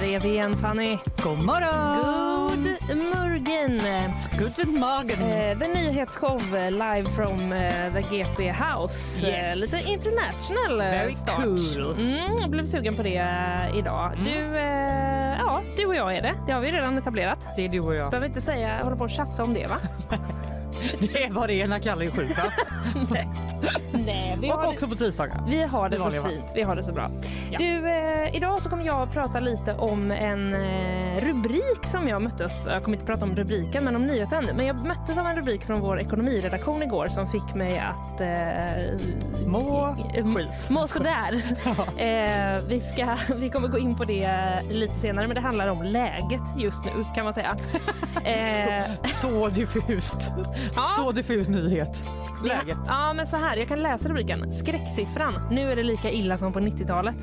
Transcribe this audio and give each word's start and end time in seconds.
Här 0.00 0.06
är 0.06 0.20
vi 0.20 0.28
igen 0.28 0.56
Fanny. 0.56 0.98
God 1.24 1.38
morgon! 1.38 1.96
God 2.88 2.96
morgon! 2.96 3.80
Guten 4.38 4.74
Morgen! 4.80 5.22
Eh, 5.22 5.58
The 5.58 5.68
nyhetsshow 5.68 6.56
eh, 6.56 6.70
live 6.70 7.10
from 7.10 7.52
eh, 7.52 7.92
the 7.94 8.00
GP 8.16 8.50
House. 8.52 9.26
Eh, 9.26 9.28
Yes. 9.32 9.56
lite 9.56 9.88
international 9.90 10.80
eh, 10.80 10.86
Very 10.90 11.14
start. 11.14 11.36
cool. 11.36 11.94
Mm, 11.98 12.36
jag 12.40 12.50
blev 12.50 12.66
sugen 12.66 12.94
på 12.94 13.02
det 13.02 13.16
eh, 13.16 13.78
idag. 13.78 14.12
Du, 14.24 14.56
eh, 14.56 15.38
ja, 15.38 15.62
du 15.76 15.86
och 15.86 15.94
jag 15.94 16.16
är 16.16 16.22
det. 16.22 16.34
Det 16.46 16.52
har 16.52 16.60
vi 16.60 16.72
redan 16.72 16.98
etablerat. 16.98 17.38
Det 17.56 17.64
är 17.64 17.68
du 17.68 17.80
och 17.80 17.94
jag. 17.94 18.10
Behöver 18.10 18.26
inte 18.28 18.40
säga, 18.40 18.78
hålla 18.82 18.96
på 18.96 19.04
och 19.04 19.10
tjafsa 19.10 19.42
om 19.44 19.54
det 19.54 19.66
va? 19.66 19.76
Det 21.12 21.28
vad 21.30 21.48
det 21.48 21.66
när 21.66 21.78
Kalle 21.78 22.04
är 22.04 22.10
sjuk 22.10 22.38
va? 22.38 22.52
Nej, 23.92 24.36
vi 24.40 24.52
Och 24.52 24.66
också 24.66 24.88
på 24.88 24.94
tisdagar. 24.94 25.44
Vi 25.48 25.62
har 25.62 25.88
det 25.88 25.96
Det 25.96 26.02
så 26.02 26.28
fint. 26.28 26.52
Vi 26.54 26.62
har 26.62 26.76
det 26.76 26.82
så 26.82 26.92
bra. 26.92 27.10
Ja. 27.50 27.58
Du, 27.58 27.90
eh, 27.90 28.36
idag 28.36 28.62
så 28.62 28.70
kommer 28.70 28.84
jag 28.84 29.02
att 29.02 29.12
prata 29.12 29.40
lite 29.40 29.74
om 29.74 30.10
en 30.10 30.54
eh, 30.54 31.24
rubrik 31.24 31.84
som 31.84 32.08
jag 32.08 32.22
möttes. 32.22 32.66
Jag 32.66 32.84
kommer 32.84 32.96
inte 32.96 33.06
prata 33.06 33.24
om 33.24 33.36
rubriken, 33.36 33.84
men 33.84 33.96
om 33.96 34.06
nyheten. 34.06 34.50
Men 34.54 34.66
jag 34.66 34.86
möttes 34.86 35.18
av 35.18 35.26
en 35.26 35.36
rubrik 35.36 35.62
från 35.64 35.80
vår 35.80 36.00
ekonomiredaktion 36.00 36.82
igår 36.82 37.08
som 37.08 37.26
fick 37.28 37.54
mig 37.54 37.78
att 37.78 38.20
eh, 38.20 39.46
Må 39.46 39.96
skit. 40.36 40.70
Må 40.70 40.86
sådär. 40.86 41.32
eh, 41.96 42.62
vi, 42.68 42.80
ska, 42.80 43.16
vi 43.36 43.50
kommer 43.50 43.68
gå 43.68 43.78
in 43.78 43.96
på 43.96 44.04
det 44.04 44.30
lite 44.70 44.94
senare, 44.94 45.26
men 45.26 45.34
det 45.34 45.40
handlar 45.40 45.68
om 45.68 45.82
läget 45.82 46.40
just 46.56 46.84
nu 46.84 47.04
kan 47.14 47.24
man 47.24 47.34
säga. 47.34 47.56
Eh, 48.24 48.90
Så 49.04 49.48
diffust. 49.48 50.32
Ja. 50.76 50.84
Så 50.84 51.12
diffus 51.12 51.48
nyhet. 51.48 52.04
Läget. 52.44 52.78
Ja, 52.86 53.12
men 53.12 53.26
så 53.26 53.36
här. 53.36 53.56
Jag 53.56 53.68
kan 53.68 53.82
läsa 53.82 54.08
rubriken. 54.08 54.52
Skräcksiffran. 54.52 55.48
Nu 55.50 55.72
är 55.72 55.76
det 55.76 55.82
lika 55.82 56.10
illa 56.10 56.38
som 56.38 56.52
på 56.52 56.60
90-talet. 56.60 57.16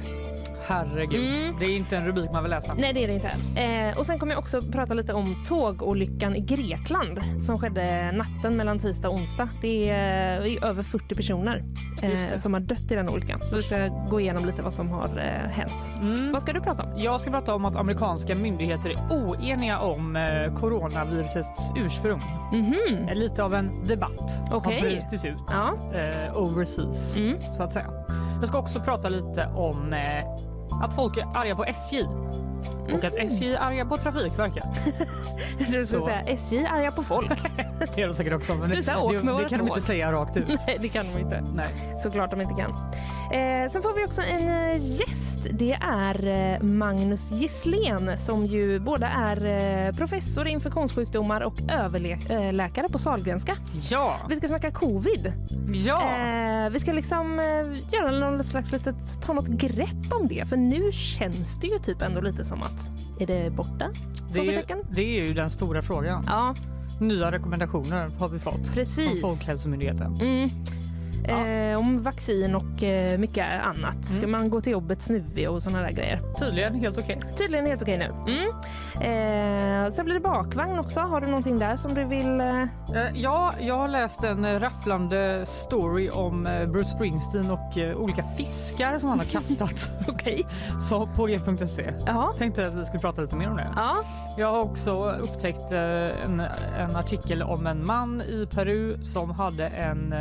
Herregud. 0.68 1.22
Mm. 1.36 1.56
Det 1.60 1.66
är 1.66 1.78
inte 1.78 1.98
en 1.98 2.06
rubrik 2.06 2.30
man 2.34 2.44
vill 2.44 2.50
läsa. 2.50 2.73
Nej, 2.73 2.94
det 2.94 3.04
är 3.04 3.08
det 3.08 3.14
inte. 3.14 3.62
Eh, 3.62 3.98
och 4.00 4.06
sen 4.06 4.20
kommer 4.20 4.32
jag 4.34 4.40
också 4.40 4.62
prata 4.62 4.94
lite 4.94 5.14
om 5.14 5.44
tågolyckan 5.48 6.36
i 6.36 6.40
Grekland 6.40 7.20
som 7.46 7.60
skedde 7.60 8.12
natten 8.12 8.56
mellan 8.58 8.80
tisdag 8.80 9.10
och 9.10 9.16
onsdag. 9.16 9.50
Det 9.62 9.90
är, 9.90 10.42
eh, 10.45 10.70
över 10.70 10.84
40 10.84 11.16
personer 11.16 11.64
eh, 12.04 12.10
det. 12.32 12.40
som 12.40 12.54
har 12.54 12.60
dött 12.62 12.92
i 12.92 12.95
den 12.95 13.10
olyckan. 13.10 13.40
Så 13.44 13.56
vi 13.56 13.62
ska 13.64 13.88
gå 14.10 14.20
igenom 14.20 14.45
lite 14.45 14.62
vad 14.62 14.73
som 14.73 14.90
har 14.90 15.08
eh, 15.18 15.50
hänt. 15.50 15.90
Mm. 16.02 16.32
Vad 16.32 16.42
ska 16.42 16.54
du 16.54 16.62
prata 16.62 16.88
om? 16.88 17.00
Jag 17.00 17.22
ska 17.22 17.32
prata 17.32 17.56
om 17.56 17.66
att 17.66 17.76
amerikanska 17.76 18.36
myndigheter 18.36 18.90
är 18.90 18.98
oeniga 19.12 19.80
om 19.80 20.16
eh, 20.16 20.54
coronavirusets 20.60 21.72
ursprung. 21.76 22.22
Mhm. 22.54 22.76
Eh, 23.10 23.16
Lite 23.16 23.44
av 23.44 23.54
en 23.54 23.88
debatt 23.88 24.40
Okej. 24.52 24.76
har 24.82 24.82
brutit 24.90 25.26
ut 25.26 25.38
Ja. 25.48 25.98
eh, 26.00 26.38
overseas, 26.38 27.16
Mm. 27.18 27.38
så 27.58 27.64
att 27.64 27.73
säga. 27.73 27.88
Jag 28.40 28.50
ska 28.50 28.58
också 28.60 28.80
prata 28.80 29.10
lite 29.10 29.45
om 29.56 29.94
att 30.72 30.96
folk 30.96 31.18
är 31.18 31.28
arga 31.36 31.56
på 31.56 31.64
SJ 31.66 32.06
och 32.94 33.04
att 33.04 33.16
SJ 33.16 33.54
är 33.54 33.60
arga 33.60 33.86
på 33.86 33.98
Trafikverket. 33.98 34.64
Jag 35.58 35.68
trodde 35.68 35.80
du 35.80 35.86
skulle 35.86 36.02
Så. 36.02 36.06
säga 36.06 36.22
SJ 36.22 36.58
är 36.58 36.68
arga 36.74 36.92
på 36.92 37.04
folk. 37.04 37.30
Det 37.96 38.02
är 38.02 38.08
de 38.08 38.14
säkert 38.14 38.34
också, 38.34 38.56
men 38.56 38.68
Sluta 38.68 38.92
det, 38.92 38.98
åk 39.00 39.12
det, 39.14 39.18
med 39.24 39.36
det 39.36 39.42
vårt 39.42 39.50
kan 39.50 39.60
de 39.60 39.68
tåg. 39.68 39.78
inte 39.78 39.88
säga 39.88 40.12
rakt 40.12 40.38
ut. 40.38 40.48
Nej, 40.68 40.78
det 40.82 40.90
kan 40.90 41.06
de 41.14 41.20
inte. 41.22 41.44
Nej. 41.56 41.68
Såklart 42.04 42.32
de 42.32 42.42
inte 42.42 42.54
kan. 42.54 42.72
Eh, 42.72 43.72
sen 43.72 43.82
får 43.82 43.94
vi 44.00 44.06
också 44.06 44.22
en 44.22 44.50
eh, 44.50 44.78
gäst. 45.00 45.48
Det 45.52 45.74
är 45.82 46.28
eh, 46.28 46.62
Magnus 46.64 47.32
Gisslén 47.32 48.17
som 48.17 48.45
ju 48.45 48.80
både 48.80 49.06
är 49.06 49.45
eh, 49.88 49.94
professor 49.95 50.48
i 50.48 50.52
infektionssjukdomar 50.52 51.42
och 51.42 51.54
överläkare 51.70 52.88
på 52.90 53.00
Sahlgrenska. 53.00 53.56
Ja, 53.90 54.16
Vi 54.30 54.36
ska 54.36 54.48
snacka 54.48 54.72
covid. 54.72 55.34
ja. 55.86 56.02
Eh, 56.04 56.70
vi 56.70 56.80
ska 56.80 56.92
liksom 56.94 57.40
eh, 57.40 57.94
göra 57.94 58.11
någon 58.11 58.44
slags 58.44 58.72
litet, 58.72 59.22
ta 59.22 59.34
något 59.34 59.48
grepp 59.48 60.14
om 60.22 60.28
det. 60.28 60.50
För 60.50 60.58
nu 60.58 60.92
känns 60.92 61.60
det 61.60 61.67
ju 61.67 61.80
typ 61.80 62.02
ändå 62.02 62.22
lite 62.22 62.45
som 62.45 62.61
att, 62.64 62.77
är 63.20 63.27
det 63.27 63.49
borta? 63.49 63.89
det, 64.33 64.39
är, 64.39 64.65
det 64.95 65.20
är 65.20 65.26
ju 65.26 65.33
den 65.33 65.49
stora 65.49 65.82
frågan. 65.82 66.23
Ja, 66.27 66.55
Nya 66.99 67.32
rekommendationer 67.32 68.10
har 68.20 68.30
vi 68.30 68.39
fått 68.39 68.73
precis. 68.73 69.10
från 69.10 69.17
Folkhälsomyndigheten. 69.21 70.15
Mm. 70.21 70.49
Ja. 71.28 71.48
Eh, 71.48 71.78
om 71.80 72.04
vaccin 72.04 72.55
och 72.55 72.83
eh, 72.83 73.17
mycket 73.17 73.45
annat. 73.64 74.05
Ska 74.05 74.17
Mm. 74.17 74.32
man 74.32 74.50
gå 74.50 74.61
till 74.61 74.72
jobbet 74.72 75.02
snuvig 75.02 75.50
och 75.50 75.64
såna 75.64 75.82
där 75.82 75.92
grejer? 75.92 76.22
Tydligen 76.39 76.76
helt 76.76 76.98
okej. 76.98 77.20
Tydligen 77.38 77.66
helt 77.66 77.82
okej 77.82 77.98
nu. 77.98 78.05
Mm. 78.33 78.50
Eh, 79.02 79.92
sen 79.94 80.05
blir 80.05 80.14
det 80.16 80.20
bakvagn 80.22 80.80
också. 80.80 81.00
Har 81.00 81.22
du 81.22 81.28
någonting 81.28 81.60
där 81.60 81.76
som 81.78 81.94
du 81.94 82.04
vill... 82.04 82.42
Eh... 82.42 82.61
Eh, 82.61 82.67
Ja, 83.14 83.54
jag 83.60 83.78
har 83.78 83.88
läst 83.88 84.23
en 84.23 84.45
eh, 84.45 84.60
rafflande 84.60 85.45
story 85.45 86.10
om 86.10 86.44
Bruce 86.67 86.89
Springsteen 86.89 87.52
och 87.52 87.78
olika 87.95 88.23
fiskar 88.38 88.98
som 88.98 89.10
han 89.10 89.20
har 89.20 89.26
kastat 89.26 89.92
Okej. 90.08 90.45
så 90.80 91.08
på 91.08 91.26
g.se. 91.26 91.94
Ja. 92.05 92.34
Tänkte 92.38 92.67
att 92.67 92.73
vi 92.73 92.86
skulle 92.86 92.99
prata 93.02 93.22
lite 93.22 93.36
mer 93.36 93.49
om 93.49 93.58
det. 93.58 93.67
Ja. 93.76 93.95
Jag 94.38 94.52
har 94.52 94.60
också 94.61 95.11
upptäckt 95.11 95.72
en, 95.72 96.39
en 96.78 96.95
artikel 96.95 97.44
om 97.44 97.67
en 97.67 97.86
man 97.86 98.22
i 98.22 98.48
Peru 98.52 99.04
som 99.04 99.30
hade 99.32 99.67
en 99.67 100.14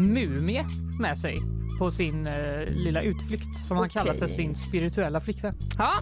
mumie 0.00 0.66
med 1.00 1.18
sig 1.18 1.59
på 1.80 1.90
sin 1.90 2.26
eh, 2.26 2.34
lilla 2.66 3.00
utflykt 3.02 3.56
som 3.56 3.76
han 3.76 3.88
kallar 3.88 4.12
för 4.14 4.24
Okej. 4.24 4.28
sin 4.36 4.56
spirituella 4.56 5.20
flickvän. 5.20 5.54
ja. 5.78 5.92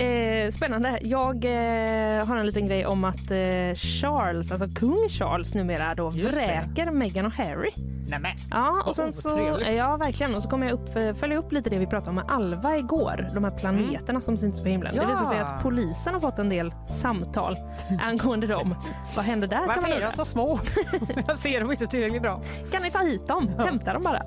Eh, 0.00 0.50
spännande. 0.50 0.98
Jag 1.02 1.44
eh, 1.44 2.26
har 2.26 2.36
en 2.36 2.46
liten 2.46 2.66
grej 2.66 2.86
om 2.86 3.04
att 3.04 3.30
eh, 3.30 3.74
Charles, 3.74 4.52
alltså 4.52 4.68
kung 4.74 5.08
Charles 5.08 5.54
numera 5.54 5.94
då 5.94 6.10
Just 6.14 6.40
det. 6.40 6.46
vräker 6.46 6.90
Meghan 6.90 7.26
och 7.26 7.32
Harry. 7.32 7.70
Nämen. 8.08 8.30
Ja, 8.50 8.82
och 8.86 8.96
sen 8.96 9.12
så, 9.12 9.36
trevligt. 9.36 9.72
ja 9.76 9.96
verkligen. 9.96 10.34
Och 10.34 10.42
så 10.42 10.48
kommer 10.50 10.66
jag 10.66 10.72
upp, 10.74 10.96
eh, 10.96 11.14
följa 11.14 11.36
upp 11.38 11.52
lite 11.52 11.70
det 11.70 11.78
vi 11.78 11.86
pratade 11.86 12.08
om 12.10 12.14
med 12.14 12.24
Alva 12.28 12.76
igår. 12.76 13.28
De 13.34 13.44
här 13.44 13.50
planeterna 13.50 14.20
som 14.20 14.36
syns 14.36 14.62
på 14.62 14.68
himlen. 14.68 14.94
Det 14.94 15.00
Ja. 15.02 15.08
visar 15.08 15.26
sig 15.30 15.38
att 15.38 15.62
polisen 15.62 16.14
har 16.14 16.20
fått 16.20 16.38
en 16.38 16.48
del 16.48 16.74
samtal 16.88 17.56
angående 18.02 18.46
dem. 18.46 18.74
Vad 19.16 19.24
händer 19.24 19.48
där? 19.48 19.56
kan 19.56 19.66
man 19.66 19.74
Varför 19.76 19.88
är 19.90 19.94
undra. 19.94 20.10
de 20.10 20.16
så 20.16 20.24
små? 20.24 20.60
jag 21.28 21.38
ser 21.38 21.60
dem 21.60 21.70
inte 21.70 21.86
tillräckligt 21.86 22.22
bra. 22.22 22.42
Kan 22.72 22.82
ni 22.82 22.90
ta 22.90 22.98
hit 22.98 23.26
dem? 23.28 23.48
Hämta 23.58 23.92
dem 23.92 24.02
bara. 24.02 24.22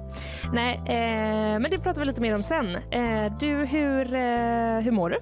Nej, 0.54 0.77
men 0.86 1.72
det 1.72 1.80
pratar 1.80 2.00
vi 2.02 2.06
lite 2.06 2.22
mer 2.22 2.36
om 2.36 2.44
sen. 2.44 2.76
Eh, 2.76 3.38
du, 3.40 3.66
hur, 3.66 4.14
eh, 4.14 4.80
hur 4.80 4.92
mår 4.92 5.10
du? 5.10 5.18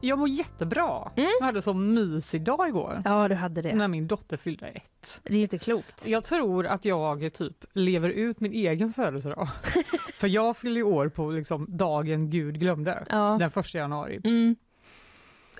Jag 0.00 0.18
mår 0.18 0.28
jättebra. 0.28 1.10
Mm. 1.16 1.30
Jag 1.40 1.46
hade 1.46 1.62
så 1.62 1.74
mysig 1.74 2.42
dag 2.44 2.68
igår 2.68 3.02
Ja, 3.04 3.28
du 3.28 3.34
hade 3.34 3.62
det. 3.62 3.74
när 3.74 3.88
min 3.88 4.06
dotter 4.06 4.36
fyllde 4.36 4.66
ett. 4.66 5.20
Det 5.24 5.34
är 5.36 5.42
inte 5.42 5.58
klokt. 5.58 6.06
Jag 6.08 6.24
tror 6.24 6.66
att 6.66 6.84
jag 6.84 7.32
typ 7.32 7.64
lever 7.72 8.10
ut 8.10 8.40
min 8.40 8.52
egen 8.52 8.92
födelsedag. 8.92 9.48
För 10.14 10.28
jag 10.28 10.56
fyller 10.56 10.76
ju 10.76 10.82
år 10.82 11.08
på 11.08 11.30
liksom 11.30 11.66
dagen 11.68 12.30
Gud 12.30 12.60
glömde, 12.60 13.04
Ja. 13.08 13.36
den 13.40 13.50
första 13.50 13.78
januari. 13.78 14.20
Mm. 14.24 14.56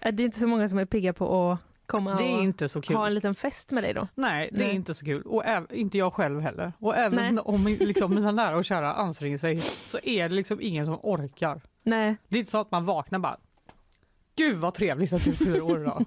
Eh, 0.03 0.15
Det 0.15 0.23
är 0.23 0.25
inte 0.25 0.41
så 0.41 0.47
många 0.47 0.69
som 0.69 0.79
är 0.79 0.85
pigga 0.85 1.13
på 1.13 1.51
att 1.53 1.59
komma 1.89 2.15
Det 2.17 2.25
är 2.33 2.37
och 2.39 2.43
inte 2.45 2.69
så 2.69 2.81
kul. 2.83 2.97
ha 2.97 3.07
en 3.07 3.15
liten 3.15 3.35
fest 3.35 3.71
med 3.71 3.85
dig 3.85 3.95
då. 3.95 4.09
Nej, 4.15 4.49
det 4.53 4.59
Nej. 4.59 4.69
är 4.71 4.73
inte 4.75 4.95
så 4.95 5.05
kul. 5.05 5.23
Och 5.23 5.45
äv- 5.45 5.73
inte 5.75 5.99
jag 5.99 6.13
själv 6.13 6.41
heller. 6.41 6.73
Och 6.79 6.97
även 6.97 7.35
Nej. 7.35 7.43
om 7.45 7.67
liksom, 7.81 8.15
mina 8.15 8.31
nära 8.33 8.57
och 8.57 8.65
kära 8.65 8.93
anstränger 8.95 9.39
sig 9.39 9.61
så 9.61 9.99
är 10.03 10.29
det 10.29 10.35
liksom 10.35 10.59
ingen 10.61 10.87
som 10.87 10.99
orkar. 11.03 11.61
Nej, 11.83 12.17
Det 12.29 12.37
är 12.37 12.39
inte 12.39 12.51
så 12.51 12.59
att 12.61 12.71
man 12.71 12.85
vaknar 12.85 13.19
bara 13.19 13.37
Gud 14.37 14.57
vad 14.57 14.75
trevligt 14.75 15.13
att 15.13 15.25
du 15.25 15.33
fyller 15.33 15.61
år 15.61 15.81
idag. 15.81 16.05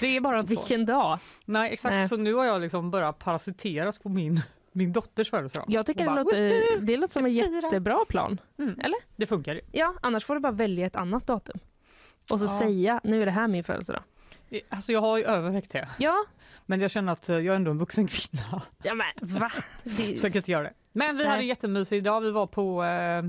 Det 0.00 0.16
är 0.16 0.20
bara 0.20 0.40
inte 0.40 0.54
så. 0.54 0.60
vilken 0.60 0.86
dag. 0.86 1.18
Nej 1.44 1.72
exakt, 1.72 1.92
Nej. 1.94 2.08
så 2.08 2.16
nu 2.16 2.34
har 2.34 2.44
jag 2.44 2.60
liksom 2.60 2.90
börjat 2.90 3.18
parasiteras 3.18 3.98
på 3.98 4.08
min, 4.08 4.40
min 4.72 4.92
dotters 4.92 5.30
födelsedag. 5.30 5.64
Jag 5.68 5.86
tycker 5.86 6.00
Och 6.08 6.10
det 6.16 6.16
bara, 6.16 6.22
låter, 6.22 6.80
det 6.80 6.96
låter 6.96 7.12
som 7.12 7.24
en 7.26 7.32
jättebra 7.34 8.04
plan. 8.08 8.40
Mm. 8.58 8.80
Eller? 8.80 8.98
Det 9.16 9.26
funkar 9.26 9.54
ju. 9.54 9.60
Ja, 9.72 9.94
annars 10.02 10.24
får 10.24 10.34
du 10.34 10.40
bara 10.40 10.52
välja 10.52 10.86
ett 10.86 10.96
annat 10.96 11.26
datum. 11.26 11.58
Och 12.32 12.38
så 12.38 12.44
Ja. 12.44 12.58
säga, 12.58 13.00
nu 13.04 13.22
är 13.22 13.26
det 13.26 13.32
här 13.32 13.48
min 13.48 13.64
födelsedag. 13.64 14.02
Alltså 14.68 14.92
jag 14.92 15.00
har 15.00 15.18
ju 15.18 15.24
övervägt 15.24 15.70
det. 15.70 15.88
Ja, 15.98 16.24
Men 16.66 16.80
jag 16.80 16.90
känner 16.90 17.12
att 17.12 17.28
eh, 17.28 17.36
jag 17.36 17.46
är 17.52 17.56
ändå 17.56 17.70
en 17.70 17.78
vuxen 17.78 18.06
kvinna. 18.06 18.62
ja 18.82 18.94
men 18.94 19.38
va? 19.40 19.50
Det, 19.84 20.18
Så 20.18 20.26
jag 20.26 20.32
kan 20.32 20.38
inte 20.40 20.50
göra 20.50 20.62
det. 20.62 20.72
Men 20.92 21.16
vi 21.16 21.22
Nej. 21.22 21.30
hade 21.32 21.42
jättemysigt 21.44 21.92
idag. 21.92 22.20
Vi 22.20 22.30
var 22.30 22.46
på 22.46 22.84
eh, 22.84 23.22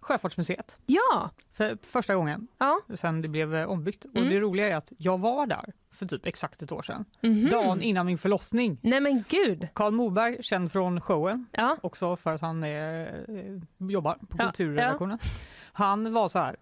Sjöfartsmuseet 0.00 0.78
ja, 0.86 1.30
för 1.52 1.78
första 1.82 2.14
gången 2.14 2.48
ja. 2.58 2.80
sen 2.94 3.22
det 3.22 3.28
blev 3.28 3.54
eh, 3.54 3.70
ombyggt. 3.70 4.04
Och 4.04 4.16
Mm. 4.16 4.28
det 4.28 4.40
roliga 4.40 4.68
är 4.68 4.76
att 4.76 4.92
jag 4.98 5.18
var 5.18 5.46
där 5.46 5.72
för 5.90 6.06
typ 6.06 6.26
exakt 6.26 6.62
ett 6.62 6.72
år 6.72 6.82
sedan. 6.82 7.04
Mhm. 7.20 7.48
Dagen 7.48 7.82
innan 7.82 8.06
min 8.06 8.18
förlossning. 8.18 8.78
Nej 8.82 9.00
men 9.00 9.24
gud. 9.28 9.68
Karl 9.74 9.92
Moberg, 9.92 10.42
känd 10.42 10.72
från 10.72 11.00
showen, 11.00 11.46
Ja, 11.52 11.76
också 11.82 12.16
för 12.16 12.32
att 12.32 12.40
han 12.40 12.64
är, 12.64 13.06
eh, 13.28 13.88
jobbar 13.90 14.14
på 14.14 14.36
Ja, 14.38 14.44
kulturredaktionen. 14.44 15.18
Han 15.72 16.12
var 16.12 16.28
så 16.28 16.38
här, 16.38 16.56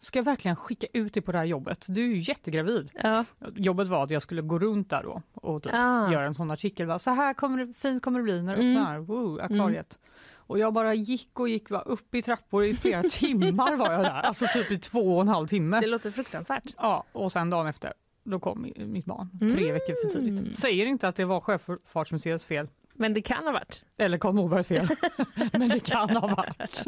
ska 0.00 0.18
jag 0.18 0.24
verkligen 0.24 0.56
skicka 0.56 0.86
ut 0.92 1.14
dig 1.14 1.22
på 1.22 1.32
det 1.32 1.38
här 1.38 1.44
jobbet? 1.44 1.86
Du 1.88 2.02
är 2.04 2.08
ju 2.08 2.18
jättegravid. 2.18 2.90
Ja. 3.02 3.24
Jobbet 3.54 3.88
var 3.88 4.04
att 4.04 4.10
jag 4.10 4.22
skulle 4.22 4.42
gå 4.42 4.58
runt 4.58 4.90
där 4.90 5.02
då 5.02 5.22
och 5.34 5.62
typ 5.62 5.72
Ah. 5.74 6.12
göra 6.12 6.26
en 6.26 6.34
sån 6.34 6.50
artikel. 6.50 6.86
Va? 6.86 6.98
Så 6.98 7.10
här 7.10 7.34
kommer 7.34 7.64
det, 7.66 7.74
fint 7.74 8.02
kommer 8.02 8.18
det 8.18 8.22
bli 8.22 8.42
när 8.42 8.56
du 8.56 8.62
Mm. 8.62 8.76
öppnar 8.76 8.98
woo, 8.98 9.38
akvariet. 9.40 9.98
Och 10.46 10.58
jag 10.58 10.72
bara 10.72 10.94
gick 10.94 11.40
och 11.40 11.48
gick 11.48 11.70
va, 11.70 11.80
upp 11.80 12.14
i 12.14 12.22
trappor 12.22 12.64
i 12.64 12.74
flera 12.74 13.02
timmar 13.10 13.76
var 13.76 13.92
jag 13.92 14.02
där. 14.02 14.10
Alltså 14.22 14.46
typ 14.52 14.70
i 14.70 14.78
två 14.78 15.14
och 15.16 15.20
en 15.22 15.28
halv 15.28 15.46
timme. 15.46 15.80
Det 15.80 15.86
låter 15.86 16.10
fruktansvärt. 16.10 16.74
Ja, 16.76 17.04
och 17.12 17.32
sen 17.32 17.50
dagen 17.50 17.66
efter, 17.66 17.92
då 18.24 18.38
kom 18.40 18.64
mi- 18.66 18.86
mitt 18.86 19.04
barn. 19.04 19.30
Tre 19.38 19.48
Mm. 19.62 19.72
veckor 19.74 19.94
för 20.04 20.18
tidigt. 20.20 20.58
Säger 20.58 20.86
inte 20.86 21.08
att 21.08 21.16
det 21.16 21.24
var 21.24 21.40
Sjöfartsmuseets 21.40 22.44
fel. 22.46 22.68
Men 22.96 23.14
det 23.14 23.22
kan 23.22 23.44
ha 23.44 23.52
varit. 23.52 23.84
Eller 23.98 24.18
Karl 24.18 24.34
Norbergs 24.34 24.68
fel. 24.68 24.86
Men 25.52 25.68
det 25.68 25.80
kan 25.80 26.10
ha 26.16 26.28
varit. 26.28 26.84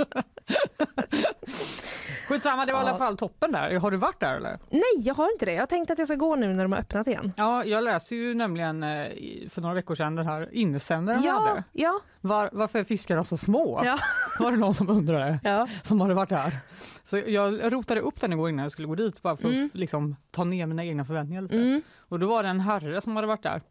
Skitsamma, 2.28 2.66
det 2.66 2.72
var 2.72 2.80
i 2.80 2.84
Ja. 2.84 2.88
alla 2.88 2.98
fall 2.98 3.16
toppen 3.16 3.52
där. 3.52 3.78
Har 3.78 3.90
du 3.90 3.96
varit 3.96 4.20
där 4.20 4.36
eller? 4.36 4.58
Nej, 4.70 4.82
jag 4.96 5.14
har 5.14 5.32
inte 5.32 5.46
det. 5.46 5.52
Jag 5.52 5.62
har 5.62 5.66
tänkt 5.66 5.90
att 5.90 5.98
jag 5.98 6.08
ska 6.08 6.16
gå 6.16 6.36
nu 6.36 6.54
när 6.54 6.62
de 6.62 6.72
har 6.72 6.78
öppnat 6.78 7.06
igen. 7.06 7.32
Ja, 7.36 7.64
jag 7.64 7.84
läser 7.84 8.16
ju 8.16 8.34
nämligen 8.34 8.82
eh, 8.82 9.06
i- 9.06 9.48
för 9.50 9.60
några 9.62 9.74
veckor 9.74 9.94
sedan 9.94 10.14
den 10.16 10.26
här 10.26 10.48
insändaren 10.52 11.22
Ja, 11.22 11.32
hade. 11.48 11.64
ja, 11.72 12.00
Var, 12.20 12.50
varför 12.52 12.78
är 12.78 12.84
fiskarna 12.84 13.24
så 13.24 13.36
små? 13.36 13.80
Ja. 13.84 13.98
Var 14.38 14.50
det 14.50 14.56
någon 14.58 14.74
som 14.74 14.88
undrade? 14.88 15.38
ja. 15.42 15.66
Som 15.82 16.00
hade 16.00 16.14
varit 16.14 16.28
där. 16.28 16.56
Så 17.04 17.18
jag 17.18 17.72
rotade 17.72 18.00
upp 18.00 18.20
den 18.20 18.32
igår 18.32 18.48
innan 18.48 18.62
jag 18.62 18.72
skulle 18.72 18.88
gå 18.88 18.94
dit 18.94 19.22
bara 19.22 19.36
för 19.36 19.48
Mm. 19.48 19.66
att 19.66 19.74
liksom, 19.74 20.16
ta 20.30 20.44
ner 20.44 20.66
mina 20.66 20.84
egna 20.84 21.04
förväntningar 21.04 21.42
lite. 21.42 21.56
Mm. 21.56 21.82
Och 21.98 22.18
då 22.18 22.26
var 22.26 22.42
det 22.42 22.48
en 22.48 22.60
herre 22.60 23.00
som 23.00 23.16
hade 23.16 23.28
varit 23.28 23.42
där 23.42 23.62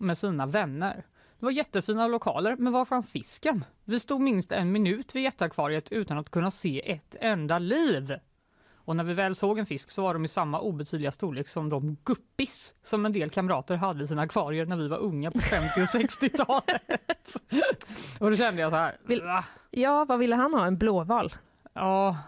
med 0.00 0.18
sina 0.18 0.46
vänner. 0.46 1.04
Det 1.38 1.44
var 1.46 1.50
jättefina 1.52 2.06
lokaler, 2.08 2.56
men 2.56 2.72
var 2.72 2.84
fanns 2.84 3.12
fisken? 3.12 3.64
Vi 3.84 4.00
stod 4.00 4.20
minst 4.20 4.52
en 4.52 4.72
minut 4.72 5.14
vid 5.14 5.22
jätteakvariet 5.22 5.92
utan 5.92 6.18
att 6.18 6.30
kunna 6.30 6.50
se 6.50 6.92
ett 6.92 7.16
enda 7.20 7.58
liv. 7.58 8.14
Och 8.76 8.96
när 8.96 9.04
vi 9.04 9.14
väl 9.14 9.34
såg 9.34 9.58
en 9.58 9.66
fisk 9.66 9.90
så 9.90 10.02
var 10.02 10.14
de 10.14 10.24
i 10.24 10.28
samma 10.28 10.60
obetydliga 10.60 11.12
storlek 11.12 11.48
som 11.48 11.68
de 11.68 11.96
guppis 12.04 12.74
som 12.82 13.06
en 13.06 13.12
del 13.12 13.30
kamrater 13.30 13.76
hade 13.76 14.04
i 14.04 14.06
sina 14.06 14.22
akvarier 14.22 14.66
när 14.66 14.76
vi 14.76 14.88
var 14.88 14.98
unga 14.98 15.30
på 15.30 15.38
50 15.38 15.80
och 15.80 15.84
60-talet. 15.86 16.82
och 18.20 18.30
då 18.30 18.36
kände 18.36 18.60
jag 18.60 18.70
så 18.70 18.76
här, 18.76 18.96
Vill- 19.06 19.22
ja, 19.70 20.04
vad 20.04 20.18
ville 20.18 20.36
han 20.36 20.54
ha? 20.54 20.66
En 20.66 20.78
blåval? 20.78 21.34
Ja, 21.72 22.18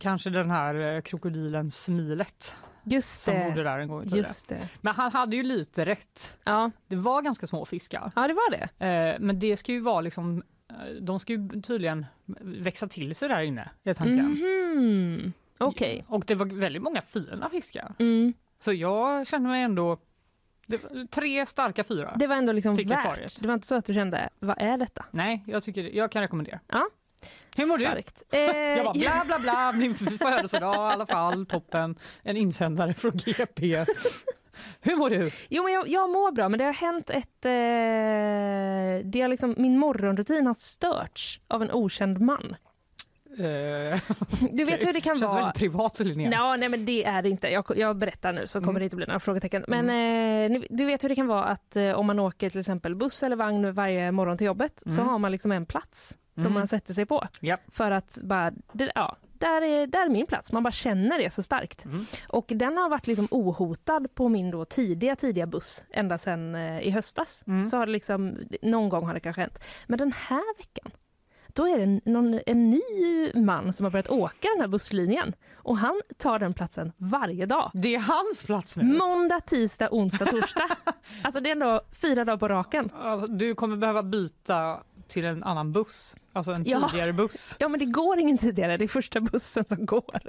kanske 0.00 0.30
den 0.30 0.50
här 0.50 0.74
eh, 0.74 1.00
krokodilen 1.00 1.70
Smilet 1.70 2.56
Just 2.88 3.20
som 3.20 3.34
bodde 3.34 3.54
det. 3.54 3.62
där 3.62 3.78
en 3.78 3.88
gång 3.88 4.04
i 4.04 4.08
tiden. 4.08 4.60
Men 4.80 4.94
han 4.94 5.12
hade 5.12 5.36
ju 5.36 5.42
lite 5.42 5.84
rätt. 5.86 6.36
Ja. 6.44 6.70
Det 6.86 6.96
var 6.96 7.22
ganska 7.22 7.46
små 7.46 7.64
fiskar. 7.64 8.12
ja, 8.16 8.28
det 8.28 8.34
var 8.34 8.50
det. 8.50 8.86
Eh, 8.86 9.20
men 9.20 9.38
det 9.38 9.56
ska 9.56 9.72
ju 9.72 9.80
vara 9.80 10.00
liksom, 10.00 10.42
eh, 10.70 11.02
de 11.02 11.18
ska 11.18 11.32
ju 11.32 11.48
tydligen 11.62 12.06
växa 12.40 12.88
till 12.88 13.14
sig 13.14 13.28
där 13.28 13.40
inne, 13.40 13.70
är 13.84 13.94
tanken. 13.94 14.26
Mhm. 14.30 15.32
Okej. 15.58 16.04
Och 16.08 16.24
det 16.26 16.34
var 16.34 16.46
väldigt 16.46 16.82
många 16.82 17.02
fina 17.02 17.50
fiskar. 17.50 17.94
Mm. 17.98 18.32
Så 18.58 18.72
jag 18.72 19.26
kände 19.26 19.48
mig 19.48 19.62
ändå, 19.62 19.98
tre 21.10 21.46
starka 21.46 21.84
fyra. 21.84 22.16
Det 22.18 22.26
var 22.26 22.36
ändå 22.36 22.52
liksom 22.52 22.76
värt. 22.76 23.40
Det 23.40 23.46
var 23.46 23.54
inte 23.54 23.66
så 23.66 23.74
att 23.74 23.84
du 23.84 23.94
kände, 23.94 24.28
vad 24.38 24.58
är 24.58 24.78
detta? 24.78 25.04
Nej, 25.10 25.44
jag 25.46 25.62
tycker 25.62 25.82
jag 25.96 26.12
kan 26.12 26.22
rekommendera. 26.22 26.60
Ja. 26.68 26.88
Hur 27.56 27.66
mår 27.66 27.78
du? 27.78 27.84
Starkt. 27.84 28.22
Eh, 28.32 28.40
Jag 28.40 28.84
bara 28.84 28.92
bla 28.94 29.22
bla 29.26 29.38
bla, 29.38 29.72
min 29.78 29.94
födelsedag 29.94 30.74
i 30.74 30.78
alla 30.78 31.06
fall, 31.06 31.46
toppen. 31.46 31.98
En 32.22 32.36
insändare 32.36 32.94
från 32.94 33.12
GP. 33.26 33.84
Hur 34.80 34.96
mår 34.96 35.10
du? 35.10 35.30
Jo, 35.48 35.62
men 35.64 35.72
jag, 35.72 35.88
jag 35.88 36.10
mår 36.10 36.32
bra, 36.32 36.48
men 36.48 36.58
det 36.58 36.64
har 36.64 36.72
hänt 36.72 37.10
ett... 37.10 37.44
Eh, 37.44 39.10
det 39.10 39.20
har 39.20 39.28
liksom, 39.28 39.54
min 39.58 39.78
morgonrutin 39.78 40.46
har 40.46 40.54
störts 40.54 41.40
av 41.48 41.62
en 41.62 41.70
okänd 41.72 42.20
man. 42.20 42.56
Eh, 43.38 44.00
Du 44.52 44.64
vet 44.64 44.86
hur 44.86 44.92
det 44.92 45.00
kan 45.00 45.16
Känns 45.16 45.22
vara. 45.22 45.34
väldigt 45.34 45.54
privat 45.60 46.00
Linnea. 46.00 46.30
Ja, 46.32 46.56
nej 46.56 46.68
men 46.68 46.84
det 46.86 47.04
är 47.04 47.22
det 47.22 47.28
inte. 47.28 47.48
Jag, 47.48 47.64
jag 47.76 47.96
berättar 47.96 48.32
nu 48.32 48.46
så 48.46 48.58
kommer 48.60 48.70
Mm. 48.70 48.80
det 48.80 48.84
inte 48.84 48.96
bli 48.96 49.06
några 49.06 49.20
frågetecken. 49.20 49.64
Men 49.68 49.84
eh, 49.90 50.50
ni- 50.50 50.66
du 50.70 50.84
vet 50.84 51.04
hur 51.04 51.08
det 51.08 51.14
kan 51.14 51.26
vara 51.26 51.44
att 51.44 51.76
eh, 51.76 51.90
om 51.92 52.06
man 52.06 52.18
åker 52.18 52.50
till 52.50 52.60
exempel 52.60 52.94
buss 52.94 53.22
eller 53.22 53.36
vagn 53.36 53.72
varje 53.72 54.12
morgon 54.12 54.38
till 54.38 54.46
jobbet 54.46 54.82
så 54.86 55.00
Mm. 55.00 55.08
har 55.08 55.18
man 55.18 55.32
liksom 55.32 55.52
en 55.52 55.66
plats 55.66 56.16
som 56.36 56.42
Mm. 56.46 56.52
man 56.54 56.68
sätter 56.68 56.94
sig 56.94 57.06
på. 57.06 57.26
Japp. 57.40 57.60
För 57.68 57.90
att 57.90 58.18
bara, 58.22 58.52
det, 58.72 58.92
ja, 58.94 59.16
där 59.38 59.62
är, 59.62 59.86
där 59.86 60.04
är 60.06 60.08
min 60.08 60.26
plats. 60.26 60.52
Man 60.52 60.62
bara 60.62 60.72
känner 60.72 61.18
det 61.18 61.30
så 61.30 61.42
starkt. 61.42 61.84
Mm. 61.84 62.04
Och 62.28 62.44
den 62.48 62.76
har 62.76 62.88
varit 62.88 63.06
liksom 63.06 63.28
ohotad 63.30 64.14
på 64.14 64.28
min 64.28 64.50
då 64.50 64.64
tidiga, 64.64 65.16
tidiga 65.16 65.46
buss 65.46 65.84
ända 65.90 66.18
sedan 66.18 66.54
eh, 66.54 66.80
i 66.80 66.90
höstas. 66.90 67.44
Mm. 67.46 67.66
Så 67.70 67.76
har 67.76 67.86
det 67.86 67.92
liksom, 67.92 68.36
någon 68.62 68.88
gång 68.88 69.06
har 69.06 69.14
det 69.14 69.20
kanske 69.20 69.42
hänt. 69.42 69.58
Men 69.86 69.98
den 69.98 70.12
här 70.12 70.56
veckan, 70.58 70.90
då 71.48 71.66
är 71.68 71.76
det 71.76 71.82
en, 71.82 72.00
någon, 72.04 72.40
en 72.46 72.70
ny 72.70 72.82
man 73.34 73.72
som 73.72 73.84
har 73.84 73.90
börjat 73.90 74.08
åka 74.10 74.48
den 74.54 74.60
här 74.60 74.68
busslinjen. 74.68 75.34
Och 75.54 75.78
han 75.78 76.00
tar 76.16 76.38
den 76.38 76.54
platsen 76.54 76.92
varje 76.96 77.46
dag. 77.46 77.70
Det 77.74 77.94
är 77.94 77.98
hans 78.00 78.44
plats 78.44 78.76
nu. 78.76 78.84
Måndag, 78.84 79.40
tisdag, 79.40 79.88
onsdag, 79.90 80.26
torsdag. 80.26 80.68
alltså 81.22 81.40
det 81.40 81.48
är 81.50 81.52
ändå 81.52 81.80
fyra 81.92 82.24
dagar 82.24 82.38
på 82.38 82.48
raken. 82.48 82.90
Alltså, 82.94 83.26
du 83.26 83.54
kommer 83.54 83.76
behöva 83.76 84.02
byta 84.02 84.80
till 85.06 85.24
en 85.24 85.42
annan 85.44 85.72
buss, 85.72 86.16
alltså 86.32 86.52
en 86.52 86.64
Ja. 86.64 86.88
tidigare 86.88 87.12
buss. 87.12 87.56
Ja 87.60 87.68
men 87.68 87.80
det 87.80 87.86
går 87.86 88.18
ingen 88.18 88.38
tidigare, 88.38 88.76
det 88.76 88.84
är 88.84 88.88
första 88.88 89.20
bussen 89.20 89.64
som 89.64 89.86
går. 89.86 90.20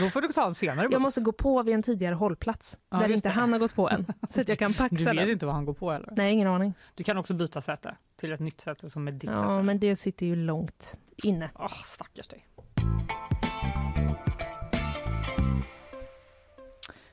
Då 0.00 0.10
får 0.10 0.20
du 0.20 0.28
ta 0.28 0.46
en 0.46 0.54
senare 0.54 0.86
buss. 0.86 0.92
Jag 0.92 1.02
måste 1.02 1.20
gå 1.20 1.32
på 1.32 1.62
vid 1.62 1.74
en 1.74 1.82
tidigare 1.82 2.14
hållplats 2.14 2.76
Ja, 2.90 2.98
där 2.98 3.08
inte 3.12 3.28
det. 3.28 3.32
han 3.32 3.52
har 3.52 3.58
gått 3.58 3.74
på 3.74 3.90
än. 3.90 4.06
Så 4.34 4.40
att 4.40 4.48
jag 4.48 4.58
kan 4.58 4.74
paxa 4.74 4.94
Du 4.96 5.04
vet 5.04 5.16
den. 5.16 5.30
inte 5.30 5.46
vad 5.46 5.54
han 5.54 5.64
går 5.64 5.74
på 5.74 5.92
eller? 5.92 6.12
Nej, 6.16 6.32
ingen 6.32 6.48
aning. 6.48 6.74
Du 6.94 7.04
kan 7.04 7.16
också 7.18 7.34
byta 7.34 7.60
säte 7.60 7.96
till 8.16 8.32
ett 8.32 8.40
nytt 8.40 8.60
säte 8.60 8.90
som 8.90 9.08
är 9.08 9.12
ditt 9.12 9.30
Ja, 9.30 9.36
säte. 9.36 9.62
men 9.62 9.78
det 9.80 9.96
sitter 9.96 10.26
ju 10.26 10.36
långt 10.36 10.98
inne. 11.24 11.50
Åh, 11.54 11.72
stackars 11.84 12.26
dig. 12.28 12.46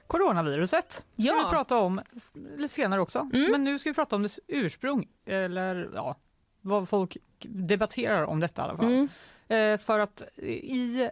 Coronaviruset 0.08 0.92
ska 0.92 1.04
Ja. 1.16 1.44
vi 1.46 1.52
prata 1.56 1.78
om 1.78 2.02
lite 2.58 2.74
senare 2.74 3.02
också. 3.02 3.20
Mm. 3.34 3.52
Men 3.52 3.64
nu 3.64 3.80
ska 3.80 3.90
vi 3.90 3.94
prata 3.94 4.16
om 4.16 4.24
dess 4.24 4.40
ursprung, 4.48 5.08
eller 5.26 5.90
ja, 5.94 6.16
vad 6.62 6.90
folk 6.90 7.18
debatterar 7.42 8.24
om 8.24 8.40
detta 8.40 8.62
i 8.62 8.66
alla 8.66 8.78
fall. 8.78 8.86
Mm. 8.86 9.10
Eh, 9.48 9.78
för 9.78 10.00
att 10.00 10.24
i 10.38 11.10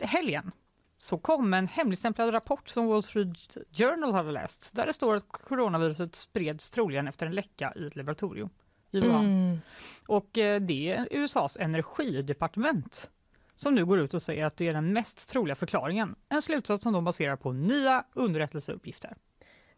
helgen 0.00 0.52
så 0.98 1.18
kom 1.18 1.54
en 1.54 1.68
hemligstämplad 1.68 2.34
rapport 2.34 2.68
som 2.68 2.86
Wall 2.86 3.02
Street 3.02 3.56
Journal 3.72 4.12
hade 4.12 4.32
läst 4.32 4.74
där 4.74 4.86
det 4.86 4.92
står 4.92 5.14
att 5.14 5.28
coronaviruset 5.28 6.16
spreds 6.16 6.70
troligen 6.70 7.08
efter 7.08 7.26
en 7.26 7.34
läcka 7.34 7.72
i 7.76 7.86
ett 7.86 7.96
laboratorium 7.96 8.50
i 8.90 9.00
Wuhan. 9.00 9.24
Mm. 9.24 9.58
Och 10.06 10.38
eh, 10.38 10.60
det 10.60 10.92
är 10.92 11.08
USAs 11.10 11.56
energidepartement 11.56 13.10
som 13.54 13.74
nu 13.74 13.84
går 13.84 13.98
ut 14.00 14.14
och 14.14 14.22
säger 14.22 14.44
att 14.44 14.56
det 14.56 14.68
är 14.68 14.72
den 14.72 14.92
mest 14.92 15.28
troliga 15.28 15.54
förklaringen. 15.54 16.14
En 16.28 16.42
slutsats 16.42 16.82
som 16.82 16.92
de 16.92 17.04
baserar 17.04 17.36
på 17.36 17.52
nya 17.52 18.04
underrättelseuppgifter. 18.14 19.16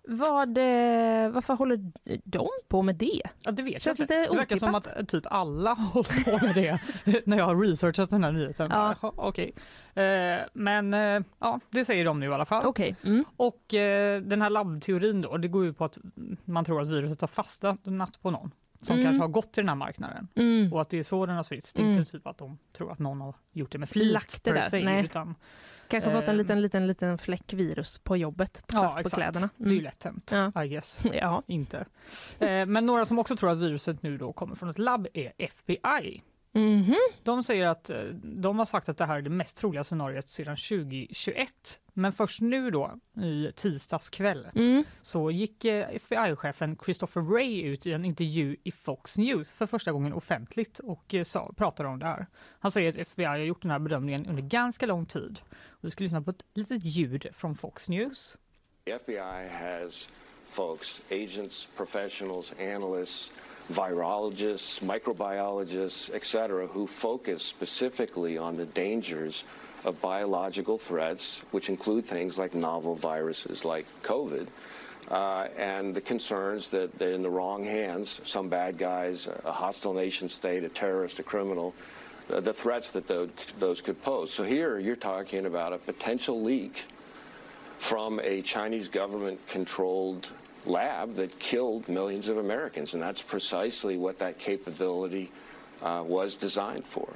Vad, 0.08 0.58
eh, 0.58 1.30
varför 1.30 1.54
håller 1.54 1.92
de 2.24 2.48
på 2.68 2.82
med 2.82 2.96
det? 2.96 3.22
Ja, 3.44 3.50
det 3.52 3.62
vet 3.62 3.82
Känns 3.82 3.98
jag 3.98 4.04
inte. 4.04 4.18
lite 4.20 4.32
Det 4.32 4.36
verkar 4.38 4.56
som 4.56 4.74
att 4.74 5.08
typ 5.08 5.24
alla 5.26 5.74
håller 5.92 6.24
på 6.38 6.46
med 6.46 6.54
det 6.54 6.78
när 7.26 7.36
jag 7.38 7.44
har 7.44 7.56
researchat 7.56 8.10
den 8.10 8.24
här 8.24 8.32
nyheten. 8.32 8.70
Ja. 8.70 8.94
Okej. 9.00 9.52
Eh, 9.94 10.38
men 10.52 10.94
eh, 10.94 11.22
ja, 11.38 11.60
det 11.70 11.84
säger 11.84 12.04
de 12.04 12.20
nu 12.20 12.26
i 12.26 12.32
alla 12.34 12.44
fall. 12.44 12.66
Okej. 12.66 12.96
Mm. 13.04 13.24
Och 13.36 13.64
den 14.22 14.42
här 14.42 14.50
labbteorin 14.50 15.20
då, 15.20 15.36
det 15.36 15.48
går 15.48 15.66
ut 15.66 15.78
på 15.78 15.84
att 15.84 15.98
man 16.44 16.64
tror 16.64 16.82
att 16.82 16.88
viruset 16.88 17.20
har 17.20 17.28
fastnat 17.28 18.22
på 18.22 18.30
någon 18.30 18.50
som 18.82 18.94
Mm. 18.96 19.06
kanske 19.06 19.22
har 19.22 19.28
gått 19.28 19.52
till 19.52 19.62
den 19.62 19.68
här 19.68 19.76
marknaden. 19.76 20.28
Mm. 20.34 20.72
Och 20.72 20.80
att 20.80 20.90
det 20.90 20.98
är 20.98 21.02
så 21.02 21.26
den 21.26 21.36
har 21.36 21.42
spritts. 21.42 21.72
Det 21.72 21.82
är 21.82 21.86
Mm. 21.86 21.98
inte 21.98 22.12
typ 22.12 22.26
att 22.26 22.38
de 22.38 22.58
tror 22.72 22.92
att 22.92 22.98
någon 22.98 23.20
har 23.20 23.34
gjort 23.52 23.72
det 23.72 23.78
med 23.78 23.88
flit 23.88 24.40
per 24.44 24.60
se, 24.60 24.84
nej. 24.84 25.04
utan 25.04 25.34
Kanske 25.90 26.10
fått 26.10 26.22
en 26.24 26.28
Ehm. 26.30 26.36
liten, 26.36 26.60
liten, 26.62 26.86
liten 26.86 27.18
fläck 27.18 27.52
virus 27.52 27.98
på 27.98 28.16
jobbet, 28.16 28.64
fast 28.72 29.02
på 29.02 29.10
kläderna. 29.10 29.48
Det 29.56 29.64
är 29.64 29.68
ju 29.68 29.72
Mm. 29.72 29.84
lätt 29.84 30.04
hänt, 30.04 30.32
Ja. 30.54 30.64
I 30.64 30.68
guess. 30.68 31.02
Ja. 31.14 31.42
Inte. 31.46 31.78
Eh, 32.38 32.66
men 32.66 32.86
några 32.86 33.04
som 33.04 33.18
också 33.18 33.36
tror 33.36 33.50
att 33.50 33.58
viruset 33.58 34.02
nu 34.02 34.18
då 34.18 34.32
kommer 34.32 34.54
från 34.54 34.68
ett 34.70 34.78
labb 34.78 35.06
är 35.14 35.32
FBI. 35.38 36.22
Mhm. 36.52 36.94
De 37.22 37.42
säger 37.44 37.66
att 37.66 37.90
eh, 37.90 38.02
de 38.22 38.58
har 38.58 38.66
sagt 38.66 38.88
att 38.88 38.96
det 38.98 39.04
här 39.06 39.16
är 39.18 39.22
det 39.22 39.30
mest 39.30 39.56
troliga 39.56 39.84
scenariot 39.84 40.28
sedan 40.28 40.56
2021. 40.56 41.80
Men 41.92 42.12
först 42.12 42.40
nu 42.40 42.70
då, 42.70 42.94
i 43.22 43.50
tisdags 43.56 44.10
kväll, 44.10 44.48
Mm. 44.54 44.84
så 45.02 45.30
gick 45.30 45.64
eh, 45.64 45.88
FBI-chefen 45.94 46.76
Christopher 46.84 47.20
Wray 47.20 47.62
ut 47.62 47.86
i 47.86 47.92
en 47.92 48.04
intervju 48.04 48.56
i 48.64 48.72
Fox 48.72 49.18
News 49.18 49.52
för 49.52 49.66
första 49.66 49.92
gången 49.92 50.12
offentligt 50.12 50.78
och 50.78 51.14
eh, 51.14 51.24
sa, 51.24 51.52
pratade 51.56 51.88
om 51.88 51.98
det 51.98 52.06
här. 52.06 52.26
Han 52.60 52.70
säger 52.70 52.88
att 52.90 52.96
FBI 52.96 53.24
har 53.24 53.36
gjort 53.36 53.62
den 53.62 53.70
här 53.70 53.78
bedömningen 53.78 54.26
under 54.26 54.42
ganska 54.42 54.86
lång 54.86 55.06
tid. 55.06 55.40
Och 55.68 55.84
vi 55.84 55.90
ska 55.90 56.04
lyssna 56.04 56.22
på 56.22 56.30
ett 56.30 56.44
litet 56.54 56.84
ljud 56.84 57.26
från 57.34 57.54
Fox 57.56 57.88
News. 57.88 58.36
The 58.84 58.92
FBI 58.92 59.48
has 59.52 60.08
folks, 60.48 61.00
agents, 61.10 61.68
professionals, 61.76 62.52
analysts, 62.58 63.32
virologists, 63.70 64.80
microbiologists, 64.80 66.12
etc., 66.14 66.66
who 66.66 66.86
focus 66.86 67.42
specifically 67.42 68.36
on 68.36 68.56
the 68.56 68.66
dangers 68.66 69.44
of 69.84 70.00
biological 70.00 70.78
threats, 70.78 71.40
which 71.52 71.68
include 71.68 72.04
things 72.04 72.36
like 72.36 72.54
novel 72.54 72.94
viruses 72.94 73.64
like 73.64 73.86
COVID. 74.02 74.46
Uh, 75.10 75.48
and 75.56 75.94
the 75.94 76.00
concerns 76.00 76.70
that 76.70 76.96
they're 76.98 77.12
in 77.12 77.22
the 77.22 77.30
wrong 77.30 77.64
hands, 77.64 78.20
some 78.24 78.48
bad 78.48 78.78
guys, 78.78 79.28
a 79.44 79.50
hostile 79.50 79.94
nation 79.94 80.28
state, 80.28 80.62
a 80.62 80.68
terrorist, 80.68 81.18
a 81.18 81.22
criminal, 81.22 81.74
uh, 82.32 82.38
the 82.40 82.52
threats 82.52 82.92
that 82.92 83.08
those, 83.08 83.30
those 83.58 83.80
could 83.80 84.00
pose. 84.02 84.32
So 84.32 84.44
here 84.44 84.78
you're 84.78 84.94
talking 84.94 85.46
about 85.46 85.72
a 85.72 85.78
potential 85.78 86.42
leak 86.42 86.84
from 87.78 88.20
a 88.22 88.42
Chinese 88.42 88.88
government 88.88 89.44
controlled 89.48 90.28
lab 90.66 91.16
that 91.16 91.38
killed 91.38 91.88
millions 91.88 92.28
of 92.28 92.38
Americans. 92.38 92.94
And 92.94 93.02
that's 93.02 93.22
precisely 93.30 93.96
what 93.98 94.18
that 94.18 94.38
capability 94.38 95.28
uh, 95.82 96.02
was 96.08 96.36
designed 96.36 96.84
for. 96.84 97.08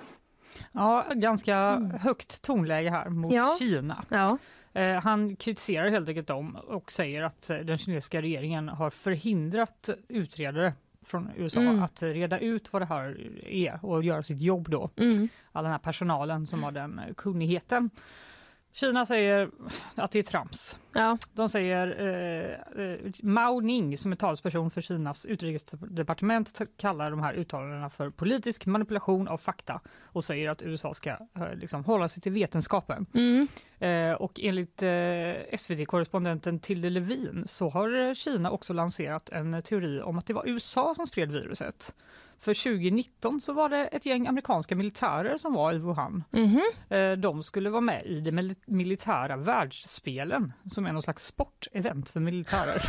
Ja, 0.73 1.07
ganska 1.15 1.77
högt 2.01 2.43
tonläge 2.43 2.91
här 2.91 3.09
mot 3.09 3.33
Ja. 3.33 3.57
Kina. 3.59 4.05
Ja. 4.09 4.39
Eh, 4.81 5.03
han 5.03 5.37
kritiserar 5.37 5.91
helt 5.91 6.09
enkelt 6.09 6.27
dem 6.29 6.57
och 6.57 6.93
säger 6.93 7.23
att 7.23 7.51
eh, 7.51 7.57
den 7.59 7.79
kinesiska 7.79 8.23
regeringen 8.23 8.69
har 8.69 8.91
förhindrat 8.91 9.89
utredare 10.09 10.73
från 11.03 11.31
USA 11.37 11.61
Mm. 11.61 11.83
att 11.83 12.03
reda 12.03 12.39
ut 12.39 12.73
vad 12.73 12.83
det 12.83 12.87
här 12.87 13.17
är 13.47 13.79
och 13.83 14.05
göra 14.05 14.23
sitt 14.23 14.41
jobb 14.41 14.69
då. 14.71 14.91
Mm. 14.97 15.29
All 15.53 15.65
den 15.65 15.73
här 15.73 15.79
personalen 15.79 16.47
som 16.47 16.63
har 16.63 16.73
den 16.73 17.01
kunnigheten. 17.17 17.91
Kina 18.77 19.07
säger 19.07 19.51
att 19.95 20.11
det 20.11 20.19
är 20.19 20.23
trams. 20.23 20.79
Ja. 20.93 21.19
De 21.33 21.49
säger 21.49 21.87
eh, 22.77 22.85
eh, 22.85 22.99
Mao 23.23 23.61
Ning 23.61 23.99
som 23.99 24.13
är 24.13 24.17
talesperson 24.17 24.71
för 24.71 24.81
Kinas 24.81 25.27
utrikesdepartement 25.27 26.61
kallar 26.77 27.11
de 27.11 27.21
här 27.21 27.35
uttalandena 27.35 27.91
för 27.91 28.11
politisk 28.11 28.67
manipulation 28.67 29.29
av 29.29 29.39
fakta 29.39 29.81
och 30.03 30.25
säger 30.25 30.51
att 30.51 30.63
USA 30.63 30.95
ska 30.95 31.11
eh, 31.11 31.55
liksom, 31.55 31.85
hålla 31.85 32.09
sig 32.09 32.23
till 32.23 32.33
vetenskapen. 32.33 33.07
Mm. 33.15 33.49
Eh, 33.79 34.15
och 34.15 34.41
enligt 34.43 34.83
eh, 34.83 35.57
SVT-korrespondenten 35.59 36.61
Tilde 36.61 36.91
Levin 36.91 37.45
så 37.47 37.69
har 37.69 38.09
eh, 38.09 38.15
Kina 38.15 38.51
också 38.51 38.73
lanserat 38.73 39.31
en 39.31 39.63
teori 39.63 40.01
om 40.01 40.19
att 40.19 40.27
det 40.27 40.35
var 40.35 40.49
USA 40.49 40.95
som 40.95 41.07
spred 41.07 41.33
viruset. 41.33 41.95
För 42.45 42.55
2019 42.55 43.41
så 43.41 43.53
var 43.53 43.69
det 43.69 43.87
ett 43.87 44.07
gäng 44.07 44.27
amerikanska 44.27 44.77
militärer 44.77 45.37
som 45.37 45.55
var 45.55 45.73
i 45.73 45.79
Wuhan. 45.79 46.25
Mhm. 46.31 46.61
Eh, 46.89 47.13
de 47.13 47.43
skulle 47.43 47.71
vara 47.71 47.81
med 47.81 48.07
i 48.07 48.21
de 48.21 48.33
mil- 48.33 48.55
militära 48.67 49.37
världsspelen 49.37 50.53
som 50.71 50.87
är 50.87 50.93
någon 50.93 51.03
slags 51.03 51.25
sportevent 51.27 52.11
för 52.11 52.21
militärer. 52.21 52.83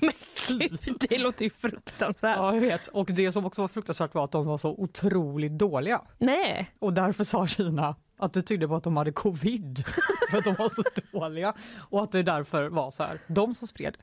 Det 1.08 1.18
låter 1.18 1.44
ju 1.44 1.50
fruktansvärt. 1.50 2.36
ja, 2.36 2.54
jag 2.54 2.60
vet. 2.60 2.86
Och 2.86 3.06
det 3.12 3.32
som 3.32 3.44
också 3.46 3.60
var 3.60 3.68
fruktansvärt 3.68 4.14
var 4.14 4.24
att 4.24 4.30
de 4.32 4.46
var 4.46 4.58
så 4.58 4.70
otroligt 4.70 5.52
dåliga. 5.58 6.00
Nej. 6.18 6.70
Och 6.78 6.92
därför 6.92 7.24
sa 7.24 7.46
Kina 7.46 7.96
att 8.16 8.32
det 8.32 8.42
tydde 8.42 8.68
på 8.68 8.76
att 8.76 8.84
de 8.84 8.96
hade 8.96 9.12
covid 9.12 9.84
för 10.30 10.38
att 10.38 10.44
de 10.44 10.54
var 10.54 10.68
så 10.68 10.82
dåliga 11.12 11.54
och 11.90 12.02
att 12.02 12.12
det 12.12 12.22
därför 12.22 12.68
var 12.68 12.90
så 12.90 13.02
här, 13.02 13.18
de 13.26 13.54
som 13.54 13.68
spred. 13.68 13.96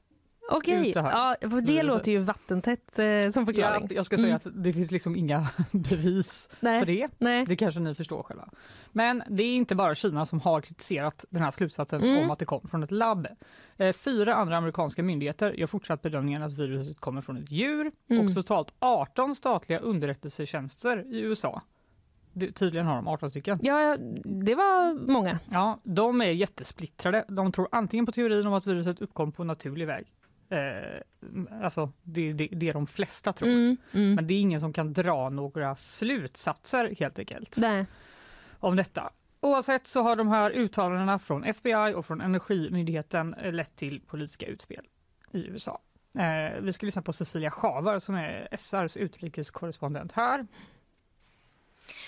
Okej, 0.51 0.91
ja, 0.95 1.35
för 1.41 1.61
det 1.61 1.83
låter 1.83 2.11
ju 2.11 2.17
vattentätt 2.19 2.99
eh, 2.99 3.29
som 3.29 3.41
Ja, 3.41 3.45
förklaring. 3.45 3.87
jag 3.91 4.05
ska 4.05 4.17
säga 4.17 4.27
Mm. 4.27 4.35
att 4.35 4.63
det 4.63 4.73
finns 4.73 4.91
liksom 4.91 5.15
inga 5.15 5.47
bevis 5.71 6.49
Nej. 6.59 6.79
för 6.79 6.85
det. 6.85 7.07
Nej. 7.17 7.45
Det 7.45 7.55
kanske 7.55 7.79
ni 7.79 7.95
förstår 7.95 8.23
själva. 8.23 8.49
Men 8.91 9.23
det 9.29 9.43
är 9.43 9.55
inte 9.55 9.75
bara 9.75 9.95
Kina 9.95 10.25
som 10.25 10.39
har 10.41 10.61
kritiserat 10.61 11.25
den 11.29 11.41
här 11.41 11.51
slutsatsen 11.51 12.03
Mm. 12.03 12.23
om 12.23 12.31
att 12.31 12.39
det 12.39 12.45
kom 12.45 12.67
från 12.67 12.83
ett 12.83 12.91
labb. 12.91 13.27
Eh, 13.77 13.93
Fyra 13.93 14.35
andra 14.35 14.57
amerikanska 14.57 15.03
myndigheter 15.03 15.51
gör 15.51 15.67
fortsatt 15.67 16.01
bedömningen 16.01 16.43
att 16.43 16.53
viruset 16.59 16.99
kommer 16.99 17.21
från 17.21 17.37
ett 17.37 17.51
djur 17.51 17.91
Mm. 18.09 18.27
och 18.27 18.33
totalt 18.33 18.73
18 18.79 19.35
statliga 19.35 19.79
underrättelsetjänster 19.79 21.13
i 21.13 21.19
USA. 21.19 21.61
Tydligen 22.55 22.85
har 22.87 22.95
de 22.95 23.07
18 23.07 23.29
stycken. 23.29 23.59
Ja, 23.63 23.81
ja, 23.81 23.97
det 24.25 24.55
var 24.55 24.93
många. 25.11 25.39
Ja, 25.51 25.79
de 25.83 26.21
är 26.21 26.25
jättesplittrade. 26.31 27.25
De 27.27 27.51
tror 27.51 27.67
antingen 27.71 28.05
på 28.05 28.11
teorin 28.11 28.47
om 28.47 28.53
att 28.53 28.67
viruset 28.67 29.01
uppkom 29.01 29.31
på 29.31 29.43
naturlig 29.43 29.87
väg. 29.87 30.05
Eh, 30.49 31.01
alltså, 31.63 31.91
det 32.03 32.29
är 32.29 32.33
det, 32.33 32.47
det 32.51 32.71
de 32.71 32.87
flesta 32.87 33.33
tror. 33.33 33.49
Mm. 33.49 33.77
Mm. 33.91 34.15
Men 34.15 34.27
det 34.27 34.33
är 34.33 34.41
ingen 34.41 34.59
som 34.59 34.73
kan 34.73 34.93
dra 34.93 35.29
några 35.29 35.75
slutsatser 35.75 36.95
helt 36.99 37.19
enkelt 37.19 37.57
Nej. 37.57 37.85
om 38.59 38.75
detta. 38.75 39.11
Oavsett 39.39 39.87
så 39.87 40.01
har 40.01 40.15
de 40.15 40.27
här 40.27 40.51
uttalandena 40.51 41.19
från 41.19 41.43
FBI 41.43 41.93
och 41.95 42.05
från 42.05 42.21
Energimyndigheten 42.21 43.33
eh, 43.33 43.53
lett 43.53 43.75
till 43.75 44.01
politiska 44.01 44.45
utspel 44.45 44.85
i 45.31 45.47
USA. 45.47 45.81
Eh, 46.19 46.61
vi 46.61 46.73
ska 46.73 46.85
lyssna 46.85 47.01
på 47.01 47.13
Cecilia 47.13 47.51
Schavar 47.51 47.99
som 47.99 48.15
är 48.15 48.47
SRs 48.57 48.97
utrikeskorrespondent 48.97 50.11
här. 50.11 50.47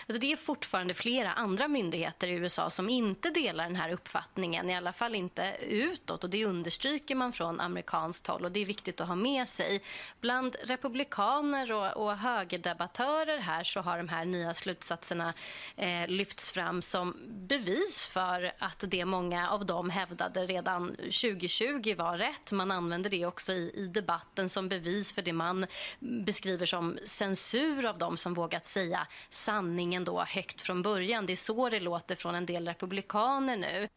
Alltså 0.07 0.19
det 0.19 0.31
är 0.31 0.36
fortfarande 0.36 0.93
flera 0.93 1.33
andra 1.33 1.67
myndigheter 1.67 2.27
i 2.27 2.31
USA 2.31 2.69
som 2.69 2.89
inte 2.89 3.29
delar 3.29 3.63
den 3.63 3.75
här 3.75 3.91
uppfattningen, 3.91 4.69
i 4.69 4.75
alla 4.75 4.93
fall 4.93 5.15
inte 5.15 5.55
utåt. 5.62 6.24
Och 6.24 6.29
det 6.29 6.45
understryker 6.45 7.15
man 7.15 7.33
från 7.33 7.59
amerikanskt 7.59 8.27
håll 8.27 8.45
och 8.45 8.51
det 8.51 8.59
är 8.59 8.65
viktigt 8.65 9.01
att 9.01 9.07
ha 9.07 9.15
med 9.15 9.50
sig. 9.50 9.81
Bland 10.21 10.55
republikaner 10.63 11.71
och, 11.71 12.05
och 12.05 12.17
högerdebattörer 12.17 13.38
här 13.38 13.63
så 13.63 13.79
har 13.79 13.98
de 13.98 14.09
här 14.09 14.25
nya 14.25 14.53
slutsatserna 14.53 15.33
eh, 15.75 16.07
lyfts 16.07 16.51
fram 16.51 16.81
som 16.81 17.17
bevis 17.27 18.07
för 18.07 18.51
att 18.59 18.83
det 18.88 19.05
många 19.05 19.50
av 19.50 19.65
dem 19.65 19.89
hävdade 19.89 20.45
redan 20.45 20.95
2020 20.95 21.95
var 21.98 22.17
rätt. 22.17 22.51
Man 22.51 22.71
använder 22.71 23.09
det 23.09 23.25
också 23.25 23.53
i, 23.53 23.71
i 23.75 23.88
debatten 23.88 24.50
som 24.50 24.69
bevis 24.69 25.12
för 25.12 25.21
det 25.21 25.33
man 25.33 25.65
beskriver 26.00 26.65
som 26.65 26.98
censur 27.05 27.86
av 27.86 27.98
dem 27.98 28.17
som 28.17 28.33
vågat 28.33 28.65
säga 28.65 29.07
sanningen 29.29 29.69
då 30.06 30.20
högt 30.20 30.62
från 30.62 30.82
början. 30.82 31.26
Det 31.26 31.34
är 31.34 31.36
så 31.36 31.70
det 31.70 31.80
låter 31.80 32.16
från 32.16 32.36
en 32.36 32.46
del 32.46 32.68
republikaner 32.68 33.58
nu. 33.58 33.88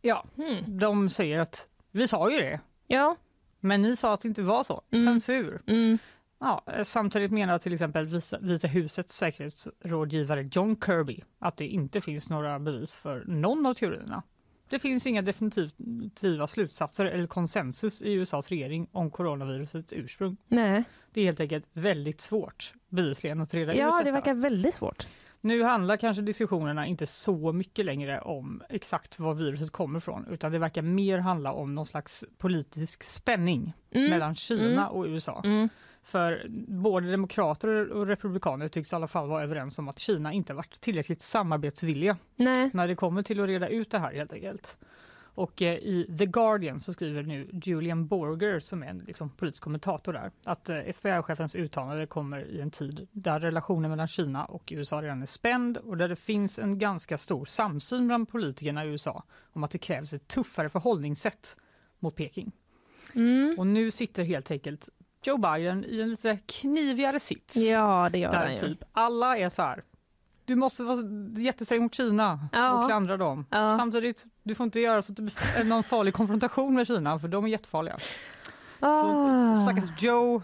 Ja, 0.00 0.24
Hmm. 0.36 0.78
de 0.78 1.10
säger 1.10 1.38
att 1.38 1.68
vi 1.90 2.08
sa 2.08 2.30
ju 2.30 2.38
det, 2.38 2.60
Ja. 2.86 3.16
men 3.60 3.82
ni 3.82 3.96
sa 3.96 4.12
att 4.14 4.20
det 4.20 4.28
inte 4.28 4.42
var 4.42 4.62
så. 4.62 4.82
Mm. 4.90 5.04
Censur. 5.06 5.62
Mm. 5.66 5.98
Ja, 6.38 6.62
eh, 6.66 6.82
samtidigt 6.82 7.30
menar 7.30 7.58
till 7.58 7.72
exempel 7.72 8.20
Vita 8.40 8.68
husets 8.68 9.14
säkerhetsrådgivare 9.16 10.48
John 10.52 10.76
Kirby 10.86 11.22
att 11.38 11.56
det 11.56 11.66
inte 11.66 12.00
finns 12.00 12.30
några 12.30 12.58
bevis 12.58 12.96
för 12.96 13.24
någon 13.26 13.66
av 13.66 13.74
teorierna. 13.74 14.22
Det 14.70 14.78
finns 14.78 15.06
inga 15.06 15.22
definitiva 15.22 16.46
slutsatser 16.46 17.04
eller 17.04 17.26
konsensus 17.26 18.02
i 18.02 18.12
USAs 18.12 18.48
regering 18.48 18.88
om 18.92 19.10
coronavirusets 19.10 19.92
ursprung. 19.92 20.36
Nej. 20.48 20.84
Det 21.12 21.20
är 21.20 21.24
helt 21.24 21.40
enkelt 21.40 21.68
väldigt 21.72 22.20
svårt 22.20 22.72
bevisligen 22.88 23.40
att 23.40 23.54
reda 23.54 23.72
ut 23.72 23.78
Ja, 23.78 24.02
det 24.04 24.12
verkar 24.12 24.34
väldigt 24.34 24.74
svårt. 24.74 25.06
Nu 25.40 25.62
handlar 25.62 25.96
kanske 25.96 26.22
diskussionerna 26.22 26.86
inte 26.86 27.06
så 27.06 27.52
mycket 27.52 27.84
längre 27.84 28.20
om 28.20 28.62
exakt 28.68 29.18
var 29.18 29.34
viruset 29.34 29.70
kommer 29.70 29.98
ifrån 29.98 30.26
utan 30.30 30.52
det 30.52 30.58
verkar 30.58 30.82
mer 30.82 31.18
handla 31.18 31.52
om 31.52 31.74
någon 31.74 31.86
slags 31.86 32.24
politisk 32.38 33.02
spänning 33.02 33.72
Mm. 33.92 34.10
mellan 34.10 34.34
Kina 34.34 34.88
och 34.88 35.04
USA. 35.04 35.42
Mm. 35.44 35.68
För 36.10 36.46
både 36.68 37.10
demokrater 37.10 37.92
och 37.92 38.06
republikaner 38.06 38.68
tycks 38.68 38.92
i 38.92 38.96
alla 38.96 39.08
fall 39.08 39.28
vara 39.28 39.42
överens 39.42 39.78
om 39.78 39.88
att 39.88 39.98
Kina 39.98 40.32
inte 40.32 40.54
varit 40.54 40.80
tillräckligt 40.80 41.22
samarbetsvilliga 41.22 42.16
Nej. 42.36 42.70
när 42.72 42.88
det 42.88 42.94
kommer 42.94 43.22
till 43.22 43.40
att 43.40 43.46
reda 43.46 43.68
ut 43.68 43.90
det 43.90 43.98
här 43.98 44.14
helt 44.14 44.32
enkelt. 44.32 44.76
Och 45.22 45.62
eh, 45.62 45.74
i 45.74 46.16
The 46.18 46.26
Guardian 46.26 46.80
så 46.80 46.92
skriver 46.92 47.22
nu 47.22 47.48
Julian 47.52 48.06
Borger 48.06 48.60
som 48.60 48.82
är 48.82 48.86
en 48.86 48.98
liksom, 48.98 49.30
politisk 49.30 49.62
kommentator 49.62 50.12
där 50.12 50.30
att 50.44 50.68
eh, 50.68 50.76
FBI-chefens 50.76 51.56
uttalande 51.56 52.06
kommer 52.06 52.44
i 52.46 52.60
en 52.60 52.70
tid 52.70 53.08
där 53.12 53.40
relationen 53.40 53.90
mellan 53.90 54.08
Kina 54.08 54.44
och 54.44 54.72
USA 54.72 55.02
redan 55.02 55.22
är 55.22 55.26
spänd 55.26 55.76
och 55.76 55.96
där 55.96 56.08
det 56.08 56.16
finns 56.16 56.58
en 56.58 56.78
ganska 56.78 57.18
stor 57.18 57.44
samsyn 57.44 58.06
bland 58.06 58.28
politikerna 58.28 58.84
i 58.84 58.88
USA 58.88 59.22
om 59.52 59.64
att 59.64 59.70
det 59.70 59.78
krävs 59.78 60.12
ett 60.12 60.28
tuffare 60.28 60.68
förhållningssätt 60.68 61.56
mot 61.98 62.16
Peking. 62.16 62.52
Mm. 63.14 63.54
Och 63.58 63.66
nu 63.66 63.90
sitter 63.90 64.24
helt 64.24 64.50
enkelt 64.50 64.88
Joe 65.22 65.36
Biden 65.38 65.84
i 65.84 66.00
en 66.00 66.10
lite 66.10 66.38
knivigare 66.46 67.20
sits. 67.20 67.56
Ja, 67.56 68.08
det 68.12 68.18
gör 68.18 68.32
han 68.32 68.44
där 68.46 68.52
ju. 68.52 68.58
typ 68.58 68.84
alla 68.92 69.36
är 69.38 69.48
så 69.48 69.62
här. 69.62 69.82
Du 70.44 70.54
måste 70.56 70.82
vara 70.82 70.98
jättesträng 71.36 71.82
mot 71.82 71.94
Kina 71.94 72.48
Ja. 72.52 72.72
och 72.72 72.86
klandra 72.86 73.16
dem. 73.16 73.46
Ja. 73.50 73.76
Samtidigt, 73.76 74.26
du 74.42 74.54
får 74.54 74.64
inte 74.64 74.80
göra 74.80 75.02
så 75.02 75.12
att 75.12 75.16
det 75.16 75.22
blir 75.22 75.64
någon 75.64 75.82
farlig 75.82 76.14
konfrontation 76.14 76.74
med 76.74 76.86
Kina 76.86 77.18
för 77.18 77.28
de 77.28 77.44
är 77.44 77.48
jättefarliga. 77.48 77.96
Så 78.80 78.86
Ah. 78.86 79.54
stackars 79.56 80.02
Joe, 80.02 80.42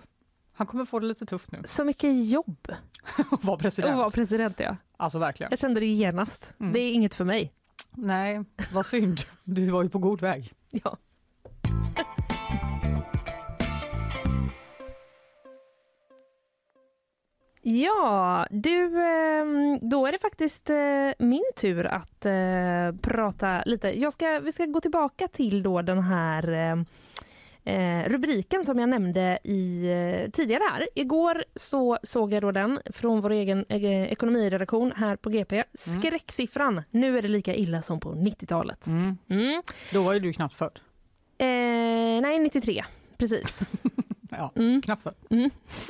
han 0.52 0.66
kommer 0.66 0.84
få 0.84 0.98
det 0.98 1.06
lite 1.06 1.26
tufft 1.26 1.52
nu 1.52 1.62
Så 1.66 1.84
mycket 1.84 2.26
jobb 2.30 2.68
att 3.32 3.44
vara 3.44 3.54
att 3.56 3.62
president. 3.62 3.96
vara 3.96 4.10
president. 4.10 4.60
Ja. 4.60 4.76
Alltså 4.96 5.18
verkligen. 5.18 5.50
Jag 5.52 5.58
kände 5.58 5.80
det 5.80 5.86
genast. 5.86 6.54
Mm. 6.60 6.72
Det 6.72 6.78
är 6.80 6.92
inget 6.92 7.14
för 7.14 7.24
mig. 7.24 7.52
Nej, 7.92 8.44
vad 8.72 8.86
synd. 8.86 9.20
Du 9.44 9.70
var 9.70 9.82
ju 9.82 9.88
på 9.88 9.98
god 9.98 10.20
väg. 10.20 10.52
Ja. 10.70 10.96
Ja, 17.68 18.46
du, 18.50 19.02
ehm, 19.02 19.78
då 19.82 20.06
är 20.06 20.12
det 20.12 20.18
faktiskt 20.18 20.70
eh, 20.70 21.10
min 21.18 21.44
tur 21.56 21.86
att 21.86 22.26
eh, 22.26 23.00
prata 23.02 23.62
lite. 23.66 24.00
Jag 24.00 24.12
ska, 24.12 24.40
vi 24.40 24.52
ska 24.52 24.66
gå 24.66 24.80
tillbaka 24.80 25.28
till 25.28 25.62
då 25.62 25.82
den 25.82 26.02
här 26.02 26.52
eh, 26.52 27.74
eh, 27.74 28.08
rubriken 28.08 28.64
som 28.64 28.78
jag 28.78 28.88
nämnde 28.88 29.38
i, 29.44 30.30
tidigare 30.32 30.62
här. 30.72 30.88
Igår 30.94 31.44
så 31.54 31.98
såg 32.02 32.32
jag 32.32 32.42
då 32.42 32.52
den 32.52 32.80
från 32.94 33.20
vår 33.20 33.30
egen 33.30 33.64
ekonomiredaktion 33.68 34.92
här 34.96 35.16
på 35.16 35.30
GP. 35.30 35.64
Skräcksiffran, 35.74 36.82
nu 36.90 37.18
är 37.18 37.22
det 37.22 37.28
lika 37.28 37.54
illa 37.54 37.82
som 37.82 38.00
på 38.00 38.14
90-talet. 38.14 38.86
Mm. 38.86 39.18
Mm. 39.28 39.62
Då 39.92 40.02
var 40.02 40.12
ju 40.12 40.20
du 40.20 40.32
knappt 40.32 40.54
född. 40.54 40.80
Eh, 41.38 41.46
nej, 42.22 42.38
93. 42.38 42.84
Precis. 43.18 43.60
Ja, 44.36 44.52
Mm. 44.56 44.82
knappt 44.82 45.02
född. 45.02 45.14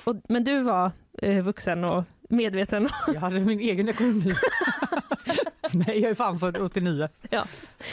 Och, 0.04 0.16
men 0.28 0.44
du 0.44 0.62
var 0.62 0.90
eh, 1.22 1.44
vuxen 1.44 1.84
och 1.84 2.04
medveten. 2.28 2.88
Jag 3.14 3.20
hade 3.20 3.40
min 3.40 3.60
egen 3.60 3.88
ekonomi. 3.88 4.34
Nej, 5.86 6.00
jag 6.00 6.10
är 6.10 6.14
fan 6.14 6.38
född 6.38 6.56
89. 6.56 7.08
Ja. 7.30 7.44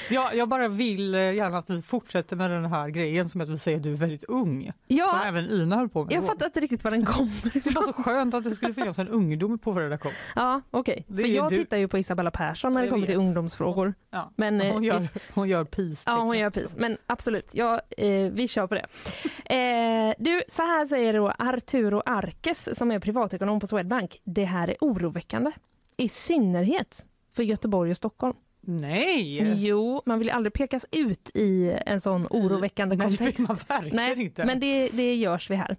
Jag, 0.10 0.36
jag 0.36 0.50
bara 0.50 0.68
vill 0.68 1.16
eh, 1.16 1.22
gärna 1.22 1.58
att 1.58 1.70
vi 1.70 1.82
fortsätter 1.82 2.36
med 2.36 2.52
den 2.52 2.66
här 2.66 2.90
grejen 2.90 3.30
som 3.30 3.42
att 3.42 3.50
vi 3.50 3.58
säger 3.58 3.78
att 3.78 3.84
du 3.84 3.92
är 3.94 3.98
väldigt 3.98 4.24
ung. 4.24 4.72
Ja. 4.88 5.08
Som 5.08 5.20
även 5.20 5.50
Ina 5.50 5.76
höll 5.76 5.90
på 5.90 6.04
med. 6.04 6.14
Jag 6.14 6.28
fattar 6.28 6.46
inte 6.46 6.60
riktigt 6.60 6.84
var 6.84 6.92
den 6.92 7.06
kommer 7.06 7.54
Det 7.64 7.76
var 7.76 7.84
så 7.84 7.94
skönt 7.94 8.34
att 8.34 8.44
det 8.44 8.52
skulle 8.56 8.74
finnas 8.74 9.00
en 9.00 9.08
ungdom 9.08 9.60
på 9.60 9.72
vår 9.72 9.82
redaktion. 9.82 10.12
Ja, 10.36 10.62
okej. 10.72 11.06
Det 11.08 11.22
För 11.22 11.30
jag 11.30 11.50
du. 11.50 11.56
tittar 11.56 11.78
ju 11.78 11.88
på 11.88 11.98
Isabella 11.98 12.32
Persson 12.32 12.74
när 12.74 12.82
det 12.84 12.90
kommer 12.90 13.08
till 13.08 13.18
ungdomsfrågor. 13.18 13.94
Ja. 14.10 14.32
Men, 14.36 14.62
eh, 14.62 14.74
Hon 14.74 14.84
gör, 14.84 15.08
hon 15.34 15.50
gör 15.50 15.64
peace. 15.64 16.04
Ja, 16.12 16.20
hon 16.20 16.38
gör 16.38 16.50
pris. 16.50 16.76
Men 16.78 16.98
absolut, 17.08 17.50
ja, 17.52 17.82
eh, 17.98 18.32
vi 18.32 18.48
kör 18.48 18.68
på 18.68 18.76
det. 18.76 18.86
Eh, 19.54 20.14
du, 20.20 20.44
så 20.48 20.62
här 20.62 20.86
säger 20.86 21.14
då 21.14 21.34
Arturo 21.40 22.02
Arkes 22.06 22.78
som 22.78 22.92
är 22.92 23.00
privatekonom 23.00 23.60
på 23.60 23.68
Swedbank. 23.68 24.18
Det 24.24 24.44
här 24.44 24.68
är 24.68 24.76
oroväckande. 24.82 25.52
I 25.98 26.10
synnerhet 26.10 27.06
för 27.34 27.44
Göteborg 27.44 27.92
och 27.92 27.98
Stockholm. 27.98 28.36
Nej! 28.66 29.54
Jo, 29.66 30.02
man 30.06 30.20
vill 30.20 30.30
aldrig 30.30 30.54
pekas 30.54 30.86
ut 30.92 31.32
i 31.34 31.78
en 31.86 32.02
sån 32.02 32.28
oroväckande 32.30 32.96
Nej, 32.96 33.08
kontext. 33.08 33.50
Nej, 33.92 34.22
inte. 34.22 34.46
men 34.46 34.60
det, 34.60 34.88
det 34.90 35.16
görs 35.16 35.50
vi 35.50 35.56
här. 35.56 35.78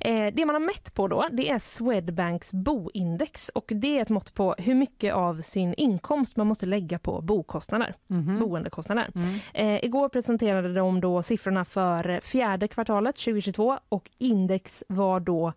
Eh, 0.00 0.34
det 0.34 0.44
man 0.46 0.54
har 0.54 0.60
mätt 0.60 0.94
på 0.94 1.08
då, 1.08 1.28
det 1.32 1.50
är 1.50 1.58
Swedbanks 1.58 2.52
boindex 2.52 3.48
och 3.48 3.64
det 3.74 3.98
är 3.98 4.02
ett 4.02 4.08
mått 4.08 4.34
på 4.34 4.54
hur 4.58 4.74
mycket 4.74 5.14
av 5.14 5.40
sin 5.40 5.74
inkomst 5.74 6.36
man 6.36 6.46
måste 6.46 6.66
lägga 6.66 6.98
på 6.98 7.20
bokostnader, 7.20 7.94
Mhm. 8.06 8.38
boendekostnader. 8.38 9.10
Mm. 9.14 9.38
Eh, 9.54 9.84
igår 9.84 10.08
presenterade 10.08 10.74
de 10.74 11.00
då 11.00 11.22
siffrorna 11.22 11.64
för 11.64 12.20
fjärde 12.20 12.68
kvartalet 12.68 13.16
2022 13.16 13.78
och 13.88 14.10
index 14.18 14.82
var 14.88 15.20
då 15.20 15.52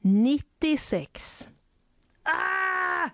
96. 0.00 1.48
Ah! 2.22 3.08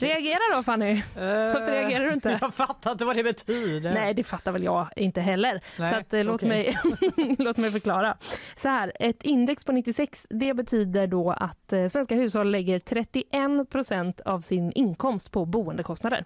Reagera 0.00 0.38
då 0.56 0.62
Fanny! 0.62 1.02
Varför 1.14 1.70
reagerar 1.70 2.04
du 2.04 2.12
inte? 2.12 2.30
Eh, 2.30 2.38
Jag 2.40 2.54
fattar 2.54 2.92
inte 2.92 3.04
vad 3.04 3.16
det 3.16 3.22
betyder. 3.22 3.94
Nej, 3.94 4.14
det 4.14 4.24
fattar 4.24 4.52
väl 4.52 4.64
jag 4.64 4.86
inte 4.96 5.20
heller. 5.20 5.60
Nej, 5.78 5.92
så 5.92 5.98
att, 5.98 6.14
eh, 6.14 6.24
låt, 6.24 6.42
mig, 6.42 6.78
låt 7.38 7.56
mig 7.56 7.70
förklara. 7.70 8.16
Så 8.56 8.68
här, 8.68 8.92
ett 9.00 9.22
index 9.22 9.64
på 9.64 9.72
96 9.72 10.26
det 10.30 10.54
betyder 10.54 11.06
då 11.06 11.30
att 11.30 11.72
eh, 11.72 11.88
svenska 11.88 12.14
hushåll 12.14 12.50
lägger 12.50 12.78
31 12.80 13.70
procent 13.70 14.20
av 14.20 14.40
sin 14.40 14.72
inkomst 14.72 15.30
på 15.32 15.44
boendekostnader. 15.44 16.24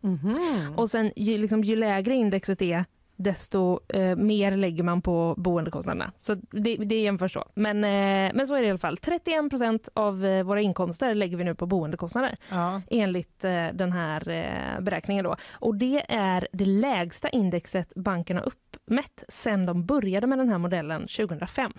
Mhm. 0.00 0.74
Och 0.76 0.90
sen 0.90 1.12
ju, 1.16 1.38
liksom, 1.38 1.64
ju 1.64 1.76
lägre 1.76 2.14
indexet 2.14 2.62
är 2.62 2.84
desto 3.16 3.80
eh, 3.88 4.16
mer 4.16 4.56
lägger 4.56 4.82
man 4.84 5.02
på 5.02 5.34
boendekostnaderna. 5.38 6.12
Så 6.20 6.34
det, 6.34 6.76
det 6.76 7.00
jämförs 7.00 7.32
så. 7.32 7.44
Men, 7.54 7.84
eh, 7.84 8.34
men 8.34 8.46
så 8.46 8.54
är 8.54 8.60
det 8.60 8.66
i 8.66 8.70
alla 8.70 8.78
fall. 8.78 8.96
31 8.96 9.50
procent 9.50 9.88
av 9.94 10.24
eh, 10.24 10.42
våra 10.44 10.60
inkomster 10.60 11.14
lägger 11.14 11.36
vi 11.36 11.44
nu 11.44 11.54
på 11.54 11.66
boendekostnader 11.66 12.34
Ja. 12.50 12.82
enligt 12.90 13.44
eh, 13.44 13.66
den 13.72 13.92
här 13.92 14.28
eh, 14.28 14.80
beräkningen. 14.80 15.24
Då. 15.24 15.36
Och 15.52 15.74
det 15.74 16.04
är 16.08 16.48
det 16.52 16.64
lägsta 16.64 17.28
indexet 17.28 17.92
banken 17.94 18.36
har 18.36 18.44
uppmätt 18.46 19.24
sedan 19.28 19.66
de 19.66 19.84
började 19.86 20.26
med 20.26 20.38
den 20.38 20.48
här 20.48 20.58
modellen 20.58 21.00
2005. 21.00 21.72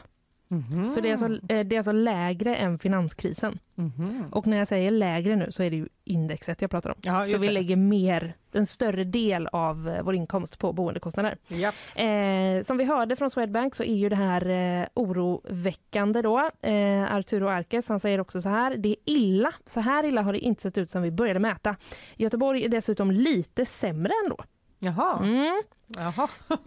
Mhm. 0.47 0.91
Så 0.91 1.01
det 1.01 1.07
är, 1.07 1.11
alltså, 1.11 1.25
eh, 1.53 1.65
det 1.65 1.75
är 1.75 1.77
alltså 1.77 1.91
lägre 1.91 2.55
än 2.55 2.79
finanskrisen. 2.79 3.59
Mhm. 3.75 4.25
Och 4.31 4.47
när 4.47 4.57
jag 4.57 4.67
säger 4.67 4.91
lägre 4.91 5.35
nu 5.35 5.51
så 5.51 5.63
är 5.63 5.69
det 5.69 5.75
ju 5.75 5.87
indexet 6.03 6.61
jag 6.61 6.71
pratar 6.71 6.89
om. 6.89 6.95
Ja, 7.01 7.27
Så 7.27 7.37
vi 7.37 7.47
det. 7.47 7.53
lägger 7.53 7.75
mer, 7.75 8.33
en 8.51 8.65
större 8.65 9.03
del 9.03 9.47
av 9.47 9.89
eh, 9.89 10.03
vår 10.03 10.15
inkomst 10.15 10.59
på 10.59 10.73
boendekostnader. 10.73 11.37
Japp. 11.47 11.75
Eh, 11.95 12.63
som 12.65 12.77
vi 12.77 12.83
hörde 12.83 13.15
från 13.15 13.29
Swedbank 13.29 13.75
så 13.75 13.83
är 13.83 13.95
ju 13.95 14.09
det 14.09 14.15
här 14.15 14.49
eh, 14.81 14.87
oroväckande 14.93 16.21
då. 16.21 16.49
Eh, 16.61 17.15
Arturo 17.15 17.47
Arkes 17.47 17.87
han 17.89 17.99
säger 17.99 18.19
också 18.19 18.41
så 18.41 18.49
här, 18.49 18.77
det 18.77 18.89
är 18.89 18.95
illa. 19.05 19.51
Så 19.65 19.79
här 19.79 20.05
illa 20.05 20.21
har 20.21 20.33
det 20.33 20.39
inte 20.39 20.61
sett 20.61 20.77
ut 20.77 20.89
sedan 20.89 21.01
vi 21.03 21.11
började 21.11 21.39
mäta. 21.39 21.75
Göteborg 22.15 22.65
är 22.65 22.69
dessutom 22.69 23.11
lite 23.11 23.65
sämre 23.65 24.11
ändå. 24.23 24.37
Jaha. 24.79 25.19
Mm. 25.23 25.63
Jaha. 25.87 26.27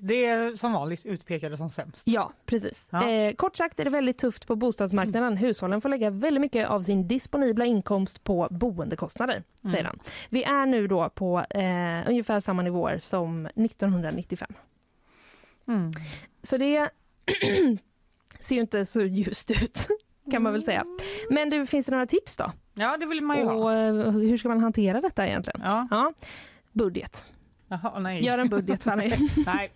Det 0.00 0.24
är 0.24 0.54
som 0.54 0.72
vanligt 0.72 1.06
utpekade 1.06 1.56
som 1.56 1.70
sämst. 1.70 2.02
Ja, 2.06 2.32
precis. 2.46 2.86
Ja. 2.90 3.08
Eh, 3.08 3.34
kort 3.34 3.56
sagt 3.56 3.80
är 3.80 3.84
det 3.84 3.90
väldigt 3.90 4.18
tufft 4.18 4.46
på 4.46 4.56
bostadsmarknaden. 4.56 5.36
Hushållen 5.36 5.80
får 5.80 5.88
lägga 5.88 6.10
väldigt 6.10 6.40
mycket 6.40 6.68
av 6.68 6.82
sin 6.82 7.08
disponibla 7.08 7.64
inkomst 7.64 8.24
på 8.24 8.48
boendekostnader, 8.50 9.42
säger 9.62 9.84
han. 9.84 9.98
Vi 10.28 10.44
är 10.44 10.66
nu 10.66 10.86
då 10.86 11.08
på 11.08 11.44
eh, 11.50 12.08
ungefär 12.08 12.40
samma 12.40 12.62
nivåer 12.62 12.98
som 12.98 13.46
1995. 13.46 14.52
Mm. 15.68 15.90
Så 16.42 16.56
det 16.56 16.90
ser 18.40 18.54
ju 18.54 18.60
inte 18.60 18.86
så 18.86 19.02
ljust 19.02 19.50
ut 19.50 19.88
kan 20.30 20.42
man 20.42 20.52
väl 20.52 20.62
säga. 20.62 20.84
Men 21.30 21.50
det 21.50 21.66
finns 21.66 21.86
det 21.86 21.92
några 21.92 22.06
tips 22.06 22.36
då? 22.36 22.52
Ja, 22.78 22.96
det 22.96 23.06
vill 23.06 23.20
man 23.22 23.36
ju 23.38 23.44
ha. 23.44 23.52
Och 23.54 23.72
eh, 23.72 24.10
hur 24.10 24.38
ska 24.38 24.48
man 24.48 24.60
hantera 24.60 25.00
detta 25.00 25.26
egentligen? 25.26 25.60
Ja. 25.64 25.88
Ja, 25.90 26.12
budget. 26.72 27.24
Jaha, 27.68 27.98
nej. 28.00 28.24
Gör 28.24 28.38
en 28.38 28.48
budget 28.48 28.84
Fanny. 28.84 29.12
nej. 29.46 29.70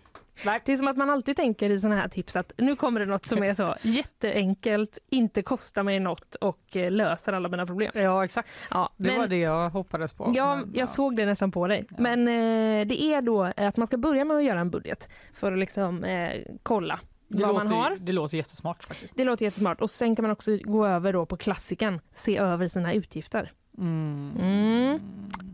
Det 0.65 0.71
är 0.71 0.77
som 0.77 0.87
att 0.87 0.97
man 0.97 1.09
alltid 1.09 1.35
tänker 1.35 1.69
i 1.69 1.79
såna 1.79 1.95
här 1.95 2.07
tips 2.07 2.35
att 2.35 2.51
nu 2.57 2.75
kommer 2.75 2.99
det 2.99 3.05
något 3.05 3.25
som 3.25 3.43
är 3.43 3.53
så 3.53 3.75
jätteenkelt, 3.81 4.97
inte 5.09 5.41
kostar 5.41 5.83
mig 5.83 5.99
något 5.99 6.35
och 6.35 6.75
eh, 6.77 6.91
löser 6.91 7.33
alla 7.33 7.49
mina 7.49 7.65
problem. 7.65 7.91
Ja, 7.95 8.25
exakt. 8.25 8.67
Ja, 8.71 8.89
Det 8.97 9.09
men- 9.09 9.19
var 9.19 9.27
det 9.27 9.37
jag 9.39 9.69
hoppades 9.69 10.13
på. 10.13 10.33
Ja, 10.35 10.55
men, 10.55 10.71
jag 10.75 10.89
såg 10.89 11.15
det 11.15 11.25
nästan 11.25 11.51
på 11.51 11.67
dig. 11.67 11.85
Men 11.97 12.19
eh, 12.27 12.87
det 12.87 13.01
är 13.03 13.21
då 13.21 13.43
att 13.57 13.77
man 13.77 13.87
ska 13.87 13.97
börja 13.97 14.25
med 14.25 14.37
att 14.37 14.43
göra 14.43 14.59
en 14.59 14.69
budget 14.69 15.09
för 15.33 15.51
att 15.51 15.59
liksom 15.59 16.03
eh, 16.03 16.31
kolla 16.63 16.99
det 17.37 17.43
vad 17.45 17.53
låter, 17.53 17.65
man 17.67 17.73
har. 17.83 17.97
Det 17.99 18.11
låter 18.11 18.37
jättesmart 18.37 18.83
faktiskt. 18.85 19.13
Det 19.17 19.23
låter 19.23 19.45
jättesmart. 19.45 19.81
Och 19.81 19.91
sen 19.91 20.15
kan 20.15 20.23
man 20.23 20.31
också 20.31 20.57
gå 20.63 20.85
över 20.87 21.13
då 21.13 21.25
på 21.25 21.37
klassiken, 21.37 22.01
se 22.13 22.37
över 22.37 22.67
sina 22.67 22.93
utgifter. 22.93 23.51
Mm. 23.77 24.31
Mm. 24.39 24.99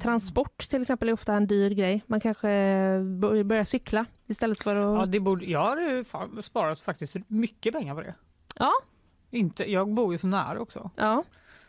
Transport 0.02 0.58
till 0.70 0.82
exempel 0.82 1.10
är 1.10 1.14
ofta 1.14 1.34
en 1.34 1.48
dyr 1.48 1.70
grej. 1.72 2.04
Man 2.08 2.20
kanske 2.20 2.48
bör- 3.00 3.44
börjar 3.44 3.64
cykla 3.64 4.06
istället 4.28 4.64
för 4.64 4.76
Ja, 4.76 5.04
att... 5.04 5.12
det 5.12 5.20
borde, 5.20 5.46
jag 5.46 5.60
har 5.60 6.42
sparat 6.42 6.82
faktiskt 6.82 7.16
mycket 7.28 7.74
pengar 7.74 7.96
på 7.96 8.02
det. 8.02 8.14
Ja, 8.56 8.72
Inte, 9.32 9.72
jag 9.72 9.94
bor 9.94 10.12
ju 10.14 10.18
så 10.18 10.28
nära 10.28 10.60
också. 10.60 10.90
ja. 10.96 11.24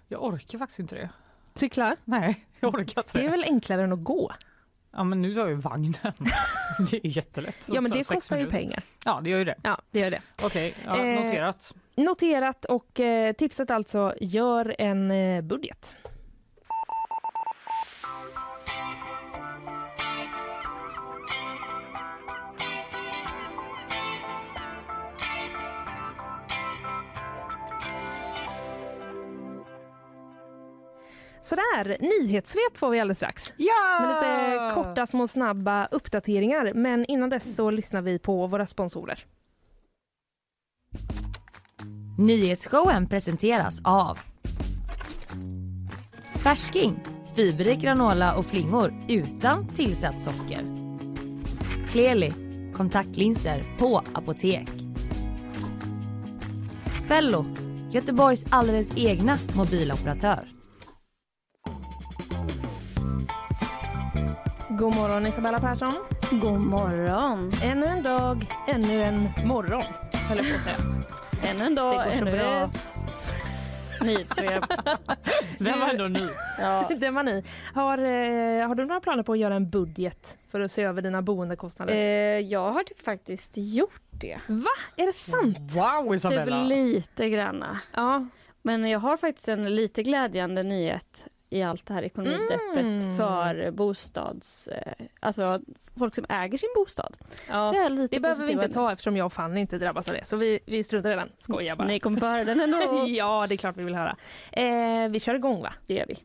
Jag 0.08 0.24
orkar 0.24 0.58
faktiskt 0.58 0.78
inte 0.78 0.94
det. 0.96 1.10
cykla. 1.54 1.96
Nej, 2.04 2.46
jag 2.60 2.68
orkar 2.74 2.80
inte 3.02 3.18
Det 3.18 3.24
är 3.26 3.30
väl 3.30 3.44
enklare 3.44 3.82
än 3.84 3.92
att 3.92 4.04
gå? 4.04 4.32
Ja, 4.92 5.04
men 5.04 5.22
nu 5.22 5.34
tar 5.34 5.40
jag 5.40 5.50
ju 5.50 5.56
vagnen. 5.56 5.94
det 6.90 7.06
är 7.06 7.16
jättelätt. 7.16 7.68
Ja, 7.72 7.80
men 7.80 7.90
det 7.90 8.08
kostar 8.08 8.36
ju 8.36 8.42
minuter. 8.42 8.58
pengar. 8.58 8.82
Ja, 9.04 9.20
det 9.24 9.30
gör 9.30 9.38
ju 9.38 9.44
det. 9.44 9.54
Ja, 9.62 9.80
det 9.90 10.00
gör 10.00 10.10
det. 10.10 10.22
Okej, 10.42 10.74
ja, 10.86 11.04
Eh, 11.06 11.22
noterat. 11.22 11.74
Noterat 11.96 12.64
och 12.64 13.00
eh, 13.00 13.32
tipset 13.32 13.70
alltså, 13.70 14.14
gör 14.20 14.74
en 14.78 15.10
eh, 15.10 15.42
budget. 15.42 15.96
Sådär, 31.50 31.96
nyhetssvep 32.00 32.76
får 32.76 32.90
vi 32.90 33.00
alldeles 33.00 33.18
strax. 33.18 33.52
Ja! 33.56 34.00
Med 34.00 34.10
lite 34.10 34.74
korta 34.74 35.06
små 35.06 35.28
snabba 35.28 35.86
uppdateringar. 35.86 36.72
Men 36.74 37.04
innan 37.04 37.30
dess 37.30 37.56
så 37.56 37.70
lyssnar 37.70 38.02
vi 38.02 38.18
på 38.18 38.46
våra 38.46 38.66
sponsorer. 38.66 39.24
Nyhetsshowen 42.18 43.08
presenteras 43.08 43.80
av 43.84 44.18
Färsking, 46.42 47.00
fiberrik 47.36 47.80
granola 47.80 48.36
och 48.36 48.44
flingor 48.44 48.94
utan 49.08 49.68
tillsatt 49.68 50.22
socker. 50.22 50.60
Kleli, 51.88 52.32
kontaktlinser 52.74 53.64
på 53.78 54.02
apotek. 54.12 54.68
Fello, 57.08 57.44
Göteborgs 57.90 58.44
alldeles 58.50 58.90
egna 58.96 59.36
mobiloperatör. 59.56 60.59
God 64.80 64.94
morgon 64.94 65.26
Isabella 65.26 65.58
Persson. 65.58 65.94
God 66.30 66.60
morgon. 66.60 67.52
Ännu 67.62 67.86
en 67.86 68.02
dag, 68.02 68.46
ännu 68.68 69.02
en 69.02 69.28
morgon. 69.44 69.82
Höll 70.12 70.38
jag 70.38 70.46
på 70.46 70.54
att 70.54 70.62
säga. 70.64 70.76
Ännu 71.50 71.64
en 71.64 71.74
dag, 71.74 71.98
Det 71.98 72.04
går 72.04 72.12
så 72.12 72.18
ännu 72.18 72.30
bra. 72.30 72.64
ett 72.64 74.00
nyhetssvep. 74.00 74.64
Den 75.58 75.80
var 75.80 75.88
ändå 75.88 76.08
ny. 76.08 76.28
Ja. 76.58 76.88
Det 77.00 77.10
var 77.10 77.22
ni. 77.22 77.44
Har, 77.74 77.98
eh, 77.98 78.68
har 78.68 78.74
du 78.74 78.86
några 78.86 79.00
planer 79.00 79.22
på 79.22 79.32
att 79.32 79.38
göra 79.38 79.54
en 79.54 79.70
budget 79.70 80.36
för 80.50 80.60
att 80.60 80.72
se 80.72 80.82
över 80.82 81.02
dina 81.02 81.22
boendekostnader? 81.22 81.94
Eh, 81.94 82.00
jag 82.38 82.72
har 82.72 82.82
typ 82.84 83.04
faktiskt 83.04 83.52
gjort 83.54 84.02
det. 84.10 84.38
Va? 84.46 84.70
Är 84.96 85.06
det 85.06 85.12
sant? 85.12 85.58
Wow, 85.58 86.14
Isabella. 86.14 86.60
Typ 86.62 86.68
lite 86.68 87.30
granna. 87.30 87.80
Ja. 87.94 88.26
Men 88.62 88.90
jag 88.90 89.00
har 89.00 89.16
faktiskt 89.16 89.48
en 89.48 89.74
lite 89.74 90.02
glädjande 90.02 90.62
nyhet. 90.62 91.24
I 91.50 91.62
allt 91.62 91.86
det 91.86 91.94
här 91.94 92.02
ekonomideppet 92.02 92.86
Mm. 92.86 93.16
för 93.16 93.70
bostads... 93.70 94.68
Eh, 94.68 94.92
alltså 95.20 95.60
folk 95.98 96.14
som 96.14 96.24
äger 96.28 96.58
sin 96.58 96.68
bostad. 96.74 97.16
Ja, 97.48 97.74
är 97.84 97.90
lite 97.90 98.16
det 98.16 98.20
behöver 98.20 98.46
vi 98.46 98.52
inte 98.52 98.68
ta 98.68 98.92
eftersom 98.92 99.16
jag 99.16 99.26
och 99.26 99.32
Fanny 99.32 99.60
inte 99.60 99.78
drabbas 99.78 100.08
av 100.08 100.14
det. 100.14 100.24
Så 100.24 100.36
vi, 100.36 100.58
vi 100.66 100.84
struntar 100.84 101.10
i 101.12 101.14
den. 101.14 101.28
Skojar 101.38 101.76
bara. 101.76 101.88
Ni 101.88 102.00
kommer 102.00 102.18
få 102.18 102.26
höra 102.26 102.44
den 102.44 102.60
ändå. 102.60 103.04
ja, 103.08 103.46
det 103.48 103.54
är 103.54 103.56
klart 103.56 103.76
vi 103.76 103.84
vill 103.84 103.94
höra. 103.94 104.16
Eh, 104.52 105.08
vi 105.10 105.20
kör 105.20 105.34
igång 105.34 105.62
va? 105.62 105.72
Det 105.86 105.94
gör 105.94 106.06
vi. 106.08 106.18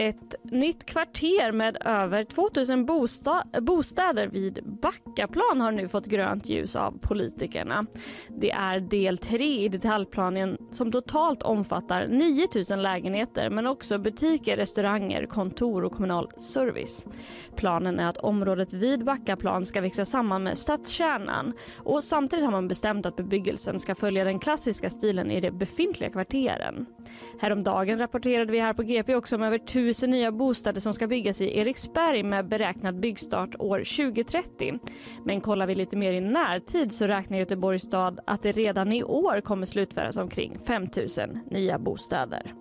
Ett 0.00 0.34
nytt 0.42 0.86
kvarter 0.86 1.52
med 1.52 1.76
över 1.80 2.24
2000 2.24 2.86
bosta- 2.86 3.60
bostäder 3.60 4.26
vid 4.26 4.58
Backaplan 4.64 5.60
har 5.60 5.72
nu 5.72 5.88
fått 5.88 6.06
grönt 6.06 6.48
ljus 6.48 6.76
av 6.76 6.98
politikerna. 7.00 7.86
Det 8.28 8.50
är 8.50 8.80
del 8.80 9.18
3 9.18 9.64
i 9.64 9.68
detaljplanen 9.68 10.58
som 10.70 10.92
totalt 10.92 11.42
omfattar 11.42 12.06
9000 12.08 12.82
lägenheter 12.82 13.50
men 13.50 13.66
också 13.66 13.98
butiker, 13.98 14.56
restauranger, 14.56 15.26
kontor 15.26 15.84
och 15.84 15.92
kommunal 15.92 16.28
service. 16.38 17.06
Planen 17.56 17.98
är 17.98 18.08
att 18.08 18.16
området 18.16 18.72
vid 18.72 19.04
Backaplan 19.04 19.66
ska 19.66 19.80
växa 19.80 20.04
samman 20.04 20.42
med 20.42 20.58
stadskärnan 20.58 21.52
och 21.76 22.04
samtidigt 22.04 22.44
har 22.44 22.52
man 22.52 22.68
bestämt 22.68 23.06
att 23.06 23.16
bebyggelsen 23.16 23.78
ska 23.78 23.94
följa 23.94 24.24
den 24.24 24.38
klassiska 24.38 24.90
stilen 24.90 25.30
i 25.30 25.40
de 25.40 25.50
befintliga 25.50 26.10
kvarteren. 26.10 26.86
Häromdagen 27.40 27.98
rapporterade 27.98 28.52
vi 28.52 28.60
här 28.60 28.74
på 28.74 28.82
GP 28.82 29.14
också 29.14 29.36
om 29.36 29.42
över 29.42 29.58
tusen 29.90 30.10
nya 30.10 30.32
bostäder 30.32 30.80
som 30.80 30.94
ska 30.94 31.06
byggas 31.06 31.40
i 31.40 31.58
Eriksberg 31.58 32.22
med 32.22 32.48
beräknad 32.48 33.00
byggstart 33.00 33.54
år 33.58 33.78
2030. 33.78 34.78
Men 35.24 35.40
kollar 35.40 35.66
vi 35.66 35.74
lite 35.74 35.96
mer 35.96 36.12
i 36.12 36.20
närtid 36.20 36.92
så 36.92 37.06
räknar 37.06 37.38
Göteborgs 37.38 37.82
stad 37.82 38.20
att 38.26 38.42
det 38.42 38.52
redan 38.52 38.92
i 38.92 39.04
år 39.04 39.40
kommer 39.40 39.66
slutföras 39.66 40.16
omkring 40.16 40.58
5 40.66 40.88
000 41.18 41.38
nya 41.50 41.78
bostäder. 41.78 42.54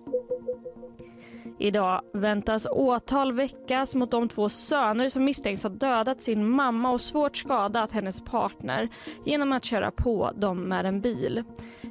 Idag 1.62 2.02
väntas 2.14 2.68
åtal 2.72 3.34
väckas 3.34 3.96
mot 3.96 4.12
de 4.12 4.28
två 4.28 4.50
söner 4.50 5.10
som 5.10 5.24
misstänks 5.24 5.64
ha 5.64 5.70
dödat 5.70 6.22
sin 6.22 6.50
mamma 6.50 6.92
och 6.92 7.02
svårt 7.02 7.38
skadat 7.38 7.92
hennes 7.92 8.22
partner 8.22 8.90
genom 9.26 9.52
att 9.52 9.66
köra 9.66 9.92
på 9.92 10.32
dem 10.36 10.62
med 10.62 10.86
en 10.86 11.02
bil. 11.02 11.44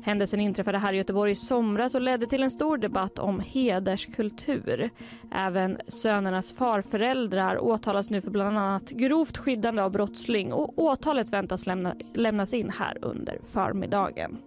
Händelsen 0.03 0.41
inträffade 0.41 0.79
här 0.79 0.93
i 0.93 0.97
Göteborg 0.97 1.33
i 1.33 1.35
somras 1.35 1.95
och 1.95 2.01
ledde 2.01 2.27
till 2.27 2.43
en 2.43 2.51
stor 2.51 2.79
debatt 2.79 3.19
om 3.19 3.41
hederskultur. 3.41 4.91
Även 5.33 5.79
sönernas 5.89 6.53
farföräldrar 6.53 7.59
åtalas 7.65 8.11
nu 8.11 8.21
för 8.21 8.31
bland 8.31 8.59
annat 8.59 8.91
grovt 8.91 9.37
skyddande 9.37 9.83
av 9.83 9.91
brottsling 9.91 10.53
och 10.53 10.79
åtalet 10.79 11.33
väntas 11.33 11.67
lämna, 11.67 11.95
lämnas 12.15 12.55
in 12.55 12.71
här 12.71 12.99
under 13.03 13.39
förmiddagen. 13.53 14.39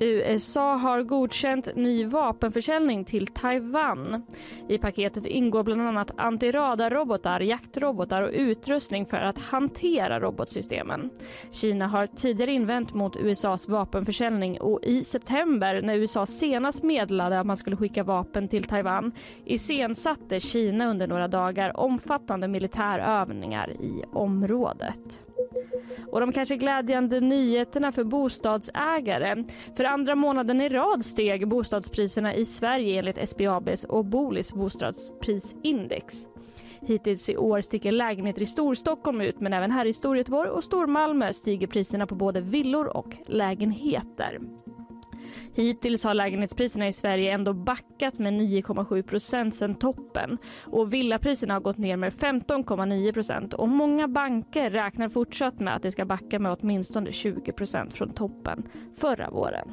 USA 0.00 0.76
har 0.76 1.02
godkänt 1.02 1.68
ny 1.76 2.04
vapenförsäljning 2.04 3.04
till 3.04 3.26
Taiwan. 3.26 4.22
I 4.68 4.78
paketet 4.78 5.26
ingår 5.26 5.62
bland 5.62 5.80
annat 5.80 6.10
antiradarrobotar, 6.16 7.40
jaktrobotar 7.40 8.22
och 8.22 8.30
utrustning 8.32 9.06
för 9.06 9.16
att 9.16 9.38
hantera 9.38 10.20
robotsystemen. 10.20 11.10
Kina 11.50 11.86
har 11.86 12.06
tidigare 12.06 12.52
invänt 12.52 12.94
mot 12.94 13.16
USAs 13.16 13.68
vapenförsäljning 13.68 14.60
och 14.60 14.84
i 14.84 15.04
september 15.04 15.82
när 15.82 15.94
USA 15.94 16.26
senast 16.26 16.82
meddelade 16.82 17.40
att 17.40 17.46
man 17.46 17.56
skulle 17.56 17.76
skicka 17.76 18.04
vapen 18.04 18.48
till 18.48 18.64
Taiwan 18.64 19.12
iscensatte 19.44 20.40
Kina 20.40 20.90
under 20.90 21.06
några 21.06 21.28
dagar 21.28 21.76
omfattande 21.80 22.48
militärövningar 22.48 23.70
i 23.70 24.04
området. 24.12 25.25
Och 26.10 26.20
de 26.20 26.32
kanske 26.32 26.56
glädjande 26.56 27.20
nyheterna 27.20 27.92
för 27.92 28.04
bostadsägare. 28.04 29.44
För 29.76 29.84
andra 29.84 30.14
månaden 30.14 30.60
i 30.60 30.68
rad 30.68 31.04
steg 31.04 31.48
bostadspriserna 31.48 32.34
i 32.34 32.44
Sverige 32.44 32.98
enligt 32.98 33.28
SBABs 33.28 33.84
och 33.84 34.04
Bolis 34.04 34.52
bostadsprisindex. 34.52 36.26
Hittills 36.80 37.28
i 37.28 37.36
år 37.36 37.60
sticker 37.60 37.92
lägenheter 37.92 38.42
i 38.42 38.46
Storstockholm 38.46 39.20
ut 39.20 39.40
men 39.40 39.52
även 39.52 39.70
här 39.70 39.86
i 39.86 39.92
Storgöteborg 39.92 40.50
och 40.50 40.64
Stormalmö 40.64 41.32
stiger 41.32 41.66
priserna 41.66 42.06
på 42.06 42.14
både 42.14 42.40
villor 42.40 42.96
och 42.96 43.16
lägenheter. 43.26 44.40
Hittills 45.56 46.04
har 46.04 46.14
lägenhetspriserna 46.14 46.88
i 46.88 46.92
Sverige 46.92 47.32
ändå 47.32 47.52
backat 47.52 48.18
med 48.18 48.32
9,7 48.32 49.02
procent 49.02 49.54
sedan 49.54 49.74
toppen 49.74 50.38
och 50.64 50.92
villapriserna 50.94 51.54
har 51.54 51.60
gått 51.60 51.78
ner 51.78 51.96
med 51.96 52.12
15,9 52.12 53.12
procent 53.12 53.54
och 53.54 53.68
många 53.68 54.08
banker 54.08 54.70
räknar 54.70 55.08
fortsatt 55.08 55.60
med 55.60 55.76
att 55.76 55.82
det 55.82 55.90
ska 55.92 56.04
backa 56.04 56.38
med 56.38 56.56
åtminstone 56.60 57.12
20 57.12 57.52
procent 57.52 57.94
från 57.94 58.10
toppen 58.14 58.68
förra 58.98 59.30
våren. 59.30 59.72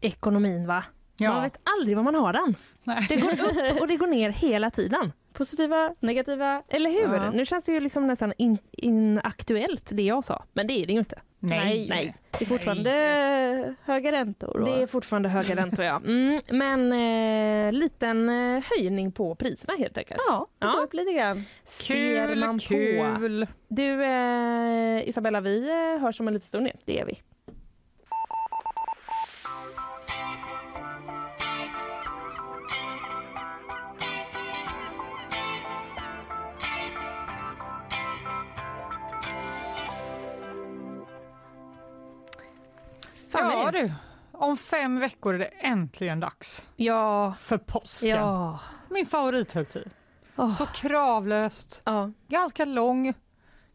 Ekonomin 0.00 0.66
va? 0.66 0.84
Ja. 1.16 1.32
Man 1.32 1.42
vet 1.42 1.60
aldrig 1.78 1.96
var 1.96 2.04
man 2.04 2.14
har 2.14 2.32
den. 2.32 2.54
Nej. 2.84 3.06
Det 3.08 3.16
går 3.16 3.32
upp 3.32 3.40
och 3.80 3.88
det 3.88 3.96
går 3.96 4.06
ner 4.06 4.30
hela 4.30 4.70
tiden. 4.70 5.12
Positiva, 5.32 5.94
negativa? 6.00 6.62
Eller 6.68 6.90
hur? 6.90 7.14
Ja. 7.14 7.30
Nu 7.30 7.46
känns 7.46 7.64
det 7.64 7.72
ju 7.72 7.80
liksom 7.80 8.06
nästan 8.06 8.32
in- 8.38 8.58
inaktuellt 8.72 9.90
det 9.92 10.02
jag 10.02 10.24
sa. 10.24 10.44
Men 10.52 10.66
det 10.66 10.72
är 10.82 10.86
det 10.86 10.92
ju 10.92 10.98
inte. 10.98 11.20
Nej. 11.42 11.86
Nej. 11.88 12.14
Det 12.38 12.44
är 12.44 12.48
fortfarande 12.48 13.74
höga 13.84 14.12
räntor. 14.12 14.56
Och... 14.56 14.64
Det 14.64 14.82
är 14.82 14.86
fortfarande 14.86 15.28
höga 15.28 15.56
räntor 15.56 15.84
ja. 15.84 16.00
Mm, 16.04 16.40
men 16.48 16.92
eh, 17.66 17.72
liten 17.72 18.28
eh, 18.28 18.62
höjning 18.76 19.12
på 19.12 19.34
priserna 19.34 19.74
helt 19.78 19.98
enkelt. 19.98 20.20
Ja, 20.28 20.46
det 20.58 20.66
Ja. 20.66 20.72
går 20.72 20.82
upp 20.82 20.94
lite 20.94 21.12
grann. 21.12 21.44
Ser 21.64 22.36
man 22.36 22.58
Kul, 22.58 22.98
på. 23.14 23.16
kul. 23.20 23.46
Du 23.68 24.04
eh, 24.04 25.08
Isabella, 25.08 25.40
vi 25.40 25.68
eh, 25.70 26.02
hörs 26.02 26.20
om 26.20 26.28
en 26.28 26.34
liten 26.34 26.48
stund 26.48 26.66
igen. 26.66 26.78
Det 26.84 26.92
gör 26.94 27.04
vi. 27.04 27.18
Fanny. 43.32 43.54
Ja 43.54 43.70
du, 43.70 43.92
om 44.32 44.56
fem 44.56 45.00
veckor 45.00 45.34
är 45.34 45.38
det 45.38 45.44
äntligen 45.44 46.20
dags 46.20 46.68
Ja. 46.76 47.34
för 47.40 47.58
påsken. 47.58 48.10
Ja. 48.16 48.60
Min 48.90 49.06
favorithögtid. 49.06 49.90
Åh. 50.36 50.50
Så 50.50 50.66
kravlöst, 50.66 51.82
ja. 51.84 52.10
ganska 52.28 52.64
lång, 52.64 53.14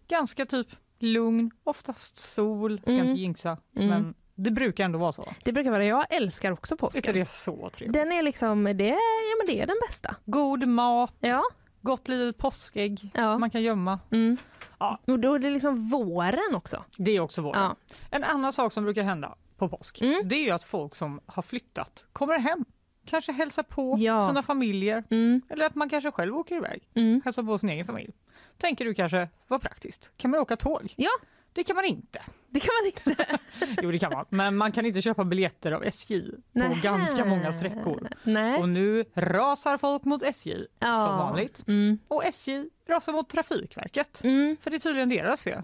ganska 0.08 0.46
typ 0.46 0.68
lugn, 1.00 1.52
oftast 1.64 2.18
sol, 2.18 2.80
ska 2.82 2.92
Mm. 2.92 3.08
inte 3.08 3.22
jinxa, 3.22 3.58
Mm. 3.76 3.88
men 3.90 4.14
det 4.36 4.52
brukar 4.52 4.86
ändå 4.86 5.00
vara 5.00 5.12
så. 5.12 5.34
Det 5.44 5.54
brukar 5.54 5.72
vara 5.72 5.86
Jag 5.86 6.06
älskar 6.10 6.52
också 6.52 6.74
Är 6.74 6.76
inte 6.76 6.82
påsken. 6.82 7.14
det 7.14 7.26
så 7.26 7.70
trevligt? 7.70 7.94
Den 7.94 8.12
är 8.12 8.22
liksom, 8.24 8.64
det, 8.64 8.88
ja, 8.88 9.36
men 9.40 9.48
det 9.48 9.62
är 9.62 9.68
den 9.68 9.76
bästa. 9.88 10.16
God 10.26 10.68
mat, 10.68 11.14
Ja. 11.20 11.44
gott 11.82 12.08
litet 12.08 12.38
påskägg 12.38 13.12
ja. 13.14 13.38
man 13.38 13.50
kan 13.50 13.62
gömma. 13.62 14.00
Mm. 14.12 14.38
Ja. 14.80 15.00
Och 15.08 15.20
då 15.20 15.34
är 15.34 15.40
det 15.40 15.50
liksom 15.50 15.90
våren 15.90 16.56
också. 16.56 16.84
Det 16.98 17.12
är 17.12 17.20
också 17.20 17.42
våren. 17.42 17.62
Ja. 17.62 17.76
En 18.12 18.24
annan 18.24 18.54
sak 18.54 18.74
som 18.74 18.84
brukar 18.84 19.04
hända 19.04 19.36
på 19.58 19.70
påsk, 19.70 20.02
Mm. 20.02 20.22
det 20.26 20.36
är 20.36 20.44
ju 20.44 20.52
att 20.52 20.64
folk 20.64 20.96
som 20.96 21.20
har 21.26 21.44
flyttat 21.44 22.08
kommer 22.14 22.40
hem. 22.40 22.66
Kanske 23.06 23.32
hälsar 23.32 23.64
på 23.64 23.96
Ja. 24.00 24.28
sina 24.28 24.44
familjer 24.44 25.04
Mm. 25.10 25.42
eller 25.50 25.66
att 25.66 25.76
man 25.76 25.90
kanske 25.90 26.12
själv 26.12 26.38
åker 26.38 26.56
iväg. 26.56 26.84
Mm. 26.94 27.22
Hälsar 27.26 27.44
på 27.44 27.58
sin 27.58 27.70
egen 27.70 27.86
familj. 27.86 28.14
Tänker 28.58 28.86
du 28.86 28.94
kanske, 28.94 29.30
vad 29.48 29.62
praktiskt, 29.62 30.12
kan 30.18 30.32
man 30.32 30.40
åka 30.40 30.56
tåg? 30.56 30.94
Ja. 30.98 31.10
Det 31.54 31.64
kan 31.64 31.76
man 31.76 31.86
inte. 31.86 32.22
Det 32.50 32.60
kan 32.60 32.70
man 32.82 32.86
inte. 33.16 33.38
Jo 33.84 33.92
det 33.92 34.00
kan 34.00 34.12
man, 34.14 34.26
men 34.30 34.58
man 34.58 34.72
kan 34.72 34.86
inte 34.86 35.02
köpa 35.02 35.24
biljetter 35.24 35.72
av 35.72 35.84
SJ 35.84 36.22
på 36.32 36.38
Nähä. 36.60 36.82
ganska 36.82 37.26
många 37.26 37.54
sträckor. 37.54 38.08
Nej. 38.24 38.58
Och 38.60 38.70
nu 38.70 39.06
rasar 39.16 39.78
folk 39.78 40.04
mot 40.06 40.24
SJ 40.24 40.66
Ja. 40.80 40.94
som 41.06 41.18
vanligt. 41.18 41.64
Mm. 41.68 42.00
Och 42.08 42.26
SJ 42.26 42.70
rasar 42.88 43.14
mot 43.14 43.30
Trafikverket. 43.30 44.24
Mm. 44.24 44.58
För 44.62 44.70
det 44.72 44.78
är 44.78 44.80
tydligen 44.80 45.10
deras 45.10 45.42
fel. 45.42 45.62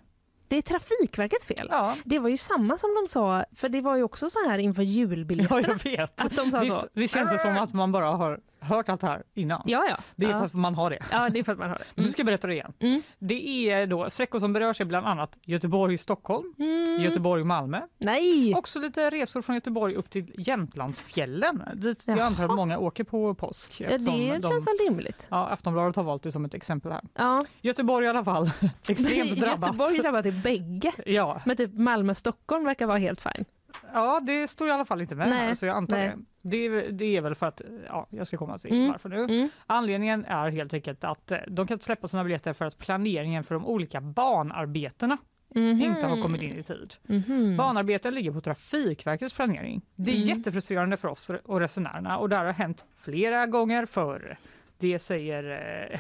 Det 0.48 0.58
är 0.58 0.62
Trafikverkets 0.62 1.46
fel. 1.46 1.68
Ja, 1.70 1.96
Det 2.06 2.20
var 2.20 2.30
ju 2.30 2.38
samma 2.38 2.78
som 2.78 2.90
de 3.04 3.08
sa, 3.10 3.46
för 3.56 3.70
det 3.70 3.82
var 3.82 3.96
ju 3.96 4.04
också 4.04 4.30
så 4.30 4.50
här 4.50 4.58
inför 4.60 4.84
ja 4.84 4.90
julbiljetterna. 4.90 5.62
jag 5.62 5.84
vet. 5.84 6.26
Att 6.26 6.36
de 6.36 6.52
sa 6.52 6.60
Visst, 6.60 6.80
så. 6.82 6.88
visst 6.94 7.14
känns 7.14 7.32
det 7.32 7.40
som 7.40 7.58
att 7.58 7.74
man 7.74 7.92
bara 7.92 8.06
har 8.12 8.40
hört 8.64 8.90
allt 8.90 9.02
det 9.02 9.08
här 9.08 9.24
innan? 9.34 9.62
Ja, 9.66 9.86
ja. 9.90 9.98
Det 10.16 10.26
är 10.26 10.30
ja. 10.30 10.38
för 10.38 10.46
att 10.46 10.54
man 10.54 10.76
har 10.76 10.90
det. 10.90 11.00
ja, 11.12 11.30
det 11.30 11.40
är 11.40 11.44
för 11.44 11.52
att 11.52 11.58
man 11.60 11.70
har 11.70 11.78
det. 11.96 12.02
Nu 12.02 12.10
ska 12.12 12.20
jag 12.20 12.26
berätta 12.26 12.48
det 12.48 12.54
igen. 12.54 12.74
Mm. 12.80 13.02
Det 13.20 13.70
är 13.70 13.88
då 13.88 14.10
sträckor 14.10 14.40
som 14.40 14.54
berörs 14.54 14.82
är 14.82 14.86
bland 14.86 15.08
annat 15.08 15.38
Göteborg-Stockholm, 15.42 16.54
Mm. 16.60 17.02
Göteborg-Malmö. 17.02 17.82
Nej! 17.98 18.56
Också 18.56 18.80
lite 18.80 19.10
resor 19.10 19.42
från 19.42 19.56
Göteborg 19.56 19.96
upp 19.96 20.10
till 20.10 20.32
Jämtlandsfjällen 20.38 21.64
dit 21.74 22.04
jag 22.08 22.20
antar 22.20 22.46
att 22.46 22.56
många 22.56 22.78
åker 22.80 23.04
på 23.04 23.36
påsk. 23.36 23.82
Ja, 23.82 23.90
det 23.90 23.98
de- 23.98 24.42
känns 24.42 24.68
väl 24.68 24.78
rimligt. 24.88 25.28
Ja, 25.32 25.48
Aftonbladet 25.48 25.96
har 25.96 26.04
valt 26.04 26.24
det 26.24 26.32
som 26.32 26.46
ett 26.46 26.54
exempel 26.54 26.92
här. 26.92 27.02
Ja. 27.14 27.42
Göteborg 27.62 28.06
i 28.06 28.10
alla 28.10 28.24
fall, 28.24 28.52
extremt 28.88 29.36
drabbat. 29.40 29.68
Göteborg 29.68 29.98
drabbat 30.02 30.26
i 30.26 30.32
bägge. 30.32 30.92
Ja, 31.06 31.42
Men 31.46 31.58
typ 31.58 31.74
Malmö-Stockholm 31.74 32.66
verkar 32.66 32.86
vara 32.86 32.98
helt 32.98 33.22
fine. 33.22 33.46
Ja, 33.94 34.20
det 34.24 34.48
står 34.48 34.68
i 34.68 34.72
alla 34.72 34.86
fall 34.86 35.02
inte 35.02 35.16
med 35.16 35.30
Nej, 35.30 35.38
här 35.38 35.56
så 35.56 35.66
jag 35.66 35.78
antar 35.78 35.98
det. 35.98 36.18
Det 36.42 36.58
är, 36.58 36.92
det 36.92 37.18
är 37.18 37.22
väl 37.22 37.36
för 37.36 37.46
att, 37.46 37.62
ja, 37.88 38.08
jag 38.10 38.28
ska 38.28 38.38
komma 38.38 38.58
till 38.58 38.72
Mm. 38.72 38.92
varför 38.92 39.10
nu. 39.10 39.24
Mm. 39.24 39.50
Anledningen 39.68 40.26
är 40.26 40.50
helt 40.50 40.74
enkelt 40.74 41.04
att 41.04 41.32
eh, 41.32 41.38
de 41.48 41.68
kan 41.68 41.76
inte 41.76 41.86
släppa 41.86 42.08
sina 42.08 42.24
biljetter 42.24 42.54
för 42.54 42.66
att 42.66 42.78
planeringen 42.78 43.44
för 43.44 43.56
de 43.56 43.66
olika 43.66 44.02
banarbetena 44.02 45.18
Mhm. 45.56 45.82
inte 45.82 46.06
har 46.08 46.22
kommit 46.22 46.42
in 46.42 46.58
i 46.60 46.64
tid. 46.64 46.94
Mhm. 47.04 47.58
Banarbeten 47.58 48.14
ligger 48.16 48.32
på 48.32 48.42
Trafikverkets 48.42 49.34
planering. 49.34 49.82
Det 49.96 50.12
är 50.12 50.16
Mm. 50.16 50.28
jättefrustrerande 50.28 50.98
för 50.98 51.08
oss 51.08 51.32
och 51.46 51.60
resenärerna 51.60 52.18
och 52.18 52.30
det 52.30 52.36
här 52.36 52.46
har 52.46 52.54
hänt 52.54 52.86
flera 52.98 53.48
gånger 53.48 53.86
förr. 53.86 54.38
Det 54.78 55.00
säger 55.00 55.44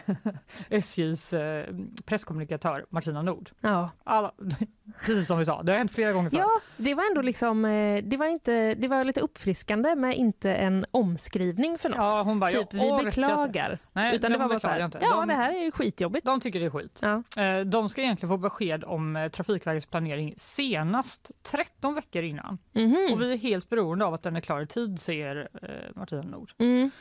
eh, 0.07 0.15
SJs 0.69 1.33
eh, 1.33 1.65
presskommunikatör 2.05 2.86
Martina 2.89 3.21
Nord. 3.21 3.49
Ja. 3.62 3.89
Alla, 4.03 4.31
precis 5.05 5.27
som 5.27 5.38
vi 5.39 5.45
sa, 5.45 5.63
det 5.63 5.71
har 5.71 5.77
hänt 5.77 5.91
flera 5.91 6.13
gånger 6.13 6.29
förr. 6.29 6.38
ja, 6.38 6.49
det 6.77 6.93
var 6.95 7.03
ändå 7.09 7.21
liksom, 7.21 7.65
eh, 7.65 8.03
det 8.03 8.17
var, 8.17 8.25
inte, 8.25 8.73
det 8.75 8.88
var 8.88 9.03
lite 9.03 9.19
uppfriskande 9.21 9.95
med 9.95 10.15
inte 10.17 10.53
en 10.53 10.86
omskrivning 10.91 11.77
för 11.77 11.89
något. 11.89 11.97
Ja, 11.97 12.21
hon 12.23 12.39
bara, 12.39 12.51
typ, 12.51 12.73
vi 12.73 13.03
beklagar. 13.05 13.79
Nej, 13.93 14.15
Utan 14.15 14.31
det 14.31 14.38
de 14.38 14.41
var 14.41 14.49
bara 14.49 14.59
så 14.59 14.67
här, 14.67 14.86
inte. 14.86 14.99
ja 15.01 15.15
De- 15.15 15.27
det 15.27 15.33
här 15.33 15.51
är 15.67 15.71
skitjobbigt. 15.71 16.25
De 16.25 16.39
tycker 16.39 16.59
det 16.59 16.65
är 16.65 16.69
skit. 16.69 16.99
Ja. 17.03 17.43
Eh, 17.43 17.59
De 17.65 17.89
ska 17.89 18.01
egentligen 18.01 18.29
få 18.33 18.38
besked 18.38 18.83
om 18.83 19.15
eh, 19.15 19.27
Trafikverkets 19.29 19.86
planering 19.86 20.33
senast 20.38 21.31
13 21.43 21.95
veckor 21.95 22.23
innan. 22.23 22.57
Mhm. 22.73 23.07
Och 23.12 23.21
vi 23.21 23.33
är 23.33 23.38
helt 23.38 23.69
beroende 23.69 24.05
av 24.05 24.13
att 24.13 24.23
den 24.23 24.36
är 24.36 24.41
klar 24.41 24.62
i 24.62 24.67
tid, 24.67 24.99
säger 24.99 25.49
eh, 25.62 25.69
Martina 25.95 26.21
Nord. 26.21 26.53
Mm. 26.57 26.91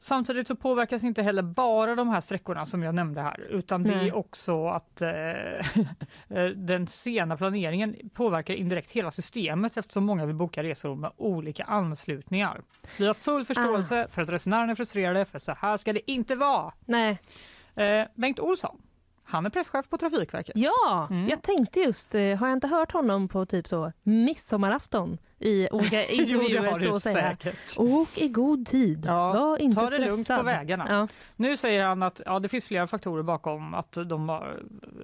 Samtidigt 0.00 0.46
så 0.48 0.56
påverkas 0.56 1.04
inte 1.04 1.22
heller 1.22 1.42
bara 1.42 1.94
de 1.94 2.08
här 2.08 2.20
sträckorna 2.20 2.66
som 2.66 2.82
jag 2.82 2.94
nämnde 2.94 3.22
här 3.22 3.40
utan 3.50 3.82
det 3.82 3.96
Nej. 3.96 4.08
är 4.08 4.16
också 4.16 4.66
att 4.66 5.02
eh, 5.02 5.10
eh, 6.28 6.46
den 6.54 6.86
sena 6.86 7.36
planeringen 7.36 7.96
påverkar 8.14 8.54
indirekt 8.54 8.90
hela 8.90 9.10
systemet 9.10 9.76
eftersom 9.76 10.04
många 10.04 10.26
vill 10.26 10.36
boka 10.36 10.62
resor 10.62 10.94
med 10.94 11.10
olika 11.16 11.64
anslutningar. 11.64 12.62
Vi 12.98 13.06
har 13.06 13.14
full 13.14 13.44
förståelse 13.44 14.04
Ah. 14.04 14.08
för 14.08 14.22
att 14.22 14.28
resenärerna 14.28 14.72
är 14.72 14.76
frustrerade 14.76 15.24
för 15.24 15.38
så 15.38 15.52
här 15.52 15.76
ska 15.76 15.92
det 15.92 16.10
inte 16.10 16.34
vara. 16.36 16.72
Nej. 16.84 17.18
Eh, 17.74 18.06
Bengt 18.14 18.40
Olsson, 18.40 18.82
han 19.28 19.46
är 19.46 19.50
presschef 19.50 19.88
på 19.88 19.98
Trafikverket. 19.98 20.56
Ja, 20.56 21.06
Mm. 21.10 21.28
jag 21.28 21.42
tänkte 21.42 21.80
just, 21.80 22.14
eh, 22.14 22.36
har 22.36 22.48
jag 22.48 22.52
inte 22.56 22.66
hört 22.68 22.92
honom 22.92 23.28
på 23.28 23.46
typ 23.46 23.68
så 23.68 23.92
midsommarafton 24.02 25.18
i 25.38 25.68
olika 25.70 26.04
intervjuer 26.04 26.74
stå 26.80 26.90
och 26.90 27.02
säga 27.02 27.30
säkert. 27.36 27.78
Åk 27.78 28.18
i 28.18 28.28
god 28.28 28.66
tid, 28.66 29.04
Ja, 29.06 29.32
var 29.32 29.56
inte 29.58 29.74
ta 29.74 29.80
det 29.80 29.86
stressad. 29.86 30.08
lugnt 30.10 30.28
på 30.28 30.42
vägarna. 30.42 30.86
Ja. 30.88 31.08
Nu 31.36 31.56
säger 31.56 31.84
han 31.84 32.02
att 32.02 32.20
ja, 32.26 32.38
det 32.38 32.48
finns 32.48 32.64
flera 32.64 32.86
faktorer 32.86 33.22
bakom 33.22 33.74
att 33.74 33.98
de 34.06 34.28
har 34.28 34.62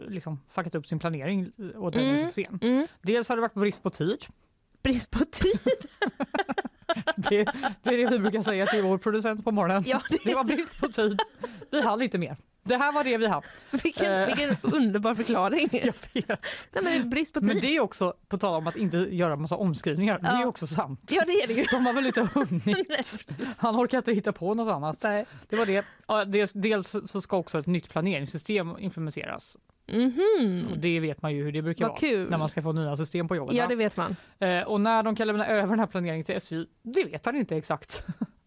liksom, 0.09 0.41
fuckat 0.51 0.75
upp 0.75 0.87
sin 0.87 0.99
planering 0.99 1.53
och 1.77 1.91
den 1.91 2.05
är 2.05 2.09
Mm. 2.15 2.27
så 2.27 2.33
sen. 2.33 2.59
Mm. 2.63 2.87
Dels 3.03 3.29
har 3.29 3.37
det 3.37 3.43
varit 3.43 3.55
brist 3.55 3.83
på 3.83 3.91
tid. 3.91 4.25
Brist 4.83 5.11
på 5.11 5.25
tid. 5.25 5.59
Det, 7.17 7.45
det 7.83 7.91
är 7.91 7.97
det 7.97 8.07
vi 8.07 8.19
brukar 8.19 8.43
säga 8.43 8.67
till 8.67 8.83
vår 8.83 8.99
producent 8.99 9.45
på 9.45 9.51
morgonen. 9.51 9.85
Ja, 9.87 10.01
det- 10.11 10.19
det 10.25 10.35
var 10.35 10.45
brist 10.45 10.81
på 10.81 10.89
tid. 10.89 11.21
Vi 11.71 11.83
hann 11.83 12.03
inte 12.03 12.19
mer. 12.19 12.37
Det 12.65 12.77
här 12.77 12.93
var 12.93 13.05
det 13.05 13.17
vi 13.17 13.27
hann. 13.27 13.43
vilken, 13.83 14.13
Eh. 14.13 14.27
vilken 14.27 14.57
underbar 14.63 15.15
förklaring. 15.15 15.69
Jag 15.73 15.95
vet. 16.13 16.69
Nej, 16.73 16.85
men 16.85 17.11
brist 17.11 17.35
på 17.35 17.41
tid. 17.41 17.47
Men 17.47 17.61
det 17.61 17.77
är 17.77 17.81
också, 17.81 18.15
på 18.29 18.39
tal 18.39 18.55
om 18.55 18.67
att 18.67 18.77
inte 18.77 18.99
göra 18.99 19.37
massa 19.37 19.57
omskrivningar, 19.57 20.19
det 20.19 20.27
är 20.29 20.41
Ja. 20.41 20.47
också 20.47 20.67
sant. 20.67 21.11
Ja, 21.15 21.23
det 21.27 21.33
är 21.33 21.47
det 21.47 21.53
ju. 21.55 21.65
De 21.71 21.87
har 21.87 21.93
väl 21.93 22.07
inte 22.07 22.29
hunnit. 22.35 23.27
Han 23.59 23.77
orkar 23.77 23.99
inte 23.99 24.13
hitta 24.13 24.33
på 24.33 24.55
något 24.55 24.73
annat. 24.73 25.01
Nej. 25.05 25.27
Det 25.49 25.57
var 25.57 25.67
det. 25.67 25.85
Ja, 26.09 26.25
dels, 26.25 26.53
dels 26.53 26.97
så 27.05 27.21
ska 27.21 27.37
också 27.37 27.59
ett 27.59 27.67
nytt 27.67 27.89
planeringssystem 27.89 28.75
implementeras. 28.79 29.57
Mhm. 29.93 30.67
Och 30.73 30.79
det 30.79 31.01
vet 31.01 31.23
man 31.23 31.35
ju 31.35 31.45
hur 31.45 31.53
det 31.53 31.63
brukar 31.63 31.85
Vad 31.85 31.91
vara 31.91 32.01
kul. 32.01 32.31
när 32.31 32.39
man 32.39 32.49
ska 32.49 32.63
få 32.63 32.73
nya 32.73 32.97
system 32.97 33.29
på 33.29 33.37
jobbet. 33.37 33.55
Ja, 33.55 33.67
det 33.67 33.75
vet 33.77 33.97
man. 33.97 34.17
Eh, 34.39 34.61
och 34.63 34.81
när 34.81 35.03
de 35.03 35.17
kan 35.17 35.27
lämna 35.27 35.47
över 35.47 35.69
den 35.69 35.79
här 35.79 35.87
planeringen 35.87 36.25
till 36.25 36.35
SJ, 36.37 36.65
det 36.83 37.05
vet 37.05 37.27
han 37.27 37.37
inte 37.37 37.57
exakt. 37.57 38.05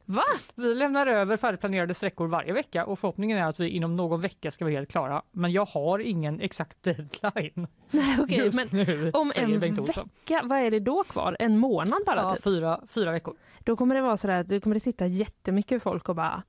Va? 0.09 0.23
Vi 0.55 0.75
lämnar 0.75 1.07
över 1.07 1.37
färdigplanerade 1.37 1.93
sträckor 1.93 2.27
varje 2.27 2.53
vecka 2.53 2.85
och 2.85 2.99
förhoppningen 2.99 3.37
är 3.37 3.45
att 3.45 3.59
vi 3.59 3.69
inom 3.69 3.95
någon 3.95 4.21
vecka 4.21 4.51
ska 4.51 4.65
vara 4.65 4.75
helt 4.75 4.91
klara. 4.91 5.21
Men 5.31 5.51
jag 5.51 5.65
har 5.65 5.99
ingen 5.99 6.41
exakt 6.41 6.83
deadline 6.83 7.67
Nej, 7.91 8.17
okej, 8.19 8.37
just 8.37 8.71
men 8.73 8.85
nu, 8.85 9.11
om 9.13 9.31
en 9.37 9.59
vecka, 9.59 10.41
vad 10.43 10.59
är 10.59 10.71
det 10.71 10.79
då 10.79 11.03
kvar? 11.03 11.37
En 11.39 11.57
månad 11.57 12.01
bara? 12.05 12.21
Ja, 12.21 12.35
Typ? 12.35 12.43
fyra, 12.43 12.81
fyra 12.87 13.11
veckor. 13.11 13.35
Då 13.59 13.75
kommer 13.75 13.95
det 13.95 14.01
vara 14.01 14.17
sådär, 14.17 14.59
kommer 14.59 14.73
det 14.73 14.79
sitta 14.79 15.07
jättemycket 15.07 15.83
folk 15.83 16.09
och 16.09 16.15
bara, 16.15 16.43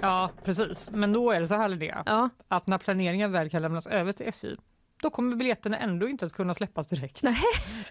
Ja, 0.00 0.30
precis. 0.44 0.90
Men 0.90 1.12
då 1.12 1.30
är 1.30 1.40
det 1.40 1.46
så 1.46 1.54
här 1.54 1.68
Linnea, 1.68 2.02
ja, 2.06 2.28
att 2.48 2.66
när 2.66 2.78
planeringen 2.78 3.32
väl 3.32 3.50
kan 3.50 3.62
lämnas 3.62 3.86
över 3.86 4.12
till 4.12 4.26
SJ, 4.28 4.56
då 5.02 5.10
kommer 5.10 5.36
biljetterna 5.36 5.78
ändå 5.78 6.08
inte 6.08 6.26
att 6.26 6.32
kunna 6.32 6.54
släppas 6.54 6.86
direkt. 6.86 7.22
Nej. 7.22 7.34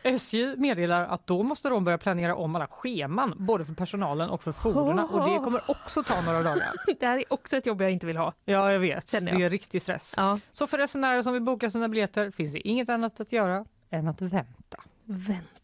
SJ 0.16 0.56
meddelar 0.56 1.06
att 1.06 1.28
då 1.28 1.44
måste 1.44 1.70
de 1.70 1.84
börja 1.84 1.98
planera 1.98 2.36
om 2.36 2.56
alla 2.56 2.68
scheman, 2.68 3.36
både 3.38 3.66
för 3.66 3.74
personalen 3.74 4.30
och 4.30 4.44
för 4.44 4.52
fordonen. 4.52 5.06
Och 5.06 5.30
det 5.30 5.38
kommer 5.38 5.62
också 5.68 6.04
ta 6.04 6.22
några 6.22 6.44
dagar. 6.44 6.72
det 7.00 7.06
här 7.06 7.18
är 7.18 7.34
också 7.34 7.58
ett 7.58 7.66
jobb 7.66 7.82
jag 7.82 7.92
inte 7.92 8.06
vill 8.06 8.18
ha. 8.18 8.34
Ja, 8.46 8.72
jag 8.72 8.80
vet. 8.80 9.14
Jag. 9.14 9.26
Det 9.26 9.32
är 9.32 9.50
riktig 9.50 9.82
stress. 9.82 10.14
Ja. 10.18 10.40
Så 10.52 10.68
för 10.68 10.78
resenärer 10.78 11.22
som 11.22 11.34
vill 11.34 11.42
boka 11.42 11.70
sina 11.70 11.90
biljetter 11.90 12.32
finns 12.32 12.54
det 12.54 12.68
inget 12.68 12.90
annat 12.90 13.20
att 13.20 13.32
göra 13.32 13.66
än 13.90 14.08
att 14.08 14.22
vänta. 14.22 14.78
Vänta. 15.04 15.61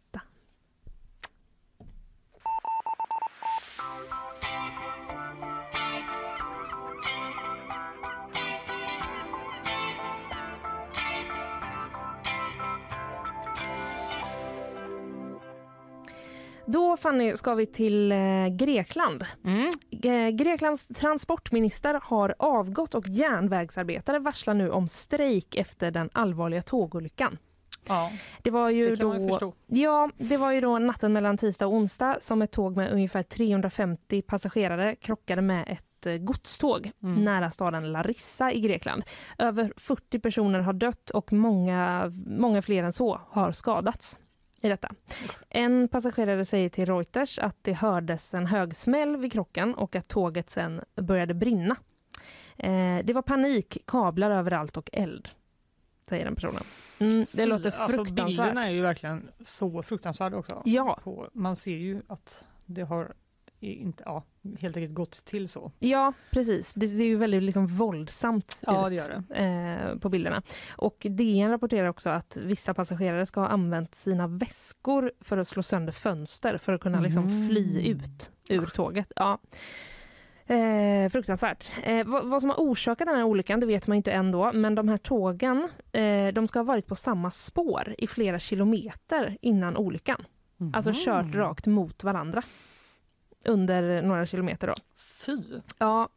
Då 16.70 16.98
Fanny 16.98 17.38
ska 17.38 17.54
vi 17.56 17.66
till 17.66 18.12
eh, 18.12 18.48
Grekland. 18.52 19.26
Eh, 20.04 20.30
Greklands 20.30 20.88
transportminister 20.88 22.00
har 22.04 22.36
avgått 22.40 22.96
och 22.96 23.08
järnvägsarbetare 23.08 24.20
varslar 24.20 24.54
nu 24.54 24.72
om 24.72 24.88
strejk 24.88 25.56
efter 25.56 25.92
den 25.92 26.10
allvarliga 26.14 26.62
tågolyckan. 26.62 27.38
Ja, 27.88 28.12
Det 28.44 28.50
var 28.52 28.70
ju 28.70 28.90
det 28.90 28.96
då. 29.40 29.54
Ja, 29.68 30.10
det 30.18 30.38
var 30.38 30.52
ju 30.52 30.62
då 30.62 30.80
natten 30.80 31.14
mellan 31.14 31.38
tisdag 31.38 31.68
och 31.68 31.74
onsdag 31.74 32.18
som 32.20 32.42
ett 32.42 32.52
tåg 32.52 32.78
med 32.78 32.92
ungefär 32.92 33.24
350 33.24 34.22
passagerare 34.22 34.96
krockade 34.96 35.42
med 35.42 35.66
ett 35.68 36.06
eh, 36.06 36.14
godståg 36.18 36.92
Mm. 37.04 37.24
nära 37.26 37.52
staden 37.52 37.92
Larissa 37.92 38.52
i 38.52 38.60
Grekland. 38.62 39.04
Över 39.38 39.74
40 39.78 40.20
personer 40.20 40.60
har 40.60 40.74
dött 40.74 41.10
och 41.10 41.34
många, 41.34 42.12
många 42.28 42.62
fler 42.62 42.84
än 42.84 42.94
så 42.94 43.22
har 43.30 43.52
skadats 43.52 44.18
i 44.62 44.68
detta. 44.70 44.92
En 45.50 45.88
passagerare 45.88 46.46
säger 46.46 46.70
till 46.70 46.86
Reuters 46.86 47.40
att 47.40 47.56
det 47.62 47.74
hördes 47.74 48.34
en 48.34 48.46
hög 48.46 48.76
smäll 48.76 49.18
vid 49.18 49.32
krocken 49.32 49.74
och 49.74 49.96
att 49.96 50.08
tåget 50.08 50.50
sen 50.50 50.82
började 50.96 51.34
brinna. 51.34 51.76
Eh, 52.58 53.00
det 53.04 53.14
var 53.14 53.22
panik, 53.22 53.78
kablar 53.86 54.32
överallt 54.32 54.78
och 54.78 54.90
eld, 54.94 55.30
säger 56.10 56.26
den 56.26 56.36
personen. 56.36 56.64
Mm, 57.00 57.26
det 57.34 57.46
låter 57.46 57.66
Alltså, 57.66 57.88
fruktansvärt. 57.98 58.26
bilderna 58.26 58.64
är 58.64 58.72
ju 58.72 58.82
verkligen 58.82 59.30
så 59.42 59.84
fruktansvärda 59.84 60.38
också. 60.38 60.62
Ja, 60.66 61.00
På, 61.04 61.30
man 61.34 61.56
ser 61.56 61.76
ju 61.78 62.02
att 62.08 62.46
det 62.66 62.82
har 62.82 63.14
inte, 63.60 64.04
ja, 64.06 64.24
helt 64.62 64.78
enkelt 64.78 64.94
gått 64.96 65.12
till 65.26 65.50
så. 65.50 65.72
Ja, 65.80 66.14
precis. 66.32 66.74
Det, 66.74 66.86
det 66.98 67.04
är 67.04 67.08
ju 67.08 67.16
väldigt 67.18 67.44
liksom 67.44 67.68
våldsamt 67.68 68.64
Ja, 68.66 68.82
ut 68.82 68.90
det 68.90 68.96
gör 69.36 69.92
Eh, 69.92 69.98
på 70.00 70.10
bilderna. 70.10 70.42
Och 70.78 70.98
DN 71.10 71.50
rapporterar 71.52 71.88
också 71.88 72.10
att 72.10 72.38
vissa 72.42 72.74
passagerare 72.74 73.26
ska 73.26 73.40
ha 73.40 73.48
använt 73.48 73.96
sina 73.96 74.28
väskor 74.28 75.12
för 75.22 75.38
att 75.38 75.48
slå 75.48 75.64
sönder 75.64 75.92
fönster 75.94 76.58
för 76.58 76.74
att 76.74 76.82
kunna 76.82 77.00
liksom 77.00 77.24
Mhm. 77.24 77.48
fly 77.48 77.90
ut 77.92 78.30
ur 78.50 78.66
tåget. 78.66 79.12
Ja. 79.16 79.40
Eh, 80.46 81.10
fruktansvärt. 81.10 81.76
Eh, 81.84 82.06
vad, 82.08 82.26
vad 82.30 82.42
som 82.42 82.50
har 82.50 82.58
orsakat 82.58 83.08
den 83.08 83.16
här 83.16 83.24
olyckan 83.24 83.60
det 83.60 83.66
vet 83.66 83.88
man 83.88 83.98
inte 83.98 84.12
ändå 84.12 84.52
men 84.54 84.76
de 84.76 84.88
här 84.90 84.98
tågen 84.98 85.70
eh, 85.92 86.28
de 86.34 86.48
ska 86.48 86.60
ha 86.60 86.64
varit 86.64 86.86
på 86.88 86.96
samma 86.96 87.32
spår 87.32 87.96
i 87.98 88.08
flera 88.08 88.40
kilometer 88.40 89.38
innan 89.42 89.78
olyckan. 89.78 90.26
Alltså 90.74 90.90
Mhm. 90.90 90.96
kört 91.06 91.36
rakt 91.36 91.66
mot 91.68 92.04
varandra 92.04 92.42
under 93.46 94.02
några 94.02 94.26
kilometer. 94.26 94.68
Då. 94.68 94.76
Fy! 94.98 95.38
Ja, 95.78 96.10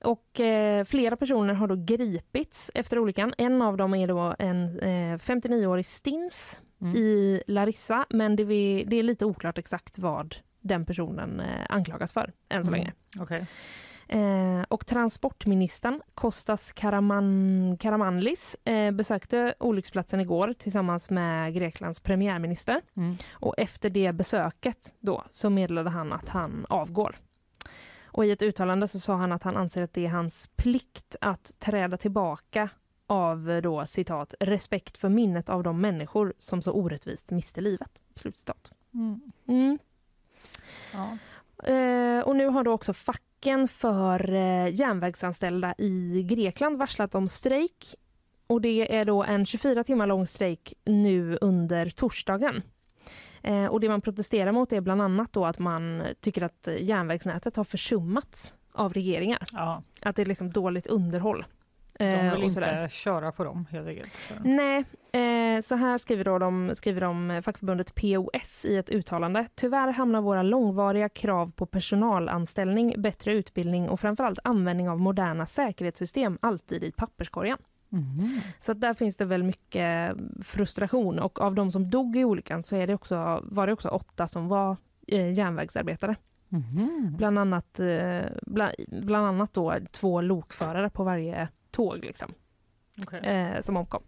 och 0.00 0.40
eh, 0.40 0.84
flera 0.84 1.16
personer 1.16 1.54
har 1.54 1.66
då 1.66 1.76
gripits 1.76 2.70
efter 2.74 2.98
olyckan. 2.98 3.34
En 3.38 3.62
av 3.62 3.76
dem 3.76 3.94
är 3.94 4.06
då 4.08 4.34
en 4.38 4.78
eh, 4.78 5.18
59-årig 5.18 5.86
stins 5.86 6.60
Mm. 6.80 6.96
i 6.96 7.42
Larissa, 7.46 8.06
men 8.10 8.36
det, 8.36 8.44
vi, 8.44 8.84
det 8.86 8.96
är 8.96 9.02
lite 9.02 9.24
oklart 9.24 9.58
exakt 9.58 9.98
vad 9.98 10.36
den 10.60 10.86
personen 10.86 11.40
eh, 11.40 11.66
anklagas 11.68 12.12
för 12.12 12.32
än 12.48 12.64
så 12.64 12.70
Mm. 12.70 12.80
länge. 12.80 12.92
Okej. 13.18 13.46
Eh, 14.08 14.62
och 14.68 14.86
transportministern 14.86 16.00
Kostas 16.14 16.72
Karaman, 16.72 17.76
Karamanlis 17.80 18.56
eh, 18.64 18.90
besökte 18.90 19.54
olycksplatsen 19.58 20.20
igår 20.20 20.54
tillsammans 20.58 21.10
med 21.10 21.54
Greklands 21.54 22.00
premiärminister. 22.00 22.80
Mm. 22.96 23.16
Och 23.32 23.54
efter 23.58 23.90
det 23.90 24.12
besöket 24.12 24.94
då 25.00 25.24
så 25.32 25.50
meddelade 25.50 25.90
han 25.90 26.12
att 26.12 26.28
han 26.28 26.66
avgår. 26.68 27.16
Och 28.04 28.24
i 28.24 28.30
ett 28.30 28.42
uttalande 28.42 28.88
så 28.88 29.00
sa 29.00 29.16
han 29.16 29.32
att 29.32 29.42
han 29.42 29.56
anser 29.56 29.82
att 29.82 29.92
det 29.92 30.06
är 30.06 30.10
hans 30.10 30.50
plikt 30.56 31.16
att 31.20 31.58
träda 31.58 31.96
tillbaka 31.96 32.68
av 33.06 33.50
eh, 33.50 33.62
då 33.62 33.86
citat 33.86 34.34
respekt 34.40 34.98
för 34.98 35.08
minnet 35.08 35.48
av 35.50 35.62
de 35.62 35.80
människor 35.80 36.34
som 36.38 36.62
så 36.62 36.72
orättvist 36.72 37.30
miste 37.30 37.60
livet. 37.60 38.00
Slutcitat. 38.14 38.72
Mm. 38.94 39.20
Mm. 39.48 39.78
Ja. 40.92 41.18
Eh, 41.64 42.20
och 42.20 42.36
nu 42.36 42.46
har 42.46 42.64
då 42.64 42.72
också 42.72 42.92
facken 42.92 43.68
för 43.68 44.34
eh, 44.34 44.74
järnvägsanställda 44.74 45.74
i 45.78 46.22
Grekland 46.22 46.78
varslat 46.78 47.14
om 47.14 47.28
strejk 47.28 47.94
och 48.46 48.60
det 48.60 48.96
är 48.96 49.04
då 49.04 49.24
en 49.24 49.46
24 49.46 49.84
timmar 49.84 50.06
lång 50.06 50.26
strejk 50.26 50.74
nu 50.84 51.38
under 51.40 51.90
torsdagen. 51.90 52.62
Eh, 53.42 53.66
och 53.66 53.80
det 53.80 53.88
man 53.88 54.00
protesterar 54.00 54.52
mot 54.52 54.72
är 54.72 54.80
bland 54.80 55.02
annat 55.02 55.32
då 55.32 55.46
att 55.46 55.58
man 55.58 56.02
tycker 56.20 56.42
att 56.42 56.68
järnvägsnätet 56.80 57.56
har 57.56 57.64
försummats 57.64 58.56
av 58.72 58.92
regeringar. 58.92 59.46
Ja, 59.52 59.82
Att 60.00 60.16
det 60.16 60.22
är 60.22 60.26
liksom 60.26 60.50
dåligt 60.52 60.86
underhåll. 60.86 61.44
De 61.98 62.04
Eh, 62.04 62.32
vill 62.32 62.42
och 62.42 62.48
inte 62.48 62.88
köra 62.90 63.32
på 63.32 63.44
dem 63.44 63.66
helt 63.70 63.88
enkelt. 63.88 64.12
Nej, 64.44 64.84
eh, 65.12 65.60
så 65.62 65.74
här 65.74 65.98
skriver, 65.98 66.24
då 66.24 66.38
de, 66.38 66.72
skriver 66.74 67.00
de 67.00 67.30
eh, 67.30 67.40
fackförbundet 67.40 67.94
POS 67.94 68.64
i 68.64 68.76
ett 68.76 68.90
uttalande. 68.90 69.46
Tyvärr 69.54 69.92
hamnar 69.92 70.20
våra 70.20 70.42
långvariga 70.42 71.08
krav 71.08 71.52
på 71.52 71.66
personalanställning, 71.66 72.94
bättre 72.98 73.32
utbildning 73.32 73.88
och 73.88 74.00
framförallt 74.00 74.38
användning 74.44 74.88
av 74.88 75.00
moderna 75.00 75.46
säkerhetssystem 75.46 76.38
alltid 76.42 76.84
i 76.84 76.92
papperskorgen. 76.92 77.58
Mhm. 77.88 78.40
Så 78.60 78.72
där 78.72 78.94
finns 78.94 79.16
det 79.16 79.24
väl 79.24 79.42
mycket 79.42 80.16
frustration 80.42 81.18
och 81.18 81.40
av 81.40 81.54
de 81.54 81.70
som 81.70 81.90
dog 81.90 82.16
i 82.16 82.24
olyckan 82.24 82.64
så 82.64 82.76
är 82.76 82.86
det 82.86 82.94
också, 82.94 83.40
var 83.44 83.66
det 83.66 83.72
också 83.72 83.88
åtta 83.88 84.26
som 84.26 84.48
var 84.48 84.76
järnvägsarbetare. 85.06 86.16
Mhm. 86.48 87.14
Bland 87.16 87.38
annat, 87.38 87.80
bland, 88.42 88.72
bland 88.88 89.26
annat 89.26 89.54
då 89.54 89.76
två 89.92 90.20
lokförare 90.20 90.90
på 90.90 91.04
varje 91.04 91.48
tåg 91.74 92.04
liksom 92.04 92.34
Okej. 93.06 93.20
eh, 93.20 93.60
som 93.60 93.76
omkom. 93.76 94.02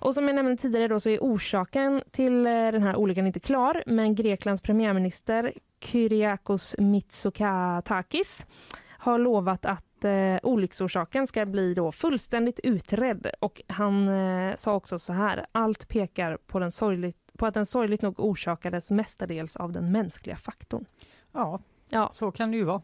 Och 0.00 0.14
som 0.14 0.26
jag 0.26 0.34
nämnde 0.34 0.56
tidigare 0.56 0.88
då 0.88 1.00
så 1.00 1.08
är 1.08 1.18
orsaken 1.18 2.02
till 2.10 2.46
eh, 2.46 2.52
den 2.52 2.82
här 2.82 2.96
olyckan 2.96 3.26
inte 3.26 3.40
klar, 3.40 3.82
men 3.86 4.14
Greklands 4.14 4.62
premiärminister 4.62 5.52
Kyriakos 5.80 6.74
Mitsotakis 6.78 8.44
har 8.88 9.18
lovat 9.18 9.64
att 9.66 10.04
eh, 10.04 10.36
olycksorsaken 10.42 11.26
ska 11.26 11.46
bli 11.46 11.74
då 11.74 11.92
fullständigt 11.92 12.60
utredd 12.62 13.26
och 13.40 13.62
han 13.66 14.08
eh, 14.08 14.56
sa 14.56 14.74
också 14.74 14.98
så 14.98 15.12
här, 15.12 15.46
allt 15.52 15.88
pekar 15.88 16.36
på, 16.46 16.58
den 16.58 16.72
sorgligt, 16.72 17.32
på 17.38 17.46
att 17.46 17.54
den 17.54 17.66
sorgligt 17.66 18.02
nog 18.02 18.20
orsakades 18.20 18.90
mestadels 18.90 19.56
av 19.56 19.72
den 19.72 19.92
mänskliga 19.92 20.36
faktorn. 20.36 20.84
Ja, 21.32 21.60
Ja. 21.88 22.10
så 22.12 22.32
kan 22.32 22.50
det 22.50 22.56
ju 22.56 22.64
vara. 22.64 22.82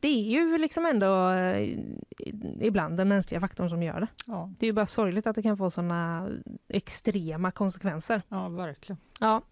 Det 0.00 0.08
är 0.08 0.22
ju 0.22 0.58
liksom 0.58 0.86
ändå 0.86 1.30
eh, 1.30 1.78
ibland 2.60 2.96
den 2.96 3.08
mänskliga 3.08 3.40
faktorn 3.40 3.68
som 3.68 3.82
gör 3.82 4.00
det. 4.00 4.06
Ja, 4.26 4.50
Det 4.58 4.66
är 4.66 4.68
ju 4.68 4.72
bara 4.72 4.86
sorgligt 4.86 5.26
att 5.26 5.36
det 5.36 5.42
kan 5.42 5.56
få 5.56 5.70
såna 5.70 6.28
extrema 6.68 7.50
konsekvenser. 7.50 8.22
ja 8.28 8.48
verkligen. 8.48 8.98
Ja. 9.20 9.42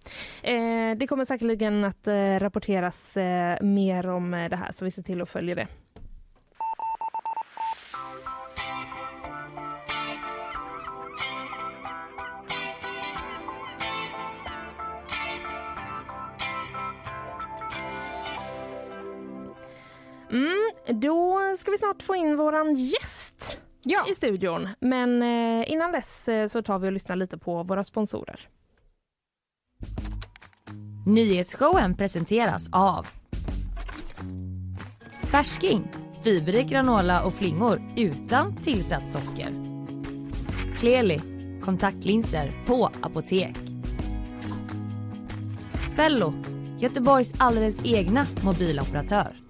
Eh, 0.42 0.96
det 0.96 1.06
kommer 1.06 1.24
säkerligen 1.24 1.84
att 1.84 2.06
eh, 2.06 2.38
rapporteras 2.38 3.16
eh, 3.16 3.62
mer 3.62 4.06
om 4.06 4.30
det 4.30 4.56
här 4.56 4.72
så 4.72 4.84
vi 4.84 4.90
ser 4.90 5.02
till 5.02 5.22
att 5.22 5.28
följa 5.28 5.54
det. 5.54 5.66
Mm, 20.34 20.70
då 21.00 21.40
ska 21.58 21.70
vi 21.70 21.78
snart 21.78 22.02
få 22.02 22.14
in 22.14 22.36
våran 22.36 22.74
gäst 22.74 23.60
Ja. 23.82 24.04
i 24.10 24.14
studion. 24.14 24.68
Men 24.80 25.22
eh, 25.22 25.72
innan 25.72 25.92
dess 25.92 26.28
eh, 26.28 26.48
så 26.48 26.62
tar 26.62 26.78
vi 26.78 26.88
och 26.88 26.92
lyssnar 26.92 27.16
lite 27.16 27.38
på 27.38 27.62
våra 27.62 27.84
sponsorer. 27.84 28.48
Nyhetsshowen 31.06 31.96
presenteras 31.96 32.68
av 32.72 33.06
Färsking, 35.22 35.88
fiberrik 36.24 36.66
granola 36.68 37.24
och 37.24 37.32
flingor 37.34 37.82
utan 37.96 38.56
tillsatt 38.56 39.10
socker. 39.10 39.48
Kleli, 40.76 41.20
kontaktlinser 41.64 42.52
på 42.66 42.90
apotek. 43.02 43.56
Fello, 45.96 46.32
Göteborgs 46.78 47.32
alldeles 47.38 47.78
egna 47.84 48.26
mobiloperatör. 48.44 49.43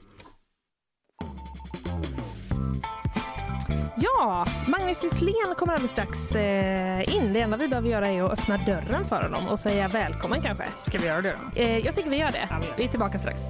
Ja, 3.96 4.46
Magnus 4.68 5.02
Gisslén 5.02 5.54
kommer 5.56 5.72
alldeles 5.72 5.90
strax 5.90 6.34
eh, 6.34 7.14
in. 7.16 7.32
Det 7.32 7.40
enda 7.40 7.56
vi 7.56 7.68
behöver 7.68 7.88
göra 7.88 8.08
är 8.08 8.22
att 8.22 8.32
öppna 8.32 8.56
dörren 8.56 9.04
för 9.04 9.22
honom 9.22 9.48
och 9.48 9.60
säga 9.60 9.88
välkommen 9.88 10.42
kanske. 10.42 10.64
Ska 10.82 10.98
vi 10.98 11.06
göra 11.06 11.22
det 11.22 11.34
då? 11.54 11.60
Eh, 11.60 11.78
jag 11.78 11.96
tycker 11.96 12.10
vi 12.10 12.16
gör 12.16 12.30
det. 12.30 12.48
Ja, 12.50 12.56
vi 12.60 12.66
gör 12.66 12.72
det. 12.72 12.82
Vi 12.82 12.84
är 12.84 12.88
tillbaka 12.88 13.18
strax. 13.18 13.40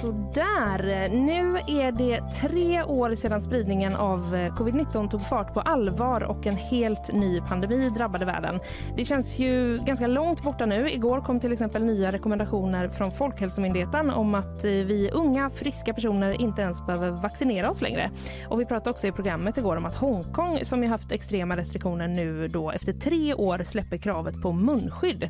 Sådär, 0.00 1.08
nu 1.08 1.56
är 1.66 1.92
det 1.92 2.20
tre 2.40 2.82
år 2.82 3.14
sedan 3.14 3.42
spridningen 3.42 3.96
av 3.96 4.34
eh, 4.34 4.54
covid-19 4.54 5.10
tog 5.10 5.22
fart 5.28 5.54
på 5.54 5.60
allvar 5.60 6.20
och 6.20 6.46
en 6.46 6.56
helt 6.56 7.12
ny 7.12 7.40
pandemi 7.40 7.90
drabbade 7.90 8.24
världen. 8.24 8.60
Det 8.96 9.04
känns 9.04 9.38
ju 9.38 9.78
ganska 9.86 10.06
långt 10.06 10.42
borta 10.42 10.66
nu. 10.66 10.90
Igår 10.90 11.20
kom 11.20 11.40
till 11.40 11.52
exempel 11.52 11.84
nya 11.84 12.12
rekommendationer 12.12 12.88
från 12.88 13.12
Folkhälsomyndigheten 13.12 14.10
om 14.10 14.34
att 14.34 14.64
eh, 14.64 14.70
vi 14.70 15.10
unga, 15.12 15.50
friska 15.50 15.94
personer 15.94 16.40
inte 16.40 16.62
ens 16.62 16.86
behöver 16.86 17.10
vaccinera 17.10 17.70
oss 17.70 17.80
längre. 17.80 18.10
Och 18.48 18.60
vi 18.60 18.64
pratade 18.64 18.90
också 18.90 19.06
i 19.06 19.12
programmet 19.12 19.58
igår 19.58 19.76
om 19.76 19.86
att 19.86 19.96
Hongkong, 19.96 20.64
som 20.64 20.82
ju 20.82 20.88
haft 20.88 21.12
extrema 21.12 21.56
restriktioner 21.56 22.08
nu 22.08 22.48
då 22.48 22.70
efter 22.70 22.92
tre 22.92 23.34
år 23.34 23.64
släpper 23.64 23.96
kravet 23.96 24.42
på 24.42 24.52
munskydd. 24.52 25.22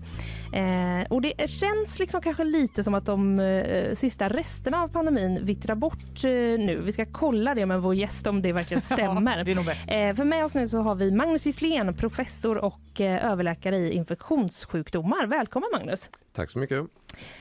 Eh, 0.53 1.07
och 1.11 1.23
det 1.23 1.51
känns 1.51 1.99
liksom 1.99 2.21
kanske 2.21 2.45
lite 2.45 2.85
som 2.85 2.95
att 2.95 3.07
de 3.07 3.41
eh, 3.41 3.95
sista 3.95 4.29
resterna 4.29 4.56
av 4.65 4.89
pandemin 4.89 5.45
vittrar 5.45 5.75
bort 5.75 6.25
eh, 6.25 6.31
nu. 6.31 6.81
Vi 6.85 6.93
ska 6.93 7.05
kolla 7.05 7.55
det 7.55 7.67
med 7.67 7.83
vår 7.83 7.95
gäst 7.95 8.27
om 8.27 8.43
det 8.43 8.53
verkligen 8.53 8.83
stämmer. 8.93 9.39
Ja, 9.39 9.45
det 9.45 9.51
är 9.51 9.57
nog 9.57 9.65
bäst. 9.65 9.91
Eh, 9.91 10.15
för 10.15 10.25
med 10.25 10.45
oss 10.45 10.55
nu 10.55 10.69
så 10.69 10.79
har 10.79 10.95
vi 10.95 11.11
Magnus 11.11 11.47
Gisslén, 11.47 11.95
professor 11.95 12.59
och 12.59 13.01
eh, 13.01 13.33
överläkare 13.33 13.77
i 13.77 13.93
infektionssjukdomar. 13.93 15.27
Välkommen 15.27 15.69
Magnus! 15.73 16.11
Tack 16.33 16.51
så 16.51 16.59
mycket. 16.59 16.85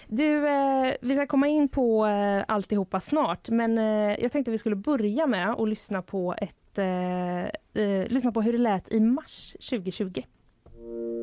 Du, 0.08 0.48
eh, 0.48 0.94
vi 1.02 1.16
ska 1.16 1.28
komma 1.28 1.48
in 1.48 1.70
på 1.70 2.06
eh, 2.06 2.44
alltihopa 2.48 3.00
snart, 3.00 3.50
men 3.50 3.78
eh, 3.78 4.16
jag 4.20 4.32
tänkte 4.32 4.52
vi 4.52 4.58
skulle 4.58 4.76
börja 4.76 5.28
med 5.28 5.50
att 5.50 5.70
lyssna 5.70 6.02
på 6.02 6.36
ett 6.38 6.78
eh, 6.78 8.08
lyssna 8.08 8.32
på 8.32 8.42
hur 8.42 8.52
det 8.52 8.58
lät 8.58 8.92
i 8.92 9.00
mars 9.00 9.56
2020. 9.70 10.22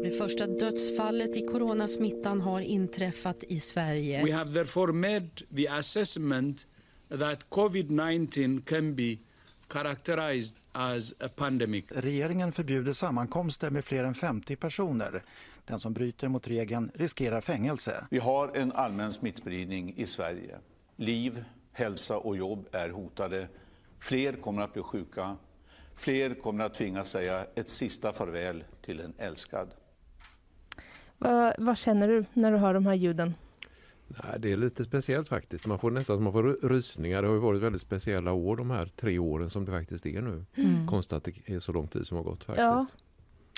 Det 0.02 0.10
första 0.10 0.46
dödsfallet 0.46 1.36
i 1.36 1.44
coronasmittan 1.44 2.40
har 2.40 2.60
inträffat 2.60 3.44
i 3.48 3.60
Sverige. 3.60 4.24
We 4.24 4.32
have 4.32 4.52
therefore 4.52 4.92
made 4.92 5.30
the 5.56 5.68
assessment 5.68 6.66
that 7.18 7.50
COVID 7.50 7.90
19 7.90 8.62
can 8.62 8.94
be 8.94 9.16
characterized 9.68 10.54
as 10.72 11.14
a 11.20 11.28
pandemic. 11.36 11.84
Regeringen 11.88 12.52
förbjuder 12.52 12.92
sammankomster 12.92 13.70
med 13.70 13.84
fler 13.84 14.04
än 14.04 14.14
50 14.14 14.56
personer. 14.56 15.22
Den 15.64 15.80
som 15.80 15.92
bryter 15.92 16.28
mot 16.28 16.48
regeln 16.48 16.90
riskerar 16.94 17.40
fängelse. 17.40 18.06
Vi 18.10 18.18
har 18.18 18.56
en 18.56 18.72
allmän 18.72 19.12
smittspridning 19.12 19.94
i 19.96 20.06
Sverige. 20.06 20.58
Liv, 20.96 21.44
hälsa 21.72 22.16
och 22.16 22.36
jobb 22.36 22.68
är 22.72 22.88
hotade. 22.88 23.48
Fler 23.98 24.32
kommer 24.32 24.62
att 24.62 24.72
bli 24.72 24.82
sjuka. 24.82 25.36
Fler 25.94 26.34
kommer 26.34 26.64
att 26.64 26.74
tvingas 26.74 27.10
säga 27.10 27.46
ett 27.54 27.68
sista 27.68 28.12
farväl 28.12 28.64
till 28.84 29.00
en 29.00 29.14
älskad. 29.18 29.68
Vad, 31.22 31.54
vad 31.58 31.78
känner 31.78 32.08
du 32.08 32.24
när 32.32 32.52
du 32.52 32.58
hör 32.58 32.74
de 32.74 32.86
här 32.86 32.94
ljuden? 32.94 33.34
Nej, 34.06 34.40
det 34.40 34.52
är 34.52 34.56
lite 34.56 34.84
speciellt 34.84 35.28
faktiskt. 35.28 35.66
Man 35.66 35.78
får 35.78 35.90
nästan 35.90 36.22
man 36.22 36.32
får 36.32 36.42
ry- 36.42 36.68
rysningar. 36.68 37.22
Det 37.22 37.28
har 37.28 37.34
ju 37.34 37.40
varit 37.40 37.62
väldigt 37.62 37.82
speciella 37.82 38.32
år 38.32 38.56
de 38.56 38.70
här 38.70 38.86
tre 38.86 39.18
åren 39.18 39.50
som 39.50 39.64
det 39.64 39.70
faktiskt 39.72 40.06
är 40.06 40.22
nu. 40.22 40.44
Mm. 40.54 40.88
Konstigt 40.88 41.12
att 41.12 41.24
det 41.24 41.54
är 41.54 41.60
så 41.60 41.72
lång 41.72 41.88
tid 41.88 42.06
som 42.06 42.16
har 42.16 42.24
gått 42.24 42.44
faktiskt. 42.44 42.58
Ja. 42.58 42.86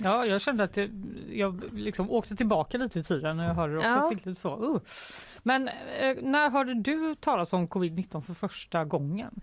Ja, 0.03 0.27
jag 0.27 0.41
kände 0.41 0.65
att 0.65 0.73
det, 0.73 0.91
jag 1.33 1.61
liksom 1.73 2.11
åkte 2.11 2.37
tillbaka 2.37 2.79
lite 2.79 2.99
i 3.01 3.03
tiden 3.03 3.37
när 3.37 3.47
jag 3.47 3.55
hörde 3.55 3.73
det 3.73 3.79
också. 3.79 3.89
Ja. 3.89 4.11
Fick 4.11 4.27
lite 4.27 4.41
så, 4.41 4.75
uh. 4.75 4.81
Men 5.43 5.69
eh, 5.69 6.17
när 6.23 6.51
hörde 6.51 6.75
du 6.75 7.15
talas 7.21 7.53
om 7.53 7.69
covid-19 7.69 8.21
för 8.21 8.35
första 8.35 8.85
gången? 8.85 9.41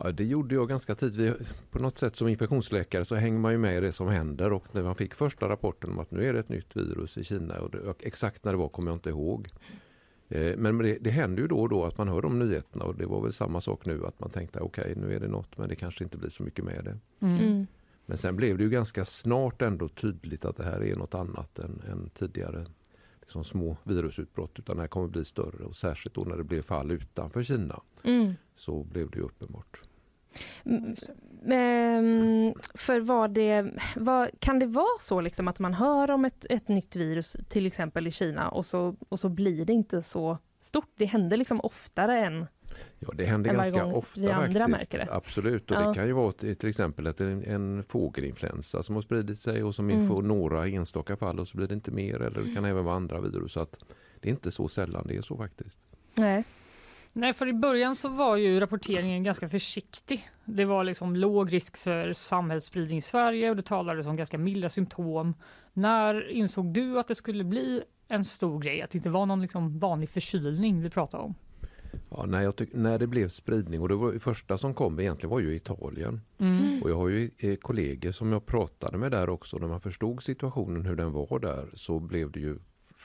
Ja, 0.00 0.12
det 0.12 0.24
gjorde 0.24 0.54
jag 0.54 0.68
ganska 0.68 0.94
tidigt. 0.94 1.16
Vi, 1.16 1.46
på 1.70 1.78
något 1.78 1.98
sätt 1.98 2.16
som 2.16 2.28
infektionsläkare 2.28 3.04
så 3.04 3.14
hänger 3.14 3.38
man 3.38 3.52
ju 3.52 3.58
med 3.58 3.76
i 3.76 3.80
det 3.80 3.92
som 3.92 4.08
händer 4.08 4.52
och 4.52 4.64
när 4.72 4.82
man 4.82 4.94
fick 4.94 5.14
första 5.14 5.48
rapporten 5.48 5.90
om 5.90 5.98
att 5.98 6.10
nu 6.10 6.28
är 6.28 6.32
det 6.32 6.38
ett 6.38 6.48
nytt 6.48 6.76
virus 6.76 7.18
i 7.18 7.24
Kina 7.24 7.58
och 7.60 7.70
det, 7.70 7.78
och 7.78 8.04
exakt 8.04 8.44
när 8.44 8.52
det 8.52 8.58
var 8.58 8.68
kommer 8.68 8.90
jag 8.90 8.96
inte 8.96 9.10
ihåg. 9.10 9.48
Eh, 10.28 10.56
Men 10.56 10.78
det, 10.78 10.98
det 11.00 11.10
händer 11.10 11.42
ju 11.42 11.48
då 11.48 11.58
och 11.58 11.68
då 11.68 11.84
att 11.84 11.98
man 11.98 12.08
hör 12.08 12.22
de 12.22 12.38
nyheterna 12.38 12.84
och 12.84 12.94
det 12.94 13.06
var 13.06 13.22
väl 13.22 13.32
samma 13.32 13.60
sak 13.60 13.86
nu 13.86 14.06
att 14.06 14.20
man 14.20 14.30
tänkte 14.30 14.60
okej 14.60 14.94
nu 14.96 15.14
är 15.14 15.20
det 15.20 15.28
något 15.28 15.58
men 15.58 15.68
det 15.68 15.76
kanske 15.76 16.04
inte 16.04 16.18
blir 16.18 16.30
så 16.30 16.42
mycket 16.42 16.64
med 16.64 16.84
det. 16.84 17.26
Mm. 17.26 17.66
Men 18.06 18.18
sen 18.18 18.36
blev 18.36 18.58
det 18.58 18.64
ju 18.64 18.70
ganska 18.70 19.04
snart 19.04 19.62
ändå 19.62 19.88
tydligt 19.88 20.44
att 20.44 20.56
det 20.56 20.64
här 20.64 20.84
är 20.84 20.96
något 20.96 21.14
annat 21.14 21.58
än, 21.58 21.82
än 21.90 22.10
tidigare 22.10 22.66
liksom 23.26 23.44
små 23.44 23.76
virusutbrott 23.84 24.58
utan 24.58 24.76
det 24.76 24.82
här 24.82 24.88
kommer 24.88 25.08
bli 25.08 25.24
större 25.24 25.64
och 25.64 25.76
särskilt 25.76 26.14
då 26.14 26.24
när 26.24 26.36
det 26.36 26.44
blev 26.44 26.62
fall 26.62 26.90
utanför 26.90 27.42
Kina 27.42 27.80
Mm. 28.02 28.34
så 28.56 28.84
blev 28.84 29.10
det 29.10 29.20
uppenbart. 29.20 29.82
Mm, 30.64 32.54
för 32.74 33.00
vad 33.00 33.30
det, 33.30 33.72
vad, 33.96 34.40
kan 34.40 34.58
det 34.58 34.66
vara 34.66 34.98
så 35.00 35.20
liksom 35.20 35.48
att 35.48 35.58
man 35.58 35.74
hör 35.74 36.10
om 36.10 36.24
ett, 36.24 36.46
ett 36.50 36.68
nytt 36.68 36.96
virus 36.96 37.36
till 37.48 37.66
exempel 37.66 38.06
i 38.06 38.10
Kina 38.10 38.48
och 38.48 38.66
så, 38.66 38.96
och 39.08 39.20
så 39.20 39.28
blir 39.28 39.64
det 39.64 39.72
inte 39.72 40.02
så 40.02 40.38
stort? 40.58 40.92
Det 40.96 41.06
händer 41.06 41.36
liksom 41.36 41.60
oftare 41.60 42.18
än 42.26 42.46
Ja, 42.98 43.08
det 43.14 43.24
händer 43.24 43.52
ganska 43.54 43.84
ofta 43.84 44.20
vi 44.20 44.26
andra 44.30 44.44
faktiskt. 44.46 44.68
märker 44.92 44.98
det. 44.98 45.14
Absolut, 45.14 45.70
och 45.70 45.76
Ja. 45.76 45.88
det 45.88 45.94
kan 45.94 46.06
ju 46.06 46.12
vara 46.12 46.32
till 46.32 46.56
till 46.56 46.68
exempel 46.68 47.06
att 47.06 47.20
en, 47.20 47.44
en 47.44 47.82
fågelinfluensa 47.88 48.82
som 48.82 48.94
har 48.94 49.02
spridit 49.02 49.38
sig 49.38 49.62
och 49.62 49.74
som 49.74 49.90
Mm. 49.90 50.08
får 50.08 50.22
några 50.22 50.66
enstaka 50.66 51.16
fall 51.16 51.40
och 51.40 51.48
så 51.48 51.56
blir 51.56 51.66
det 51.68 51.74
inte 51.74 51.90
mer 51.90 52.22
eller 52.22 52.42
det 52.42 52.54
kan 52.54 52.64
även 52.64 52.84
vara 52.84 52.96
andra 52.96 53.20
virus. 53.20 53.52
Så 53.52 53.60
att 53.60 53.78
det 54.20 54.28
är 54.28 54.30
inte 54.30 54.50
så 54.50 54.68
sällan 54.68 55.06
det 55.06 55.16
är 55.16 55.22
så 55.22 55.36
faktiskt. 55.36 55.78
Nej. 56.14 56.44
Nej, 57.12 57.32
för 57.32 57.48
i 57.48 57.52
början 57.52 57.96
så 57.96 58.08
var 58.08 58.36
ju 58.36 58.60
rapporteringen 58.60 59.22
ganska 59.24 59.48
försiktig. 59.48 60.30
Det 60.44 60.64
var 60.64 60.84
liksom 60.84 61.16
låg 61.16 61.52
risk 61.52 61.76
för 61.76 62.12
samhällsspridning 62.12 62.98
i 62.98 63.02
Sverige 63.02 63.50
och 63.50 63.56
det 63.56 63.62
talades 63.62 64.06
om 64.06 64.16
ganska 64.16 64.38
milda 64.38 64.70
symptom. 64.70 65.34
När 65.72 66.30
insåg 66.30 66.66
du 66.72 66.98
att 66.98 67.08
det 67.08 67.14
skulle 67.14 67.44
bli 67.44 67.82
en 68.08 68.24
stor 68.24 68.60
grej, 68.60 68.82
att 68.82 68.90
det 68.90 68.96
inte 68.98 69.10
var 69.10 69.26
någon 69.26 69.42
liksom 69.42 69.78
vanlig 69.78 70.08
förkylning 70.10 70.82
vi 70.82 70.90
pratade 70.90 71.22
om? 71.22 71.34
Ja, 72.16 72.26
när, 72.26 72.42
jag 72.42 72.56
tyck, 72.56 72.68
när 72.72 72.98
det 72.98 73.06
blev 73.06 73.28
spridning 73.28 73.80
och 73.80 73.88
det 73.88 73.94
var 73.94 74.12
det 74.12 74.20
första 74.20 74.58
som 74.58 74.74
kom 74.74 75.00
egentligen 75.00 75.30
var 75.30 75.40
ju 75.40 75.54
Italien. 75.54 76.20
Mm. 76.38 76.82
Och 76.82 76.90
jag 76.90 76.96
har 76.96 77.08
ju 77.08 77.30
eh, 77.38 77.56
kollegor 77.56 78.12
som 78.12 78.32
jag 78.32 78.46
pratade 78.46 78.98
med 78.98 79.10
där 79.10 79.28
också. 79.28 79.56
När 79.56 79.68
man 79.68 79.80
förstod 79.80 80.22
situationen 80.22 80.86
hur 80.86 80.96
den 80.96 81.12
var 81.12 81.38
där 81.38 81.68
så 81.74 81.98
blev 81.98 82.30
det 82.30 82.40
ju 82.40 82.58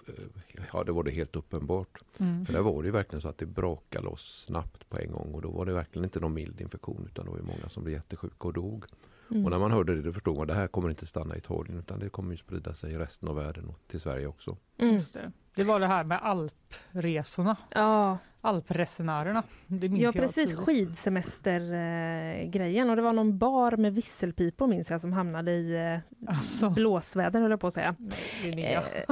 eh, 0.07 0.63
Ja, 0.73 0.83
det 0.83 0.91
var 0.91 1.03
det 1.03 1.11
helt 1.11 1.35
uppenbart. 1.35 2.01
Mm. 2.17 2.45
För 2.45 2.53
där 2.53 2.61
var 2.61 2.81
det 2.81 2.87
ju 2.87 2.91
verkligen 2.91 3.21
så 3.21 3.27
att 3.27 3.37
det 3.37 3.45
brakade 3.45 4.05
loss 4.05 4.45
snabbt 4.47 4.89
på 4.89 4.97
en 4.97 5.11
gång 5.11 5.33
och 5.33 5.41
då 5.41 5.51
var 5.51 5.65
det 5.65 5.73
verkligen 5.73 6.03
inte 6.03 6.19
någon 6.19 6.33
mild 6.33 6.61
infektion 6.61 7.07
utan 7.11 7.25
det 7.25 7.31
var 7.31 7.37
ju 7.37 7.43
många 7.43 7.69
som 7.69 7.83
blev 7.83 7.95
jättesjuka 7.95 8.47
och 8.47 8.53
dog. 8.53 8.85
Mm. 9.31 9.45
Och 9.45 9.51
när 9.51 9.59
man 9.59 9.71
hörde 9.71 9.95
det 9.95 10.01
då 10.01 10.13
förstod 10.13 10.35
man 10.35 10.41
att 10.41 10.47
det 10.47 10.53
här 10.53 10.67
kommer 10.67 10.89
inte 10.89 11.05
stanna 11.05 11.35
i 11.35 11.37
Italien 11.37 11.79
utan 11.79 11.99
det 11.99 12.09
kommer 12.09 12.31
ju 12.31 12.37
sprida 12.37 12.73
sig 12.73 12.93
i 12.93 12.97
resten 12.97 13.29
av 13.29 13.35
världen 13.35 13.65
och 13.65 13.79
till 13.87 13.99
Sverige 13.99 14.27
också. 14.27 14.57
Mm. 14.77 14.93
Just 14.93 15.13
det. 15.13 15.31
det 15.55 15.63
var 15.63 15.79
det 15.79 15.87
här 15.87 16.03
med 16.03 16.19
alpresorna, 16.23 17.55
Ja, 17.69 18.17
alpresenärerna. 18.41 19.43
Det 19.67 19.89
minns 19.89 20.03
ja 20.03 20.11
jag 20.13 20.23
precis. 20.23 20.55
Skidsemestergrejen. 20.55 22.87
Eh, 22.87 22.89
och 22.89 22.95
det 22.95 23.01
var 23.01 23.13
någon 23.13 23.37
bar 23.37 23.77
med 23.77 23.95
visselpipor 23.95 24.67
minns 24.67 24.89
jag 24.89 25.01
som 25.01 25.13
hamnade 25.13 25.51
i 25.51 25.93
eh, 25.93 25.99
Alltså, 26.29 26.69
blåsväder 26.69 27.41
höll 27.41 27.51
jag 27.51 27.59
på 27.59 27.67
att 27.67 27.73
säga. 27.73 27.95
Linnea. 28.43 28.81
Eh, 28.81 29.03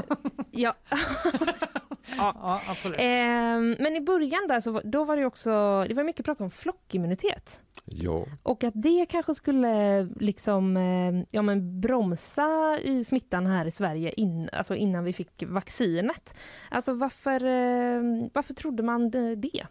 ja. 0.51 0.76
ja, 2.18 2.62
absolut. 2.70 2.97
Ehm, 2.99 3.76
men 3.80 3.95
i 3.95 4.01
början 4.01 4.47
där 4.47 4.60
så 4.60 4.82
då 4.84 5.03
var 5.03 5.18
det 5.18 5.26
också, 5.26 5.49
det 5.89 5.93
var 5.93 6.03
mycket 6.03 6.26
prat 6.26 6.41
om 6.41 6.51
flockimmunitet. 6.51 7.60
Ja, 7.86 8.26
Och 8.43 8.64
att 8.64 8.74
det 8.76 9.05
kanske 9.10 9.36
skulle 9.36 10.03
liksom, 10.20 10.78
eh, 10.78 11.24
ja, 11.32 11.41
men 11.41 11.82
bromsa 11.82 12.80
i 12.82 13.03
smittan 13.03 13.45
här 13.45 13.66
i 13.66 13.72
Sverige 13.72 14.12
in, 14.12 14.49
alltså 14.53 14.76
innan 14.76 15.03
vi 15.03 15.14
fick 15.14 15.43
vaccinet. 15.47 16.36
Alltså 16.72 16.93
varför, 16.93 17.43
eh, 17.45 18.30
varför 18.34 18.53
trodde 18.53 18.84
man 18.84 19.10
det- 19.12 19.66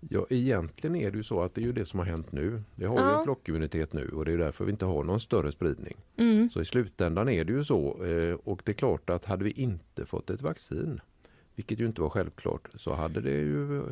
ja, 0.00 0.26
egentligen 0.30 0.96
är 0.96 1.10
det 1.10 1.16
ju 1.16 1.22
så 1.22 1.42
att 1.42 1.54
det 1.54 1.60
är 1.60 1.64
ju 1.64 1.72
det 1.72 1.84
som 1.84 1.98
har 1.98 2.06
hänt 2.06 2.32
nu. 2.32 2.62
Vi 2.74 2.84
har 2.84 2.94
ju 2.94 3.00
Ja. 3.04 3.18
en 3.18 3.24
flockimmunitet 3.24 3.92
nu 3.92 4.08
och 4.08 4.24
det 4.24 4.32
är 4.32 4.38
därför 4.38 4.64
vi 4.64 4.70
inte 4.72 4.84
har 4.84 5.04
någon 5.04 5.20
större 5.20 5.52
spridning. 5.52 5.96
Mm. 6.16 6.50
Så 6.50 6.60
i 6.60 6.64
slutändan 6.64 7.28
är 7.28 7.44
det 7.44 7.52
ju 7.52 7.64
så 7.64 8.04
eh, 8.04 8.34
och 8.44 8.62
det 8.64 8.72
är 8.72 8.74
klart 8.74 9.10
att 9.10 9.24
hade 9.24 9.44
vi 9.44 9.50
inte 9.50 10.04
fått 10.06 10.30
ett 10.30 10.42
vaccin, 10.42 11.00
vilket 11.60 11.80
ju 11.80 11.86
inte 11.86 12.00
var 12.00 12.10
självklart, 12.10 12.68
så 12.74 12.94
hade 12.94 13.20
det 13.20 13.30
ju 13.30 13.82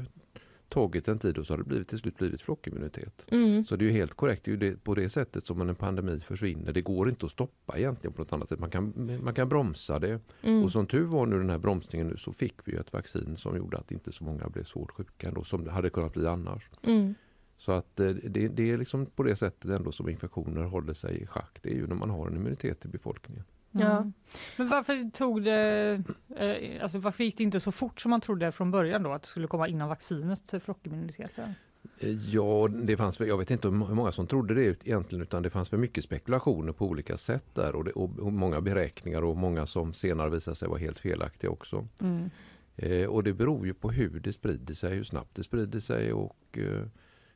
tagit 0.69 1.09
en 1.09 1.19
tid 1.19 1.39
och 1.39 1.47
så 1.47 1.53
hade 1.53 1.63
det 1.63 1.69
blivit, 1.69 1.89
till 1.89 1.99
slut 1.99 2.17
blivit 2.17 2.41
flockimmunitet. 2.41 3.27
Mm. 3.29 3.65
Så 3.65 3.77
det 3.77 3.85
är 3.85 3.87
ju 3.87 3.93
helt 3.93 4.15
korrekt, 4.15 4.45
det 4.45 4.51
är 4.51 4.65
ju 4.65 4.77
på 4.77 4.95
det 4.95 5.11
sättet 5.11 5.47
som 5.47 5.61
en 5.61 5.75
pandemi 5.75 6.21
försvinner. 6.21 6.73
Det 6.73 6.81
går 6.81 7.09
inte 7.09 7.27
att 7.27 7.33
stoppa 7.33 7.79
egentligen 7.79 8.13
på 8.13 8.23
något 8.23 8.33
annat 8.33 8.49
sätt. 8.49 8.59
Man 8.59 8.71
kan, 8.71 9.21
man 9.23 9.35
kan 9.35 9.49
bromsa 9.49 9.99
det. 9.99 10.21
Mm. 10.43 10.65
Och 10.65 10.71
som 10.73 10.87
tur 10.87 11.07
var 11.07 11.27
nu 11.27 11.39
den 11.39 11.51
här 11.51 11.59
bromsningen 11.59 12.07
nu 12.07 12.17
så 12.17 12.33
fick 12.33 12.55
vi 12.65 12.77
ett 12.77 12.93
vaccin 12.93 13.37
som 13.37 13.57
gjorde 13.57 13.79
att 13.79 13.93
inte 13.93 14.13
så 14.13 14.25
många 14.25 14.49
blev 14.49 14.65
svårt 14.65 14.91
sjuka 14.91 15.29
ändå, 15.29 15.45
som 15.45 15.65
det 15.65 15.71
hade 15.71 15.91
kunnat 15.91 16.13
bli 16.13 16.27
annars. 16.27 16.71
Mm. 16.83 17.15
Så 17.57 17.73
att 17.73 18.01
eh, 18.01 18.11
det, 18.11 18.49
det 18.49 18.71
är 18.71 18.79
liksom 18.79 19.07
på 19.07 19.23
det 19.23 19.37
sättet 19.37 19.71
ändå 19.71 19.93
som 19.93 20.09
infektioner 20.09 20.63
håller 20.63 20.95
sig 20.95 21.23
i 21.23 21.27
schack. 21.27 21.59
Det 21.63 21.71
är 21.71 21.75
ju 21.75 21.87
när 21.87 21.95
man 21.95 22.11
har 22.11 22.27
en 22.27 22.37
immunitet 22.37 22.85
i 22.85 22.89
befolkningen. 22.89 23.45
Ja. 23.81 24.11
Men 24.57 24.69
varför 24.69 25.11
tog 25.11 25.43
det, 25.45 26.03
eh, 26.37 26.83
alltså 26.83 26.99
varför 26.99 27.25
gick 27.25 27.37
det 27.37 27.43
inte 27.45 27.61
så 27.61 27.73
fort 27.73 28.01
som 28.01 28.11
man 28.11 28.21
trodde 28.21 28.53
från 28.53 28.71
början 28.71 29.03
då 29.03 29.13
att 29.13 29.23
det 29.23 29.29
skulle 29.29 29.47
komma 29.47 29.69
innan 29.69 29.89
vaccinet, 29.89 30.55
flockimmuniteten? 30.65 31.55
Eh, 31.99 32.11
Ja, 32.11 32.69
det 32.69 32.97
fanns, 32.97 33.21
väl- 33.21 33.29
jag 33.29 33.39
vet 33.39 33.51
inte 33.51 33.69
hur 33.69 33.75
många 33.75 34.13
som 34.13 34.27
trodde 34.27 34.55
det 34.55 34.87
egentligen 34.87 35.23
utan 35.23 35.43
det 35.43 35.51
fanns 35.51 35.69
för 35.69 35.77
mycket 35.77 36.05
spekulationer 36.05 36.73
på 36.73 36.87
olika 36.87 37.17
sätt 37.17 37.45
där 37.55 37.75
och, 37.75 37.85
det, 37.85 37.93
och, 37.93 38.33
många 38.33 38.61
beräkningar 38.61 39.23
och 39.23 39.37
många 39.37 39.67
som 39.67 39.93
senare 39.95 40.31
visade 40.31 40.55
sig 40.57 40.69
vara 40.69 40.79
helt 40.79 41.01
felaktiga 41.01 41.51
också. 41.51 41.87
Mm. 42.01 42.31
Eh, 42.77 43.07
och 43.07 43.23
det 43.23 43.33
beror 43.33 43.67
ju 43.67 43.75
på 43.75 43.91
hur 43.91 44.21
det 44.21 44.33
sprider 44.33 44.75
sig, 44.75 44.95
hur 44.95 45.05
snabbt 45.05 45.35
det 45.35 45.43
sprider 45.43 45.81
sig 45.81 46.13
och 46.13 46.37
eh, 46.53 46.87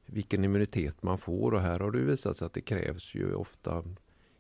vilken 0.07 0.45
immunitet 0.45 1.03
man 1.03 1.19
får 1.19 1.55
och 1.55 1.61
här 1.61 1.81
har 1.81 1.91
det 1.91 1.99
visat 1.99 2.37
sig 2.37 2.47
att 2.47 2.53
det 2.53 2.61
krävs 2.61 3.15
ju 3.15 3.35
ofta 3.35 3.85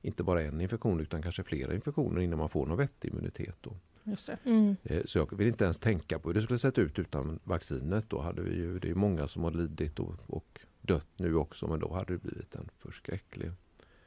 inte 0.02 0.22
bara 0.22 0.42
en 0.42 0.60
infektion 0.60 1.00
utan 1.00 1.22
kanske 1.22 1.42
flera 1.42 1.74
infektioner 1.74 2.20
innan 2.20 2.38
man 2.38 2.48
får 2.48 2.66
någon 2.66 2.78
vettig 2.78 3.08
immunitet. 3.10 3.56
Då. 3.60 3.76
Just 4.04 4.26
det. 4.26 4.38
Mm. 4.44 4.76
Eh, 4.84 5.02
Så 5.04 5.18
jag 5.18 5.36
vill 5.36 5.46
inte 5.48 5.64
ens 5.64 5.78
tänka 5.78 6.18
på 6.18 6.28
hur 6.28 6.34
det 6.34 6.42
skulle 6.42 6.58
sett 6.58 6.78
ut 6.78 6.98
utan 6.98 7.38
vaccinet. 7.44 8.10
Då 8.10 8.20
hade 8.20 8.42
vi 8.42 8.54
ju, 8.56 8.78
det 8.78 8.90
är 8.90 8.94
många 8.94 9.28
som 9.28 9.44
har 9.44 9.50
lidit 9.50 9.98
och, 9.98 10.14
och 10.26 10.60
dött 10.80 11.06
nu 11.16 11.34
också 11.36 11.66
men 11.68 11.80
då 11.80 11.92
hade 11.94 12.12
det 12.12 12.18
blivit 12.18 12.54
en 12.54 12.68
förskräcklig 12.78 13.50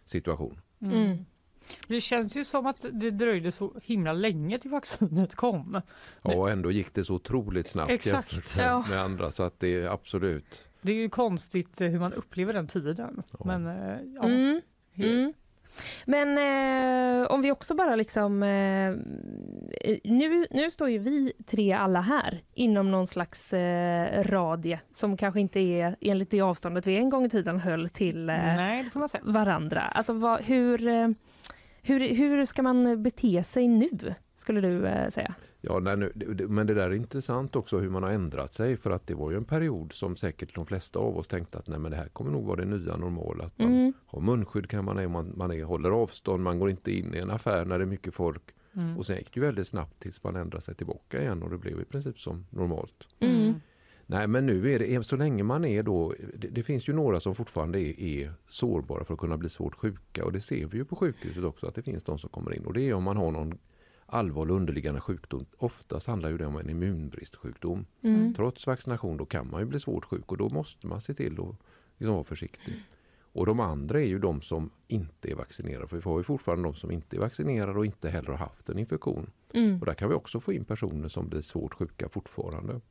situation. 0.05 0.61
Mm. 0.79 0.95
Mm. 0.97 1.25
Det 1.87 2.01
känns 2.01 2.37
ju 2.37 2.43
som 2.45 2.65
att 2.65 2.85
det 2.91 3.11
dröjde 3.11 3.51
så 3.51 3.73
himla 3.83 4.13
länge 4.13 4.59
till 4.59 4.71
vaccinet 4.71 5.35
kom. 5.35 5.81
Ja, 6.21 6.35
och 6.35 6.49
ändå 6.49 6.71
gick 6.71 6.93
det 6.93 7.03
så 7.05 7.13
otroligt 7.13 7.67
snabbt 7.67 7.91
Exakt. 7.91 8.33
jämfört 8.33 8.57
med, 8.57 8.65
Ja. 8.67 8.85
med 8.89 9.01
andra 9.01 9.31
så 9.31 9.43
att 9.43 9.59
det 9.59 9.67
är 9.75 9.89
absolut. 9.89 10.65
Det 10.81 10.91
är 10.91 10.95
ju 10.95 11.09
konstigt 11.09 11.81
eh, 11.81 11.87
hur 11.89 11.99
man 11.99 12.13
upplever 12.13 12.53
den 12.53 12.67
tiden. 12.67 13.23
Ja. 13.31 13.45
Men 13.45 13.65
eh, 13.67 13.97
ja, 14.15 14.23
Mm. 14.23 14.61
helt- 14.91 15.11
Mm. 15.13 15.33
Men 16.05 16.37
eh, 17.21 17.27
om 17.31 17.41
vi 17.41 17.51
också 17.51 17.75
bara 17.75 17.95
liksom... 17.95 18.43
Eh, 18.43 18.95
nu, 20.03 20.47
nu 20.51 20.71
står 20.71 20.89
ju 20.89 20.97
vi 20.97 21.33
tre 21.45 21.73
alla 21.73 22.01
här 22.01 22.41
inom 22.53 22.91
någon 22.91 23.07
slags 23.07 23.53
eh, 23.53 24.23
radie 24.23 24.79
som 24.91 25.17
kanske 25.17 25.39
inte 25.39 25.59
är 25.59 25.95
enligt 26.01 26.29
det 26.31 26.41
avståndet 26.41 26.87
vi 26.87 26.97
en 26.97 27.09
gång 27.09 27.25
i 27.25 27.29
tiden 27.29 27.59
höll 27.59 27.89
till 27.89 28.29
eh, 28.29 28.35
Nej, 28.35 28.83
det 28.83 28.89
får 28.89 28.99
man 28.99 29.09
säga. 29.09 29.23
varandra. 29.25 29.81
Alltså 29.81 30.13
vad, 30.13 30.41
hur, 30.41 30.87
eh, 30.87 31.07
hur, 31.81 32.15
hur 32.15 32.45
ska 32.45 32.61
man 32.63 33.03
bete 33.03 33.43
sig 33.43 33.67
nu, 33.67 33.89
skulle 34.37 34.61
du 34.61 34.85
eh, 34.87 35.09
säga? 35.09 35.33
Ja, 35.61 35.79
nej, 35.79 35.97
nu, 35.97 36.11
det- 36.15 36.33
det- 36.33 36.47
men 36.47 36.67
det 36.67 36.73
där 36.73 36.89
är 36.89 36.93
intressant 36.93 37.55
också 37.55 37.77
hur 37.79 37.89
man 37.89 38.03
har 38.03 38.09
ändrat 38.09 38.53
sig 38.53 38.77
för 38.77 38.91
att 38.91 39.07
det 39.07 39.15
var 39.15 39.31
ju 39.31 39.37
en 39.37 39.45
period 39.45 39.93
som 39.93 40.15
säkert 40.15 40.55
de 40.55 40.65
flesta 40.65 40.99
av 40.99 41.17
oss 41.17 41.27
tänkte 41.27 41.57
att 41.57 41.67
nej, 41.67 41.79
men 41.79 41.91
det 41.91 41.97
här 41.97 42.07
kommer 42.07 42.31
nog 42.31 42.45
vara 42.45 42.55
det 42.55 42.65
nya 42.65 42.97
normala. 42.97 43.43
Att 43.43 43.59
man 43.59 43.84
Har 44.15 44.21
munskydd 44.21 44.69
kan 44.69 44.85
man, 44.85 45.11
man, 45.11 45.33
man 45.35 45.51
är, 45.51 45.63
håller 45.63 45.91
avstånd, 45.91 46.43
man 46.43 46.59
går 46.59 46.69
inte 46.69 46.91
in 46.91 47.15
i 47.15 47.17
en 47.17 47.31
affär 47.31 47.65
när 47.65 47.77
det 47.77 47.83
är 47.83 47.87
mycket 47.87 48.13
folk. 48.13 48.41
Mm. 48.73 48.97
Och 48.97 49.05
sen 49.05 49.17
gick 49.17 49.33
det 49.33 49.39
ju 49.39 49.45
väldigt 49.45 49.67
snabbt 49.67 49.99
tills 49.99 50.23
man 50.23 50.35
ändrade 50.35 50.61
sig 50.61 50.75
tillbaka 50.75 51.21
igen 51.21 51.43
och 51.43 51.49
det 51.49 51.57
blev 51.57 51.81
i 51.81 51.85
princip 51.85 52.19
som 52.19 52.45
normalt. 52.49 53.07
Mm. 53.19 53.53
Nej 54.07 54.27
men 54.27 54.45
nu 54.45 54.73
är 54.73 54.79
det, 54.79 55.03
så 55.03 55.15
länge 55.15 55.43
man 55.43 55.65
är 55.65 55.83
då, 55.83 56.13
det, 56.35 56.47
det 56.47 56.63
finns 56.63 56.89
ju 56.89 56.93
några 56.93 57.19
som 57.19 57.35
fortfarande 57.35 57.79
är, 57.79 57.99
är 57.99 58.33
sårbara 58.47 59.05
för 59.05 59.13
att 59.13 59.19
kunna 59.19 59.37
bli 59.37 59.49
svårt 59.49 59.75
sjuka 59.75 60.25
och 60.25 60.31
det 60.31 60.41
ser 60.41 60.65
vi 60.65 60.77
ju 60.77 60.85
på 60.85 60.95
sjukhuset 60.95 61.43
också 61.43 61.67
att 61.67 61.75
det 61.75 61.83
finns 61.83 62.03
de 62.03 62.19
som 62.19 62.29
kommer 62.29 62.53
in 62.53 62.65
och 62.65 62.73
det 62.73 62.81
är 62.81 62.93
om 62.93 63.03
man 63.03 63.17
har 63.17 63.31
någon 63.31 63.57
allvarlig 64.05 64.53
underliggande 64.53 65.01
sjukdom. 65.01 65.45
Oftast 65.57 66.07
handlar 66.07 66.29
ju 66.29 66.37
det 66.37 66.45
om 66.45 66.57
en 66.57 66.69
immunbristsjukdom. 66.69 67.85
Mm. 68.01 68.33
Trots 68.33 68.67
vaccination 68.67 69.17
då 69.17 69.25
kan 69.25 69.49
man 69.49 69.61
ju 69.61 69.65
bli 69.65 69.79
svårt 69.79 70.05
sjuk 70.05 70.31
och 70.31 70.37
då 70.37 70.49
måste 70.49 70.87
man 70.87 71.01
se 71.01 71.13
till 71.13 71.33
att 71.33 71.55
liksom 71.97 72.13
vara 72.13 72.23
försiktig. 72.23 72.83
Och 73.35 73.45
de 73.45 73.59
andra 73.59 74.01
är 74.01 74.05
ju 74.05 74.19
de 74.19 74.41
som 74.41 74.69
inte 74.87 75.31
är 75.31 75.35
vaccinerade. 75.35 75.87
För 75.87 75.97
vi 75.97 76.03
har 76.03 76.17
ju 76.17 76.23
fortfarande 76.23 76.63
de 76.63 76.73
som 76.73 76.91
inte 76.91 77.15
är 77.15 77.19
vaccinerade 77.19 77.79
och 77.79 77.85
inte 77.85 78.09
heller 78.09 78.29
har 78.29 78.37
haft 78.37 78.69
en 78.69 78.79
infektion. 78.79 79.29
Mm. 79.53 79.79
Och 79.79 79.85
där 79.85 79.93
kan 79.93 80.09
vi 80.09 80.15
också 80.15 80.39
få 80.39 80.53
in 80.53 80.65
personer 80.65 81.07
som 81.07 81.29
blir 81.29 81.41
svårt 81.41 81.73
sjuka 81.73 82.09
fortfarande. 82.09 82.81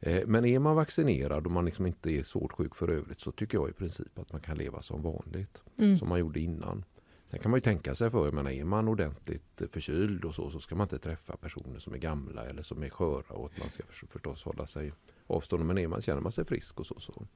Eh, 0.00 0.26
Men 0.26 0.44
är 0.44 0.58
man 0.58 0.76
vaccinerad 0.76 1.46
och 1.46 1.52
man 1.52 1.64
liksom 1.64 1.86
inte 1.86 2.10
är 2.10 2.22
svårt 2.22 2.52
sjuk 2.52 2.74
för 2.74 2.88
övrigt 2.90 3.20
så 3.20 3.32
tycker 3.32 3.58
jag 3.58 3.68
i 3.68 3.72
princip 3.72 4.18
att 4.18 4.32
man 4.32 4.40
kan 4.40 4.56
leva 4.56 4.82
som 4.82 5.02
vanligt. 5.02 5.62
Mm. 5.78 5.98
Som 5.98 6.08
man 6.08 6.18
gjorde 6.20 6.40
innan. 6.40 6.84
Sen 7.26 7.40
kan 7.40 7.50
man 7.50 7.58
ju 7.58 7.62
tänka 7.62 7.94
sig 7.94 8.10
för, 8.10 8.24
jag 8.24 8.34
menar, 8.34 8.50
är 8.50 8.64
man 8.64 8.88
ordentligt 8.88 9.60
eh, 9.62 9.68
förkyld 9.68 10.24
och 10.24 10.34
så, 10.34 10.50
så 10.50 10.60
ska 10.60 10.74
man 10.74 10.84
inte 10.84 10.98
träffa 10.98 11.36
personer 11.36 11.78
som 11.78 11.94
är 11.94 11.98
gamla 11.98 12.44
eller 12.44 12.62
som 12.62 12.82
är 12.82 12.88
sköra 12.90 13.34
och 13.34 13.46
att 13.46 13.58
man 13.58 13.70
ska 13.70 13.82
för- 13.84 14.06
förstås 14.06 14.44
hålla 14.44 14.66
sig 14.66 14.92
avstånd. 15.26 15.64
Men 15.66 15.78
är 15.78 15.88
man, 15.88 16.00
känner 16.02 16.20
man 16.20 16.32
sig 16.32 16.44
frisk 16.44 16.80
och 16.80 16.86
så, 16.86 17.00
så. 17.00 17.26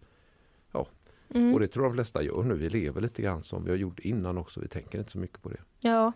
Ja, 0.73 0.87
Mm. 1.35 1.55
och 1.55 1.61
det 1.61 1.69
tror 1.69 1.85
jag 1.85 1.93
de 1.93 1.95
flesta 1.97 2.23
gör 2.23 2.43
nu. 2.43 2.55
Vi 2.55 2.69
lever 2.69 3.01
lite 3.01 3.23
grann 3.23 3.43
som 3.43 3.65
vi 3.65 3.71
har 3.71 3.77
gjort 3.79 3.99
innan 3.99 4.39
också. 4.39 4.61
Vi 4.61 4.69
tänker 4.69 4.99
inte 4.99 5.11
så 5.11 5.19
mycket 5.19 5.43
på 5.43 5.49
det. 5.49 5.61
Ja. 5.81 6.13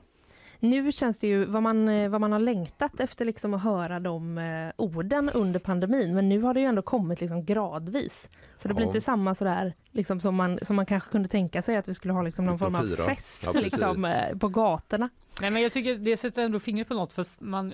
Nu 0.60 0.92
känns 0.92 1.18
det 1.18 1.26
ju 1.26 1.44
vad 1.44 1.62
man, 1.62 1.88
eh, 1.88 2.08
vad 2.10 2.20
man 2.20 2.32
har 2.32 2.38
längtat 2.38 3.00
efter 3.00 3.24
liksom 3.24 3.54
att 3.54 3.62
höra 3.62 4.00
de 4.00 4.38
eh, 4.38 4.72
orden 4.76 5.30
under 5.34 5.60
pandemin. 5.60 6.14
Men 6.14 6.28
nu 6.28 6.40
har 6.42 6.54
det 6.54 6.60
ju 6.60 6.66
ändå 6.66 6.82
kommit 6.82 7.20
liksom 7.20 7.44
gradvis. 7.44 8.28
Så 8.58 8.68
det 8.68 8.74
blir 8.74 8.84
Ja. 8.86 8.88
inte 8.88 9.00
samma 9.00 9.34
sådär 9.34 9.74
liksom 9.90 10.20
som, 10.20 10.34
man, 10.34 10.58
som 10.62 10.76
man 10.76 10.86
kanske 10.86 11.10
kunde 11.10 11.28
tänka 11.28 11.62
sig 11.62 11.76
att 11.76 11.88
vi 11.88 11.94
skulle 11.94 12.14
ha 12.14 12.22
liksom 12.22 12.46
någon 12.46 12.58
form 12.58 12.74
av 12.74 12.86
fest 12.86 13.42
Ja, 13.54 13.60
liksom, 13.60 14.04
eh, 14.04 14.38
på 14.38 14.48
gatorna. 14.48 15.08
Nej, 15.40 15.50
men 15.50 15.62
jag 15.62 15.72
tycker 15.72 15.94
det 15.94 16.16
sätter 16.16 16.42
ändå 16.42 16.58
fingret 16.60 16.88
på 16.88 16.94
något 16.94 17.12
för 17.12 17.26
man, 17.38 17.72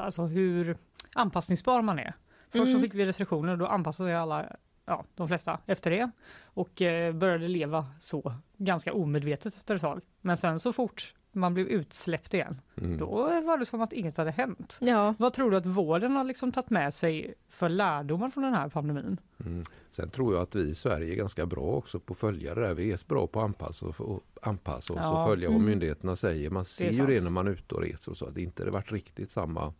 alltså 0.00 0.22
hur 0.22 0.76
anpassningsbar 1.14 1.82
man 1.82 1.98
är. 1.98 2.14
Först 2.50 2.64
så 2.64 2.68
Mm. 2.70 2.82
fick 2.82 2.94
vi 2.94 3.06
restriktioner 3.06 3.52
och 3.52 3.58
då 3.58 3.66
anpassade 3.66 4.08
sig 4.08 4.16
alla, 4.16 4.46
ja, 4.86 5.04
de 5.14 5.28
flesta 5.28 5.58
efter 5.66 5.90
det 5.90 6.10
och 6.44 6.82
eh, 6.82 7.14
började 7.14 7.48
leva 7.48 7.86
så 8.00 8.34
ganska 8.56 8.92
omedvetet 8.92 9.54
efter 9.56 9.74
ett 9.74 9.80
tag. 9.82 10.00
Men 10.20 10.36
sen 10.36 10.60
så 10.60 10.72
fort 10.72 11.14
man 11.36 11.54
blev 11.54 11.66
utsläppt 11.66 12.34
igen, 12.34 12.60
Mm. 12.76 12.98
då 12.98 13.06
var 13.44 13.58
det 13.58 13.66
som 13.66 13.80
att 13.82 13.92
inget 13.92 14.16
hade 14.16 14.30
hänt. 14.30 14.78
Ja. 14.80 15.14
Vad 15.18 15.32
tror 15.32 15.50
du 15.50 15.56
att 15.56 15.66
vården 15.66 16.12
har 16.16 16.24
liksom 16.24 16.52
tagit 16.52 16.70
med 16.70 16.94
sig 16.94 17.34
för 17.48 17.68
lärdomar 17.68 18.30
från 18.30 18.44
den 18.44 18.54
här 18.54 18.68
pandemin? 18.68 19.20
Mm. 19.46 19.64
Sen 19.90 20.10
tror 20.10 20.34
jag 20.34 20.42
att 20.42 20.54
vi 20.54 20.60
i 20.68 20.74
Sverige 20.74 21.12
är 21.12 21.16
ganska 21.16 21.46
bra 21.46 21.60
också 21.62 22.00
på 22.00 22.12
att 22.12 22.18
följa 22.18 22.54
det 22.54 22.60
där. 22.60 22.74
Vi 22.74 22.92
är 22.92 23.00
bra 23.08 23.26
på 23.26 23.38
att 23.40 23.44
anpassa, 23.44 23.86
oss- 23.86 24.00
och 24.00 24.20
anpassa 24.42 24.92
oss 24.92 24.98
Ja. 25.02 25.22
och 25.22 25.28
följa 25.30 25.48
vad 25.48 25.56
Mm. 25.56 25.66
myndigheterna 25.70 26.16
säger. 26.16 26.50
Man 26.50 26.64
ser 26.64 26.90
ju 26.90 27.06
det 27.06 27.22
när 27.22 27.30
man 27.30 27.46
är 27.46 27.50
ute 27.50 27.74
och 27.74 27.82
reser 27.82 28.10
och 28.10 28.16
så. 28.16 28.24
Det 28.30 28.40
har 28.40 28.44
inte 28.44 28.70
varit 28.70 28.92
riktigt 28.92 29.30
samma 29.30 29.72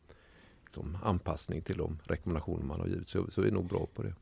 liksom, 0.65 0.99
anpassning 1.03 1.63
till 1.63 1.77
de 1.77 1.99
rekommendationer 2.05 2.65
man 2.65 2.81
har 2.81 2.87
givit. 2.87 3.09
Så, 3.09 3.31
så 3.31 3.43
vi 3.43 3.49
är 3.49 3.53
nog 3.53 3.67
bra 3.69 3.87
på 3.95 4.03
det. 4.03 4.15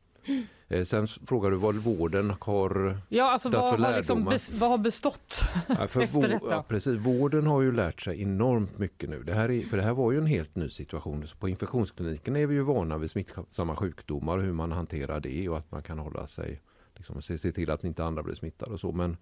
Eh, 0.67 0.83
sen 0.83 1.07
frågar 1.07 1.51
du 1.51 1.57
vad 1.57 1.75
vården 1.75 2.33
har 2.39 2.97
Ja, 3.09 3.31
alltså 3.31 3.49
vad 3.49 3.79
har, 3.79 3.97
liksom 3.97 4.25
bes, 4.25 4.51
vad 4.51 4.69
har 4.69 4.77
bestått 4.77 5.41
Ja, 5.67 5.87
för 5.87 6.01
efter 6.01 6.21
vår- 6.21 6.27
detta? 6.27 6.45
Ja, 6.49 6.63
precis. 6.67 6.99
Vården 6.99 7.47
har 7.47 7.61
ju 7.61 7.71
lärt 7.71 8.01
sig 8.01 8.21
enormt 8.21 8.77
mycket 8.77 9.09
nu. 9.09 9.23
Det 9.23 9.33
här 9.33 9.51
är, 9.51 9.61
för 9.63 9.77
det 9.77 9.83
här 9.83 9.93
var 9.93 10.11
ju 10.11 10.17
en 10.17 10.25
helt 10.25 10.55
ny 10.55 10.69
situation. 10.69 11.27
Så 11.27 11.37
på 11.37 11.49
infektionskliniken 11.49 12.35
är 12.35 12.47
vi 12.47 12.55
ju 12.55 12.61
vana 12.61 12.97
vid 12.97 13.11
smittsamma 13.11 13.75
sjukdomar 13.75 14.37
och 14.37 14.43
hur 14.43 14.53
man 14.53 14.71
hanterar 14.71 15.19
det 15.19 15.49
och 15.49 15.57
att 15.57 15.71
man 15.71 15.81
kan 15.83 15.99
hålla 15.99 16.27
sig, 16.27 16.61
liksom, 16.95 17.21
se, 17.21 17.37
se 17.37 17.51
till 17.51 17.71
att 17.71 17.83
inte 17.83 18.03
andra 18.05 18.23
blir 18.23 18.35
smittade 18.35 18.73
och 18.73 18.79
så. 18.79 18.91
Men 18.91 19.17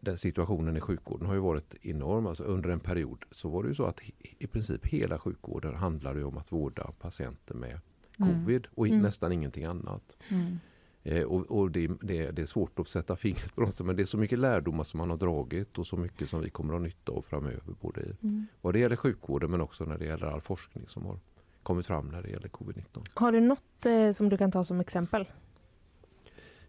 den 0.00 0.18
situationen 0.18 0.76
i 0.76 0.80
sjukvården 0.80 1.26
har 1.26 1.34
ju 1.34 1.40
varit 1.40 1.74
enorm. 1.82 2.26
Alltså 2.26 2.42
under 2.44 2.70
en 2.70 2.80
period 2.80 3.24
så 3.30 3.48
var 3.48 3.62
det 3.62 3.68
ju 3.68 3.74
så 3.74 3.84
att 3.84 4.00
i, 4.38 4.46
princip 4.46 4.86
hela 4.86 5.18
sjukvården 5.18 5.74
handlade 5.74 6.18
ju 6.18 6.24
om 6.24 6.38
att 6.38 6.52
vårda 6.52 6.90
patienter 7.00 7.54
med. 7.54 7.80
Covid 8.18 8.66
och 8.74 8.86
Mm. 8.86 9.00
nästan 9.02 9.32
ingenting 9.32 9.64
annat. 9.64 10.16
Mm. 10.28 10.58
Eh, 11.02 11.22
och 11.22 11.40
och 11.58 11.70
det, 11.70 11.86
det, 12.00 12.30
det 12.30 12.42
är 12.42 12.46
svårt 12.46 12.78
att 12.78 12.88
sätta 12.88 13.16
fingret 13.16 13.54
på 13.54 13.60
något, 13.60 13.80
men 13.80 13.96
det 13.96 14.02
är 14.02 14.06
så 14.06 14.16
mycket 14.18 14.38
lärdomar 14.38 14.84
som 14.84 14.98
man 14.98 15.10
har 15.10 15.16
dragit 15.16 15.78
och 15.78 15.86
så 15.86 15.96
mycket 15.96 16.28
som 16.28 16.40
vi 16.40 16.50
kommer 16.50 16.74
att 16.74 16.80
ha 16.80 16.84
nytta 16.84 17.12
av 17.12 17.22
framöver. 17.22 17.74
Både 17.80 18.00
i, 18.00 18.12
Mm. 18.22 18.46
vad 18.60 18.74
det 18.74 18.78
gäller 18.78 18.96
sjukvården 18.96 19.50
men 19.50 19.60
också 19.60 19.84
när 19.84 19.98
det 19.98 20.04
gäller 20.04 20.26
all 20.26 20.40
forskning 20.40 20.84
som 20.88 21.04
har 21.06 21.18
kommit 21.62 21.86
fram 21.86 22.08
när 22.08 22.22
det 22.22 22.28
gäller 22.30 22.48
covid-19. 22.48 23.02
Har 23.14 23.32
du 23.32 23.40
något 23.40 23.86
eh, 23.86 24.12
som 24.12 24.28
du 24.28 24.36
kan 24.38 24.52
ta 24.52 24.64
som 24.64 24.80
exempel? 24.80 25.26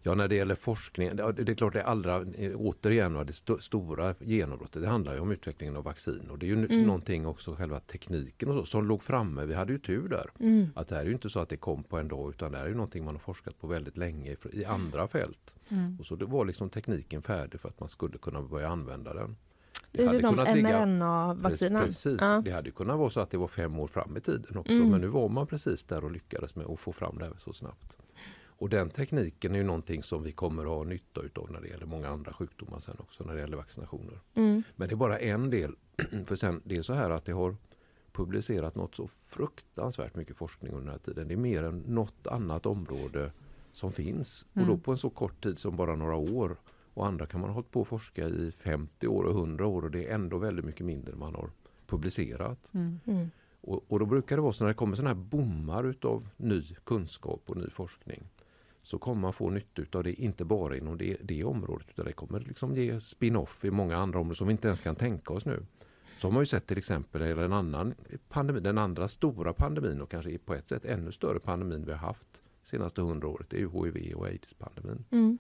Ja, 0.08 0.16
när 0.16 0.28
det 0.28 0.36
gäller 0.36 0.56
forskning, 0.56 1.16
det 1.16 1.32
det 1.32 1.52
är 1.52 1.56
klart 1.56 1.74
det 1.74 1.84
allra, 1.84 2.22
eh, 2.22 2.52
återigen, 2.56 3.26
det 3.26 3.34
sto, 3.34 3.60
stora 3.60 4.16
genombrottet, 4.20 4.82
det 4.82 4.88
handlar 4.88 5.14
ju 5.14 5.20
om 5.20 5.32
utvecklingen 5.32 5.76
av 5.76 5.84
vaccin 5.84 6.30
och 6.30 6.40
det 6.40 6.46
är 6.46 6.48
ju 6.48 6.66
Mm. 6.66 6.82
någonting 6.84 7.26
också 7.28 7.56
själva 7.56 7.80
tekniken 7.80 8.50
och 8.50 8.56
så, 8.56 8.66
som 8.66 8.86
låg 8.88 9.04
framme. 9.04 9.46
Vi 9.46 9.54
hade 9.54 9.74
ju 9.74 9.80
tur 9.80 10.08
där. 10.10 10.26
Mm. 10.40 10.68
Att 10.76 10.88
det 10.88 10.96
här 10.96 11.02
är 11.02 11.06
ju 11.08 11.14
inte 11.14 11.30
så 11.30 11.40
att 11.40 11.50
det 11.50 11.58
kom 11.58 11.84
på 11.84 11.98
en 11.98 12.08
dag 12.08 12.30
utan 12.30 12.52
det 12.52 12.58
här 12.58 12.66
är 12.66 12.70
ju 12.70 12.76
någonting 12.76 13.06
man 13.06 13.14
har 13.16 13.20
forskat 13.20 13.60
på 13.60 13.68
väldigt 13.68 13.98
länge 13.98 14.32
i, 14.32 14.38
i 14.54 14.66
andra 14.66 15.08
fält. 15.08 15.56
Mm. 15.70 15.98
Och 16.00 16.06
så 16.06 16.16
det 16.16 16.26
var 16.26 16.46
liksom 16.46 16.70
tekniken 16.70 17.22
färdig 17.22 17.60
för 17.60 17.70
att 17.70 17.80
man 17.80 17.90
skulle 17.90 18.18
kunna 18.18 18.42
börja 18.42 18.68
använda 18.70 19.14
den. 19.14 19.36
Det 19.92 20.04
är 20.04 20.14
ju 20.14 20.22
de 20.22 20.36
mRNA-vaccinerna. 20.36 21.86
Precis, 21.86 22.18
Ja. 22.22 22.42
det 22.46 22.52
hade 22.52 22.72
kunnat 22.72 22.98
vara 23.00 23.10
så 23.10 23.20
att 23.20 23.30
det 23.32 23.38
var 23.38 23.48
fem 23.48 23.80
år 23.80 23.88
fram 23.88 24.18
i 24.18 24.22
tiden 24.22 24.58
också. 24.58 24.72
Mm. 24.74 24.90
Men 24.92 25.02
nu 25.02 25.08
var 25.08 25.30
man 25.30 25.48
precis 25.48 25.84
där 25.84 26.04
och 26.04 26.12
lyckades 26.12 26.56
med 26.56 26.66
att 26.66 26.80
få 26.80 26.92
fram 26.94 27.18
det 27.18 27.26
här 27.26 27.34
så 27.40 27.54
snabbt. 27.54 27.98
Och 28.58 28.70
den 28.70 28.90
tekniken 28.90 29.54
är 29.56 29.58
ju 29.58 29.64
någonting 29.64 30.04
som 30.04 30.24
vi 30.24 30.32
kommer 30.32 30.64
att 30.64 30.70
ha 30.70 30.84
nytta 30.84 31.22
utav 31.22 31.52
när 31.52 31.62
det 31.62 31.68
gäller 31.68 31.86
många 31.86 32.08
andra 32.10 32.34
sjukdomar 32.34 32.80
sen 32.80 32.96
också 33.00 33.24
när 33.24 33.34
det 33.36 33.40
gäller 33.42 33.58
vaccinationer. 33.58 34.20
Mm. 34.34 34.64
Men 34.76 34.88
det 34.88 34.94
är 34.94 34.98
bara 34.98 35.20
en 35.20 35.50
del. 35.50 35.76
För 36.26 36.36
sen, 36.36 36.62
det 36.64 36.78
är 36.78 36.82
så 36.82 36.94
här 36.94 37.12
att 37.12 37.26
det 37.26 37.32
har 37.32 37.56
publicerat 38.12 38.76
något 38.76 38.96
så 38.96 39.08
fruktansvärt 39.08 40.16
mycket 40.16 40.38
forskning 40.38 40.72
under 40.72 40.84
den 40.86 40.92
här 40.92 41.00
tiden. 41.00 41.28
Det 41.28 41.34
är 41.34 41.38
mer 41.38 41.64
än 41.64 41.80
något 41.80 42.28
annat 42.28 42.66
område 42.66 43.32
som 43.74 43.92
finns. 43.92 44.46
Och 44.52 44.58
Mm. 44.58 44.70
då 44.70 44.78
på 44.78 44.92
en 44.92 44.98
så 44.98 45.10
kort 45.10 45.44
tid 45.44 45.58
som 45.60 45.76
bara 45.76 45.96
några 45.96 46.16
år. 46.16 46.58
Och 46.94 47.06
andra 47.08 47.26
kan 47.26 47.42
man 47.42 47.50
ha 47.50 47.54
hållit 47.54 47.72
på 47.72 47.82
att 47.82 47.88
forska 47.88 48.28
i 48.28 48.52
50 48.52 49.08
år 49.08 49.24
och 49.24 49.32
100 49.40 49.66
år 49.68 49.84
och 49.86 49.92
det 49.92 50.08
är 50.10 50.16
ändå 50.16 50.38
väldigt 50.38 50.66
mycket 50.66 50.86
mindre 50.86 51.16
man 51.16 51.36
har 51.36 51.50
publicerat. 51.88 52.70
Mm. 52.74 53.00
Mm. 53.06 53.32
Och, 53.62 53.84
och 53.88 54.00
då 54.00 54.06
brukar 54.06 54.36
det 54.36 54.42
vara 54.42 54.54
så 54.54 54.64
när 54.64 54.68
det 54.70 54.74
kommer 54.74 54.96
sådana 54.96 55.10
här 55.16 55.22
bommar 55.24 55.84
utav 55.84 56.28
ny 56.38 56.76
kunskap 56.84 57.42
och 57.46 57.58
ny 57.58 57.70
forskning 57.70 58.24
så 58.86 58.98
kommer 59.00 59.22
man 59.22 59.34
få 59.34 59.50
nytta 59.50 59.82
utav 59.82 60.04
det, 60.04 60.14
inte 60.14 60.46
bara 60.46 60.78
inom 60.78 60.98
det, 60.98 61.18
det 61.22 61.44
området 61.44 61.88
utan 61.90 62.06
det 62.06 62.14
kommer 62.14 62.40
liksom 62.40 62.76
ge 62.76 63.00
spin-off 63.00 63.66
i 63.66 63.72
många 63.72 63.98
andra 63.98 64.20
områden 64.20 64.36
som 64.36 64.48
vi 64.48 64.52
inte 64.52 64.68
ens 64.68 64.82
kan 64.82 64.96
tänka 64.96 65.34
oss 65.34 65.46
nu. 65.46 65.66
Så 66.18 66.28
har 66.28 66.32
man 66.32 66.42
ju 66.42 66.46
sett 66.46 66.68
till 66.68 66.78
exempel 66.78 67.22
eller 67.22 67.44
en 67.44 67.54
annan 67.54 67.94
pandemi, 68.30 68.60
den 68.60 68.78
andra 68.78 69.08
stora 69.08 69.54
pandemin 69.54 70.02
och 70.02 70.12
kanske 70.12 70.38
på 70.38 70.54
ett 70.54 70.70
sätt 70.70 70.86
ännu 70.86 71.12
större 71.12 71.40
pandemin 71.40 71.86
vi 71.86 71.92
har 71.92 72.00
haft 72.00 72.28
senaste 72.62 73.02
hundra 73.02 73.28
året, 73.28 73.50
det 73.50 73.58
är 73.58 73.60
ju 73.60 73.70
HIV 73.70 74.16
och 74.16 74.28
aids-pandemin. 74.28 75.04
Mm. 75.12 75.38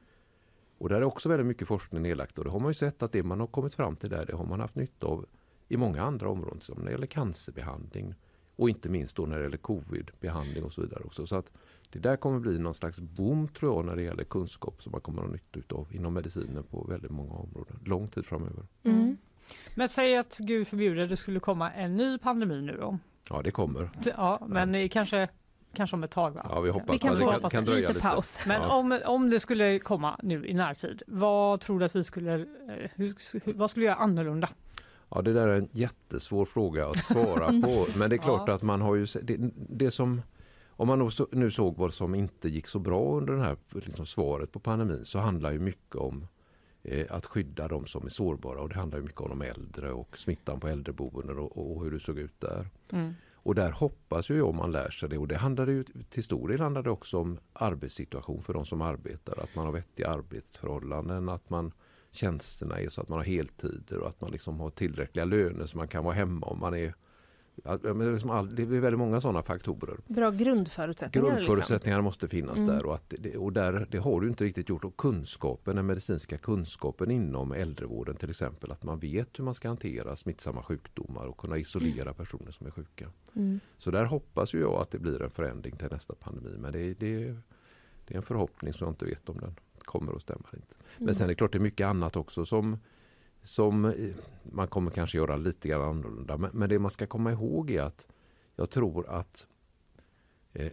Och 0.77 0.89
där 0.89 0.95
är 0.95 1.03
också 1.03 1.29
väldigt 1.29 1.47
mycket 1.47 1.67
forskning 1.67 2.01
nedlagt 2.01 2.37
och 2.37 2.43
det 2.43 2.51
har 2.51 2.59
man 2.59 2.69
ju 2.69 2.73
sett 2.73 3.03
att 3.03 3.11
det 3.11 3.23
man 3.23 3.39
har 3.39 3.47
kommit 3.47 3.75
fram 3.75 3.95
till 3.95 4.09
där, 4.09 4.25
det 4.25 4.35
har 4.35 4.45
man 4.45 4.59
haft 4.59 4.75
nytta 4.75 5.07
av 5.07 5.25
i 5.67 5.77
många 5.77 6.01
andra 6.01 6.29
områden 6.29 6.61
som 6.61 6.77
när 6.77 6.85
det 6.85 6.91
gäller 6.91 7.07
cancerbehandling 7.07 8.15
och 8.55 8.69
inte 8.69 8.89
minst 8.89 9.15
då 9.15 9.25
när 9.25 9.37
det 9.37 9.43
gäller 9.43 9.57
covid-behandling 9.57 10.63
och 10.63 10.73
så 10.73 10.81
vidare 10.81 11.03
också. 11.03 11.27
Så 11.27 11.35
att 11.35 11.51
det 11.91 11.99
där 11.99 12.15
kommer 12.17 12.39
bli 12.39 12.59
någon 12.59 12.75
slags 12.75 12.99
boom 12.99 13.47
tror 13.47 13.75
jag 13.77 13.85
när 13.85 13.95
det 13.95 14.01
gäller 14.03 14.23
kunskap 14.23 14.81
som 14.83 14.91
man 14.91 15.01
kommer 15.01 15.21
att 15.21 15.27
ha 15.27 15.35
nytta 15.55 15.75
av 15.75 15.87
inom 15.91 16.13
medicinen 16.13 16.63
på 16.63 16.83
väldigt 16.89 17.11
många 17.11 17.33
områden, 17.33 17.79
lång 17.85 18.07
tid 18.07 18.25
framöver. 18.25 18.63
Mm. 18.83 19.17
Men 19.75 19.89
säg 19.89 20.17
att 20.17 20.37
gud 20.37 20.67
förbjude 20.67 21.07
det 21.07 21.17
skulle 21.17 21.39
komma 21.39 21.71
en 21.71 21.97
ny 21.97 22.17
pandemi 22.17 22.61
nu 22.61 22.77
då. 22.79 22.97
Ja, 23.29 23.41
det 23.41 23.51
kommer. 23.51 23.89
Ja, 24.17 24.45
men 24.47 24.75
eh, 24.75 24.89
kanske, 24.89 25.27
kanske 25.73 25.95
om 25.95 26.03
ett 26.03 26.11
tag 26.11 26.31
va? 26.31 26.45
Ja, 26.49 26.59
vi 26.61 26.69
hoppas 26.69 26.95
Vi 26.95 26.99
kan 26.99 27.15
det 27.15 27.21
kan, 27.41 27.49
kan 27.49 27.65
dröja 27.65 27.79
lite 27.79 27.93
lite. 27.93 28.01
paus. 28.07 28.39
Men 28.47 28.61
Ja. 28.61 28.75
om, 28.75 28.99
om 29.05 29.29
det 29.29 29.39
skulle 29.39 29.79
komma 29.79 30.19
nu 30.23 30.45
i 30.47 30.53
närtid, 30.53 31.03
vad 31.07 31.59
tror 31.61 31.79
du 31.79 31.85
att 31.85 31.95
vi 31.95 32.03
skulle, 32.03 32.33
eh, 32.33 32.89
hur, 32.95 33.13
vad 33.57 33.69
skulle 33.71 33.85
göra 33.85 33.95
annorlunda? 33.95 34.49
Ja, 35.09 35.21
det 35.21 35.33
där 35.33 35.47
är 35.47 35.57
en 35.57 35.69
jättesvår 35.71 36.45
fråga 36.45 36.87
att 36.89 37.05
svara 37.05 37.47
på. 37.47 37.85
Men 37.97 38.09
det 38.09 38.15
är 38.15 38.17
klart 38.17 38.43
Ja. 38.47 38.53
att 38.53 38.61
man 38.61 38.81
har 38.81 38.95
ju 38.95 39.05
det, 39.23 39.37
det 39.55 39.91
som 39.91 40.21
om 40.77 40.87
man 40.87 41.11
nu 41.31 41.51
såg 41.51 41.77
vad 41.77 41.93
som 41.93 42.15
inte 42.15 42.49
gick 42.49 42.67
så 42.67 42.79
bra 42.79 43.17
under 43.17 43.33
det 43.33 43.41
här 43.41 43.57
liksom 43.71 44.05
svaret 44.05 44.51
på 44.51 44.59
pandemin 44.59 45.05
så 45.05 45.19
handlar 45.19 45.51
ju 45.51 45.59
mycket 45.59 45.95
om 45.95 46.27
eh, 46.83 47.05
att 47.09 47.25
skydda 47.25 47.67
de 47.67 47.85
som 47.85 48.05
är 48.05 48.09
sårbara 48.09 48.61
och 48.61 48.69
det 48.69 48.75
handlar 48.75 48.99
mycket 48.99 49.21
om 49.21 49.29
de 49.29 49.41
äldre 49.41 49.91
och 49.91 50.17
smittan 50.17 50.59
på 50.59 50.67
äldreboenden 50.67 51.39
och, 51.39 51.75
och 51.75 51.83
hur 51.83 51.91
det 51.91 51.99
såg 51.99 52.19
ut 52.19 52.39
där. 52.39 52.67
Mm. 52.91 53.13
Och 53.33 53.55
där 53.55 53.71
hoppas 53.71 54.29
ju 54.29 54.37
jag 54.37 54.49
om 54.49 54.55
man 54.55 54.71
lär 54.71 54.89
sig 54.89 55.09
det 55.09 55.17
och 55.17 55.27
det 55.27 55.37
handlar 55.37 55.67
ju 55.67 55.83
till 56.09 56.23
stor 56.23 56.47
del 56.49 56.59
handlar 56.59 56.83
det 56.83 56.89
också 56.89 57.19
om 57.19 57.39
arbetssituation 57.53 58.43
för 58.43 58.53
de 58.53 58.65
som 58.65 58.81
arbetar, 58.81 59.43
att 59.43 59.55
man 59.55 59.65
har 59.65 59.73
vettiga 59.73 60.07
arbetsförhållanden, 60.07 61.29
att 61.29 61.49
man 61.49 61.71
tjänsterna 62.11 62.79
är 62.79 62.89
så 62.89 63.01
att 63.01 63.09
man 63.09 63.19
har 63.19 63.25
heltider 63.25 63.97
och 63.97 64.07
att 64.07 64.21
man 64.21 64.31
liksom 64.31 64.59
har 64.59 64.69
tillräckliga 64.69 65.25
löner 65.25 65.65
så 65.65 65.77
man 65.77 65.87
kan 65.87 66.03
vara 66.03 66.15
hemma 66.15 66.47
om 66.47 66.59
man 66.59 66.73
är 66.73 66.93
det 67.55 67.89
är 67.89 68.11
liksom 68.13 68.49
det 68.55 68.61
är 68.63 68.65
väldigt 68.65 68.99
många 68.99 69.21
sådana 69.21 69.43
faktorer. 69.43 69.97
Bra 70.07 70.31
grundförutsättningar. 70.31 71.25
Liksom. 71.29 71.45
Grundförutsättningar 71.45 72.01
måste 72.01 72.27
finnas 72.27 72.57
Mm. 72.57 72.67
där 72.69 72.85
och, 72.85 72.95
att 72.95 73.13
och 73.37 73.53
där, 73.53 73.87
det 73.91 73.97
har 73.97 74.21
du 74.21 74.27
inte 74.27 74.43
riktigt 74.43 74.69
gjort. 74.69 74.85
Och 74.85 74.97
kunskapen, 74.97 75.75
den 75.75 75.85
medicinska 75.85 76.37
kunskapen 76.37 77.11
inom 77.11 77.51
äldrevården 77.51 78.15
till 78.15 78.29
exempel, 78.29 78.71
att 78.71 78.83
man 78.83 78.99
vet 78.99 79.39
hur 79.39 79.43
man 79.43 79.53
ska 79.53 79.67
hantera 79.67 80.15
smittsamma 80.15 80.63
sjukdomar 80.63 81.25
och 81.25 81.37
kunna 81.37 81.57
isolera 81.57 82.13
personer 82.13 82.51
som 82.51 82.67
är 82.67 82.71
sjuka. 82.71 83.09
Mm. 83.35 83.59
Så 83.77 83.91
där 83.91 84.05
hoppas 84.05 84.53
jag 84.53 84.73
att 84.81 84.91
det 84.91 84.99
blir 84.99 85.21
en 85.21 85.29
förändring 85.29 85.75
till 85.77 85.87
nästa 85.91 86.15
pandemi. 86.15 86.57
Men 86.57 86.71
det, 86.71 86.93
det, 86.93 87.35
det 88.07 88.13
är 88.13 88.17
en 88.17 88.23
förhoppning 88.23 88.73
som 88.73 88.85
jag 88.85 88.91
inte 88.91 89.05
vet 89.05 89.29
om 89.29 89.37
den 89.39 89.55
kommer 89.79 90.15
att 90.15 90.21
stämma 90.21 90.45
inte. 90.53 90.75
Men 90.97 91.03
Mm. 91.03 91.13
sen 91.13 91.23
är 91.23 91.27
det 91.27 91.35
klart 91.35 91.51
det 91.51 91.57
är 91.57 91.59
mycket 91.59 91.87
annat 91.87 92.15
också 92.15 92.45
som, 92.45 92.77
som 93.45 93.85
eh, 93.85 93.93
man 94.43 94.67
kommer 94.67 94.91
kanske 94.91 95.17
göra 95.17 95.35
lite 95.35 95.67
grann 95.67 95.81
annorlunda. 95.81 96.37
Men, 96.37 96.49
men 96.53 96.69
det 96.69 96.79
man 96.79 96.91
ska 96.91 97.07
komma 97.07 97.31
ihåg 97.31 97.71
är 97.71 97.81
att 97.81 98.07
jag 98.55 98.69
tror 98.69 99.09
att 99.09 99.47
eh, 100.53 100.71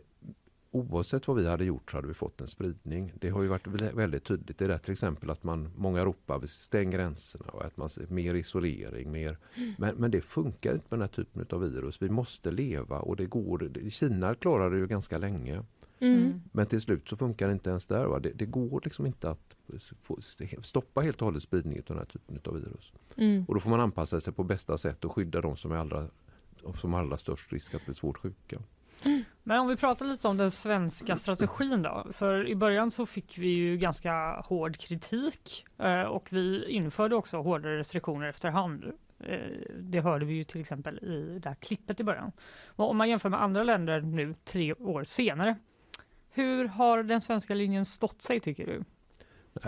oavsett 0.70 1.28
vad 1.28 1.36
vi 1.36 1.48
hade 1.48 1.64
gjort 1.64 1.90
så 1.90 1.96
hade 1.96 2.08
vi 2.08 2.14
fått 2.14 2.40
en 2.40 2.46
spridning. 2.46 3.12
Det 3.20 3.28
har 3.28 3.42
ju 3.42 3.48
varit 3.48 3.66
vä- 3.66 3.94
väldigt 3.96 4.24
tydligt. 4.24 4.58
Det 4.58 4.64
är 4.64 4.78
till 4.78 4.92
exempel 4.92 5.30
att 5.30 5.42
man, 5.42 5.70
många 5.76 6.04
ropar 6.04 6.38
vi 6.38 6.46
stäng 6.46 6.90
gränserna 6.90 7.46
och 7.46 7.64
att 7.64 7.76
man 7.76 7.90
ser 7.90 8.06
mer 8.06 8.34
isolering. 8.34 9.12
Mer, 9.12 9.38
men, 9.78 9.96
men 9.96 10.10
det 10.10 10.20
funkar 10.20 10.74
inte 10.74 10.86
med 10.88 10.98
den 10.98 11.00
här 11.00 11.08
typen 11.08 11.46
av 11.50 11.60
virus. 11.60 12.02
Vi 12.02 12.10
måste 12.10 12.50
leva 12.50 12.98
och 12.98 13.16
det 13.16 13.26
går. 13.26 13.90
Kina 13.90 14.34
klarar 14.34 14.70
det 14.70 14.76
ju 14.78 14.86
ganska 14.86 15.18
länge. 15.18 15.64
Mm. 16.03 16.42
Men 16.53 16.66
till 16.66 16.80
slut 16.80 17.09
så 17.09 17.16
funkar 17.16 17.46
det 17.46 17.53
inte 17.53 17.70
ens 17.70 17.86
där. 17.86 18.07
Va? 18.07 18.18
Det, 18.18 18.30
det 18.30 18.46
går 18.46 18.80
liksom 18.84 19.07
inte 19.07 19.30
att 19.30 19.57
få, 20.03 20.18
stoppa 20.62 21.00
helt 21.00 21.22
och 21.22 21.26
hållet 21.26 21.42
spridningen 21.42 21.82
av 21.82 21.96
den 21.96 21.98
här 21.98 22.05
typen 22.05 22.40
av 22.44 22.55
virus. 22.55 22.92
Mm. 23.16 23.44
Och 23.48 23.55
då 23.55 23.61
får 23.61 23.70
man 23.70 23.80
anpassa 23.80 24.20
sig 24.20 24.32
på 24.32 24.44
bästa 24.44 24.78
sätt 24.78 25.05
och 25.05 25.12
skydda 25.12 25.40
de 25.40 25.57
som 25.57 25.72
är 25.72 25.76
allra, 25.76 26.09
som 26.80 26.92
har 26.92 27.00
allra 27.00 27.16
störst 27.16 27.53
risk 27.53 27.74
att 27.74 27.84
bli 27.84 27.94
svårt 27.94 28.18
sjuka. 28.18 28.59
Men 29.42 29.61
om 29.61 29.68
vi 29.68 29.76
pratar 29.76 30.07
lite 30.07 30.28
om 30.28 30.36
den 30.36 30.50
svenska 30.50 31.16
strategin 31.16 31.82
då. 31.82 32.07
För 32.12 32.48
i 32.48 32.55
början 32.55 32.90
så 32.90 33.07
fick 33.07 33.38
vi 33.38 33.48
ju 33.48 33.76
ganska 33.76 34.40
hård 34.40 34.76
kritik 34.76 35.66
eh, 35.78 36.03
och 36.03 36.28
vi 36.32 36.70
införde 36.70 37.16
också 37.16 37.36
hårdare 37.36 37.78
restriktioner 37.78 38.28
efterhand. 38.28 38.84
Eh, 39.18 39.38
Det 39.80 40.00
hörde 40.00 40.24
vi 40.24 40.34
ju 40.34 40.44
till 40.44 40.61
exempel 40.61 40.98
i 40.98 41.38
det 41.42 41.48
här 41.48 41.57
klippet 41.57 42.00
i 42.00 42.05
början. 42.05 42.32
Och 42.66 42.90
om 42.90 42.96
man 42.96 43.09
jämför 43.09 43.28
med 43.28 43.42
andra 43.42 43.64
länder 43.64 44.00
nu 44.00 44.34
tre 44.44 44.74
år 44.74 45.05
senare 45.05 45.57
Hur 46.34 46.64
har 46.64 47.02
den 47.02 47.20
svenska 47.20 47.54
linjen 47.54 47.86
stått 47.86 48.22
sig 48.22 48.40
tycker 48.40 48.66
du? 48.66 48.84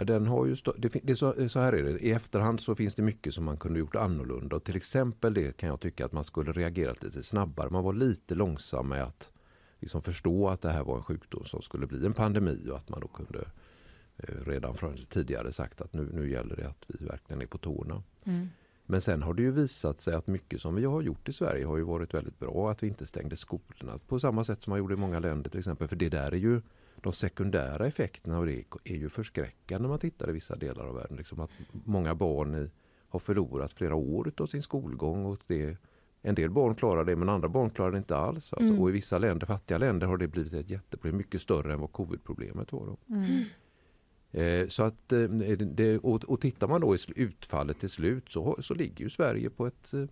Den 0.04 0.26
har 0.26 0.46
ju 0.46 0.56
stå, 0.56 0.72
det, 0.78 0.88
det 1.02 1.16
så, 1.16 1.60
här 1.60 1.72
är 1.72 1.82
det, 1.82 1.98
i 1.98 2.10
efterhand 2.10 2.60
så 2.60 2.74
finns 2.74 2.94
det 2.94 3.02
mycket 3.02 3.34
som 3.34 3.44
man 3.44 3.56
kunde 3.56 3.78
gjort 3.78 3.96
annorlunda. 3.96 4.56
Och 4.56 4.64
till 4.64 4.76
exempel 4.76 5.34
det 5.34 5.56
kan 5.56 5.68
jag 5.68 5.80
tycka 5.80 6.04
att 6.04 6.12
man 6.12 6.24
skulle 6.24 6.52
reagerat 6.52 7.02
lite 7.02 7.22
snabbare. 7.22 7.70
Man 7.70 7.84
var 7.84 7.92
lite 7.92 8.34
långsam 8.34 8.88
med 8.88 9.02
att 9.02 9.32
liksom 9.80 10.02
förstå 10.02 10.48
att 10.48 10.60
det 10.60 10.72
här 10.72 10.84
var 10.84 10.96
en 10.96 11.02
sjukdom 11.02 11.44
som 11.44 11.62
skulle 11.62 11.86
bli 11.86 12.06
en 12.06 12.12
pandemi 12.12 12.68
och 12.70 12.76
att 12.76 12.88
man 12.88 13.00
då 13.00 13.08
kunde 13.08 13.44
eh, 14.16 14.34
redan 14.46 14.76
från 14.76 15.06
tidigare 15.08 15.52
sagt 15.52 15.80
att 15.80 15.92
nu, 15.92 16.10
nu 16.12 16.30
gäller 16.30 16.56
det 16.56 16.68
att 16.68 16.84
vi 16.86 17.06
verkligen 17.06 17.42
är 17.42 17.46
på 17.46 17.58
tårna. 17.58 18.02
Mm. 18.24 18.48
Men 18.86 19.00
sen 19.00 19.22
har 19.22 19.34
det 19.34 19.42
ju 19.42 19.50
visat 19.50 20.00
sig 20.00 20.14
att 20.14 20.26
mycket 20.26 20.60
som 20.60 20.74
vi 20.74 20.84
har 20.84 21.02
gjort 21.02 21.28
i 21.28 21.32
Sverige 21.32 21.66
har 21.66 21.76
ju 21.76 21.82
varit 21.82 22.14
väldigt 22.14 22.38
bra. 22.38 22.70
Att 22.70 22.82
vi 22.82 22.86
inte 22.86 23.06
stängde 23.06 23.36
skolorna 23.36 23.98
på 24.06 24.20
samma 24.20 24.44
sätt 24.44 24.62
som 24.62 24.70
man 24.70 24.78
gjorde 24.78 24.94
i 24.94 24.96
många 24.96 25.18
länder 25.18 25.50
till 25.50 25.58
exempel. 25.58 25.88
För 25.88 25.96
det 25.96 26.08
där 26.08 26.32
är 26.32 26.36
ju 26.36 26.60
de 27.00 27.12
sekundära 27.12 27.86
effekterna 27.86 28.38
av 28.38 28.46
det 28.46 28.64
är 28.84 28.96
ju 28.96 29.08
förskräckande 29.08 29.82
när 29.82 29.88
man 29.88 29.98
tittar 29.98 30.30
i 30.30 30.32
vissa 30.32 30.56
delar 30.56 30.86
av 30.86 30.94
världen. 30.94 31.16
Liksom 31.16 31.40
att 31.40 31.50
många 31.84 32.14
barn 32.14 32.54
i, 32.54 32.70
har 33.08 33.20
förlorat 33.20 33.72
flera 33.72 33.94
år 33.94 34.32
av 34.36 34.46
sin 34.46 34.62
skolgång. 34.62 35.26
Och 35.26 35.38
det, 35.46 35.76
en 36.22 36.34
del 36.34 36.50
barn 36.50 36.74
klarar 36.74 37.04
det 37.04 37.16
men 37.16 37.28
andra 37.28 37.48
barn 37.48 37.70
klarar 37.70 37.92
det 37.92 37.98
inte 37.98 38.16
alls. 38.16 38.52
Alltså. 38.52 38.72
Mm. 38.72 38.80
Och 38.80 38.88
i 38.88 38.92
vissa 38.92 39.18
länder, 39.18 39.46
fattiga 39.46 39.78
länder 39.78 40.06
har 40.06 40.16
det 40.16 40.28
blivit 40.28 40.52
ett 40.52 40.70
jätteproblem. 40.70 41.16
Mycket 41.16 41.40
större 41.40 41.72
än 41.72 41.80
vad 41.80 41.92
covid-problemet 41.92 42.72
var. 42.72 42.86
Då. 42.86 43.14
Mm. 43.14 43.44
Eh, 44.34 44.68
så 44.68 44.82
att, 44.82 45.12
eh, 45.12 45.22
det, 45.58 45.98
och, 45.98 46.40
tittar 46.40 46.68
man 46.68 46.80
då 46.80 46.94
i 46.94 46.98
utfallet 47.16 47.80
till 47.80 47.90
slut 47.90 48.28
så, 48.28 48.56
så 48.60 48.74
ligger 48.74 49.04
ju 49.04 49.10
Sverige 49.10 49.50
på 49.50 49.66
ett 49.66 49.94
eh, 49.94 50.04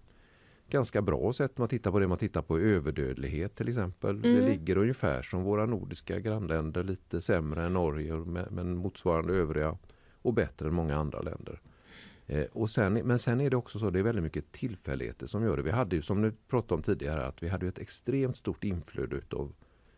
ganska 0.70 1.02
bra 1.02 1.32
sätt. 1.32 1.58
Man 1.58 1.68
tittar 1.68 1.90
på 1.90 1.98
det 1.98 2.08
man 2.08 2.18
tittar 2.18 2.42
på 2.42 2.58
överdödlighet 2.58 3.54
till 3.54 3.68
exempel. 3.68 4.10
Mm. 4.10 4.36
Det 4.36 4.46
ligger 4.46 4.76
ungefär 4.76 5.22
som 5.22 5.42
våra 5.42 5.66
nordiska 5.66 6.20
grannländer, 6.20 6.84
lite 6.84 7.20
sämre 7.20 7.66
än 7.66 7.72
Norge 7.72 8.14
men 8.50 8.76
motsvarande 8.76 9.34
övriga 9.34 9.78
och 10.14 10.34
bättre 10.34 10.68
än 10.68 10.74
många 10.74 10.96
andra 10.96 11.20
länder. 11.20 11.60
Eh, 12.26 12.44
och 12.52 12.70
sen, 12.70 12.92
men 12.92 13.18
sen 13.18 13.40
är 13.40 13.50
det 13.50 13.56
också 13.56 13.78
så 13.78 13.90
det 13.90 13.98
är 13.98 14.02
väldigt 14.02 14.24
mycket 14.24 14.52
tillfälligheter 14.52 15.26
som 15.26 15.44
gör 15.44 15.56
det. 15.56 15.62
Vi 15.62 15.70
hade 15.70 15.96
ju 15.96 16.02
som 16.02 16.22
ni 16.22 16.32
pratade 16.48 16.74
om 16.74 16.82
tidigare 16.82 17.26
att 17.26 17.42
vi 17.42 17.48
hade 17.48 17.68
ett 17.68 17.78
extremt 17.78 18.36
stort 18.36 18.64
inflöde 18.64 19.20
av 19.30 19.52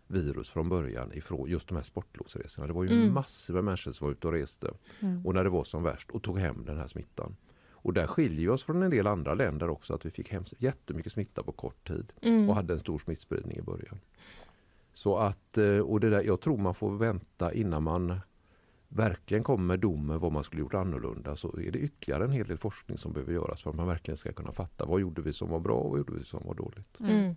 virus 0.06 0.50
från 0.50 0.68
början 0.68 1.12
ifrån 1.12 1.50
just 1.50 1.68
de 1.68 1.74
här 1.74 1.82
sportlovsresorna. 1.82 2.66
Det 2.66 2.72
var 2.72 2.84
ju 2.84 2.90
mm. 2.90 3.14
massor 3.14 3.54
med 3.54 3.64
människor 3.64 3.92
som 3.92 4.06
var 4.06 4.12
ute 4.12 4.26
och 4.26 4.32
reste 4.32 4.70
mm. 5.00 5.26
och 5.26 5.34
när 5.34 5.44
det 5.44 5.50
var 5.50 5.64
som 5.64 5.82
värst 5.82 6.10
och 6.10 6.22
tog 6.22 6.38
hem 6.38 6.64
den 6.66 6.76
här 6.76 6.86
smittan. 6.86 7.36
Och 7.84 7.92
där 7.92 8.06
skiljer 8.06 8.40
vi 8.40 8.48
oss 8.48 8.64
från 8.64 8.82
en 8.82 8.90
del 8.90 9.06
andra 9.06 9.34
länder 9.34 9.70
också 9.70 9.94
att 9.94 10.06
vi 10.06 10.10
fick 10.10 10.32
hem 10.32 10.44
jättemycket 10.58 11.12
smitta 11.12 11.42
på 11.42 11.52
kort 11.52 11.88
tid 11.88 12.12
mm. 12.20 12.48
och 12.48 12.54
hade 12.54 12.72
en 12.72 12.80
stor 12.80 12.98
smittspridning 12.98 13.58
i 13.58 13.62
början. 13.62 14.00
Så 14.92 15.16
att, 15.16 15.58
eh, 15.58 15.78
och 15.78 16.00
det 16.00 16.10
där, 16.10 16.22
jag 16.22 16.40
tror 16.40 16.58
man 16.58 16.74
får 16.74 16.96
vänta 16.96 17.52
innan 17.52 17.82
man 17.82 18.20
verkligen 18.88 19.44
kommer 19.44 19.64
med 19.64 19.80
domen 19.80 20.20
vad 20.20 20.32
man 20.32 20.44
skulle 20.44 20.62
gjort 20.62 20.74
annorlunda 20.74 21.36
så 21.36 21.58
är 21.58 21.70
det 21.70 21.78
ytterligare 21.78 22.24
en 22.24 22.30
hel 22.30 22.46
del 22.46 22.58
forskning 22.58 22.98
som 22.98 23.12
behöver 23.12 23.32
göras 23.32 23.62
för 23.62 23.70
att 23.70 23.76
man 23.76 23.86
verkligen 23.86 24.16
ska 24.16 24.32
kunna 24.32 24.52
fatta 24.52 24.86
vad 24.86 25.00
gjorde 25.00 25.22
vi 25.22 25.32
som 25.32 25.50
var 25.50 25.60
bra 25.60 25.76
och 25.76 25.90
vad 25.90 25.98
gjorde 25.98 26.12
vi 26.12 26.24
som 26.24 26.42
var 26.44 26.54
dåligt. 26.54 27.00
Mm. 27.00 27.36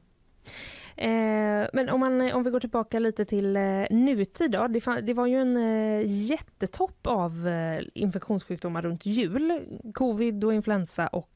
Eh, 0.97 1.67
men 1.73 1.89
om, 1.89 1.99
man, 1.99 2.31
om 2.31 2.43
vi 2.43 2.51
går 2.51 2.59
tillbaka 2.59 2.99
lite 2.99 3.25
till 3.25 3.55
eh, 3.55 3.83
nutid 3.89 4.51
då. 4.51 4.67
Det, 4.67 5.01
det, 5.01 5.13
var 5.13 5.25
ju 5.25 5.41
en 5.41 5.57
eh, 5.57 6.01
jättetopp 6.05 7.07
av 7.07 7.47
eh, 7.47 7.81
infektionssjukdomar 7.93 8.81
runt 8.81 9.05
jul. 9.05 9.61
Covid 9.93 10.43
och 10.43 10.53
influensa 10.53 11.07
och 11.07 11.29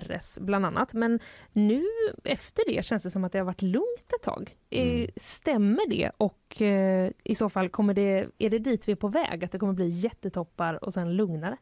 RS 0.00 0.38
bland 0.40 0.66
annat. 0.66 0.94
Men 0.94 1.20
nu 1.52 1.84
efter 2.24 2.62
det 2.66 2.84
känns 2.84 3.02
det 3.02 3.10
som 3.10 3.24
att 3.24 3.32
det 3.32 3.38
har 3.38 3.46
varit 3.46 3.62
lugnt 3.62 4.12
ett 4.16 4.22
tag. 4.22 4.56
Mm. 4.70 5.10
stämmer 5.16 5.88
det? 5.88 6.10
Och 6.16 6.62
i 7.24 7.34
så 7.34 7.48
fall, 7.48 7.68
kommer 7.68 7.94
det, 7.94 8.26
är 8.38 8.50
det 8.50 8.58
dit 8.58 8.88
vi 8.88 8.92
är 8.92 8.96
på 8.96 9.08
väg? 9.08 9.44
Att 9.44 9.52
det 9.52 9.58
kommer 9.58 9.72
bli 9.72 9.88
jättetoppar 9.88 10.84
och 10.84 10.94
sen 10.94 11.16
lugnare? 11.16 11.56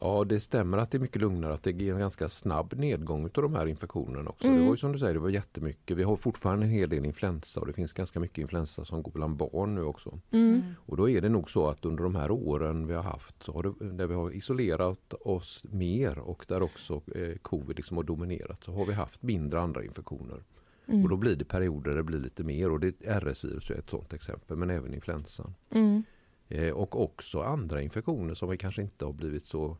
Ja 0.00 0.24
det 0.24 0.40
stämmer 0.40 0.78
att 0.78 0.90
det 0.90 0.98
är 0.98 1.00
mycket 1.00 1.22
lugnare 1.22 1.54
att 1.54 1.62
det 1.62 1.70
är 1.70 1.92
en 1.92 1.98
ganska 1.98 2.28
snabb 2.28 2.74
nedgång 2.76 3.24
av 3.24 3.42
de 3.42 3.54
här 3.54 3.66
infektionerna 3.66 4.30
också. 4.30 4.46
Mm. 4.46 4.58
Det 4.58 4.64
var 4.64 4.72
ju 4.72 4.76
som 4.76 4.92
du 4.92 4.98
säger, 4.98 5.14
det 5.14 5.20
var 5.20 5.28
jättemycket. 5.28 5.96
Vi 5.96 6.02
har 6.02 6.16
fortfarande 6.16 6.66
en 6.66 6.72
hel 6.72 6.88
del 6.88 7.04
influensa 7.04 7.60
och 7.60 7.66
det 7.66 7.72
finns 7.72 7.92
ganska 7.92 8.20
mycket 8.20 8.38
influensa 8.38 8.84
som 8.84 9.02
går 9.02 9.12
bland 9.12 9.36
barn 9.36 9.74
nu 9.74 9.82
också. 9.82 10.20
Mm. 10.30 10.62
Och 10.86 10.96
då 10.96 11.08
är 11.08 11.20
det 11.20 11.28
nog 11.28 11.50
så 11.50 11.66
att 11.66 11.84
under 11.84 12.04
de 12.04 12.14
här 12.14 12.30
åren 12.30 12.86
vi 12.86 12.94
har 12.94 13.02
haft, 13.02 13.42
så 13.42 13.52
har 13.52 13.62
det, 13.62 13.90
där 13.92 14.06
vi 14.06 14.14
har 14.14 14.30
isolerat 14.30 15.14
oss 15.20 15.64
mer 15.70 16.18
och 16.18 16.44
där 16.48 16.62
också 16.62 17.02
eh, 17.14 17.36
covid 17.42 17.76
liksom 17.76 17.96
har 17.96 18.04
dominerat, 18.04 18.64
så 18.64 18.72
har 18.72 18.86
vi 18.86 18.92
haft 18.92 19.22
mindre 19.22 19.60
andra 19.60 19.84
infektioner. 19.84 20.42
Mm. 20.86 21.02
Och 21.02 21.08
då 21.08 21.16
blir 21.16 21.36
det 21.36 21.44
perioder 21.44 21.90
där 21.90 21.96
det 21.96 22.02
blir 22.02 22.18
lite 22.18 22.44
mer 22.44 22.70
och 22.70 22.80
det, 22.80 22.94
RS-virus 23.00 23.70
är 23.70 23.78
ett 23.78 23.90
sådant 23.90 24.12
exempel 24.12 24.56
men 24.56 24.70
även 24.70 24.94
influensan. 24.94 25.54
Mm. 25.70 26.02
Eh, 26.48 26.72
och 26.72 27.02
också 27.02 27.42
andra 27.42 27.82
infektioner 27.82 28.34
som 28.34 28.50
vi 28.50 28.56
kanske 28.56 28.82
inte 28.82 29.04
har 29.04 29.12
blivit 29.12 29.46
så 29.46 29.76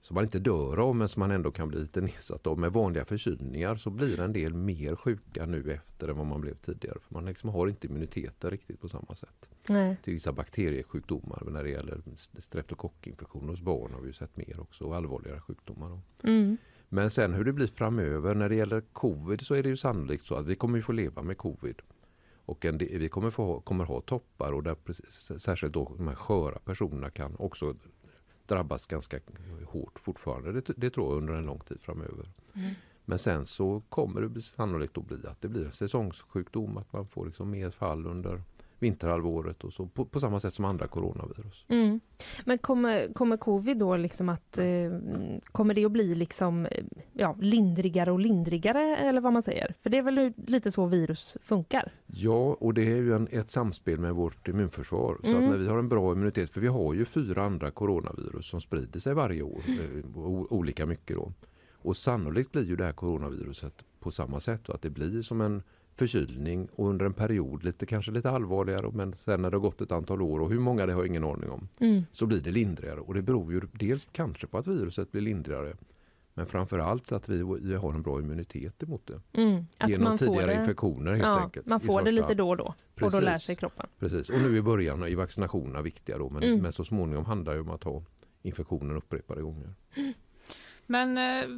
som 0.00 0.14
man 0.14 0.24
inte 0.24 0.38
dör 0.38 0.78
av 0.78 0.96
men 0.96 1.08
som 1.08 1.20
man 1.20 1.30
ändå 1.30 1.50
kan 1.50 1.68
bli 1.68 1.80
lite 1.80 2.00
nedsatt 2.00 2.46
av. 2.46 2.58
Med 2.58 2.72
vanliga 2.72 3.04
förkylningar 3.04 3.76
så 3.76 3.90
blir 3.90 4.20
en 4.20 4.32
del 4.32 4.54
mer 4.54 4.96
sjuka 4.96 5.46
nu 5.46 5.72
efter 5.72 6.08
än 6.08 6.16
vad 6.16 6.26
man 6.26 6.40
blev 6.40 6.54
tidigare. 6.54 6.98
För 7.00 7.14
Man 7.14 7.24
liksom 7.24 7.50
har 7.50 7.66
inte 7.66 7.86
immuniteten 7.86 8.50
riktigt 8.50 8.80
på 8.80 8.88
samma 8.88 9.14
sätt. 9.14 9.48
Nej. 9.68 9.96
Till 10.02 10.12
vissa 10.12 10.32
bakteriesjukdomar. 10.32 11.42
Men 11.44 11.52
när 11.52 11.62
det 11.62 11.70
gäller 11.70 12.02
streptokockinfektioner 12.38 13.48
hos 13.48 13.60
barn 13.60 13.92
har 13.92 14.00
vi 14.00 14.12
sett 14.12 14.36
mer 14.36 14.60
också 14.60 14.84
och 14.84 14.96
allvarligare 14.96 15.40
sjukdomar. 15.40 16.00
Mm. 16.22 16.56
Men 16.88 17.10
sen 17.10 17.34
hur 17.34 17.44
det 17.44 17.52
blir 17.52 17.66
framöver 17.66 18.34
när 18.34 18.48
det 18.48 18.54
gäller 18.54 18.80
covid 18.80 19.40
så 19.40 19.54
är 19.54 19.62
det 19.62 19.68
ju 19.68 19.76
sannolikt 19.76 20.26
så 20.26 20.34
att 20.34 20.46
vi 20.46 20.56
kommer 20.56 20.80
få 20.80 20.92
leva 20.92 21.22
med 21.22 21.38
covid. 21.38 21.82
Och 22.48 22.64
en, 22.64 22.78
vi 22.78 23.08
kommer, 23.08 23.30
få, 23.30 23.60
kommer 23.60 23.84
ha 23.84 24.00
toppar 24.00 24.52
och 24.52 24.62
där 24.62 24.74
precis, 24.74 25.32
särskilt 25.36 25.74
då 25.74 25.92
de 25.96 26.08
här 26.08 26.14
sköra 26.14 26.58
personerna 26.58 27.10
kan 27.10 27.36
också 27.36 27.74
drabbas 28.48 28.86
ganska 28.86 29.20
hårt 29.66 29.98
fortfarande. 29.98 30.52
Det, 30.52 30.72
det 30.76 30.90
tror 30.90 31.12
jag 31.12 31.18
under 31.18 31.34
en 31.34 31.46
lång 31.46 31.60
tid 31.60 31.80
framöver. 31.80 32.28
Mm. 32.54 32.70
Men 33.04 33.18
sen 33.18 33.46
så 33.46 33.82
kommer 33.88 34.20
det 34.20 34.40
sannolikt 34.40 34.98
att 34.98 35.06
bli 35.06 35.26
att 35.26 35.40
det 35.40 35.48
blir 35.48 35.66
en 35.66 35.72
säsongssjukdom. 35.72 36.76
Att 36.76 36.92
man 36.92 37.06
får 37.06 37.26
liksom 37.26 37.50
mer 37.50 37.70
fall 37.70 38.06
under 38.06 38.42
vinterhalvåret 38.78 39.64
och 39.64 39.72
så 39.72 39.86
på, 39.86 40.04
på 40.04 40.20
samma 40.20 40.40
sätt 40.40 40.54
som 40.54 40.64
andra 40.64 40.88
coronavirus. 40.88 41.64
Mm. 41.68 42.00
Men 42.44 42.58
kommer, 42.58 43.12
kommer 43.12 43.36
covid 43.36 43.78
då 43.78 43.96
liksom 43.96 44.28
att 44.28 44.58
eh, 44.58 44.66
kommer 45.52 45.74
det 45.74 45.84
att 45.84 45.92
bli 45.92 46.14
liksom 46.14 46.68
ja, 47.12 47.36
lindrigare 47.40 48.12
och 48.12 48.20
lindrigare 48.20 48.96
eller 48.96 49.20
vad 49.20 49.32
man 49.32 49.42
säger? 49.42 49.74
För 49.82 49.90
det 49.90 49.98
är 49.98 50.02
väl 50.02 50.32
lite 50.46 50.72
så 50.72 50.86
virus 50.86 51.36
funkar? 51.42 51.92
Ja, 52.06 52.56
och 52.60 52.74
det 52.74 52.82
är 52.82 52.96
ju 52.96 53.14
en, 53.14 53.28
ett 53.30 53.50
samspel 53.50 53.98
med 53.98 54.14
vårt 54.14 54.48
immunförsvar. 54.48 55.18
Så 55.22 55.30
mm. 55.30 55.44
att 55.44 55.50
när 55.50 55.56
vi 55.56 55.68
har 55.68 55.78
en 55.78 55.88
bra 55.88 56.12
immunitet, 56.12 56.50
för 56.50 56.60
vi 56.60 56.68
har 56.68 56.94
ju 56.94 57.04
fyra 57.04 57.42
andra 57.42 57.70
coronavirus 57.70 58.46
som 58.46 58.60
sprider 58.60 59.00
sig 59.00 59.14
varje 59.14 59.42
år, 59.42 59.60
eh, 59.66 60.22
olika 60.52 60.86
mycket 60.86 61.16
då. 61.16 61.32
Och 61.72 61.96
sannolikt 61.96 62.52
blir 62.52 62.64
ju 62.64 62.76
det 62.76 62.84
här 62.84 62.92
coronaviruset 62.92 63.84
på 64.00 64.10
samma 64.10 64.40
sätt, 64.40 64.70
att 64.70 64.82
det 64.82 64.90
blir 64.90 65.22
som 65.22 65.40
en 65.40 65.62
förkylning 65.98 66.68
och 66.74 66.88
under 66.88 67.06
en 67.06 67.12
period 67.12 67.64
lite 67.64 67.86
kanske 67.86 68.12
lite 68.12 68.30
allvarligare 68.30 68.90
men 68.92 69.12
sen 69.12 69.42
när 69.42 69.50
det 69.50 69.56
har 69.56 69.62
gått 69.62 69.80
ett 69.80 69.92
antal 69.92 70.22
år 70.22 70.40
och 70.40 70.50
hur 70.50 70.60
många 70.60 70.86
det 70.86 70.92
har 70.92 71.04
ingen 71.04 71.24
aning 71.24 71.50
om 71.50 71.68
mm. 71.80 72.02
så 72.12 72.26
blir 72.26 72.40
det 72.40 72.50
lindrigare 72.50 73.00
och 73.00 73.14
det 73.14 73.22
beror 73.22 73.52
ju 73.52 73.60
dels 73.72 74.08
kanske 74.12 74.46
på 74.46 74.58
att 74.58 74.66
viruset 74.66 75.12
blir 75.12 75.22
lindrigare 75.22 75.76
men 76.34 76.46
framförallt 76.46 77.12
att 77.12 77.28
vi, 77.28 77.58
vi 77.60 77.74
har 77.74 77.92
en 77.92 78.02
bra 78.02 78.20
immunitet 78.20 78.82
emot 78.82 79.06
det. 79.06 79.40
Mm, 79.42 79.64
genom 79.86 80.18
tidigare 80.18 80.46
det, 80.46 80.60
infektioner 80.60 81.12
helt 81.12 81.22
ja, 81.22 81.40
enkelt. 81.40 81.66
Man 81.66 81.80
får 81.80 82.02
det 82.02 82.10
lite 82.10 82.34
då 82.34 82.48
och 82.48 82.56
då 82.56 82.74
Precis, 82.94 83.14
och 83.14 83.20
då 83.20 83.24
lär 83.24 83.36
sig 83.36 83.56
kroppen. 83.56 83.86
Precis 83.98 84.30
och 84.30 84.40
nu 84.40 84.56
i 84.56 84.62
början 84.62 85.02
är 85.02 85.16
vaccinationerna 85.16 85.82
viktiga 85.82 86.18
då 86.18 86.30
men, 86.30 86.42
mm. 86.42 86.60
men 86.60 86.72
så 86.72 86.84
småningom 86.84 87.24
handlar 87.24 87.54
det 87.54 87.60
om 87.60 87.70
att 87.70 87.84
ha 87.84 88.02
infektionen 88.42 88.96
upprepade 88.96 89.42
gånger. 89.42 89.74
Men 90.90 91.18
eh, 91.18 91.48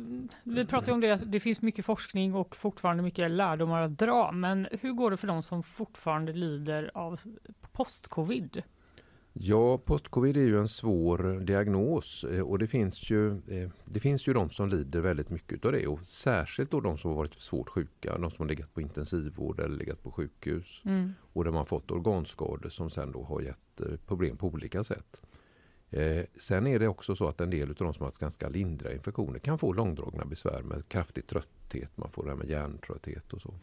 vi 0.43 0.67
pratar 0.67 0.93
om 0.93 1.01
det, 1.01 1.17
det 1.27 1.41
finns 1.41 1.63
mycket 1.63 1.85
forskning 1.85 2.35
och 2.35 2.57
fortfarande 2.57 3.03
mycket 3.03 3.31
lärdomar 3.31 3.83
att 3.83 3.99
dra. 3.99 4.33
Men 4.33 4.69
hur 4.81 4.93
går 4.93 5.11
det 5.11 5.17
för 5.17 5.27
de 5.27 5.43
som 5.43 5.63
fortfarande 5.63 6.33
lider 6.33 6.91
av 6.95 7.21
post-covid? 7.73 8.63
Ja, 9.33 9.79
post-covid 9.79 10.37
är 10.37 10.41
ju 10.41 10.59
en 10.59 10.69
svår 10.69 11.41
diagnos 11.41 12.25
eh, 12.25 12.41
och 12.41 12.59
det 12.59 12.67
finns 12.67 13.11
ju, 13.11 13.31
eh, 13.31 13.71
det 13.85 14.01
finns 14.01 14.27
ju 14.29 14.33
de 14.33 14.51
som 14.51 14.69
lider 14.69 15.01
väldigt 15.01 15.31
mycket 15.31 15.65
av 15.65 15.73
det 15.73 15.87
och 15.87 16.07
särskilt 16.07 16.71
då 16.71 16.81
de 16.81 16.99
som 16.99 17.11
har 17.11 17.17
varit 17.17 17.35
svårt 17.35 17.69
sjuka, 17.69 18.19
de 18.19 18.31
som 18.31 18.43
har 18.43 18.49
legat 18.49 18.75
på 18.75 18.81
intensivvård 18.81 19.61
eller 19.61 19.77
legat 19.77 20.03
på 20.03 20.11
sjukhus 20.11 20.83
mm. 20.85 21.15
och 21.33 21.45
där 21.45 21.51
man 21.51 21.67
fått 21.67 21.91
organskador 21.91 22.69
som 22.69 22.91
sen 22.91 23.13
då 23.13 23.23
har 23.23 23.41
gett 23.41 23.81
eh, 23.81 23.97
problem 24.07 24.37
på 24.37 24.47
olika 24.47 24.85
sätt. 24.85 25.23
Eh, 25.91 26.25
sen 26.39 26.67
är 26.67 26.79
det 26.79 26.89
också 26.89 27.17
så 27.17 27.29
att 27.29 27.41
en 27.41 27.51
del 27.51 27.69
av 27.69 27.75
de 27.75 27.95
som 27.95 28.05
har 28.05 28.13
ganska 28.21 28.49
lindriga 28.49 28.95
infektioner 28.95 29.39
kan 29.39 29.59
få 29.59 29.73
långdragna 29.73 30.25
besvär 30.25 30.63
med 30.63 30.89
kraftig 30.89 31.27
trötthet. 31.27 31.97
Man 31.97 32.11
får 32.11 32.25
det 32.25 32.31
här 32.31 32.37
med 32.37 32.49
hjärntrötthet 32.49 33.33
och 33.33 33.41
så. 33.41 33.55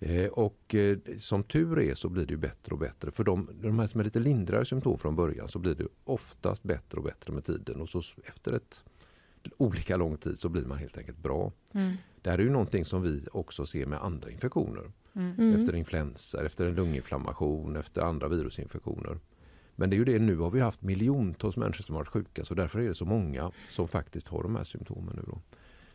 Eh, 0.00 0.28
och 0.28 0.74
eh, 0.74 0.98
som 1.18 1.42
tur 1.42 1.78
är 1.78 1.94
så 1.94 2.08
blir 2.08 2.26
det 2.26 2.36
bättre 2.36 2.72
och 2.72 2.78
bättre. 2.78 3.10
För 3.10 3.24
de, 3.24 3.48
de 3.62 3.78
här 3.78 3.86
som 3.86 4.00
är 4.00 4.04
lite 4.04 4.18
lindrigare 4.18 4.64
symptom 4.64 4.98
från 4.98 5.16
början 5.16 5.48
så 5.48 5.58
blir 5.58 5.74
det 5.74 5.86
oftast 6.04 6.62
bättre 6.62 6.98
och 6.98 7.04
bättre 7.04 7.32
med 7.32 7.44
tiden. 7.44 7.80
Och 7.80 7.88
så 7.88 8.02
efter 8.24 8.52
ett 8.52 8.84
olika 9.56 9.96
lång 9.96 10.16
tid 10.16 10.38
så 10.38 10.48
blir 10.48 10.64
man 10.64 10.78
helt 10.78 10.98
enkelt 10.98 11.18
bra. 11.18 11.52
Mm. 11.72 11.96
Det 12.22 12.30
här 12.30 12.38
är 12.38 12.42
ju 12.42 12.50
någonting 12.50 12.84
som 12.84 13.02
vi 13.02 13.26
också 13.32 13.66
ser 13.66 13.86
med 13.86 14.02
andra 14.02 14.30
infektioner. 14.30 14.92
Mm. 15.12 15.54
Efter 15.54 15.74
influensa, 15.74 16.46
efter 16.46 16.66
en 16.66 16.74
lunginflammation, 16.74 17.76
efter 17.76 18.02
andra 18.02 18.28
virusinfektioner. 18.28 19.18
Men 19.76 19.90
det 19.90 19.96
är 19.96 19.98
ju 19.98 20.04
det, 20.04 20.18
nu 20.18 20.36
har 20.36 20.50
vi 20.50 20.60
haft 20.60 20.82
miljontals 20.82 21.56
människor 21.56 21.82
som 21.84 21.94
har 21.94 22.00
varit 22.00 22.08
sjuka 22.08 22.44
så 22.44 22.54
därför 22.54 22.78
är 22.80 22.88
det 22.88 22.94
så 22.94 23.04
många 23.04 23.50
som 23.68 23.88
faktiskt 23.88 24.28
har 24.28 24.42
de 24.42 24.56
här 24.56 24.64
symptomen 24.64 25.16
nu 25.16 25.22
då. 25.26 25.38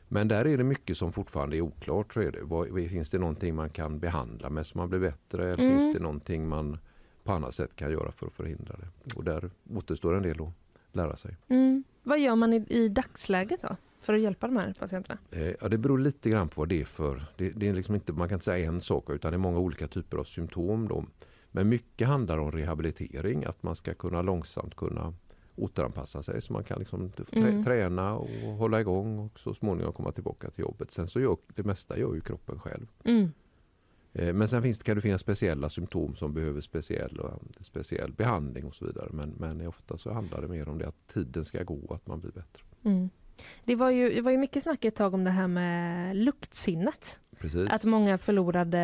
Men 0.08 0.28
där 0.28 0.48
är 0.48 0.58
det 0.58 0.64
mycket 0.64 0.98
som 0.98 1.12
fortfarande 1.14 1.58
är 1.58 1.62
oklart. 1.62 2.14
Så 2.14 2.22
är 2.22 2.32
det. 2.32 2.40
Vad, 2.44 2.68
finns 2.90 3.10
det 3.10 3.18
någonting 3.20 3.56
man 3.56 3.70
kan 3.70 4.00
behandla 4.00 4.50
med 4.50 4.66
så 4.68 4.78
man 4.78 4.90
blir 4.90 5.00
bättre? 5.00 5.54
Eller 5.54 5.64
Mm. 5.64 5.80
finns 5.80 5.94
det 5.96 6.00
någonting 6.02 6.48
man 6.48 6.78
på 7.24 7.32
annat 7.32 7.56
sätt 7.56 7.76
kan 7.76 7.92
göra 7.92 8.12
för 8.12 8.28
att 8.28 8.34
förhindra 8.34 8.76
det? 8.78 9.16
Och 9.16 9.24
där 9.24 9.50
återstår 9.74 10.16
en 10.16 10.24
del 10.24 10.42
att 10.42 10.54
lära 10.96 11.16
sig. 11.16 11.38
Mm. 11.48 11.84
Vad 12.04 12.20
gör 12.20 12.36
man 12.36 12.54
i, 12.54 12.66
i 12.70 12.90
dagsläget 12.90 13.62
då 13.62 13.76
för 14.02 14.14
att 14.14 14.22
hjälpa 14.22 14.48
de 14.48 14.58
här 14.58 14.74
patienterna? 14.80 15.20
Eh, 15.32 15.54
Ja, 15.62 15.70
det 15.70 15.78
beror 15.78 16.00
lite 16.00 16.30
grann 16.30 16.50
på 16.50 16.62
vad 16.62 16.70
det 16.70 16.82
är 16.82 16.86
för... 16.86 17.26
Det, 17.38 17.50
det 17.50 17.68
är 17.70 17.74
liksom 17.74 17.96
inte, 17.96 18.14
man 18.14 18.28
kan 18.30 18.36
inte 18.36 18.46
säga 18.46 18.68
en 18.68 18.82
sak 18.82 19.10
utan 19.10 19.32
det 19.32 19.36
är 19.36 19.40
många 19.40 19.60
olika 19.60 19.88
typer 19.88 20.18
av 20.18 20.24
symptom. 20.24 20.88
Då. 20.88 21.06
Men 21.52 21.70
mycket 21.70 22.08
handlar 22.08 22.38
om 22.38 22.52
rehabilitering, 22.52 23.46
att 23.46 23.64
man 23.64 23.76
ska 23.76 23.94
kunna 23.94 24.22
långsamt 24.22 24.76
kunna 24.76 25.14
återanpassa 25.56 26.24
sig 26.24 26.42
så 26.42 26.54
man 26.54 26.64
kan 26.64 26.80
liksom 26.80 27.12
Mm. 27.32 27.64
träna 27.64 28.16
och 28.16 28.30
hålla 28.58 28.80
igång 28.82 29.20
och 29.20 29.40
så 29.40 29.54
småningom 29.54 29.94
komma 29.94 30.12
tillbaka 30.12 30.50
till 30.52 30.62
jobbet. 30.62 30.92
Sen 30.92 31.08
så 31.08 31.20
gör 31.20 31.38
det 31.56 31.64
mesta 31.64 31.98
gör 31.98 32.14
ju 32.16 32.22
kroppen 32.22 32.60
själv. 32.60 32.88
Mm. 33.04 33.32
Eh, 34.14 34.34
Men 34.34 34.48
sen 34.48 34.62
finns 34.64 34.78
det, 34.78 34.84
kan 34.84 34.96
det 34.96 35.02
finnas 35.02 35.22
speciella 35.22 35.70
symptom 35.70 36.16
som 36.16 36.34
behöver 36.34 36.62
speciell, 36.62 37.22
speciell 37.60 38.12
behandling 38.14 38.66
och 38.66 38.76
så 38.76 38.86
vidare. 38.86 39.10
Men, 39.12 39.30
men 39.38 39.68
ofta 39.68 39.98
så 39.98 40.14
handlar 40.14 40.42
det 40.42 40.48
mer 40.48 40.70
om 40.70 40.78
det 40.78 40.88
att 40.88 41.08
tiden 41.08 41.46
ska 41.46 41.64
gå 41.64 41.76
och 41.88 41.96
att 41.96 42.08
man 42.08 42.20
blir 42.20 42.32
bättre. 42.32 42.64
Mm. 42.84 43.10
Det, 43.66 43.76
var 43.76 43.92
ju, 43.92 44.10
det 44.10 44.22
var 44.22 44.32
ju 44.32 44.38
mycket 44.38 44.64
snack 44.64 44.86
ett 44.86 44.96
tag 44.96 45.14
om 45.14 45.24
det 45.24 45.32
här 45.32 45.48
med 45.48 46.16
luktsinnet. 46.16 47.20
Precis. 47.40 47.70
Att 47.70 47.84
många 47.84 48.18
förlorade 48.18 48.78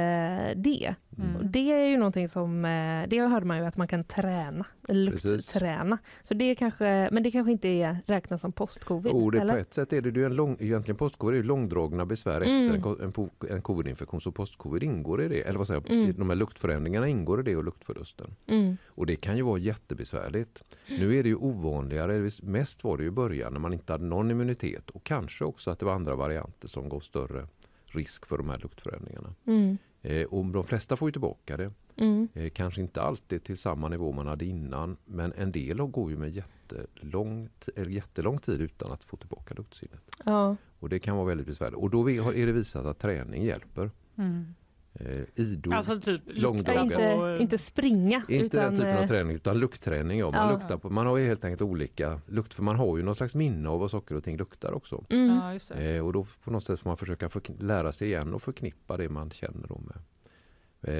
det. 0.58 0.95
Mm. 1.18 1.51
Det 1.51 1.72
är 1.72 1.86
ju 1.86 1.97
någonting 1.97 2.30
som, 2.30 2.66
eh, 2.66 3.08
det 3.10 3.20
hörde 3.20 3.45
man 3.45 3.58
ju 3.58 3.66
att 3.66 3.78
man 3.78 3.88
kan 3.88 4.03
träna, 4.03 4.66
luktträna. 4.88 5.97
Så 6.24 6.34
det 6.34 6.45
är 6.45 6.56
kanske, 6.56 7.10
men 7.12 7.24
det 7.24 7.32
kanske 7.32 7.51
inte 7.51 7.68
är 7.68 7.97
räknas 8.08 8.41
som 8.41 8.51
post-covid? 8.51 9.12
Jo, 9.16 9.30
det, 9.30 9.39
på 9.39 9.56
ett 9.58 9.74
sätt 9.74 9.93
är 9.93 10.01
det, 10.01 10.12
det 10.12 10.22
är 10.22 10.26
en 10.26 10.36
lång, 10.36 10.58
egentligen 10.60 10.97
postcovid 10.97 11.34
är 11.34 11.38
ju 11.38 11.43
långdragna 11.43 12.06
besvär 12.06 12.41
Mm. 12.41 12.76
efter 12.76 13.03
en, 13.03 13.14
en, 13.49 13.56
en 13.56 13.62
covidinfektion. 13.62 14.22
Så 14.22 14.32
postcovid 14.32 14.84
ingår 14.84 15.22
i 15.22 15.28
det. 15.28 15.41
Eller 15.41 15.58
vad 15.58 15.68
säger 15.68 15.82
jag, 15.86 15.91
Mm. 15.97 16.16
de 16.18 16.30
här 16.30 16.36
luktförändringarna 16.36 17.08
ingår 17.08 17.39
i 17.39 17.43
det 17.43 17.56
och 17.56 17.64
luktförlusten. 17.64 18.36
Mm. 18.47 18.78
Och 18.88 19.06
det 19.06 19.16
kan 19.16 19.38
ju 19.38 19.43
vara 19.43 19.58
jättebesvärligt. 19.58 20.64
Nu 20.99 21.16
är 21.16 21.24
det 21.24 21.30
ju 21.30 21.36
ovanligare. 21.36 22.30
Mest 22.43 22.84
var 22.84 22.97
det 22.97 23.03
ju 23.03 23.10
i 23.10 23.12
början 23.12 23.53
när 23.53 23.60
man 23.60 23.74
inte 23.74 23.93
hade 23.93 24.06
någon 24.06 24.32
immunitet 24.32 24.89
och 24.89 25.03
kanske 25.03 25.45
också 25.45 25.72
att 25.72 25.80
det 25.80 25.86
var 25.86 25.93
andra 25.93 26.16
varianter 26.16 26.68
som 26.68 26.89
gav 26.89 26.99
större 26.99 27.47
risk 27.96 28.26
för 28.26 28.38
de 28.38 28.50
här 28.50 28.60
luktförändringarna. 28.60 29.36
Mm. 29.46 29.78
Eh, 30.02 30.24
och 30.24 30.46
de 30.46 30.64
flesta 30.64 30.98
får 30.98 31.08
ju 31.08 31.12
tillbaka 31.12 31.58
det. 31.58 31.72
Mm. 31.96 32.28
Eh, 32.34 32.50
kanske 32.50 32.82
inte 32.82 33.02
alltid 33.02 33.43
till 33.43 33.58
samma 33.58 33.88
nivå 33.88 34.12
man 34.12 34.28
hade 34.28 34.46
innan 34.46 34.98
men 35.06 35.34
en 35.34 35.52
del 35.52 35.78
går 35.78 36.12
ju 36.12 36.18
med 36.18 36.30
jättelång, 36.30 37.50
eller 37.76 37.91
jättelång 37.91 38.39
tid 38.39 38.62
utan 38.62 38.91
att 38.91 39.04
få 39.04 39.18
tillbaka 39.18 39.54
luktsinnet. 39.54 40.02
Ja. 40.26 40.56
Och 40.80 40.89
det 40.89 41.00
kan 41.00 41.16
vara 41.16 41.26
väldigt 41.26 41.48
besvärligt. 41.48 41.78
Och 41.78 41.89
då 41.89 42.10
är 42.12 42.46
det 42.46 42.52
visat 42.52 42.86
att 42.86 43.00
träning 43.00 43.43
hjälper. 43.43 43.91
Mm. 44.16 44.56
Eh, 45.00 45.22
idog, 45.36 45.74
Alltså 45.74 46.00
typ 46.00 46.22
långdragen. 46.26 46.84
Inte, 46.91 47.38
inte 47.41 47.58
springa. 47.58 48.22
inte 48.30 48.58
utan, 48.58 48.64
den 48.64 48.76
typen 48.76 48.96
av 48.98 49.02
eh, 49.02 49.08
träning 49.08 49.36
utan 49.36 49.60
luktträning. 49.60 50.20
Ja. 50.20 50.32
Man, 50.32 50.48
Ja. 50.50 50.58
luktar 50.60 50.78
på, 50.78 50.89
man 50.89 51.06
har 51.08 51.18
ju 51.18 51.26
helt 51.26 51.46
enkelt 51.46 51.62
olika 51.62 52.22
lukt 52.28 52.54
för 52.54 52.64
man 52.64 52.76
har 52.76 52.98
ju 52.98 53.04
någon 53.04 53.16
slags 53.16 53.36
minne 53.36 53.70
av 53.70 53.80
vad 53.80 53.91
saker 53.91 54.16
och 54.16 54.24
ting 54.24 54.38
luktar 54.38 54.72
också. 54.74 55.06
Mm. 55.10 55.28
Ja, 55.36 55.54
just 55.54 55.70
det. 55.70 55.96
Eh, 55.96 56.06
och 56.06 56.14
då 56.14 56.26
på 56.43 56.52
något 56.52 56.64
sätt 56.64 56.80
får 56.80 56.89
man 56.89 56.98
försöka 56.98 57.28
förkn- 57.30 57.62
lära 57.64 57.91
sig 57.91 58.08
igen 58.08 58.34
och 58.34 58.41
förknippa 58.43 58.98
det 58.98 59.10
man 59.10 59.30
känner 59.32 59.68
då 59.68 59.82
med. 59.86 59.98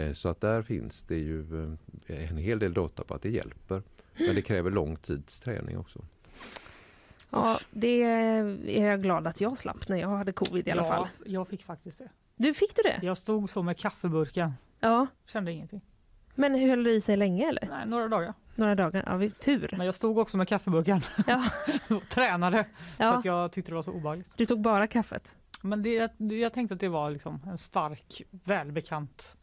Eh, 0.08 0.14
så 0.14 0.30
att 0.30 0.42
där 0.42 0.62
finns 0.62 1.04
det 1.04 1.18
ju 1.18 1.40
eh, 2.08 2.30
en 2.32 2.38
hel 2.38 2.60
del 2.60 2.74
data 2.74 3.04
på 3.04 3.14
att 3.14 3.22
det 3.22 3.30
hjälper. 3.30 3.84
Men 4.18 4.36
det 4.36 4.42
kräver 4.42 4.72
lång 4.72 4.96
tids 4.96 5.40
träning 5.40 5.78
också. 5.78 6.06
Ja, 7.30 7.60
det 7.72 8.04
är 8.04 8.86
jag 8.86 9.02
glad 9.02 9.28
att 9.28 9.42
jag 9.42 9.58
slapp 9.58 9.88
när 9.90 9.98
jag 9.98 10.10
hade 10.10 10.32
covid 10.32 10.68
i 10.68 10.72
alla 10.72 10.82
ja, 10.84 10.88
fall. 10.90 11.08
Jag 11.26 11.48
fick 11.48 11.64
faktiskt 11.64 11.98
det. 12.00 12.10
Du, 12.36 12.54
fick 12.54 12.76
du 12.76 12.82
det? 12.82 13.00
Jag 13.06 13.18
stod 13.18 13.50
så 13.50 13.64
med 13.64 13.78
kaffeburken. 13.78 14.54
Ja. 14.80 15.08
Kände 15.26 15.52
ingenting. 15.52 15.82
Men 16.36 16.56
höll 16.70 16.84
det 16.84 16.92
i 16.92 17.02
sig 17.02 17.18
länge 17.18 17.50
eller? 17.50 17.68
Nej, 17.70 17.86
några 17.88 18.08
dagar. 18.08 18.34
Några 18.56 18.76
dagar? 18.76 19.04
Ja, 19.08 19.16
vi- 19.16 19.30
tur. 19.32 19.74
Men 19.78 19.86
jag 19.86 19.96
stod 19.96 20.18
också 20.18 20.38
med 20.38 20.48
kaffeburken 20.48 21.02
Ja. 21.28 21.50
och 21.96 22.10
tränade 22.10 22.66
för 22.98 23.04
Ja. 23.04 23.14
att 23.18 23.26
jag 23.26 23.52
tyckte 23.52 23.72
det 23.72 23.76
var 23.76 23.84
så 23.84 23.92
obehagligt. 23.92 24.30
Du 24.38 24.46
tog 24.46 24.62
bara 24.62 24.88
kaffet? 24.88 25.36
Men 25.62 25.84
det- 25.84 26.12
jag 26.18 26.54
tänkte 26.54 26.74
att 26.74 26.80
det 26.80 26.88
var 26.90 27.10
liksom 27.12 27.42
en 27.48 27.58
stark, 27.58 28.22
välbekant 28.32 29.36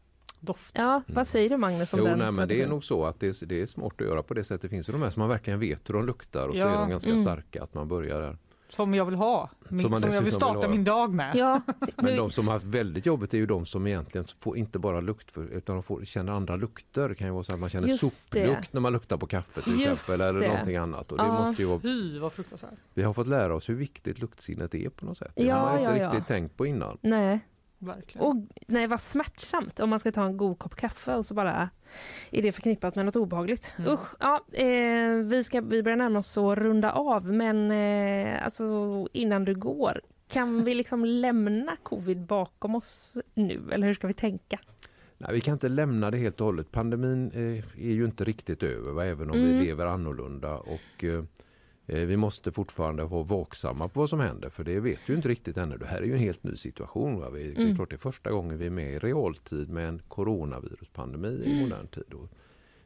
doft. 0.43 0.73
Ja, 0.79 1.03
vad 1.07 1.27
säger 1.27 1.51
du 1.51 1.57
Magnus 1.57 1.93
om 1.93 1.99
Jo, 1.99 2.05
den? 2.05 2.19
nej, 2.19 2.33
men 2.33 2.49
det 2.49 2.63
är 2.63 2.69
nog 2.69 2.85
så 2.85 3.05
att 3.05 3.21
det 3.21 3.43
är, 3.43 3.47
det 3.47 3.63
är 3.63 3.67
smart 3.67 3.93
att 4.01 4.07
göra 4.07 4.23
på 4.23 4.35
det 4.35 4.45
sättet. 4.45 4.63
Det 4.63 4.69
finns 4.69 4.89
ju 4.89 4.93
de 4.93 5.03
här 5.03 5.11
som 5.11 5.21
man 5.21 5.29
verkligen 5.29 5.61
vet 5.61 5.89
hur 5.89 5.95
de 5.95 6.07
luktar 6.07 6.49
och 6.49 6.55
så 6.55 6.61
Ja. 6.61 6.69
är 6.69 6.79
de 6.79 6.91
ganska 6.91 7.11
Mm. 7.11 7.23
starka 7.23 7.63
att 7.63 7.75
man 7.75 7.89
börjar 7.89 8.21
där. 8.21 8.39
Som 8.69 8.95
jag 8.95 9.05
vill 9.05 9.15
ha. 9.15 9.51
Min, 9.69 9.81
Som 9.83 9.91
man 9.91 10.01
som, 10.01 10.09
jag 10.11 10.15
vill 10.15 10.25
vill 10.25 10.33
starta 10.33 10.59
ha. 10.59 10.69
min 10.69 10.85
dag 10.85 11.13
med. 11.15 11.37
Ja, 11.37 11.61
Men 11.97 12.17
de 12.17 12.31
som 12.31 12.47
har 12.47 12.55
haft 12.55 12.67
väldigt 12.67 13.07
jobbigt 13.07 13.35
är 13.35 13.39
ju 13.39 13.47
de 13.47 13.67
som 13.67 13.87
egentligen 13.87 14.27
får 14.41 14.57
inte 14.57 14.79
bara 14.79 15.01
lukt 15.01 15.31
för, 15.31 15.45
utan 15.45 15.77
de 15.77 15.83
får, 15.83 16.05
känner 16.05 16.33
andra 16.33 16.57
lukter. 16.57 17.09
Det 17.09 17.15
kan 17.15 17.27
ju 17.27 17.33
vara 17.33 17.45
så 17.45 17.53
att 17.55 17.59
man 17.61 17.69
känner 17.69 17.89
Just 17.89 18.01
soplukt 18.01 18.47
det. 18.63 18.69
när 18.73 18.81
man 18.81 18.93
luktar 18.93 19.17
på 19.17 19.27
kaffe 19.27 19.61
till 19.63 19.73
Just 19.73 19.87
exempel 19.87 20.21
eller 20.29 20.41
det. 20.41 20.49
någonting 20.49 20.77
annat. 20.77 21.13
Och 21.13 21.19
det 21.19 21.25
Ja. 21.25 21.47
måste 21.47 21.63
ju 21.63 21.69
vara, 21.69 21.81
Fy 21.81 22.19
vad 22.19 22.33
fruktansvärt. 22.33 22.71
vi 22.95 23.03
har 23.03 23.13
fått 23.13 23.27
lära 23.27 23.55
oss 23.55 23.69
hur 23.69 23.75
viktigt 23.75 24.19
luktsinnet 24.19 24.75
är 24.75 24.89
på 24.89 25.07
något 25.07 25.19
sätt. 25.19 25.33
Det 25.37 25.45
Ja, 25.45 25.57
har 25.57 25.67
man 25.71 25.79
inte 25.79 25.91
ja, 25.93 25.97
ja. 25.99 26.07
riktigt 26.09 26.27
tänkt 26.29 26.57
på 26.57 26.67
innan. 26.67 26.99
nej. 27.01 27.41
Verkligen. 27.83 28.27
Och 28.27 28.37
nej, 28.67 28.87
vad 28.87 29.01
smärtsamt 29.01 29.81
om 29.81 29.91
man 29.91 30.01
ska 30.01 30.13
ta 30.13 30.25
en 30.25 30.37
god 30.37 30.59
kopp 30.59 30.75
kaffe 30.75 31.15
och 31.15 31.27
så 31.27 31.35
bara 31.35 31.71
är 32.31 32.43
det 32.43 32.53
förknippat 32.53 32.95
med 32.95 33.05
något 33.05 33.17
obehagligt. 33.17 33.75
Mm. 33.79 33.93
Usch, 33.93 34.15
ja, 34.21 34.45
eh, 34.53 35.13
vi, 35.25 35.45
ska, 35.45 35.61
vi 35.61 35.83
börjar 35.83 35.97
närma 35.97 36.19
oss 36.19 36.39
att 36.39 36.59
runda 36.59 36.93
av 36.93 37.27
men 37.27 37.71
eh, 37.71 38.45
alltså, 38.45 38.65
innan 39.13 39.45
du 39.45 39.55
går, 39.55 40.01
kan 40.29 40.65
vi 40.65 40.75
liksom 40.75 41.05
lämna 41.05 41.77
covid 41.83 42.21
bakom 42.21 42.75
oss 42.75 43.19
nu 43.35 43.63
eller 43.73 43.87
hur 43.87 43.95
ska 43.95 44.07
vi 44.07 44.15
tänka? 44.15 44.59
Nej, 45.19 45.33
vi 45.33 45.41
kan 45.41 45.53
inte 45.53 45.69
lämna 45.69 46.11
det 46.11 46.17
helt 46.19 46.41
och 46.41 46.47
hållet. 46.47 46.73
Pandemin 46.73 47.31
eh, 47.35 47.87
är 47.89 47.93
ju 47.93 48.05
inte 48.05 48.25
riktigt 48.25 48.63
över, 48.63 48.93
va? 48.93 49.05
även 49.05 49.31
om 49.31 49.37
Mm. 49.39 49.49
vi 49.59 49.65
lever 49.65 49.87
annorlunda. 49.87 50.55
Och, 50.57 51.05
eh, 51.05 51.25
vi 51.87 52.17
måste 52.17 52.53
fortfarande 52.53 53.05
vara 53.05 53.23
vaksamma 53.23 53.89
på 53.89 54.01
vad 54.01 54.11
som 54.11 54.21
händer, 54.21 54.49
för 54.51 54.65
det 54.65 54.81
vet 54.81 54.99
vi 55.07 55.13
ju 55.13 55.17
inte 55.17 55.29
riktigt 55.29 55.57
ännu. 55.57 55.77
Det 55.77 55.87
här 55.87 55.99
är 55.99 56.03
ju 56.07 56.13
en 56.13 56.19
helt 56.19 56.43
ny 56.45 56.57
situation. 56.57 57.21
Va? 57.21 57.31
Vi, 57.31 57.43
Det 57.53 57.61
är 57.61 57.65
Mm. 57.65 57.77
klart 57.77 57.91
det 57.91 57.97
är 57.97 57.99
första 57.99 58.31
gången 58.31 58.59
vi 58.59 58.67
är 58.67 58.71
med 58.71 58.93
i 58.95 58.99
realtid 58.99 59.69
med 59.71 59.89
en 59.89 60.03
coronaviruspandemi 60.09 61.29
i 61.29 61.53
Mm. 61.53 61.63
modern 61.63 61.87
tid. 61.87 62.15
Och, 62.15 62.29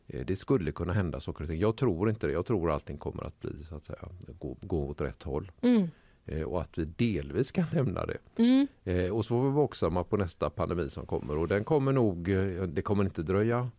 eh, 0.07 0.27
det 0.27 0.37
skulle 0.37 0.73
kunna 0.73 0.93
hända 0.93 1.21
saker 1.21 1.43
och 1.45 1.49
ting. 1.51 1.61
Jag 1.61 1.77
tror 1.77 2.09
inte 2.11 2.27
det. 2.27 2.33
Jag 2.33 2.47
tror 2.47 2.71
allting 2.71 2.97
kommer 2.99 3.25
att 3.25 3.41
bli 3.41 3.65
så 3.69 3.75
att 3.77 3.85
säga, 3.85 4.09
gå, 4.39 4.57
gå 4.61 4.89
åt 4.89 5.01
rätt 5.01 5.23
håll. 5.23 5.53
Mm. 5.61 5.89
Eh, 6.27 6.43
och 6.43 6.61
att 6.61 6.79
vi 6.79 6.85
delvis 6.85 7.53
kan 7.53 7.65
lämna 7.73 8.07
det. 8.07 8.19
Mm. 8.37 8.67
Eh, 8.85 9.11
och 9.11 9.25
så 9.25 9.29
får 9.29 9.37
vi 9.37 9.43
vara 9.51 9.55
vaksamma 9.57 10.05
på 10.05 10.17
nästa 10.17 10.51
pandemi 10.51 10.91
som 10.91 11.07
kommer. 11.07 11.39
Och 11.39 11.49
den 11.49 11.65
kommer 11.65 11.93
nog, 11.93 12.29
eh, 12.29 12.63
det 12.63 12.83
kommer 12.83 13.05
inte 13.05 13.23
dröja 13.23 13.71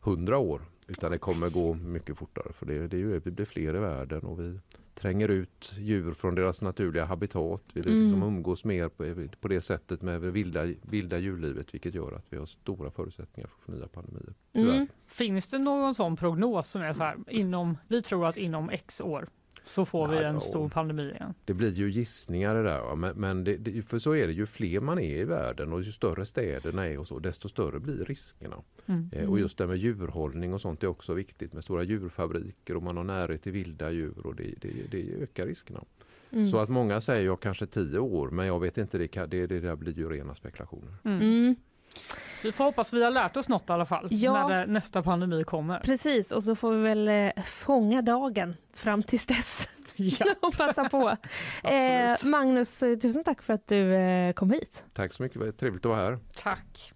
hundra 0.00 0.38
år. 0.38 0.60
Utan 0.86 1.10
det 1.10 1.18
kommer 1.18 1.50
gå 1.50 1.74
mycket 1.74 2.18
fortare. 2.18 2.52
För 2.52 2.66
det, 2.66 2.88
det 2.88 2.96
är 2.96 2.98
ju 2.98 3.12
det, 3.12 3.24
vi 3.24 3.30
blir 3.30 3.46
fler 3.46 3.76
i 3.76 3.78
världen 3.78 4.20
och 4.22 4.40
vi 4.40 4.60
tränger 4.94 5.28
ut 5.28 5.74
djur 5.78 6.14
från 6.14 6.34
deras 6.34 6.62
naturliga 6.62 7.04
habitat. 7.04 7.62
Vi 7.72 7.80
Mm. 7.80 8.02
liksom 8.02 8.22
umgås 8.22 8.64
mer 8.64 8.88
på, 8.88 9.28
på 9.40 9.48
det 9.48 9.60
sättet 9.60 10.02
med 10.02 10.22
det 10.22 10.30
vilda, 10.30 10.64
vilda 10.82 11.18
djurlivet. 11.18 11.74
Vilket 11.74 11.94
gör 11.94 12.12
att 12.12 12.26
vi 12.30 12.36
har 12.36 12.46
stora 12.46 12.90
förutsättningar 12.90 13.50
för 13.64 13.72
nya 13.72 13.88
pandemier. 13.88 14.34
Mm. 14.52 14.86
Finns 15.06 15.50
det 15.50 15.58
någon 15.58 15.94
sån 15.94 16.16
prognos 16.16 16.68
som 16.68 16.82
är 16.82 16.92
så 16.92 17.02
här, 17.02 17.16
inom, 17.28 17.78
vi 17.88 18.02
tror 18.02 18.26
att 18.26 18.36
inom 18.36 18.70
x 18.70 19.00
år 19.00 19.28
så 19.64 19.84
får 19.84 20.08
vi 20.08 20.16
en 20.16 20.40
stor 20.40 20.68
pandemi 20.68 21.10
igen? 21.10 21.34
Det 21.44 21.54
blir 21.54 21.72
ju 21.72 21.90
gissningar 21.90 22.54
det 22.54 22.62
där. 22.62 22.96
Men, 22.96 23.16
men 23.16 23.44
det, 23.44 23.56
det, 23.56 23.82
för 23.82 23.98
så 23.98 24.14
är 24.14 24.26
det, 24.26 24.32
ju 24.32 24.46
fler 24.46 24.80
man 24.80 24.98
är 24.98 25.16
i 25.16 25.24
världen 25.24 25.72
och 25.72 25.82
ju 25.82 25.92
större 25.92 26.26
städerna 26.26 26.86
är 26.86 26.98
och 26.98 27.08
så, 27.08 27.18
desto 27.18 27.48
större 27.48 27.80
blir 27.80 28.04
riskerna. 28.04 28.56
Mm. 28.86 29.10
Eh, 29.12 29.30
och 29.30 29.40
just 29.40 29.58
det 29.58 29.66
med 29.66 29.76
djurhållning 29.76 30.54
och 30.54 30.60
sånt 30.60 30.82
är 30.82 30.86
också 30.86 31.14
viktigt 31.14 31.52
med 31.52 31.64
stora 31.64 31.82
djurfabriker 31.82 32.76
och 32.76 32.82
man 32.82 32.96
har 32.96 33.04
närhet 33.04 33.42
till 33.42 33.52
vilda 33.52 33.90
djur 33.90 34.26
och 34.26 34.34
det, 34.34 34.54
det, 34.60 34.90
det 34.90 35.22
ökar 35.22 35.46
riskerna. 35.46 35.84
Mm. 36.30 36.46
Så 36.46 36.58
att 36.58 36.68
många 36.68 37.00
säger 37.00 37.24
jag 37.24 37.40
kanske 37.40 37.66
tio 37.66 37.98
år 37.98 38.30
men 38.30 38.46
jag 38.46 38.60
vet 38.60 38.78
inte, 38.78 38.98
det, 38.98 39.08
kan, 39.08 39.28
det, 39.28 39.46
det 39.46 39.60
där 39.60 39.76
blir 39.76 39.98
ju 39.98 40.08
rena 40.08 40.34
spekulationer. 40.34 40.94
Mm. 41.04 41.54
Vi 42.42 42.52
får 42.52 42.64
hoppas 42.64 42.92
vi 42.92 43.04
har 43.04 43.10
lärt 43.10 43.36
oss 43.36 43.48
något 43.48 43.70
i 43.70 43.72
alla 43.72 43.86
fall 43.86 44.08
Ja. 44.10 44.48
när 44.48 44.60
det, 44.66 44.72
nästa 44.72 45.02
pandemi 45.02 45.42
kommer. 45.44 45.78
Precis, 45.78 46.32
och 46.32 46.42
så 46.42 46.54
får 46.56 46.72
vi 46.72 46.82
väl 46.82 47.08
eh, 47.08 47.44
fånga 47.44 48.02
dagen 48.02 48.56
fram 48.74 49.02
tills 49.02 49.26
dess. 49.26 49.68
Ja. 49.96 50.26
och 50.42 50.56
passa 50.56 50.88
på. 50.88 51.16
eh. 51.68 52.16
Magnus, 52.24 52.82
eh, 52.82 52.98
tusen 52.98 53.24
tack 53.24 53.42
för 53.42 53.52
att 53.52 53.68
du 53.68 53.94
eh, 53.94 54.32
kom 54.32 54.50
hit. 54.50 54.84
Tack 54.92 55.12
så 55.12 55.22
mycket, 55.22 55.58
trevligt 55.58 55.84
att 55.86 55.90
vara 55.90 56.00
här. 56.00 56.18
Tack. 56.36 56.92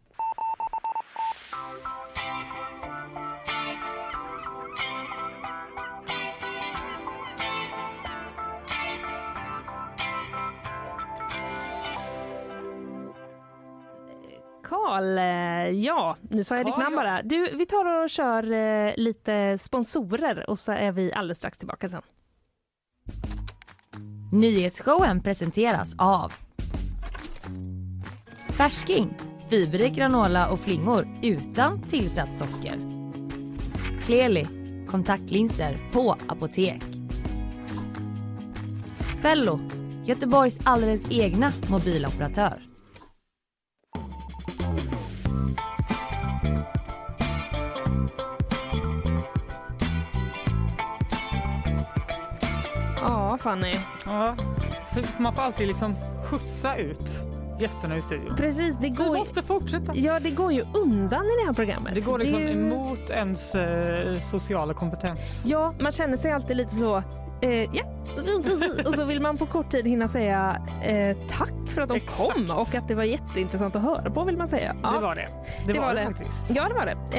Karl, 14.69 15.19
eh, 15.19 15.85
ja, 15.85 16.17
nu 16.31 16.45
sa 16.45 16.57
jag 16.57 16.67
ditt 16.67 16.75
Karl, 16.75 16.83
namn 16.83 16.97
bara. 16.97 17.23
Du, 17.23 17.57
vi 17.57 17.67
tar 17.67 18.03
och 18.05 18.11
kör 18.11 18.53
eh, 18.53 18.93
lite 18.97 19.59
sponsorer 19.59 20.51
och 20.51 20.59
så 20.59 20.73
är 20.73 20.93
vi 20.93 21.13
alldeles 21.13 21.39
strax 21.39 21.59
tillbaka 21.59 21.89
sen. 21.89 22.03
Nyhetsshowen 24.33 25.23
presenteras 25.23 25.95
av 25.99 26.33
Färsking, 28.49 29.15
fiberrik 29.51 29.93
granola 29.93 30.51
och 30.51 30.61
flingor 30.61 31.09
utan 31.23 31.83
tillsatt 31.83 32.37
socker. 32.37 32.75
Kleli, 34.03 34.47
kontaktlinser 34.91 35.79
på 35.93 36.17
apotek. 36.29 36.83
Fello, 39.23 39.61
Göteborgs 40.05 40.59
alldeles 40.65 41.05
egna 41.11 41.51
mobiloperatör. 41.71 42.68
Ja, 53.29 53.37
Fanny. 53.39 53.75
Ja, 54.07 54.35
för 54.95 55.23
man 55.23 55.35
får 55.35 55.43
alltid 55.43 55.69
liksom 55.69 55.95
skjutsa 56.25 56.77
ut 56.77 57.11
gästerna 57.61 57.97
i 57.97 58.03
studion. 58.03 58.37
Precis, 58.37 58.77
det 58.77 58.83
Vi 58.83 58.89
går, 58.89 59.07
ju, 59.07 59.13
måste 59.13 59.43
fortsätta. 59.43 59.93
ja, 59.95 60.21
det 60.21 60.31
går 60.31 60.53
ju 60.53 60.65
undan 60.75 61.25
i 61.25 61.37
det 61.41 61.47
här 61.47 61.53
programmet. 61.53 61.95
Det 61.95 62.01
går 62.01 62.19
liksom 62.19 62.41
ju- 62.41 62.51
emot 62.51 63.11
ens 63.11 63.55
eh, 63.55 64.21
sociala 64.21 64.75
kompetens. 64.75 65.43
Ja, 65.47 65.75
man 65.81 65.93
känner 65.93 66.17
sig 66.17 66.33
alltid 66.33 66.57
lite 66.57 66.75
så... 66.75 67.03
Eh, 67.41 67.51
ja. 67.51 67.85
Och 68.87 68.95
så 68.95 69.05
vill 69.05 69.21
man 69.21 69.37
på 69.39 69.47
kort 69.47 69.71
tid 69.71 69.87
hinna 69.87 70.09
säga 70.09 70.63
eh, 70.83 71.17
tack 71.29 71.53
för 71.75 71.83
att 71.83 71.89
de 71.89 71.97
Exakt. 71.97 72.33
kom 72.35 72.51
och 72.57 72.75
att 72.75 72.89
det 72.89 72.95
var 72.95 73.05
jätteintressant 73.05 73.77
att 73.77 73.83
höra 73.83 74.11
på 74.11 74.25
vill 74.25 74.37
man 74.37 74.49
säga. 74.49 74.77
Ja. 74.83 74.91
Det 74.91 75.01
var 75.01 75.15
det. 75.15 75.29
Det, 75.67 75.73
Det 75.73 75.79
var, 75.79 75.87
var 75.87 75.95
det 75.95 76.05
faktiskt. 76.05 76.51
Ja, 76.51 76.69
det 76.69 76.75
var 76.75 76.87
det. 76.87 77.19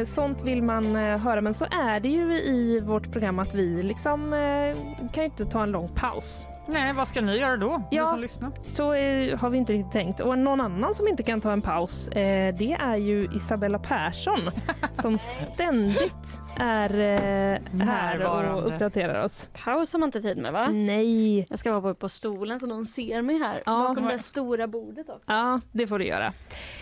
Eh, 0.00 0.06
sånt 0.06 0.42
vill 0.42 0.62
man 0.62 0.96
eh, 0.96 1.18
höra, 1.18 1.40
men 1.40 1.54
så 1.54 1.64
är 1.64 2.00
det 2.00 2.08
ju 2.08 2.32
i 2.34 2.80
vårt 2.80 3.12
program 3.12 3.38
att 3.38 3.54
vi 3.54 3.82
liksom 3.82 4.32
eh, 4.32 5.08
kan 5.12 5.24
ju 5.24 5.24
inte 5.24 5.44
ta 5.44 5.62
en 5.62 5.70
lång 5.70 5.88
paus. 5.94 6.46
Nej, 6.72 6.92
vad 6.92 7.08
ska 7.08 7.20
ni 7.20 7.38
göra 7.38 7.56
då? 7.56 7.82
Ja. 7.90 8.02
Ni 8.04 8.08
som 8.10 8.20
lyssnar. 8.20 8.52
Så 8.66 8.92
eh, 8.92 9.38
har 9.38 9.50
vi 9.50 9.58
inte 9.58 9.72
riktigt 9.72 9.92
tänkt. 9.92 10.20
Och 10.20 10.38
någon 10.38 10.60
annan 10.60 10.94
som 10.94 11.08
inte 11.08 11.22
kan 11.22 11.40
ta 11.40 11.52
en 11.52 11.62
paus, 11.62 12.08
eh, 12.08 12.54
det 12.54 12.72
är 12.80 12.96
ju 12.96 13.28
Isabella 13.36 13.78
Persson 13.78 14.40
som 15.02 15.18
ständigt 15.18 16.14
är 16.56 16.94
eh, 17.00 17.82
här 17.86 18.20
och 18.54 18.66
uppdaterar 18.68 19.24
oss. 19.24 19.48
Paus 19.64 19.92
har 19.92 20.00
man 20.00 20.06
inte 20.08 20.20
tid 20.20 20.38
med 20.38 20.52
va? 20.52 20.68
Nej. 20.68 21.46
Jag 21.50 21.58
ska 21.58 21.80
vara 21.80 21.90
uppe 21.92 22.00
på 22.00 22.08
stolen 22.08 22.60
så 22.60 22.66
någon 22.66 22.86
ser 22.86 23.22
mig 23.22 23.38
här 23.38 23.62
Ja. 23.66 23.86
bakom 23.88 24.04
det 24.08 24.18
stora 24.18 24.66
bordet 24.66 25.08
också. 25.10 25.32
Ja, 25.32 25.60
det 25.72 25.86
får 25.86 25.98
du 25.98 26.06
göra. 26.06 26.26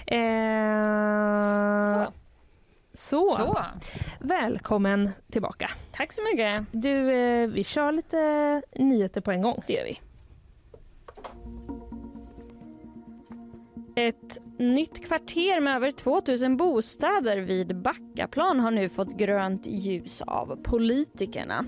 Eh, 0.07 2.05
Så. 2.07 2.13
Så. 2.99 3.37
Så. 3.37 3.59
Välkommen 4.21 5.11
tillbaka. 5.33 5.71
Tack 5.93 6.13
så 6.13 6.23
mycket. 6.23 6.67
Du, 6.71 7.13
eh, 7.13 7.49
vi 7.49 7.65
kör 7.65 7.93
lite 7.93 8.63
nyheter 8.77 9.21
på 9.21 9.31
en 9.31 9.43
gång. 9.43 9.63
Det 9.67 9.73
gör 9.73 9.85
vi. 9.85 10.01
Ett 13.95 14.39
nytt 14.59 15.07
kvarter 15.07 15.61
med 15.61 15.77
över 15.77 15.91
2000 15.91 16.57
bostäder 16.57 17.39
vid 17.39 17.77
Backaplan 17.77 18.61
har 18.61 18.71
nu 18.71 18.89
fått 18.89 19.17
grönt 19.17 19.67
ljus 19.67 20.21
av 20.21 20.63
politikerna. 20.63 21.65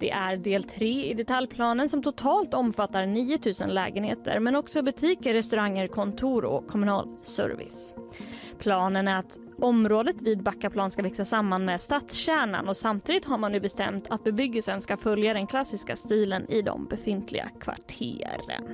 Det 0.00 0.10
är 0.10 0.36
del 0.36 0.64
3 0.64 1.10
i 1.10 1.14
detaljplanen 1.14 1.88
som 1.88 2.02
totalt 2.02 2.54
omfattar 2.54 3.06
9000 3.06 3.70
lägenheter 3.70 4.38
men 4.38 4.56
också 4.56 4.82
butiker, 4.82 5.34
restauranger, 5.34 5.88
kontor 5.88 6.44
och 6.44 6.68
kommunal 6.68 7.16
service. 7.22 7.94
Planen 8.58 9.08
är 9.08 9.18
att 9.18 9.38
området 9.62 10.22
vid 10.22 10.42
Backaplan 10.42 10.90
ska 10.90 11.02
växa 11.02 11.24
samman 11.24 11.64
med 11.64 11.80
stadskärnan 11.80 12.68
och 12.68 12.76
samtidigt 12.76 13.24
har 13.24 13.38
man 13.38 13.52
nu 13.52 13.60
bestämt 13.60 14.10
att 14.10 14.24
bebyggelsen 14.24 14.80
ska 14.80 14.96
följa 14.96 15.34
den 15.34 15.46
klassiska 15.46 15.96
stilen 15.96 16.50
i 16.50 16.62
de 16.62 16.86
befintliga 16.86 17.48
kvarteren. 17.60 18.64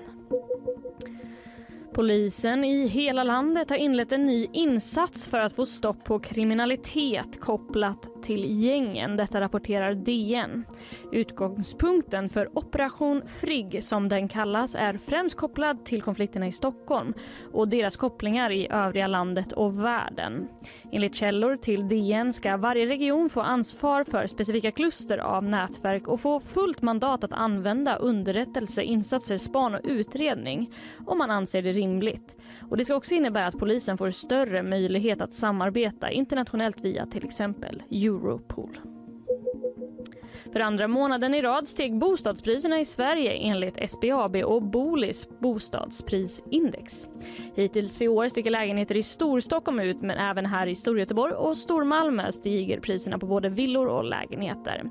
Polisen 1.95 2.65
i 2.65 2.87
hela 2.87 3.23
landet 3.23 3.71
har 3.71 3.77
inlett 3.77 4.13
en 4.13 4.27
ny 4.27 4.49
insats 4.53 5.27
för 5.27 5.41
att 5.41 5.53
få 5.53 5.67
stopp 5.67 6.05
på 6.05 6.19
kriminalitet 6.19 7.41
kopplat 7.41 8.16
till 8.27 8.65
gängen. 8.65 9.17
Detta 9.17 9.41
rapporterar 9.41 9.95
DN. 9.95 10.65
Utgångspunkten 11.13 12.29
för 12.29 12.59
Operation 12.59 13.23
Frigg, 13.41 13.85
som 13.85 14.09
den 14.09 14.29
kallas, 14.29 14.75
är 14.75 14.99
främst 14.99 15.37
kopplad 15.37 15.85
till 15.85 16.03
konflikterna 16.03 16.47
i 16.47 16.53
Stockholm 16.53 17.15
och 17.53 17.69
deras 17.69 17.97
kopplingar 17.97 18.51
i 18.51 18.69
övriga 18.71 19.07
landet 19.07 19.53
och 19.53 19.85
världen. 19.85 20.49
Enligt 20.93 21.15
källor 21.15 21.57
till 21.57 21.89
DN 21.89 22.33
ska 22.33 22.57
varje 22.57 22.87
region 22.87 23.29
få 23.29 23.41
ansvar 23.41 24.05
för 24.05 24.27
specifika 24.27 24.71
kluster 24.71 25.19
av 25.19 25.45
nätverk 25.45 26.09
och 26.09 26.21
få 26.21 26.41
fullt 26.41 26.83
mandat 26.83 27.25
att 27.25 27.33
använda 27.33 27.97
underrättelse, 27.97 28.83
insatser, 28.83 29.37
span 29.37 29.75
och 29.75 29.81
utredning 29.85 30.71
om 31.07 31.19
man 31.19 31.31
anser 31.31 31.63
det 31.63 31.73
rimligt. 31.73 32.37
Och 32.71 32.77
det 32.77 32.85
ska 32.85 32.95
också 32.95 33.15
innebära 33.15 33.47
att 33.47 33.59
polisen 33.59 33.99
får 33.99 34.11
större 34.11 34.63
möjlighet 34.63 35.21
att 35.21 35.35
samarbeta 35.35 36.11
internationellt 36.11 36.81
via 36.81 37.07
till 37.07 37.25
exempel 37.25 37.83
Europol. 38.17 38.96
För 40.53 40.61
andra 40.61 40.89
månaden 40.89 41.35
i 41.35 41.43
rad 41.43 41.69
steg 41.69 41.99
bostadspriserna 41.99 42.81
i 42.81 42.85
Sverige 42.85 43.33
enligt 43.33 43.91
SBAB 43.91 44.37
och 44.37 44.63
Bolis 44.63 45.29
bostadsprisindex. 45.39 47.09
Hittills 47.55 48.03
i 48.03 48.09
år 48.09 48.29
sticker 48.29 48.51
lägenheter 48.51 48.97
i 48.97 49.03
Storstockholm 49.03 49.81
ut 49.81 50.03
men 50.03 50.19
även 50.19 50.47
här 50.47 50.67
i 50.67 50.75
Storgöteborg 50.75 51.33
och 51.33 51.59
Stormalmö 51.59 52.33
stiger 52.33 52.81
priserna 52.81 53.19
på 53.19 53.27
både 53.27 53.49
villor 53.49 53.87
och 53.87 54.05
lägenheter. 54.05 54.83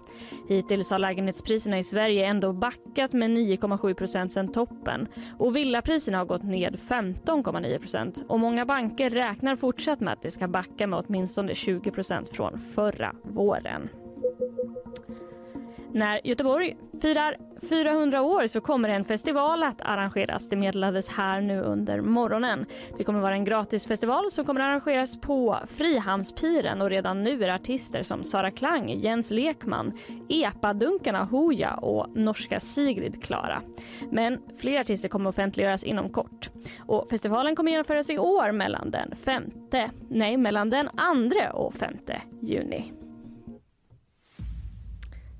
Hittills 0.50 0.90
har 0.92 1.00
lägenhetspriserna 1.00 1.80
i 1.80 1.84
Sverige 1.84 2.26
ändå 2.26 2.54
backat 2.54 3.14
med 3.14 3.30
9,7 3.30 4.28
sen 4.28 4.52
toppen 4.52 5.08
och 5.40 5.56
villapriserna 5.56 6.18
har 6.18 6.26
gått 6.26 6.44
ned 6.44 6.80
15,9 6.88 8.26
och 8.28 8.40
många 8.40 8.66
banker 8.66 9.10
räknar 9.10 9.56
fortsatt 9.56 10.00
med 10.00 10.14
att 10.14 10.22
det 10.22 10.32
ska 10.32 10.48
backa 10.48 10.88
med 10.88 11.04
åtminstone 11.08 11.56
20 11.56 11.92
från 12.32 12.58
förra 12.58 13.16
våren. 13.24 13.90
När 15.96 16.22
Göteborg 16.24 16.78
firar 17.02 17.38
400 17.70 18.22
år 18.22 18.48
så 18.48 18.62
kommer 18.62 18.90
en 18.90 19.06
festival 19.06 19.64
att 19.64 19.82
arrangeras. 19.82 20.50
Det 20.50 20.56
meddelades 20.56 21.10
här 21.10 21.42
nu 21.42 21.62
under 21.62 22.02
morgonen. 22.02 22.66
Det 22.98 23.04
kommer 23.04 23.20
vara 23.20 23.34
en 23.34 23.44
gratisfestival 23.44 24.32
som 24.32 24.46
kommer 24.46 24.62
arrangeras 24.62 25.22
på 25.22 25.60
Frihamnspiren 25.68 26.82
och 26.82 26.90
redan 26.90 27.24
nu 27.24 27.44
är 27.44 27.56
artister 27.56 28.04
som 28.04 28.24
Sara 28.24 28.52
Klang, 28.52 28.90
Jens 28.90 29.32
Lekman, 29.32 29.94
Epadunkarna 30.30 31.24
Hooja 31.24 31.74
och 31.74 32.18
norska 32.18 32.60
Sigrid 32.60 33.24
klara. 33.24 33.62
Men 34.12 34.40
fler 34.58 34.80
artister 34.80 35.10
kommer 35.10 35.30
offentliggöras 35.30 35.84
inom 35.84 36.10
kort. 36.10 36.50
Och 36.80 37.08
festivalen 37.10 37.56
kommer 37.56 37.72
genomföras 37.72 38.10
i 38.10 38.18
år 38.18 38.52
mellan 38.52 38.92
den 38.92 39.16
femte, 39.16 39.92
nej 40.10 40.38
mellan 40.38 40.70
den 40.70 40.90
2 41.54 41.58
och 41.58 41.74
5 41.74 41.94
juni. 42.42 42.92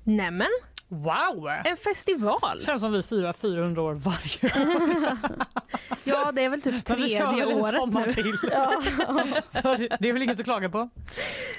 Nämen, 0.06 0.48
Wow! 0.88 1.48
en 1.64 1.76
festival. 1.76 2.60
Känns 2.66 2.80
som 2.80 2.92
vi 2.92 3.02
firar 3.02 3.32
400 3.32 3.82
år 3.82 3.94
varje 3.94 4.62
år. 4.76 5.16
Ja, 6.04 6.32
det 6.32 6.42
är 6.44 6.48
väl 6.48 6.62
typ 6.62 6.88
Men 6.88 7.02
vi 7.02 7.08
kör 7.18 7.32
tredje 7.32 7.54
året 7.54 7.80
sommar 7.80 8.06
nu. 8.06 8.12
till. 8.12 8.32
det 10.00 10.08
är 10.08 10.12
väl 10.12 10.22
inget 10.22 10.38
att 10.40 10.44
klaga 10.44 10.68
på? 10.70 10.88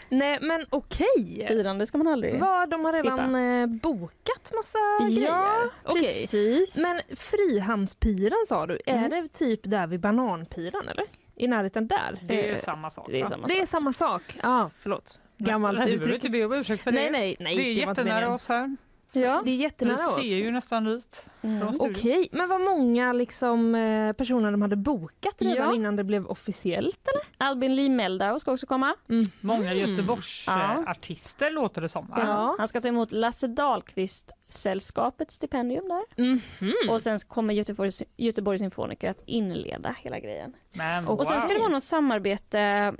Nej, 0.10 0.38
men 0.42 0.66
okej. 0.70 1.46
Firande 1.48 1.86
ska 1.86 1.98
man 1.98 2.08
aldrig 2.08 2.40
Vad, 2.40 2.70
de 2.70 2.86
har 2.86 2.94
redan 2.94 3.18
skippa. 3.20 3.40
eh, 3.40 3.68
bokat 3.94 4.52
massa 4.56 4.78
Ja, 4.78 5.06
grejer? 5.06 5.70
Okej. 5.84 6.04
precis. 6.04 6.78
Men 6.78 7.02
Frihamnspiran 7.18 8.46
sa 8.48 8.66
du, 8.66 8.80
är 8.86 8.98
Mm. 8.98 9.10
det 9.10 9.28
typ 9.34 9.60
där 9.64 9.88
vid 9.88 10.00
Bananpiran 10.00 10.88
eller? 10.88 11.06
I 11.36 11.48
närheten 11.48 11.88
där? 11.88 12.20
Det 12.24 12.50
är 12.50 12.54
Eh, 12.54 12.60
samma 12.60 12.90
sak. 12.90 13.08
det 13.12 13.22
är 13.22 13.26
samma 13.26 13.48
det 13.48 13.62
är 13.62 13.66
samma 13.66 13.94
sak. 13.94 14.22
Ja, 14.44 14.70
förlåt. 14.80 15.20
Gammalt 15.38 15.80
Nej, 15.80 15.88
Du 15.92 15.98
behöver 15.98 16.16
uttryck. 16.16 16.26
inte 16.26 16.30
be 16.40 16.46
om 16.46 16.54
ursäkt 16.54 16.84
för 16.84 16.92
Nej, 16.92 17.06
det. 17.06 17.12
nej, 17.12 17.36
nej. 17.40 17.56
det 17.56 17.62
är 17.64 17.74
jättenära 17.74 18.34
oss 18.34 18.50
här. 18.50 18.78
Ja. 19.12 19.42
Det 19.46 19.52
är 19.52 19.56
jättenära 19.56 19.96
Vi 19.96 20.04
oss. 20.04 20.16
ser 20.16 20.46
ju 20.46 20.52
nästan 20.52 20.86
dit 20.86 21.30
Mm. 21.42 21.68
Okej, 21.80 22.28
men 22.32 22.50
vad 22.50 22.62
många 22.62 23.14
liksom, 23.14 23.76
eh, 23.76 24.14
personer 24.14 24.52
de 24.52 24.62
hade 24.62 24.76
bokat 24.76 25.36
redan 25.42 25.56
Ja. 25.70 25.76
innan 25.76 25.96
det 25.96 26.04
blev 26.04 26.26
officiellt 26.28 27.08
eller? 27.08 27.48
Albin 27.48 27.76
Lee 27.76 27.90
Meldau 27.90 28.40
ska 28.40 28.52
också 28.52 28.66
komma. 28.66 28.96
Många 29.42 29.72
Mm. 29.72 29.90
Göteborgsartister 29.90 30.84
Ja. 30.86 30.92
artister 30.92 31.52
låter 31.52 31.82
det 31.82 31.90
som. 31.90 32.14
Ja. 32.16 32.56
Han 32.60 32.68
ska 32.68 32.82
ta 32.82 32.88
emot 32.88 33.12
Lasse 33.12 33.48
Dahlqvist 33.48 34.32
sällskapets 34.48 35.36
stipendium 35.36 35.88
där. 35.90 36.04
Mhm. 36.22 36.90
Och 36.90 37.02
sen 37.02 37.18
kommer 37.28 37.54
Göteborgs, 37.54 38.04
Göteborgs 38.18 38.60
symfoniker 38.62 39.10
att 39.10 39.22
inleda 39.26 39.96
hela 40.00 40.20
grejen. 40.20 40.54
Men, 40.74 41.08
Och 41.08 41.28
sen 41.28 41.40
ska 41.42 41.48
det 41.48 41.54
wow. 41.54 41.62
vara 41.62 41.72
något 41.72 41.84
samarbete 41.84 42.94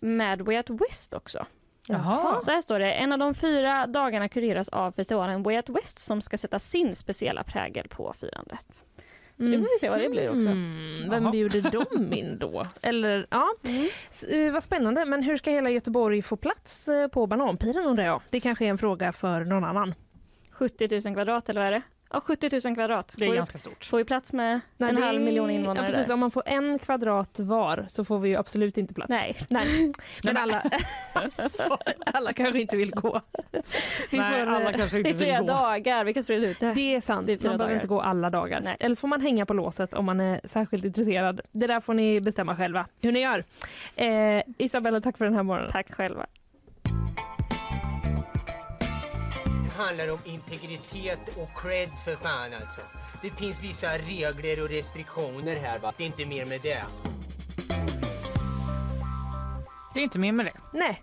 med 0.00 0.40
Way 0.40 0.56
Out 0.56 0.70
West 0.70 1.14
också. 1.14 1.46
Jaha. 1.88 2.40
Så 2.40 2.50
här 2.50 2.60
står 2.60 2.78
det, 2.78 2.92
en 2.92 3.12
av 3.12 3.18
de 3.18 3.34
fyra 3.34 3.86
dagarna 3.86 4.28
kureras 4.28 4.68
av 4.68 4.92
festivalen 4.92 5.42
Way 5.42 5.56
Out 5.56 5.68
West 5.68 5.98
som 5.98 6.20
ska 6.20 6.38
sätta 6.38 6.58
sin 6.58 6.94
speciella 6.94 7.42
prägel 7.44 7.88
på 7.88 8.12
firandet. 8.20 8.84
Så 9.36 9.42
det 9.48 9.58
får 9.58 9.68
vi 9.74 9.78
se 9.80 9.90
vad 9.90 10.00
det 10.00 10.08
blir 10.08 10.28
också. 10.28 10.48
Mm, 10.48 11.10
vem 11.10 11.22
Jaha. 11.22 11.32
bjuder 11.32 11.70
de 11.70 12.12
in 12.12 12.38
då? 12.38 12.62
Eller, 12.82 13.26
ja. 13.30 13.48
S- 14.10 14.22
eh, 14.22 14.52
vad 14.52 14.62
spännande. 14.62 15.04
Men 15.04 15.22
hur 15.22 15.36
ska 15.36 15.50
hela 15.50 15.70
Göteborg 15.70 16.22
få 16.22 16.36
plats 16.36 16.88
eh, 16.88 17.08
på 17.08 17.26
Bananpiren 17.26 17.86
undrar 17.86 18.04
jag? 18.04 18.20
Det 18.30 18.40
kanske 18.40 18.64
är 18.64 18.68
en 18.68 18.78
fråga 18.78 19.12
för 19.12 19.44
någon 19.44 19.64
annan. 19.64 19.94
70 20.50 20.88
000 21.08 21.14
kvadrat 21.14 21.48
eller 21.48 21.60
vad 21.60 21.68
är 21.68 21.72
det? 21.72 21.82
Ja, 22.12 22.20
70 22.20 22.68
000 22.68 22.74
kvadrat. 22.74 23.14
Det 23.16 23.24
är 23.24 23.28
får, 23.28 23.34
ganska 23.34 23.58
stort. 23.58 23.84
ju, 23.84 23.88
får 23.88 23.98
ju 23.98 24.04
plats 24.04 24.32
med 24.32 24.60
Nej, 24.76 24.88
en 24.90 24.96
det 24.96 25.02
halv 25.02 25.20
miljon 25.20 25.50
invånare. 25.50 25.84
Ja, 25.86 25.90
precis. 25.90 26.06
där. 26.06 26.14
Om 26.14 26.20
man 26.20 26.30
får 26.30 26.42
en 26.46 26.78
kvadrat 26.78 27.38
var 27.38 27.86
så 27.90 28.04
får 28.04 28.18
vi 28.18 28.28
ju 28.28 28.36
absolut 28.36 28.76
inte 28.78 28.94
plats. 28.94 29.08
Nej. 29.10 29.36
Nej. 29.48 29.92
Men 30.24 30.36
alla, 30.36 30.62
alla 32.06 32.32
kanske 32.32 32.60
inte 32.60 32.76
vill 32.76 32.90
gå. 32.90 33.20
Vi 34.10 34.18
Nej, 34.18 34.44
får, 34.44 34.52
alla 34.52 34.72
kanske 34.72 34.96
Det 34.96 34.98
inte 34.98 35.10
är 35.10 35.14
flera 35.26 35.38
vill 35.38 35.46
gå. 35.48 35.54
dagar, 35.54 36.04
vi 36.04 36.14
kan 36.14 36.22
sprida 36.22 36.46
ut 36.46 36.60
det. 36.60 36.72
Det 36.74 36.94
är 36.94 37.00
sant. 37.00 37.26
Det 37.26 37.32
är 37.32 37.36
man 37.36 37.42
behöver 37.42 37.58
dagar. 37.64 37.74
inte 37.74 37.86
gå 37.86 38.00
alla 38.00 38.30
dagar. 38.30 38.60
Nej. 38.60 38.76
Eller 38.80 38.94
så 38.96 39.00
får 39.00 39.08
man 39.08 39.20
hänga 39.20 39.46
på 39.46 39.54
låset 39.54 39.94
om 39.94 40.04
man 40.04 40.20
är 40.20 40.40
särskilt 40.44 40.84
intresserad. 40.84 41.40
Det 41.52 41.66
där 41.66 41.80
får 41.80 41.94
ni 41.94 42.20
bestämma 42.20 42.56
själva 42.56 42.86
hur 43.00 43.12
ni 43.12 43.20
gör. 43.20 43.42
Eh, 43.96 44.42
Isabella, 44.58 45.00
tack 45.00 45.18
för 45.18 45.24
den 45.24 45.34
här 45.34 45.42
morgonen. 45.42 45.70
Tack 45.72 45.92
själva. 45.94 46.26
Handlar 49.82 50.08
om 50.10 50.18
integritet 50.24 51.36
och 51.36 51.50
cred 51.62 51.88
för 52.04 52.16
fan 52.16 52.54
alltså. 52.54 52.80
Det 53.22 53.30
finns 53.30 53.62
vissa 53.62 53.98
regler 53.98 54.62
och 54.62 54.68
restriktioner 54.68 55.56
här 55.56 55.78
va. 55.78 55.92
Det 55.96 56.02
är 56.02 56.06
inte 56.06 56.26
mer 56.26 56.44
med 56.46 56.60
det. 56.62 56.82
Det 59.94 60.00
är 60.00 60.04
inte 60.04 60.18
mer 60.18 60.32
med 60.32 60.46
det. 60.46 60.52
Nej, 60.72 61.02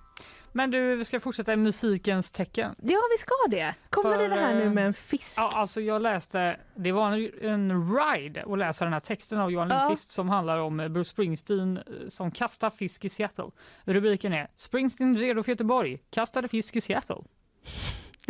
Men 0.52 0.72
du, 0.72 0.96
vi 0.96 1.06
ska 1.06 1.20
fortsätta 1.20 1.54
i 1.54 1.58
musikens 1.58 2.32
tecken. 2.32 2.76
ja 2.82 3.00
vi 3.12 3.18
ska 3.18 3.34
det. 3.50 3.76
Kommer 3.90 4.16
För, 4.18 4.24
det 4.24 4.30
det 4.30 4.42
här 4.42 4.56
nu 4.56 4.64
eh, 4.64 4.72
med 4.72 4.86
en 4.86 4.94
fisk? 4.94 5.34
Ja, 5.38 5.52
alltså 5.56 5.82
jag 5.82 6.02
läste, 6.02 6.60
det 6.76 6.92
var 6.92 7.08
en, 7.12 7.32
en 7.42 7.96
ride 7.98 8.44
att 8.48 8.58
läsa 8.58 8.86
den 8.86 8.94
här 8.94 9.00
texten 9.00 9.40
av 9.40 9.52
Johan 9.52 9.70
Ja. 9.70 9.80
Lindqvist 9.80 10.10
som 10.10 10.30
handlar 10.30 10.58
om 10.58 10.80
eh, 10.80 10.88
Bruce 10.88 11.10
Springsteen 11.10 11.78
eh, 11.78 11.84
som 12.08 12.32
kastar 12.32 12.70
fisk 12.70 13.06
i 13.06 13.10
Seattle. 13.10 13.46
Rubriken 13.84 14.34
är 14.34 14.48
Springsteen 14.56 15.18
redo 15.18 15.44
för 15.44 15.52
Göteborg, 15.52 16.00
kastade 16.10 16.48
fisk 16.48 16.76
i 16.76 16.82
Seattle. 16.82 17.16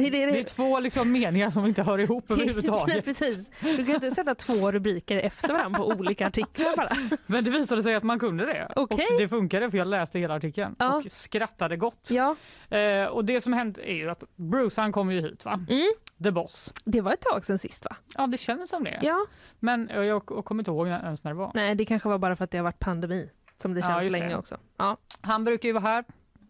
Det, 0.03 0.23
är 0.23 0.27
det, 0.27 0.33
Det 0.33 0.39
är 0.39 0.43
två 0.43 0.79
liksom 0.79 1.11
meningar 1.11 1.49
som 1.49 1.65
inte 1.65 1.83
hör 1.83 1.97
ihop 1.99 2.25
Nej, 2.29 2.37
överhuvudtaget. 2.41 3.05
precis. 3.05 3.49
Du 3.61 3.85
kan 3.85 3.95
inte 3.95 4.11
sätta 4.11 4.35
två 4.35 4.71
rubriker 4.71 5.17
efter 5.17 5.53
varandra 5.53 5.79
på 5.79 5.87
olika 5.87 6.27
artiklar 6.27 6.75
bara. 6.77 6.89
Men 7.25 7.43
det 7.43 7.51
visade 7.51 7.83
sig 7.83 7.95
att 7.95 8.03
man 8.03 8.19
kunde 8.19 8.45
det. 8.45 8.71
Okej. 8.75 9.07
Och 9.13 9.19
det 9.21 9.27
funkade 9.29 9.71
för 9.71 9.77
jag 9.77 9.87
läste 9.87 10.19
hela 10.19 10.35
artikeln 10.35 10.75
Ja. 10.79 10.95
och 10.95 11.11
skrattade 11.11 11.77
gott. 11.77 12.09
Ja, 12.11 12.35
Eh, 12.69 13.05
och 13.05 13.25
det 13.25 13.41
som 13.41 13.53
hänt 13.53 13.77
är 13.77 13.93
ju 13.93 14.09
att 14.09 14.23
Bruce 14.35 14.81
han 14.81 14.91
kom 14.91 15.11
ju 15.11 15.21
hit 15.21 15.45
va? 15.45 15.65
Mm. 15.69 15.87
The 16.23 16.31
Boss. 16.31 16.73
det 16.85 17.01
var 17.01 17.13
ett 17.13 17.21
tag 17.21 17.45
sedan 17.45 17.57
sist 17.59 17.85
va? 17.89 17.95
Ja 18.17 18.27
det 18.27 18.37
kändes 18.37 18.69
som 18.69 18.83
det. 18.83 18.99
Ja. 19.01 19.25
Men 19.59 19.89
eh, 19.89 20.01
jag, 20.03 20.23
jag 20.29 20.45
kommer 20.45 20.61
inte 20.61 20.71
ihåg 20.71 20.87
ens 20.87 21.23
när 21.23 21.31
det 21.31 21.37
var. 21.37 21.51
Nej, 21.55 21.75
det 21.75 21.85
kanske 21.85 22.09
var 22.09 22.17
bara 22.17 22.35
för 22.35 22.43
att 22.43 22.51
det 22.51 22.57
har 22.57 22.63
varit 22.63 22.79
pandemi 22.79 23.29
som 23.61 23.73
det 23.73 23.79
Ja, 23.79 23.87
känns 23.87 24.03
just 24.03 24.11
länge 24.11 24.29
det. 24.29 24.37
också. 24.37 24.57
Ja. 24.77 24.97
Han 25.21 25.45
brukar 25.45 25.69
ju 25.69 25.73
vara 25.73 25.83
här, 25.83 26.03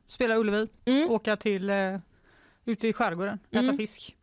spela 0.07 0.35
Ullevi, 0.37 0.67
Mm. 0.85 1.09
åka 1.11 1.35
till 1.35 1.69
eh, 1.69 1.75
ute 2.65 2.87
i 2.87 2.93
skärgården, 2.93 3.39
äta 3.51 3.59
Mm. 3.59 3.77
fisk. 3.77 4.15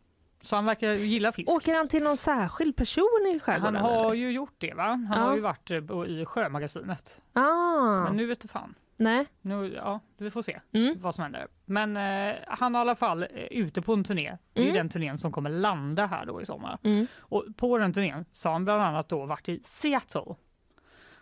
Så 0.43 0.57
han 0.57 0.65
verkar 0.65 0.93
gilla 0.93 1.33
fisk. 1.33 1.51
Åker 1.51 1.75
han 1.75 1.89
till 1.89 2.03
någon 2.05 2.17
särskild 2.17 2.77
person 2.77 3.33
i 3.35 3.41
skärgården? 3.41 3.77
han 3.77 3.85
har 3.85 4.05
eller? 4.05 4.15
ju 4.15 4.31
gjort 4.31 4.55
det 4.59 4.75
va? 4.75 4.83
Han 4.83 5.09
Ja. 5.13 5.19
har 5.19 5.35
ju 5.35 5.41
varit 5.41 5.71
eh, 5.71 5.77
i 6.07 6.25
Sjömagasinet. 6.27 7.21
Ah, 7.33 8.05
Men 8.05 8.17
nu 8.17 8.27
vet 8.27 8.41
du 8.41 8.49
fan. 8.49 8.75
nej. 8.97 9.27
Nu, 9.41 9.73
ja, 9.75 10.01
vi 10.19 10.31
får 10.31 10.43
se 10.43 10.61
Mm. 10.73 10.95
vad 11.01 11.15
som 11.15 11.23
händer. 11.23 11.47
Men 11.65 11.97
eh, 11.97 12.35
han 12.49 12.75
har 12.75 12.81
i 12.81 12.83
alla 12.83 12.97
fall 12.97 13.23
eh, 13.23 13.29
ute 13.51 13.83
på 13.83 13.93
en 13.93 14.05
turné. 14.05 14.37
Det 14.53 14.61
är 14.61 14.65
Mm. 14.65 14.77
den 14.77 14.89
turnén 14.89 15.19
som 15.19 15.33
kommer 15.33 15.51
landa 15.51 16.07
här 16.07 16.27
då 16.27 16.41
i 16.41 16.45
sommar. 16.45 16.79
Mm. 16.83 17.07
Och 17.19 17.45
på 17.57 17.79
den 17.79 17.93
turnén 17.93 18.25
så 18.33 18.49
har 18.49 18.53
han 18.53 18.65
bland 18.65 18.83
annat 18.83 19.09
då 19.09 19.27
varit 19.27 19.49
i 19.49 19.61
Seattle. 19.65 20.35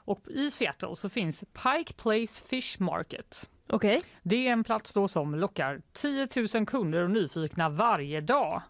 Och 0.07 0.29
i 0.29 0.51
Seattle 0.51 0.97
så 0.97 1.09
finns 1.09 1.45
Pike 1.53 1.93
Place 1.93 2.45
Fish 2.45 2.77
Market. 2.81 3.51
Okej. 3.71 4.01
Det 4.23 4.49
är 4.49 4.53
en 4.53 4.65
plats 4.65 4.95
då 4.95 5.09
som 5.09 5.35
lockar 5.35 5.81
10 5.93 6.29
000 6.55 6.67
kunder 6.67 7.03
och 7.03 7.11
nyfikna 7.11 7.69
varje 7.69 8.21
dag. 8.21 8.63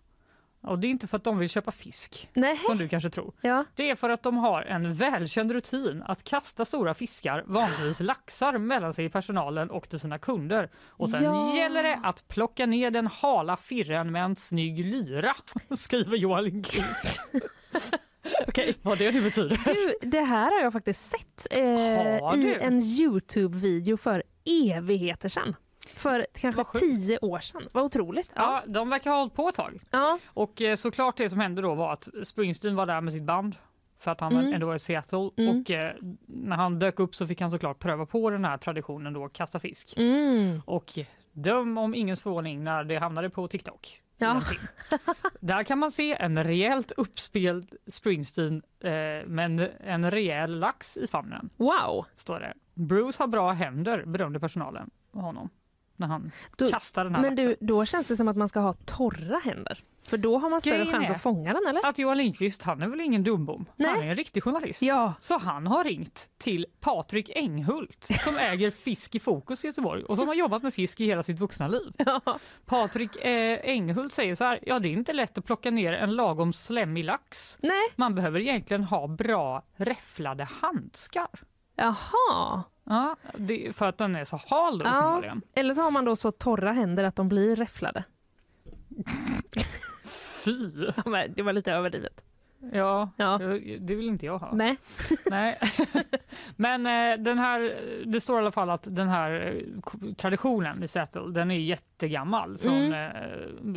Och 0.66 0.78
det 0.78 0.86
är 0.86 0.90
inte 0.90 1.06
för 1.06 1.16
att 1.16 1.24
de 1.24 1.38
vill 1.38 1.48
köpa 1.48 1.70
fisk, 1.72 2.28
Nej. 2.34 2.56
som 2.56 2.78
du 2.78 2.88
kanske 2.88 3.10
tror. 3.10 3.34
Ja. 3.40 3.64
Det 3.74 3.90
är 3.90 3.94
för 3.94 4.10
att 4.10 4.22
de 4.22 4.36
har 4.36 4.62
en 4.62 4.94
välkänd 4.94 5.50
rutin 5.52 6.02
att 6.06 6.24
kasta 6.24 6.64
stora 6.64 6.94
fiskar, 6.94 7.44
vanligtvis 7.46 8.00
laxar, 8.00 8.58
mellan 8.58 8.92
sig 8.94 9.04
i 9.04 9.08
personalen 9.08 9.70
och 9.70 9.88
till 9.88 10.00
sina 10.00 10.18
kunder. 10.18 10.70
Och 10.88 11.10
sen 11.10 11.24
Ja. 11.24 11.56
gäller 11.56 11.82
det 11.82 12.00
att 12.02 12.28
plocka 12.28 12.66
ner 12.66 12.90
den 12.90 13.06
hala 13.06 13.56
firren 13.56 14.12
med 14.12 14.24
en 14.24 14.36
snygg 14.36 14.84
lyra, 14.84 15.34
skriver 15.76 16.16
Johan 16.16 16.44
Lindqvist. 16.44 17.20
Okej, 18.48 18.74
vad 18.82 18.98
det 18.98 19.12
nu 19.12 19.22
betyder. 19.22 19.60
Du, 19.64 20.08
det 20.08 20.20
här 20.20 20.50
har 20.52 20.60
jag 20.60 20.72
faktiskt 20.72 21.10
sett 21.10 21.46
eh, 21.50 21.60
i 22.36 22.56
en 22.60 22.80
Youtube-video 22.82 23.96
för 23.96 24.22
evigheter 24.46 25.28
sedan. 25.28 25.56
För 25.94 26.26
kanske 26.40 26.64
tio 26.78 27.18
år 27.18 27.38
sedan. 27.38 27.62
Vad 27.72 27.84
otroligt. 27.84 28.32
Ja, 28.36 28.62
de 28.66 28.88
verkar 28.90 29.10
ha 29.10 29.18
hållit 29.18 29.34
på 29.34 29.48
ett 29.48 29.54
tag. 29.54 29.78
Ja. 29.90 30.18
Och 30.26 30.62
eh, 30.62 30.76
såklart 30.76 31.16
det 31.16 31.30
som 31.30 31.40
hände 31.40 31.62
då 31.62 31.74
var 31.74 31.92
att 31.92 32.08
Springsteen 32.24 32.76
var 32.76 32.86
där 32.86 33.00
med 33.00 33.12
sitt 33.12 33.22
band 33.22 33.56
för 33.98 34.10
att 34.10 34.20
han 34.20 34.32
Mm. 34.36 34.52
ändå 34.54 34.70
är 34.70 34.74
i 34.74 34.78
Seattle 34.78 35.30
Mm. 35.36 35.60
och 35.60 35.70
eh, 35.70 35.92
när 36.26 36.56
han 36.56 36.78
dök 36.78 37.00
upp 37.00 37.14
så 37.14 37.26
fick 37.26 37.40
han 37.40 37.50
såklart 37.50 37.78
pröva 37.78 38.06
på 38.06 38.30
den 38.30 38.44
här 38.44 38.56
traditionen 38.58 39.12
då, 39.12 39.28
kasta 39.28 39.58
fisk. 39.60 39.94
Mm. 39.96 40.62
Och 40.66 40.98
döm 41.34 41.78
om 41.78 41.94
ingens 41.94 42.22
förvåning 42.22 42.64
när 42.64 42.84
det 42.84 42.96
hamnade 42.96 43.30
på 43.30 43.48
TikTok. 43.48 44.00
Ja. 44.16 44.42
Där 45.40 45.62
kan 45.62 45.78
man 45.78 45.90
se 45.90 46.16
en 46.20 46.44
rejält 46.44 46.92
uppspeld 46.96 47.74
Springsteen 47.86 48.62
eh, 48.80 48.90
med 49.26 49.44
en, 49.44 49.58
en 49.80 50.10
rejäl 50.10 50.58
lax 50.58 50.96
i 50.96 51.06
famnen. 51.06 51.50
Wow. 51.56 52.06
Står 52.16 52.40
det. 52.40 52.54
Bruce 52.74 53.22
har 53.22 53.26
bra 53.26 53.52
händer 53.52 54.04
berömde 54.06 54.40
personalen 54.40 54.90
honom 55.12 55.50
när 55.96 56.06
han 56.06 56.30
Då- 56.56 56.70
kastar 56.70 57.04
den 57.04 57.14
här 57.14 57.22
Men 57.22 57.34
laxen. 57.36 57.56
du, 57.60 57.66
då 57.66 57.84
känns 57.84 58.06
det 58.06 58.16
som 58.16 58.28
att 58.28 58.36
man 58.36 58.48
ska 58.48 58.60
ha 58.60 58.72
torra 58.72 59.38
händer. 59.44 59.82
För 60.06 60.16
då 60.18 60.38
har 60.38 60.50
man 60.50 60.60
större 60.60 60.86
chans 60.86 61.10
att 61.10 61.22
fånga 61.22 61.52
den 61.52 61.66
eller? 61.68 61.86
Att 61.86 61.98
Johan 61.98 62.18
Lindqvist, 62.18 62.62
han 62.62 62.82
är 62.82 62.88
väl 62.88 63.00
ingen 63.00 63.24
dumbom? 63.24 63.66
Nej. 63.76 63.90
Han 63.90 64.02
är 64.02 64.10
en 64.10 64.16
riktig 64.16 64.42
journalist. 64.42 64.82
Ja. 64.82 65.14
Så 65.18 65.38
han 65.38 65.66
har 65.66 65.84
ringt 65.84 66.28
till 66.38 66.66
Patrik 66.80 67.30
Enghult 67.34 68.04
som 68.24 68.36
äger 68.38 68.70
Fisk 68.70 69.14
i 69.14 69.20
fokus 69.20 69.64
i 69.64 69.66
Göteborg 69.66 70.04
och 70.04 70.18
som 70.18 70.28
har 70.28 70.34
jobbat 70.34 70.62
med 70.62 70.74
fisk 70.74 71.00
i 71.00 71.04
hela 71.04 71.22
sitt 71.22 71.40
vuxna 71.40 71.68
liv. 71.68 71.92
Patrik 72.66 73.16
eh, 73.16 73.60
Enghult 73.64 74.12
säger 74.12 74.34
så 74.34 74.44
här, 74.44 74.58
ja 74.62 74.78
det 74.78 74.88
är 74.88 74.92
inte 74.92 75.12
lätt 75.12 75.38
att 75.38 75.44
plocka 75.44 75.70
ner 75.70 75.92
en 75.92 76.14
lagom 76.16 76.52
slemmig 76.52 77.04
lax. 77.04 77.58
Nej. 77.62 77.82
Man 77.96 78.14
behöver 78.14 78.40
egentligen 78.40 78.84
ha 78.84 79.06
bra 79.06 79.62
räfflade 79.76 80.44
handskar. 80.60 81.28
Jaha. 81.76 82.62
Ja, 82.84 83.16
för 83.72 83.88
att 83.88 83.98
den 83.98 84.16
är 84.16 84.24
så 84.24 84.40
hal 84.48 84.78
då 84.78 84.84
Ja. 84.84 85.22
Eller 85.54 85.74
så 85.74 85.80
har 85.80 85.90
man 85.90 86.04
då 86.04 86.16
så 86.16 86.30
torra 86.30 86.72
händer 86.72 87.04
att 87.04 87.16
de 87.16 87.28
blir 87.28 87.56
räfflade. 87.56 88.04
Fy! 90.44 90.70
Ja, 91.04 91.26
Det 91.36 91.42
var 91.42 91.52
lite 91.52 91.72
överdrivet. 91.72 92.24
Ja, 92.72 93.10
Ja. 93.16 93.38
det 93.80 93.94
vill 93.94 94.08
inte 94.08 94.26
jag 94.26 94.38
ha. 94.38 94.54
Nej. 94.54 94.76
Nej. 95.30 95.58
Men 96.56 96.86
eh, 96.86 97.24
den 97.24 97.38
här, 97.38 97.80
det 98.06 98.20
står 98.20 98.36
i 98.36 98.40
alla 98.40 98.52
fall 98.52 98.70
att 98.70 98.86
den 98.96 99.08
här 99.08 99.56
eh, 99.56 100.14
traditionen 100.14 100.82
i 100.82 100.88
Seattle, 100.88 101.32
den 101.32 101.50
är 101.50 101.58
jättegammal 101.58 102.58
från 102.58 102.92
eh, 102.92 103.08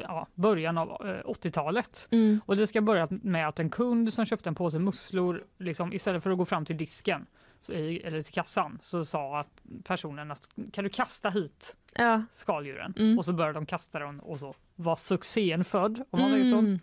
ja, 0.01 0.27
början 0.33 0.77
av 0.77 0.89
eh, 0.89 1.29
80-talet. 1.31 2.07
Mm. 2.11 2.41
Och 2.45 2.57
det 2.57 2.67
ska 2.67 2.81
börja 2.81 3.07
med 3.09 3.47
att 3.47 3.59
en 3.59 3.69
kund 3.69 4.13
som 4.13 4.25
köpte 4.25 4.49
en 4.49 4.55
påse 4.55 4.79
musslor, 4.79 5.43
liksom, 5.57 5.93
istället 5.93 6.23
för 6.23 6.31
att 6.31 6.37
gå 6.37 6.45
fram 6.45 6.65
till 6.65 6.77
disken 6.77 7.25
eller 7.69 8.21
till 8.21 8.33
kassan, 8.33 8.77
så 8.81 9.05
sa 9.05 9.39
att 9.39 9.61
personen 9.83 10.31
att 10.31 10.49
kan 10.71 10.83
du 10.83 10.89
kasta 10.89 11.29
hit 11.29 11.75
Ja. 11.93 12.23
skaldjuren? 12.31 12.93
Mm. 12.97 13.17
Och 13.17 13.25
så 13.25 13.33
började 13.33 13.53
de 13.53 13.65
kasta 13.65 13.99
den 13.99 14.19
och 14.19 14.39
så 14.39 14.55
var 14.75 14.95
succén 14.95 15.63
född, 15.63 16.03
om 16.09 16.19
man 16.21 16.29
säger 16.29 16.45
så. 16.51 16.57
Mm. 16.57 16.79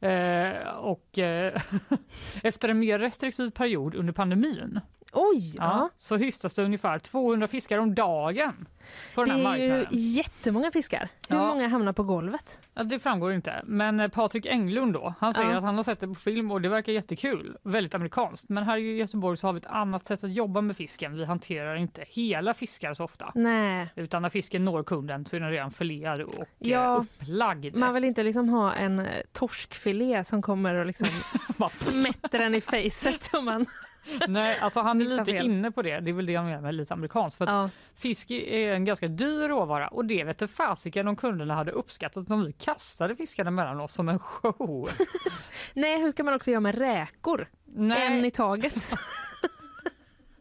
Eh, 0.00 0.68
och 0.68 1.18
eh, 1.18 1.62
efter 2.42 2.68
en 2.68 2.78
mer 2.78 2.98
restriktiv 2.98 3.50
period 3.50 3.94
under 3.94 4.12
pandemin 4.12 4.80
Oj! 5.12 5.54
ja. 5.56 5.62
Ja. 5.64 5.90
så 5.98 6.16
hystas 6.16 6.54
det 6.54 6.62
ungefär 6.64 6.98
200 6.98 7.48
fiskar 7.48 7.78
om 7.78 7.94
dagen 7.94 8.66
på 9.14 9.24
den 9.24 9.30
här 9.46 9.52
Det 9.58 9.62
är 9.62 9.66
ju 9.66 9.68
marknaden. 9.72 9.98
jättemånga 10.00 10.70
fiskar. 10.70 11.08
Hur 11.28 11.36
Ja. 11.36 11.46
många 11.48 11.68
hamnar 11.68 11.92
på 11.92 12.02
golvet? 12.02 12.58
Ja, 12.74 12.82
det 12.84 12.98
framgår 12.98 13.32
inte. 13.32 13.62
Men 13.64 14.00
eh, 14.00 14.08
Patrik 14.08 14.46
Englund 14.46 14.92
då, 14.92 15.14
han 15.20 15.34
säger 15.34 15.50
Ja. 15.50 15.56
att 15.56 15.62
han 15.62 15.76
har 15.76 15.82
sett 15.82 16.00
det 16.00 16.08
på 16.08 16.14
film 16.14 16.50
och 16.50 16.60
det 16.60 16.68
verkar 16.68 16.92
jättekul. 16.92 17.56
Väldigt 17.62 17.94
amerikanskt. 17.94 18.48
Men 18.48 18.64
här 18.64 18.76
i 18.78 18.96
Göteborg 18.96 19.36
så 19.36 19.46
har 19.46 19.52
vi 19.52 19.58
ett 19.58 19.66
annat 19.66 20.06
sätt 20.06 20.24
att 20.24 20.32
jobba 20.32 20.60
med 20.60 20.76
fisken. 20.76 21.16
Vi 21.16 21.24
hanterar 21.24 21.76
inte 21.76 22.04
hela 22.08 22.54
fiskar 22.54 22.94
så 22.94 23.04
ofta. 23.04 23.32
Nej. 23.34 23.92
Utan 23.96 24.22
när 24.22 24.28
fisken 24.28 24.64
når 24.64 24.82
kunden 24.82 25.24
så 25.24 25.36
är 25.36 25.40
den 25.40 25.50
redan 25.50 25.70
filead 25.70 26.20
och 26.22 26.44
Ja. 26.58 26.94
eh, 26.96 27.00
upplagd. 27.00 27.76
Man 27.76 27.94
vill 27.94 28.04
inte 28.04 28.22
liksom 28.22 28.48
ha 28.48 28.72
en 28.74 28.98
eh, 28.98 29.06
torskfilé 29.32 30.24
som 30.24 30.42
kommer 30.42 30.74
och 30.74 30.86
liksom 30.86 31.08
smätter 31.70 32.38
den 32.38 32.54
i 32.54 32.60
facet. 32.60 33.30
Och 33.34 33.44
man... 33.44 33.66
Nej, 34.28 34.58
alltså 34.60 34.80
han 34.80 35.00
är 35.00 35.04
lite 35.04 35.24
fel. 35.24 35.44
inne 35.46 35.70
på 35.70 35.82
det. 35.82 36.00
Det 36.00 36.10
är 36.10 36.14
väl 36.14 36.26
det 36.26 36.32
jag 36.32 36.44
menar 36.44 36.60
med 36.60 36.74
lite 36.74 36.94
amerikanskt. 36.94 37.38
För 37.38 37.46
Ja. 37.46 37.70
fisk 37.96 38.30
är 38.30 38.72
en 38.74 38.84
ganska 38.84 39.08
dyr 39.08 39.48
råvara 39.48 39.88
och 39.88 40.04
det 40.04 40.24
vet 40.24 40.42
inte 40.42 40.54
fasiken 40.54 41.08
om 41.08 41.16
kunderna 41.16 41.54
hade 41.54 41.72
uppskattat 41.72 42.30
om 42.30 42.44
vi 42.44 42.52
kastade 42.52 43.16
fiskarna 43.16 43.50
mellan 43.50 43.80
oss 43.80 43.92
som 43.92 44.08
en 44.08 44.18
show. 44.18 44.88
Nej, 45.74 46.00
hur 46.02 46.10
ska 46.10 46.24
man 46.24 46.34
också 46.34 46.50
göra 46.50 46.60
med 46.60 46.78
räkor? 46.78 47.48
Nej. 47.64 48.06
En 48.06 48.24
i 48.24 48.30
taget. 48.30 48.92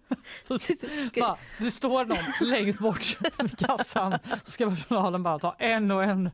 Bara, 1.20 1.38
det 1.58 1.72
står 1.72 2.06
någon 2.06 2.18
längst 2.50 2.80
bort 2.80 3.18
vid 3.40 3.60
kassan 3.60 4.20
så 4.46 4.52
ska 4.52 4.70
personalen 4.70 5.24
bara 5.24 5.40
ta 5.40 5.56
en 5.60 5.92
och 5.92 6.04
en 6.04 6.32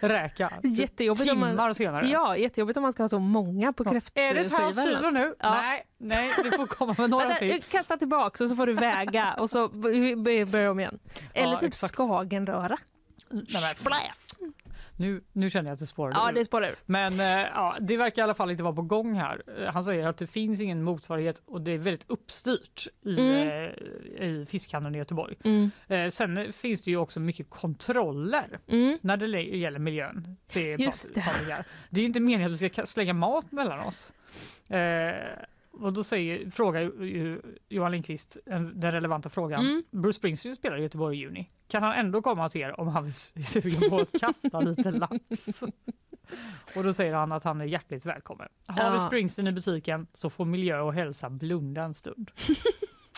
räka. 0.00 0.52
Jättejobbigt 0.62 1.22
om 1.22 1.28
Timmar 1.36 1.54
man, 1.54 1.74
senare. 1.74 2.06
Ja, 2.08 2.36
jättejobbigt 2.36 2.76
om 2.76 2.82
man 2.82 2.92
ska 2.92 3.02
ha 3.02 3.08
så 3.08 3.18
många 3.18 3.72
på 3.72 3.84
kräftskivan. 3.84 4.28
Är 4.30 4.34
det 4.34 4.40
ett 4.40 4.52
halvt 4.52 4.82
kilo 4.82 5.10
nu? 5.10 5.34
Ja. 5.38 5.54
Nej, 5.54 5.86
nej, 5.98 6.32
det 6.44 6.50
får 6.50 6.66
komma 6.66 6.94
med 6.98 7.10
några 7.10 7.24
Vänta, 7.24 7.38
till. 7.38 7.62
kasta 7.62 7.96
tillbaka 7.96 8.44
och 8.44 8.50
så 8.50 8.56
får 8.56 8.66
du 8.66 8.72
väga 8.72 9.34
och 9.34 9.50
så 9.50 9.68
b- 9.68 10.16
b- 10.16 10.44
börja 10.44 10.70
om 10.70 10.80
igen. 10.80 10.98
Eller 11.34 11.52
Ja, 11.52 11.58
typ 11.58 11.68
exakt. 11.68 11.94
skagenröra. 11.96 12.76
Nej, 13.90 14.12
nu, 14.96 15.20
nu 15.32 15.50
känner 15.50 15.70
jag 15.70 15.74
att 15.74 15.80
det 15.80 15.86
spårar 15.86 16.12
Ja, 16.14 16.32
det 16.32 16.44
spårar. 16.44 16.74
Men 16.86 17.20
eh, 17.20 17.26
ja, 17.26 17.76
det 17.80 17.96
verkar 17.96 18.22
i 18.22 18.24
alla 18.24 18.34
fall 18.34 18.50
inte 18.50 18.62
vara 18.62 18.74
på 18.74 18.82
gång 18.82 19.14
här. 19.14 19.42
Eh, 19.58 19.72
Han 19.72 19.84
säger 19.84 20.06
att 20.06 20.16
det 20.16 20.26
finns 20.26 20.60
ingen 20.60 20.82
motsvarighet 20.82 21.42
och 21.46 21.60
det 21.60 21.72
är 21.72 21.78
väldigt 21.78 22.04
uppstyrt 22.10 22.86
i, 23.04 23.18
Mm. 23.18 23.48
eh, 23.48 24.24
i 24.26 24.46
fiskhandeln 24.50 24.94
i 24.94 24.98
Göteborg. 24.98 25.36
Mm. 25.44 25.70
Eh, 25.88 26.08
sen 26.08 26.52
finns 26.52 26.82
det 26.84 26.90
ju 26.90 26.96
också 26.96 27.20
mycket 27.20 27.50
kontroller 27.50 28.58
Mm. 28.68 28.98
när 29.02 29.16
det 29.16 29.26
le- 29.26 29.58
gäller 29.58 29.78
miljön. 29.78 30.36
säger 30.46 30.78
Just 30.78 31.14
det. 31.14 31.64
Det 31.90 32.00
är 32.00 32.04
inte 32.04 32.20
meningen 32.20 32.52
att 32.52 32.60
vi 32.60 32.68
ska 32.70 32.82
ka- 32.82 32.86
slänga 32.86 33.12
mat 33.12 33.52
mellan 33.52 33.80
oss. 33.80 34.14
Och 35.72 35.92
då 35.92 36.04
säger, 36.04 36.50
frågar 36.50 36.80
ju- 36.80 37.42
Johan 37.68 37.92
Lindqvist 37.92 38.38
en- 38.46 38.80
den 38.80 38.92
relevanta 38.92 39.28
frågan. 39.30 39.60
Mm. 39.66 39.82
Bruce 39.90 40.16
Springsteen 40.18 40.56
spelar 40.56 40.78
i 40.78 40.82
Göteborg 40.82 41.16
i 41.16 41.20
juni. 41.20 41.50
Kan 41.68 41.82
han 41.82 41.92
ändå 41.92 42.22
komma 42.22 42.48
till 42.48 42.60
er 42.60 42.80
om 42.80 42.88
han 42.88 43.06
är 43.06 43.10
sugen 43.42 43.90
på 43.90 43.96
att 43.98 44.20
kasta 44.20 44.60
lite 44.60 44.90
lax? 44.90 45.62
Och 46.76 46.84
då 46.84 46.92
säger 46.92 47.14
han 47.14 47.32
att 47.32 47.44
han 47.44 47.60
är 47.60 47.64
hjärtligt 47.64 48.06
välkommen. 48.06 48.48
Har 48.66 48.90
vi 48.90 48.96
Ja. 48.96 49.06
Springsteen 49.06 49.46
i 49.48 49.52
butiken 49.52 50.06
så 50.12 50.30
får 50.30 50.44
miljö 50.44 50.80
och 50.80 50.94
hälsa 50.94 51.30
blunda 51.30 51.82
en 51.82 51.94
stund. 51.94 52.30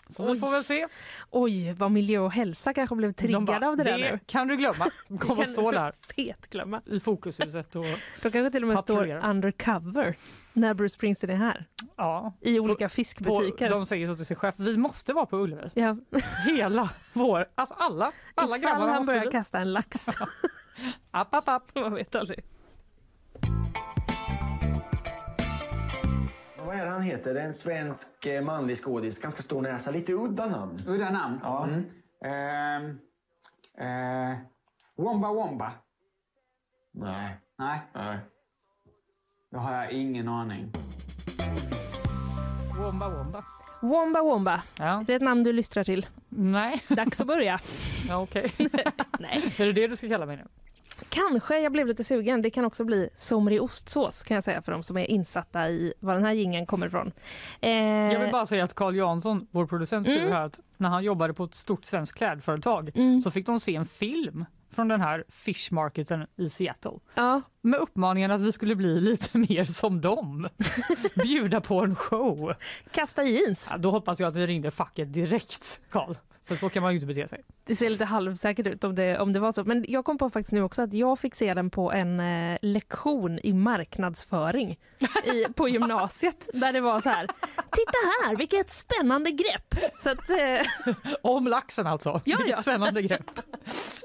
Så 0.08 0.32
vi 0.32 0.40
får 0.40 0.50
väl 0.50 0.64
se. 0.64 0.86
Oj, 1.30 1.72
vad 1.72 1.90
miljö 1.90 2.18
och 2.18 2.32
hälsa 2.32 2.74
kanske 2.74 2.96
blev 2.96 3.10
De 3.10 3.14
triggade 3.14 3.44
bara, 3.46 3.68
av 3.68 3.76
det 3.76 3.84
där 3.84 3.98
det 3.98 4.12
nu. 4.12 4.18
kan 4.26 4.48
du 4.48 4.56
glömma. 4.56 4.90
Kommer 5.20 5.42
att 5.42 5.48
stå 5.50 5.70
du 5.70 5.76
där 5.78 5.92
Fet 6.16 6.50
glömma. 6.50 6.82
i 6.86 7.00
Fokushuset. 7.00 7.76
Och, 7.76 7.84
De 8.22 8.30
kanske 8.30 8.50
till 8.50 8.62
och 8.62 8.68
med 8.68 8.78
står 8.78 9.24
undercover 9.24 10.16
när 10.54 10.74
Bruce 10.74 10.94
Springsteen 10.94 11.30
är 11.30 11.36
här. 11.36 11.66
ja, 11.96 12.32
I 12.40 12.60
olika 12.60 12.84
på, 12.84 12.88
fiskbutiker. 12.88 13.70
de 13.70 13.86
säger 13.86 14.06
så 14.06 14.16
till 14.16 14.26
sig 14.26 14.36
själv. 14.36 14.52
Vi 14.56 14.76
måste 14.76 15.12
vara 15.12 15.26
på 15.26 15.36
Ullevi. 15.36 15.70
Ja. 15.74 15.96
Hela 16.46 16.90
vår, 17.12 17.46
alltså 17.54 17.74
alla, 17.74 18.12
alla 18.34 18.56
Ifall 18.56 18.70
grabbarna 18.70 18.92
han 18.92 19.06
börjar 19.06 19.22
dit. 19.22 19.32
kasta 19.32 19.58
en 19.58 19.72
lax. 19.72 20.06
App, 21.10 21.34
app, 21.34 21.48
app. 21.48 21.74
Man 21.74 21.94
vet 21.94 22.14
aldrig. 22.14 22.44
Vad 26.66 26.76
är 26.76 26.84
det 26.84 26.90
han 26.90 27.02
heter? 27.02 27.34
En 27.34 27.54
svensk 27.54 28.26
eh, 28.26 28.42
manlig 28.44 28.78
skådis. 28.78 29.18
Ganska 29.20 29.42
stor 29.42 29.60
näsa. 29.62 29.90
Lite 29.90 30.12
udda 30.12 30.46
namn. 30.46 30.78
Udda 30.86 31.10
namn? 31.10 31.40
Ja. 31.42 31.64
Mm. 31.68 31.84
Ehm, 32.24 32.98
eh, 33.78 34.38
Womba 34.96 35.32
Womba? 35.32 35.72
Nej. 36.92 37.36
Nej, 37.58 37.80
Nej. 37.94 38.18
Då 39.54 39.60
har 39.60 39.72
jag 39.74 39.92
ingen 39.92 40.28
aning. 40.28 40.70
Womba 42.78 43.08
womba. 43.08 43.44
Womba 43.80 44.22
Womba. 44.22 44.62
Ja. 44.78 45.04
Det 45.06 45.12
är 45.12 45.16
ett 45.16 45.22
namn 45.22 45.44
du 45.44 45.52
lystrar 45.52 45.84
till. 45.84 46.06
Nej. 46.28 46.82
Dags 46.88 47.20
att 47.20 47.26
börja. 47.26 47.60
Ja, 48.08 48.22
Okej. 48.22 48.50
Nej. 49.20 49.54
Är 49.58 49.66
det 49.66 49.72
det 49.72 49.86
du 49.86 49.96
ska 49.96 50.08
kalla 50.08 50.26
mig 50.26 50.36
nu? 50.36 50.42
Kanske 51.08 51.58
jag 51.58 51.72
blev 51.72 51.86
lite 51.86 52.04
sugen. 52.04 52.42
Det 52.42 52.50
kan 52.50 52.64
också 52.64 52.84
bli 52.84 53.08
somrig 53.14 53.62
ostsås 53.62 54.22
kan 54.22 54.34
jag 54.34 54.44
säga 54.44 54.62
för 54.62 54.72
de 54.72 54.82
som 54.82 54.96
är 54.96 55.04
insatta 55.10 55.68
i 55.68 55.94
var 56.00 56.14
den 56.14 56.24
här 56.24 56.32
gingen 56.32 56.66
kommer 56.66 56.86
ifrån. 56.86 57.12
Eh, 57.60 57.70
Jag 58.12 58.20
vill 58.20 58.32
bara 58.32 58.46
säga 58.46 58.64
att 58.64 58.74
Carl 58.74 58.96
Jansson, 58.96 59.46
vår 59.50 59.66
producent, 59.66 60.06
skriver 60.06 60.22
Mm. 60.22 60.32
här 60.34 60.44
att 60.44 60.60
när 60.76 60.88
han 60.88 61.04
jobbade 61.04 61.34
på 61.34 61.44
ett 61.44 61.54
stort 61.54 61.84
svenskt 61.84 62.18
klädföretag 62.18 62.90
Mm. 62.94 63.20
så 63.20 63.30
fick 63.30 63.46
de 63.46 63.60
se 63.60 63.76
en 63.76 63.86
film 63.86 64.44
från 64.74 64.88
den 64.88 65.00
här 65.00 65.24
fish 65.28 65.72
marketen 65.72 66.26
i 66.36 66.48
Seattle 66.50 66.92
Ja, 67.14 67.42
med 67.62 67.80
uppmaningen 67.80 68.30
att 68.30 68.40
vi 68.40 68.52
skulle 68.52 68.74
bli 68.76 69.00
lite 69.00 69.38
mer 69.48 69.64
som 69.64 70.00
dem. 70.00 70.48
Bjuda 71.22 71.60
på 71.60 71.80
en 71.80 71.96
show. 71.96 72.54
kasta 72.90 73.22
jeans. 73.24 73.68
Ja, 73.70 73.78
då 73.78 73.90
hoppas 73.90 74.20
jag 74.20 74.28
att 74.28 74.34
vi 74.36 74.46
ringde 74.46 74.70
facket 74.70 75.12
direkt, 75.12 75.80
Carl. 75.90 76.14
För 76.44 76.54
så 76.56 76.68
kan 76.68 76.82
man 76.82 76.92
ju 76.92 76.96
inte 76.96 77.06
bete 77.06 77.28
sig. 77.28 77.40
Det 77.64 77.76
ser 77.76 77.90
lite 77.90 78.04
halvsäkert 78.04 78.66
ut 78.66 78.84
om 78.84 78.94
det, 78.94 79.18
om 79.18 79.32
det 79.32 79.40
var 79.40 79.52
så. 79.52 79.64
Men 79.64 79.84
jag 79.88 80.04
kom 80.04 80.18
på 80.18 80.30
faktiskt 80.30 80.52
nu 80.52 80.62
också 80.62 80.82
att 80.82 80.92
jag 80.94 81.18
fick 81.18 81.34
se 81.34 81.54
den 81.54 81.70
på 81.70 81.92
en 81.92 82.20
eh, 82.20 82.58
lektion 82.62 83.38
i 83.42 83.52
marknadsföring 83.52 84.78
i, 85.24 85.44
på 85.54 85.68
gymnasiet. 85.68 86.48
Där 86.54 86.72
det 86.72 86.80
var 86.80 87.00
så 87.00 87.08
här, 87.08 87.26
titta 87.56 87.98
här 88.28 88.36
vilket 88.36 88.70
spännande 88.70 89.30
grepp. 89.30 89.74
Så 90.02 90.10
att, 90.10 90.30
eh, 90.30 91.14
Om 91.22 91.46
laxen 91.46 91.86
alltså. 91.86 92.20
Ja, 92.24 92.36
Vilket 92.36 92.48
ja. 92.56 92.62
spännande 92.62 93.02
grepp. 93.02 93.30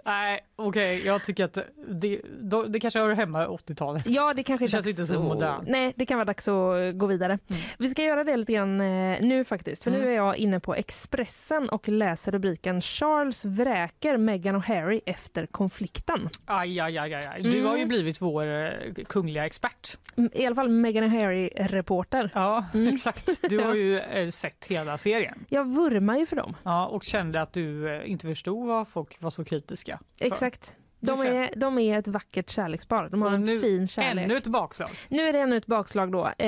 Nej, 0.05 0.39
okej, 0.55 1.05
jag 1.05 1.23
tycker 1.23 1.45
att 1.45 1.57
det, 1.87 2.21
då, 2.41 2.63
det 2.63 2.79
kanske 2.79 2.99
hör 2.99 3.13
hemma 3.13 3.43
i 3.43 3.47
80-talet. 3.47 4.03
ja, 4.07 4.33
det 4.33 4.43
kanske 4.43 4.65
Det 4.65 4.69
känns 4.69 4.87
inte 4.87 5.05
så 5.05 5.19
modernt. 5.19 5.67
Nej, 5.67 5.93
det 5.95 6.05
kan 6.05 6.17
vara 6.17 6.25
dags 6.25 6.47
att 6.47 6.97
gå 6.97 7.05
vidare. 7.05 7.39
Vi 7.77 7.89
ska 7.89 8.03
göra 8.03 8.23
det 8.23 8.37
lite 8.37 8.53
grann 8.53 8.81
eh, 8.81 9.21
nu 9.21 9.43
faktiskt. 9.43 9.83
För 9.83 9.89
Mm. 9.91 10.01
nu 10.01 10.09
är 10.11 10.15
jag 10.15 10.37
inne 10.37 10.59
på 10.59 10.75
Expressen 10.75 11.69
och 11.69 11.87
läser 11.89 12.28
rubriken 12.31 12.81
Charles 12.81 13.45
vräker 13.45 14.17
Meghan 14.17 14.55
och 14.55 14.63
Harry 14.63 15.01
efter 15.05 15.45
konflikten. 15.45 16.29
Aj, 16.45 16.79
aj, 16.79 16.97
aj, 16.97 17.13
aj. 17.13 17.41
Du 17.43 17.49
Mm. 17.59 17.65
har 17.65 17.77
ju 17.77 17.85
blivit 17.85 18.21
vår 18.21 18.45
eh, 18.47 18.71
kungliga 19.07 19.45
expert. 19.45 19.97
Mm, 20.17 20.29
I 20.33 20.45
alla 20.45 20.55
fall 20.55 20.69
Meghan 20.69 21.03
och 21.03 21.09
Harry-reporter. 21.11 22.29
Ja, 22.33 22.65
Mm. 22.73 22.87
exakt. 22.93 23.49
Du 23.49 23.59
har 23.59 23.73
ju 23.75 23.99
eh, 23.99 24.29
sett 24.29 24.65
hela 24.65 24.97
serien. 24.97 25.45
Jag 25.49 25.67
vurmar 25.75 26.17
ju 26.17 26.25
för 26.25 26.35
dem. 26.35 26.55
Ja, 26.63 26.87
och 26.87 27.03
kände 27.03 27.41
att 27.41 27.53
du 27.53 27.89
eh, 27.89 28.11
inte 28.11 28.27
förstod 28.27 28.67
vad 28.67 28.87
folk 28.87 29.21
var 29.21 29.29
så 29.29 29.43
kritiska. 29.43 29.99
för. 30.17 30.25
Exakt. 30.25 30.75
De 31.01 31.21
är, 31.21 31.49
de 31.55 31.77
är 31.79 31.99
ett 31.99 32.07
vackert 32.07 32.49
kärlekspar. 32.49 33.09
De 33.09 33.21
har 33.21 33.31
en 33.31 33.41
nu 33.45 33.59
fin 33.59 33.87
kärlek. 33.87 34.23
Ännu 34.25 34.37
ett 34.37 34.47
bakslag. 34.47 34.89
Nu 35.09 35.27
är 35.29 35.33
det 35.33 35.39
ännu 35.39 35.57
ett 35.57 35.65
bakslag 35.65 36.11
då. 36.11 36.27
Eh, 36.37 36.47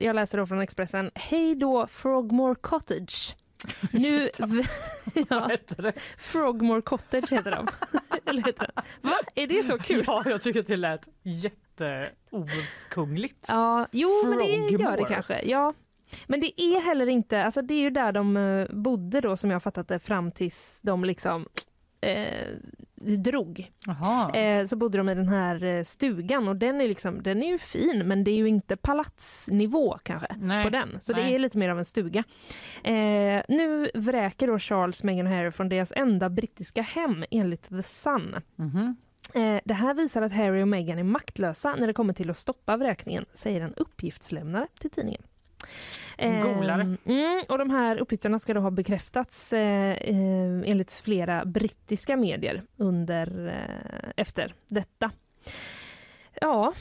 jag 0.00 0.16
läser 0.16 0.38
då 0.38 0.46
från 0.46 0.60
Expressen. 0.60 1.10
Hej 1.14 1.54
då 1.54 1.86
Frogmore 1.86 2.54
Cottage. 2.54 3.36
Nu... 3.92 4.28
ja? 5.28 5.50
Frogmore 6.18 6.82
Cottage 6.82 7.32
heter 7.32 7.50
de. 7.50 7.68
Eller 8.24 8.42
heter 8.42 8.70
det? 8.74 8.82
Va? 9.00 9.14
Är 9.34 9.46
det 9.46 9.62
så 9.62 9.78
kul? 9.78 10.04
Ja, 10.06 10.22
jag 10.26 10.42
tycker 10.42 10.60
att 10.60 10.66
det 10.66 10.76
lät 10.76 11.08
jätteokungligt. 11.22 13.46
Ja, 13.48 13.86
jo 13.92 14.08
men 14.24 14.38
det 14.38 14.44
gör 14.44 14.70
det 14.70 14.78
Frogmore. 14.78 15.04
kanske. 15.08 15.42
Ja. 15.42 15.74
Men 16.26 16.40
det 16.40 16.62
är 16.62 16.80
heller 16.80 17.06
inte, 17.06 17.44
alltså 17.44 17.62
det 17.62 17.74
är 17.74 17.80
ju 17.80 17.90
där 17.90 18.12
de 18.12 18.36
eh, 18.36 18.66
bodde 18.70 19.20
då 19.20 19.36
som 19.36 19.50
jag 19.50 19.62
fattat 19.62 19.88
det 19.88 19.98
fram 19.98 20.32
tills 20.32 20.78
de 20.82 21.04
liksom 21.04 21.48
eh, 22.00 22.46
drog. 23.00 23.70
Eh, 24.34 24.66
så 24.66 24.76
bodde 24.76 24.98
de 24.98 25.08
i 25.08 25.14
den 25.14 25.28
här 25.28 25.64
eh, 25.64 25.82
stugan 25.82 26.48
och 26.48 26.56
den 26.56 26.80
är, 26.80 26.88
liksom, 26.88 27.22
den 27.22 27.42
är 27.42 27.48
ju 27.48 27.58
fin 27.58 28.02
men 28.08 28.24
det 28.24 28.30
är 28.30 28.36
ju 28.36 28.48
inte 28.48 28.76
palatsnivå 28.76 29.98
kanske 30.02 30.28
Nej. 30.38 30.64
på 30.64 30.70
den. 30.70 30.98
Så 31.00 31.12
det 31.12 31.22
Nej. 31.22 31.34
är 31.34 31.38
lite 31.38 31.58
mer 31.58 31.68
av 31.68 31.78
en 31.78 31.84
stuga. 31.84 32.24
Eh, 32.84 33.42
nu 33.48 33.90
vräker 33.94 34.46
då 34.46 34.58
Charles, 34.58 35.02
Meghan 35.02 35.26
och 35.26 35.32
Harry 35.32 35.50
från 35.50 35.68
deras 35.68 35.92
enda 35.96 36.28
brittiska 36.30 36.82
hem 36.82 37.24
enligt 37.30 37.68
The 37.68 37.82
Sun. 37.82 38.36
Mhm. 38.56 38.96
Eh, 39.34 39.60
det 39.64 39.74
här 39.74 39.94
visar 39.94 40.22
att 40.22 40.32
Harry 40.32 40.62
och 40.62 40.68
Meghan 40.68 40.98
är 40.98 41.02
maktlösa 41.02 41.76
när 41.78 41.86
det 41.86 41.92
kommer 41.92 42.12
till 42.12 42.30
att 42.30 42.36
stoppa 42.36 42.76
vräkningen, 42.76 43.24
säger 43.34 43.60
en 43.60 43.74
uppgiftslämnare 43.74 44.66
till 44.80 44.90
tidningen. 44.90 45.22
Golare. 46.42 46.96
Mm, 47.04 47.40
och 47.48 47.58
de 47.58 47.70
här 47.70 47.96
uppgifterna 47.96 48.38
ska 48.38 48.54
då 48.54 48.60
ha 48.60 48.70
bekräftats 48.70 49.52
eh, 49.52 49.92
eh, 49.92 50.62
enligt 50.64 50.92
flera 50.92 51.44
brittiska 51.44 52.16
medier 52.16 52.62
under, 52.76 53.48
eh, 53.48 54.10
efter 54.16 54.54
detta. 54.68 55.10
Ja, 56.40 56.72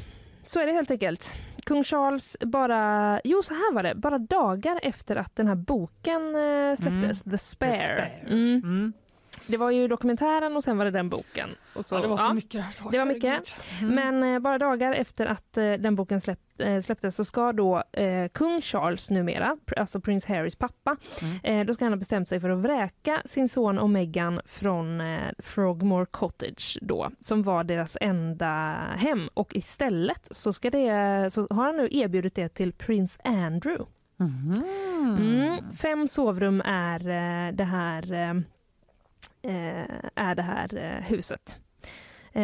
så 0.48 0.60
är 0.60 0.66
det 0.66 0.72
helt 0.72 0.91
enkelt. 0.91 1.36
Kung 1.66 1.84
Charles 1.84 2.38
bara, 2.41 3.22
jo 3.24 3.44
så 3.44 3.53
här 3.53 3.74
var 3.74 3.84
det, 3.84 3.95
bara 3.95 4.18
dagar 4.18 4.80
efter 4.84 5.16
att 5.16 5.36
den 5.36 5.48
här 5.48 5.56
boken 5.56 6.36
eh, 6.36 6.76
släpptes, 6.76 7.24
The 7.24 7.38
Spare. 7.38 7.72
The 7.72 7.78
Spare. 7.78 8.12
Mm. 8.28 8.94
Det 9.48 9.57
var 9.57 9.72
ju 9.72 9.88
dokumentären 9.88 10.56
och 10.56 10.64
sen 10.64 10.78
var 10.78 10.86
det 10.86 10.91
den 10.91 11.10
boken. 11.10 11.49
Och 11.74 11.86
så, 11.86 11.95
Ja, 11.95 12.02
det 12.02 12.07
var 12.07 12.18
så 12.18 12.24
ja. 12.24 12.34
mycket 12.34 12.78
tag. 12.78 12.91
Det 12.91 12.98
var 12.98 13.06
mycket. 13.06 13.44
Mm. 13.82 13.95
Men 13.95 14.34
eh, 14.34 14.40
bara 14.40 14.57
dagar 14.57 14.94
efter 14.94 15.26
att 15.26 15.57
eh, 15.57 15.72
den 15.74 15.95
boken 15.95 16.22
släpp, 16.22 16.40
eh, 16.57 16.82
släpptes 16.82 17.15
så 17.15 17.26
ska 17.26 17.52
då 17.53 17.84
eh, 17.94 18.28
kung 18.34 18.61
Charles 18.61 19.10
numera, 19.10 19.57
alltså 19.78 19.99
prins 20.02 20.26
Harrys 20.26 20.56
pappa, 20.56 20.95
Mm. 21.22 21.40
eh, 21.44 21.65
då 21.65 21.74
ska 21.74 21.86
han 21.86 21.91
ha 21.91 21.98
bestämt 21.98 22.30
sig 22.30 22.40
för 22.40 22.49
att 22.49 22.60
vräka 22.60 23.22
sin 23.26 23.49
son 23.49 23.78
och 23.80 23.90
Meghan 23.90 24.41
från 24.45 25.02
eh, 25.02 25.19
Frogmore 25.40 26.06
Cottage 26.06 26.78
då, 26.82 27.10
som 27.22 27.44
var 27.44 27.64
deras 27.64 27.98
enda 28.02 28.48
hem. 28.98 29.30
Och 29.34 29.56
istället 29.56 30.28
så, 30.32 30.53
ska 30.53 30.69
det, 30.69 31.30
så 31.34 31.48
har 31.49 31.65
han 31.65 31.78
nu 31.78 31.88
erbjudit 31.91 32.36
det 32.36 32.49
till 32.49 32.74
prins 32.74 33.19
Andrew. 33.24 33.86
Mm, 34.19 35.57
fem 35.82 36.07
sovrum 36.07 36.61
är 36.65 36.99
det 37.52 37.64
här, 37.64 38.03
är 40.15 40.36
det 40.36 40.41
här 40.41 40.78
eh, 40.78 41.03
huset. 41.03 41.56
Eh, 42.34 42.44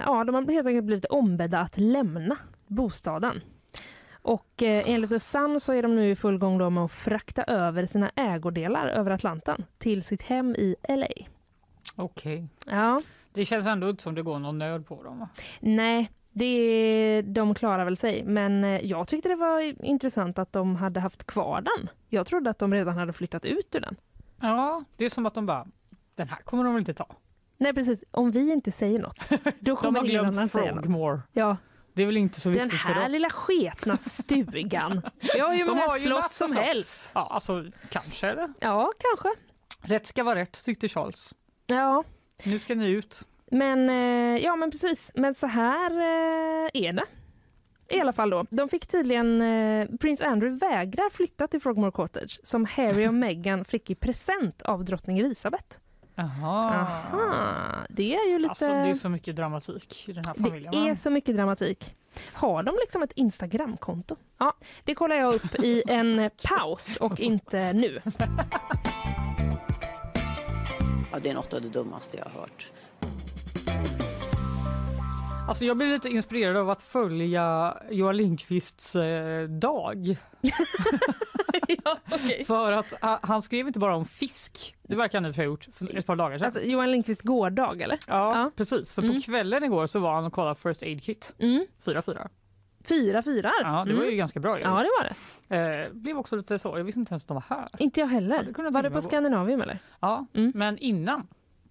ja, 0.00 0.24
de 0.24 0.34
har 0.34 0.52
helt 0.52 0.66
enkelt 0.66 0.86
blivit 0.86 1.04
ombedda 1.04 1.60
att 1.60 1.78
lämna 1.78 2.36
bostaden. 2.66 3.40
Och 4.22 4.62
eh, 4.62 4.90
enligt 4.90 5.10
The 5.10 5.20
Sun 5.20 5.60
så 5.60 5.72
är 5.72 5.82
de 5.82 5.96
nu 5.96 6.10
i 6.10 6.16
full 6.16 6.38
gång 6.38 6.58
då 6.58 6.70
med 6.70 6.84
att 6.84 6.92
frakta 6.92 7.42
över 7.44 7.86
sina 7.86 8.10
ägodelar 8.16 8.88
över 8.88 9.10
Atlanten 9.10 9.64
till 9.78 10.02
sitt 10.02 10.22
hem 10.22 10.54
i 10.54 10.76
LA. 10.88 11.06
Okej. 11.96 12.48
Ja. 12.66 13.02
Det 13.32 13.44
känns 13.44 13.66
ändå 13.66 13.90
inte 13.90 14.02
som 14.02 14.14
det 14.14 14.22
går 14.22 14.38
någon 14.38 14.58
nöd 14.58 14.86
på 14.86 15.02
dem. 15.02 15.18
va? 15.18 15.28
Nej, 15.60 16.10
det, 16.32 17.22
de 17.26 17.54
klarar 17.54 17.84
väl 17.84 17.96
sig. 17.96 18.24
Men 18.24 18.64
eh, 18.64 18.86
jag 18.86 19.08
tyckte 19.08 19.28
det 19.28 19.36
var 19.36 19.84
intressant 19.84 20.38
att 20.38 20.52
de 20.52 20.76
hade 20.76 21.00
haft 21.00 21.26
kvar 21.26 21.60
den. 21.60 21.88
Jag 22.08 22.26
trodde 22.26 22.50
att 22.50 22.58
de 22.58 22.74
redan 22.74 22.96
hade 22.96 23.12
flyttat 23.12 23.44
ut 23.44 23.74
ur 23.74 23.80
den. 23.80 23.96
Ja, 24.40 24.84
det 24.96 25.04
är 25.04 25.08
som 25.08 25.26
att 25.26 25.34
de 25.34 25.46
bara, 25.46 25.66
den 26.14 26.28
här 26.28 26.38
kommer 26.38 26.64
de 26.64 26.72
väl 26.74 26.80
inte 26.80 26.94
ta. 26.94 27.06
Nej 27.58 27.74
precis, 27.74 28.04
om 28.10 28.30
vi 28.30 28.52
inte 28.52 28.72
säger 28.72 28.98
något, 28.98 29.18
då 29.30 29.40
De 29.60 29.76
kommer 29.76 30.00
har 30.00 30.06
ingen 30.06 30.24
annan 30.24 30.48
säga 30.48 30.74
något. 30.74 31.20
Ja. 31.32 31.56
Det 31.94 32.02
är 32.02 32.06
väl 32.06 32.16
inte 32.16 32.40
så 32.40 32.48
Den 32.48 32.58
viktigt 32.62 32.80
för 32.80 32.88
här 32.88 33.02
dem. 33.02 33.12
lilla 33.12 33.30
sketna 33.30 33.96
stugan. 33.98 35.02
Vi 35.34 35.40
har 35.40 35.54
ju 35.54 35.64
De 35.64 35.70
många 35.70 35.94
ju 35.96 36.00
slott 36.00 36.30
som 36.32 36.48
slott. 36.48 36.64
helst. 36.64 37.10
Ja, 37.14 37.28
alltså 37.30 37.64
kanske 37.90 38.28
eller? 38.28 38.52
Ja, 38.60 38.92
kanske. 38.98 39.28
Rätt 39.82 40.06
ska 40.06 40.24
vara 40.24 40.34
rätt 40.38 40.64
tyckte 40.64 40.88
Charles. 40.88 41.34
Ja, 41.66 42.04
Nu 42.44 42.58
ska 42.58 42.74
ni 42.74 42.90
ut. 42.90 43.22
men, 43.50 43.88
eh, 43.90 44.44
ja, 44.44 44.56
men 44.56 44.70
precis. 44.70 45.10
Men 45.14 45.34
så 45.34 45.46
här 45.46 45.90
eh, 45.90 46.70
är 46.74 46.92
det. 46.92 47.04
I 47.88 48.00
alla 48.00 48.12
fall 48.12 48.30
då. 48.30 48.46
De 48.50 48.68
fick 48.68 48.86
tydligen, 48.86 49.42
eh, 49.42 49.88
Prins 50.00 50.20
Andrew 50.20 50.66
vägrar 50.68 51.10
flytta 51.10 51.48
till 51.48 51.60
Frogmore 51.60 51.90
Cottage 51.90 52.40
som 52.42 52.64
Harry 52.64 53.06
och 53.08 53.14
Meghan 53.24 53.64
fick 53.64 53.90
i 53.90 53.94
present 53.94 54.62
av 54.62 54.84
drottning 54.84 55.18
Elisabeth. 55.18 55.78
Aha. 56.16 56.70
Aha, 56.70 57.86
det 57.88 58.14
är 58.14 58.28
ju 58.28 58.38
lite... 58.38 58.50
Alltså 58.50 58.66
det 58.66 58.72
är 58.72 58.94
så 58.94 59.08
mycket 59.08 59.36
dramatik 59.36 60.08
i 60.08 60.12
den 60.12 60.24
här 60.24 60.34
familjen. 60.34 60.72
Det 60.72 60.88
är 60.88 60.94
så 60.94 61.10
mycket 61.10 61.36
dramatik. 61.36 61.94
Har 62.32 62.62
de 62.62 62.76
liksom 62.80 63.02
ett 63.02 63.12
Instagramkonto? 63.12 64.16
Ja, 64.38 64.56
det 64.84 64.94
kollar 64.94 65.16
jag 65.16 65.34
upp 65.34 65.54
i 65.54 65.82
en 65.88 66.30
paus 66.48 66.96
och 66.96 67.20
inte 67.20 67.72
nu. 67.72 68.00
Ja, 71.12 71.18
det 71.22 71.30
är 71.30 71.34
något 71.34 71.54
av 71.54 71.62
det 71.62 71.68
dummaste 71.68 72.16
jag 72.16 72.24
har 72.24 72.40
hört. 72.40 72.70
Alltså 75.48 75.64
jag 75.64 75.76
blir 75.76 75.86
lite 75.86 76.08
inspirerad 76.08 76.56
av 76.56 76.70
att 76.70 76.82
följa 76.82 77.76
Johan 77.90 78.16
Lindqvists 78.16 78.96
eh, 78.96 79.48
dag. 79.48 80.16
För 82.46 82.72
att 82.72 82.94
ah, 83.00 83.18
han 83.22 83.42
skrev 83.42 83.66
inte 83.66 83.78
bara 83.78 83.96
om 83.96 84.04
fisk. 84.04 84.74
Det 84.82 84.96
verkar 84.96 85.20
han 85.20 85.34
ha 85.34 85.42
gjort 85.44 85.68
för 85.74 85.98
ett 85.98 86.06
par 86.06 86.16
dagar 86.16 86.38
sedan. 86.38 86.44
Alltså 86.46 86.60
Johan 86.60 86.90
Lindqvist 86.92 87.22
gårdag 87.22 87.80
eller? 87.82 87.98
ja, 88.08 88.50
precis. 88.56 88.94
För 88.94 89.02
Mm. 89.02 89.14
på 89.14 89.20
kvällen 89.22 89.64
igår 89.64 89.86
så 89.86 89.98
var 90.00 90.14
han 90.14 90.24
och 90.24 90.32
kollade 90.32 90.54
First 90.54 90.82
Aid 90.82 91.02
Kit. 91.02 91.34
Mm. 91.38 91.66
4-4. 91.84 92.28
Fyra 92.84 93.22
fyrar. 93.22 93.52
Ja, 93.62 93.84
det 93.86 93.92
var 93.94 94.00
ju 94.02 94.06
Mm. 94.06 94.18
ganska 94.18 94.40
bra. 94.40 94.56
ju. 94.58 94.62
Ja, 94.64 94.70
det 94.70 94.90
var 94.98 95.08
det. 95.48 95.84
Eh, 95.84 95.92
blev 95.92 96.18
också 96.18 96.36
lite 96.36 96.58
så. 96.58 96.78
Jag 96.78 96.84
visste 96.84 97.00
inte 97.00 97.12
ens 97.12 97.24
att 97.24 97.28
de 97.28 97.34
var 97.34 97.44
här. 97.56 97.68
Inte 97.78 98.00
jag 98.00 98.06
heller. 98.06 98.36
Hade 98.36 98.52
kunnat 98.54 98.74
var 98.74 98.82
det 98.82 98.90
på. 98.90 99.02
Skandinavium 99.02 99.60
eller? 99.62 99.78
Ja, 100.00 100.26
men 100.32 100.78
innan, 100.78 101.26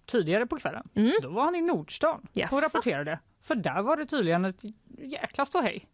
tidigare 0.06 0.46
på 0.46 0.56
kvällen, 0.58 0.88
då 1.22 1.28
var 1.30 1.44
han 1.44 1.54
i 1.54 1.62
Nordstan 1.62 2.26
Jaså? 2.32 2.56
och 2.56 2.62
rapporterade. 2.62 3.18
För 3.42 3.54
där 3.54 3.82
var 3.82 3.96
det 3.96 4.06
tydligen 4.06 4.44
ett 4.44 4.60
jäkla 4.98 5.44
ståhej. 5.44 5.86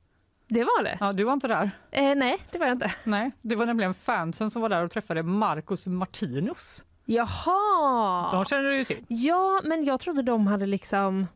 Det 0.49 0.65
var 0.65 0.83
det? 0.83 0.97
Ja, 1.01 1.13
du 1.13 1.25
var 1.25 1.33
inte 1.33 1.49
där? 1.49 1.71
Eh, 1.91 2.15
nej, 2.15 2.39
det 2.51 2.59
var 2.59 2.67
jag 2.67 2.75
inte. 2.75 2.93
Nej, 3.05 3.31
det 3.43 3.57
var 3.57 3.67
nämligen 3.67 3.95
fansen 3.95 4.51
som 4.51 4.63
var 4.63 4.69
där 4.69 4.85
och 4.85 4.91
träffade 4.91 5.23
Marcus 5.23 5.87
Martinus. 5.87 6.85
Jaha! 7.05 8.31
De 8.33 8.45
känner 8.45 8.63
du 8.63 8.77
ju 8.77 8.85
till. 8.85 9.05
Ja, 9.09 9.61
men 9.65 9.85
jag 9.85 10.01
trodde 10.01 10.23
de 10.23 10.47
hade 10.47 10.67
liksom... 10.67 11.27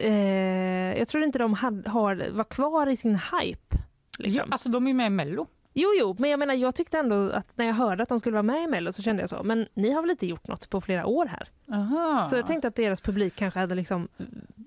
Eh, 0.00 0.98
jag 0.98 1.08
trodde 1.08 1.26
inte 1.26 1.38
de 1.38 1.54
hade, 1.54 1.90
har, 1.90 2.30
var 2.32 2.44
kvar 2.44 2.86
i 2.86 2.96
sin 2.96 3.14
hype. 3.14 3.76
Liksom. 4.18 4.36
Ja, 4.36 4.46
alltså 4.50 4.68
de 4.68 4.86
är 4.86 4.94
med 4.94 5.06
i 5.06 5.10
Mello. 5.10 5.46
Jo, 5.76 5.88
jo, 5.98 6.16
men 6.18 6.30
jag 6.30 6.38
menar, 6.38 6.54
jag 6.54 6.74
tyckte 6.74 6.98
ändå 6.98 7.30
att 7.30 7.56
när 7.56 7.64
jag 7.66 7.74
hörde 7.74 8.02
att 8.02 8.08
de 8.08 8.20
skulle 8.20 8.32
vara 8.32 8.42
med 8.42 8.62
i 8.62 8.66
Mello 8.66 8.92
så 8.92 9.02
kände 9.02 9.22
jag 9.22 9.30
så, 9.30 9.42
men 9.42 9.66
ni 9.74 9.90
har 9.90 10.02
väl 10.02 10.10
inte 10.10 10.26
gjort 10.26 10.48
något 10.48 10.70
på 10.70 10.80
flera 10.80 11.06
år 11.06 11.26
här? 11.26 11.48
Aha. 11.72 12.26
Så 12.30 12.36
jag 12.36 12.46
tänkte 12.46 12.68
att 12.68 12.74
deras 12.76 13.00
publik 13.00 13.34
kanske 13.36 13.60
hade 13.60 13.74
liksom 13.74 14.08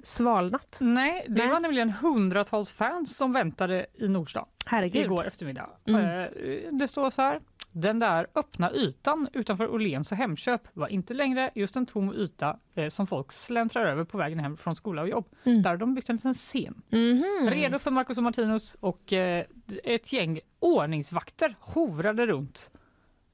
svalnat. 0.04 0.78
Nej, 0.82 1.26
det 1.28 1.34
Nej. 1.44 1.48
var 1.48 1.60
nämligen 1.60 1.90
hundratals 1.90 2.74
fans 2.74 3.18
som 3.18 3.34
väntade 3.34 3.86
i 3.94 4.08
Nordstan 4.08 4.46
Herregud. 4.66 5.06
igår 5.06 5.26
eftermiddag. 5.28 5.70
Mm. 5.86 6.02
Eh, 6.06 6.28
Det 6.72 6.88
står 6.88 7.10
så 7.10 7.22
här. 7.22 7.40
Den 7.72 8.00
där 8.00 8.28
öppna 8.36 8.72
ytan 8.74 9.28
utanför 9.34 9.74
Åhléns 9.74 10.12
och 10.12 10.18
Hemköp 10.18 10.62
var 10.74 10.88
inte 10.88 11.14
längre 11.14 11.52
just 11.56 11.76
en 11.76 11.86
tom 11.86 12.14
yta 12.14 12.60
eh, 12.76 12.90
som 12.90 13.08
folk 13.08 13.32
släntrar 13.32 13.86
över 13.86 14.04
på 14.04 14.18
vägen 14.18 14.40
hem 14.40 14.58
från 14.58 14.76
skola 14.76 15.02
och 15.02 15.10
jobb. 15.10 15.26
Mm. 15.44 15.62
Där 15.62 15.70
har 15.70 15.78
de 15.78 15.96
byggt 15.96 16.10
en 16.10 16.16
liten 16.16 16.34
scen. 16.34 16.82
Mhm. 16.90 17.50
Redo 17.50 17.80
för 17.80 17.92
Marcus 17.92 18.18
och 18.18 18.24
Martinus 18.24 18.78
och 18.80 19.14
eh, 19.14 19.46
ett 19.84 20.14
gäng 20.14 20.40
ordningsvakter 20.60 21.56
hovrade 21.60 22.26
runt 22.26 22.72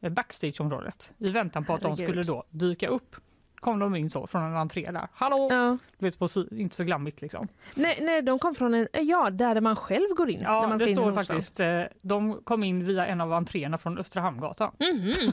backstageområdet 0.10 1.14
i 1.18 1.32
väntan 1.32 1.66
på 1.66 1.74
att 1.74 1.82
de 1.82 1.88
Herregud. 1.92 2.10
skulle 2.10 2.24
då 2.24 2.44
dyka 2.50 2.88
upp. 2.88 3.16
Kom 3.56 3.80
de 3.80 3.96
in 3.96 4.10
så 4.10 4.28
från 4.28 4.44
en 4.44 4.56
entré 4.56 4.92
där. 4.92 5.08
Hallå! 5.14 5.48
Ja. 5.52 5.78
Du 5.98 6.06
vet, 6.06 6.20
på, 6.20 6.28
inte 6.52 6.76
så 6.76 6.84
glammigt 6.84 7.22
liksom. 7.22 7.48
Nej, 7.76 8.00
nej, 8.02 8.22
de 8.22 8.40
kom 8.40 8.56
från 8.56 8.74
en... 8.74 8.88
Ja, 8.94 9.30
där 9.30 9.62
man 9.62 9.76
själv 9.76 10.10
går 10.16 10.30
in. 10.30 10.38
när 10.40 10.46
Ja, 10.46 10.68
man 10.68 10.80
ska 10.80 10.86
det 10.88 10.92
står 10.96 11.14
faktiskt. 11.14 11.60
Eh, 11.60 11.82
de 12.02 12.42
kom 12.44 12.64
in 12.64 12.86
via 12.86 13.06
en 13.06 13.22
av 13.22 13.34
entréerna 13.34 13.78
från 13.78 13.98
Östra 13.98 14.22
Hamngatan. 14.22 14.72
Mhm. 14.80 15.14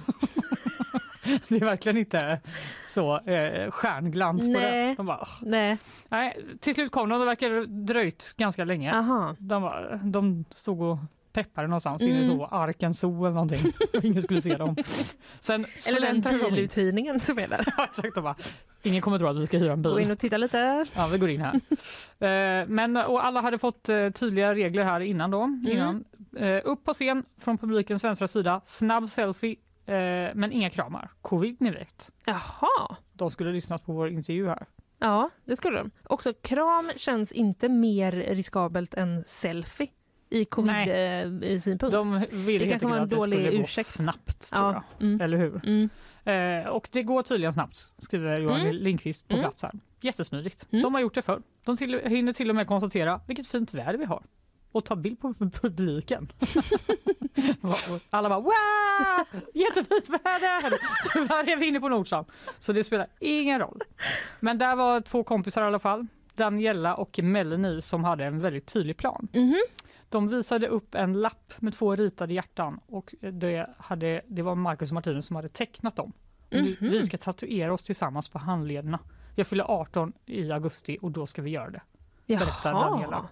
det 1.49 1.57
är 1.57 1.61
verkligen 1.65 1.99
inte 1.99 2.41
så 2.85 3.19
eh, 3.19 3.71
stjärnglans 3.71 4.47
på 4.47 4.53
Nej. 4.53 4.87
det. 4.89 4.95
De 4.95 5.07
bara. 5.07 5.29
Nej. 5.43 5.79
Nej, 6.09 6.39
till 6.61 6.75
slut 6.75 6.93
kom 6.93 7.09
de. 7.09 7.19
Det 7.21 7.27
verkar 7.27 7.67
dröjt 7.67 8.35
ganska 8.37 8.65
länge. 8.65 8.95
Aha. 8.95 9.37
De, 9.39 9.63
var, 9.63 10.01
de 10.05 10.45
stod 10.51 10.83
och 10.83 10.99
peppade 11.33 11.67
någonstans 11.69 12.03
inne 12.03 12.21
i 12.21 12.25
Mm. 12.25 12.39
så 12.39 12.45
Arkansas 12.47 13.05
eller 13.05 13.31
någonting. 13.31 13.73
Ingen 14.03 14.23
skulle 14.23 14.43
se 14.43 14.57
dem. 14.57 14.77
Sen 15.41 15.67
Eller 15.89 16.13
den 16.13 16.39
biluthyrningen 16.51 17.21
som 17.21 17.39
är 17.39 17.49
där. 17.49 17.65
Ja, 17.77 17.85
exakt. 17.85 18.15
De 18.15 18.25
bara, 18.25 18.35
ingen 18.83 19.03
kommer 19.03 19.19
tro 19.19 19.27
att 19.29 19.37
vi 19.37 19.47
ska 19.47 19.59
hyra 19.59 19.73
en 19.73 19.83
bil. 19.83 19.93
Gå 19.93 20.01
in 20.01 20.11
och 20.11 20.19
titta 20.19 20.37
lite. 20.37 20.87
Ja, 20.97 21.09
vi 21.13 21.19
går 21.19 21.31
in 21.31 21.41
här. 21.41 21.55
Eh, 22.63 22.67
Men, 22.69 22.97
och 22.97 23.25
alla 23.25 23.41
hade 23.41 23.59
fått 23.59 23.89
eh, 23.89 24.11
tydliga 24.11 24.55
regler 24.55 24.85
här 24.85 25.01
innan 25.01 25.31
då. 25.31 25.43
Mm. 25.43 25.67
Innan. 25.69 26.05
Eh, 26.37 26.61
Upp 26.65 26.85
på 26.85 26.93
scen 26.93 27.25
från 27.39 27.59
publikens 27.59 28.05
vänstra 28.05 28.29
sida, 28.29 28.61
snabb 28.65 29.11
selfie, 29.11 29.57
men 30.35 30.53
inga 30.53 30.71
kramar. 30.71 31.11
Covid 31.23 31.57
ni 31.61 31.71
vet. 31.71 32.11
Jaha. 32.27 32.97
De 33.13 33.31
skulle 33.31 33.53
lyssnat 33.53 33.87
på 33.87 33.93
vår 33.93 34.09
intervju 34.09 34.49
här. 34.49 34.67
Ja, 34.99 35.31
det 35.45 35.57
skulle 35.57 35.79
de. 35.79 35.91
Också 36.05 36.33
kram 36.43 36.91
känns 36.97 37.33
inte 37.33 37.69
mer 37.69 38.13
riskabelt 38.13 38.95
än 38.95 39.25
selfie 39.27 39.89
i 40.31 40.45
covid-synpunkt. 40.45 41.93
De 41.93 42.25
ville 42.31 42.65
helt 42.65 42.83
enkelt 42.85 43.01
att 43.03 43.11
det 43.11 43.17
dålig 43.17 43.39
skulle 43.39 43.57
gå 43.57 43.63
ursäkt. 43.63 43.89
snabbt, 43.89 44.51
tror 44.51 44.63
Ja, 44.65 44.73
jag. 44.99 45.07
mm. 45.07 45.21
Eller 45.21 45.37
hur? 45.39 45.61
Mm. 45.67 45.89
Eh, 46.65 46.69
och 46.71 46.89
det 46.93 47.03
går 47.03 47.23
tydligen 47.23 47.53
snabbt, 47.53 47.77
skriver 47.99 48.41
Johan 48.41 48.61
Mm. 48.61 48.75
Lindqvist 48.77 49.29
på 49.29 49.35
Mm. 49.35 49.45
plats 49.45 49.63
här. 49.63 49.73
Jättesmidigt. 50.01 50.67
De 50.71 50.95
har 50.95 51.01
gjort 51.01 51.15
det 51.15 51.23
förr. 51.23 51.43
De 51.65 51.77
till, 51.77 52.01
hinner 52.05 52.33
till 52.33 52.49
och 52.51 52.57
med 52.57 52.67
konstatera 52.67 53.21
vilket 53.27 53.47
fint 53.47 53.75
väder 53.75 53.99
vi 53.99 54.05
har. 54.05 54.23
Och 54.73 54.85
ta 54.85 54.97
bild 54.97 55.21
på 55.21 55.35
publiken. 55.35 56.33
Alla 58.11 58.29
bara 58.29 58.41
wow! 58.41 59.43
Jättefint 59.55 60.09
väder! 60.09 60.79
Tyvärr 61.13 61.49
är 61.49 61.57
vi 61.57 61.67
inne 61.69 61.81
på 61.81 61.89
Nordstan. 61.89 62.25
Så 62.59 62.73
det 62.73 62.85
spelar 62.85 63.07
ingen 63.21 63.59
roll. 63.59 63.81
Men 64.41 64.59
där 64.59 64.77
var 64.77 65.01
två 65.01 65.25
kompisar 65.25 65.63
i 65.63 65.67
alla 65.67 65.79
fall. 65.79 66.07
Daniela 66.35 66.95
och 66.95 67.19
Melanie 67.23 67.83
som 67.83 68.05
hade 68.05 68.25
en 68.25 68.41
väldigt 68.41 68.67
tydlig 68.67 68.97
plan. 68.97 69.29
Mhm. 69.33 69.57
De 70.09 70.29
visade 70.29 70.67
upp 70.69 70.95
en 70.95 71.13
lapp 71.21 71.53
med 71.59 71.75
två 71.75 71.97
ritade 71.97 72.35
hjärtan 72.35 72.81
och 72.87 73.15
det, 73.21 73.67
hade, 73.79 74.23
det 74.27 74.43
var 74.43 74.55
Marcus 74.55 74.91
och 74.91 74.95
Martinus 74.95 75.27
som 75.27 75.37
hade 75.37 75.49
tecknat 75.49 75.97
dem. 75.97 76.13
Vi- 76.51 76.77
Mhm. 76.81 76.91
Vi 76.91 77.03
ska 77.03 77.17
tatuera 77.17 77.73
oss 77.73 77.83
tillsammans 77.83 78.29
på 78.29 78.39
handlederna. 78.39 78.99
Jag 79.35 79.47
fyller 79.47 79.65
18 79.65 80.13
i 80.27 80.53
augusti 80.53 80.99
och 81.03 81.11
då 81.11 81.27
ska 81.27 81.43
vi 81.43 81.51
göra 81.51 81.71
det. 81.71 81.83
Berättar 82.27 82.71
Jaha. 82.71 82.91
Daniela. 82.91 83.29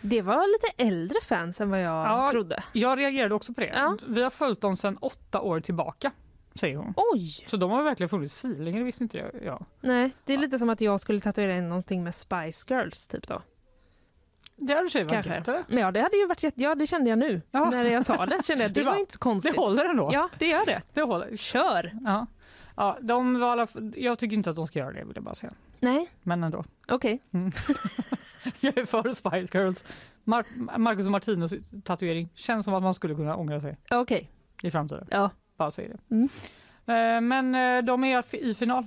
Det 0.00 0.22
var 0.22 0.46
lite 0.52 0.82
äldre 0.88 1.20
fans 1.22 1.60
än 1.60 1.70
vad 1.70 1.80
jag 1.80 2.06
Ja, 2.06 2.28
trodde. 2.30 2.62
Jag 2.72 2.98
reagerade 2.98 3.34
också 3.34 3.54
på 3.54 3.60
det. 3.60 3.72
Ja. 3.74 3.96
Vi 4.06 4.22
har 4.22 4.30
följt 4.30 4.60
dem 4.60 4.76
sedan 4.76 4.98
åtta 5.00 5.40
år 5.40 5.60
tillbaka, 5.60 6.12
säger 6.54 6.76
hon. 6.76 6.94
Oj! 6.96 7.44
Så 7.46 7.56
de 7.56 7.70
har 7.70 7.82
verkligen 7.82 8.08
funnits 8.08 8.34
svinlänge, 8.34 8.78
det 8.78 8.84
visste 8.84 9.02
inte 9.02 9.18
jag. 9.18 9.30
Ja. 9.44 9.60
Nej, 9.80 10.10
det 10.24 10.32
är 10.32 10.36
lite 10.38 10.58
som 10.58 10.70
att 10.70 10.80
jag 10.80 11.00
skulle 11.00 11.20
tatuera 11.20 11.56
in 11.56 11.68
någonting 11.68 12.04
med 12.04 12.14
Spice 12.14 12.74
Girls 12.74 13.08
typ 13.08 13.28
då. 13.28 13.42
Det 14.56 14.74
hade 14.74 14.88
tjej 14.88 15.04
varit? 15.04 15.48
Men 15.68 15.78
ja, 15.78 15.90
det 15.90 16.00
hade 16.00 16.16
ju 16.16 16.26
varit 16.26 16.42
jätte... 16.42 16.62
Ja, 16.62 16.74
det 16.74 16.86
kände 16.86 17.10
jag 17.10 17.18
nu. 17.18 17.42
Ja. 17.50 17.70
När 17.70 17.84
jag 17.84 18.06
sa 18.06 18.26
det 18.26 18.44
kände 18.44 18.64
jag 18.64 18.72
det 18.72 18.82
var 18.82 18.94
ju 18.94 19.00
inte 19.00 19.18
konstigt. 19.18 19.54
Det 19.54 19.60
håller 19.60 19.84
ändå. 19.84 20.10
Ja, 20.12 20.28
det 20.38 20.46
gör 20.46 20.66
det. 20.66 20.82
Det 20.94 21.02
håller. 21.02 21.36
Kör! 21.36 21.92
Ja. 22.04 22.26
Ja, 22.76 22.98
de 23.00 23.40
var 23.40 23.52
alla 23.52 23.66
jag 23.96 24.18
tycker 24.18 24.36
inte 24.36 24.50
att 24.50 24.56
de 24.56 24.66
ska 24.66 24.78
göra 24.78 24.92
det, 24.92 25.04
vill 25.04 25.12
jag 25.14 25.24
bara 25.24 25.34
säga. 25.34 25.52
Nej. 25.80 26.10
Men 26.22 26.44
ändå. 26.44 26.64
Okej. 26.88 27.22
Mm. 27.32 27.52
jag 28.60 28.78
är 28.78 28.86
för 28.86 29.12
Spice 29.12 29.58
Girls. 29.58 29.84
Mar- 30.24 30.78
Marcus 30.78 31.06
och 31.06 31.12
Martinus 31.12 31.54
tatuering 31.84 32.28
känns 32.34 32.64
som 32.64 32.74
att 32.74 32.82
man 32.82 32.94
skulle 32.94 33.14
kunna 33.14 33.36
ångra 33.36 33.60
sig 33.60 33.76
Okej. 33.90 34.30
i 34.62 34.70
framtiden. 34.70 35.06
Ja. 35.10 35.30
Bara 35.56 35.70
säger 35.70 35.88
det. 36.08 36.14
Mm. 36.14 36.28
Eh, 36.86 37.20
Men 37.20 37.54
eh, 37.78 37.84
de 37.84 38.04
är 38.04 38.34
i 38.36 38.54
final 38.54 38.86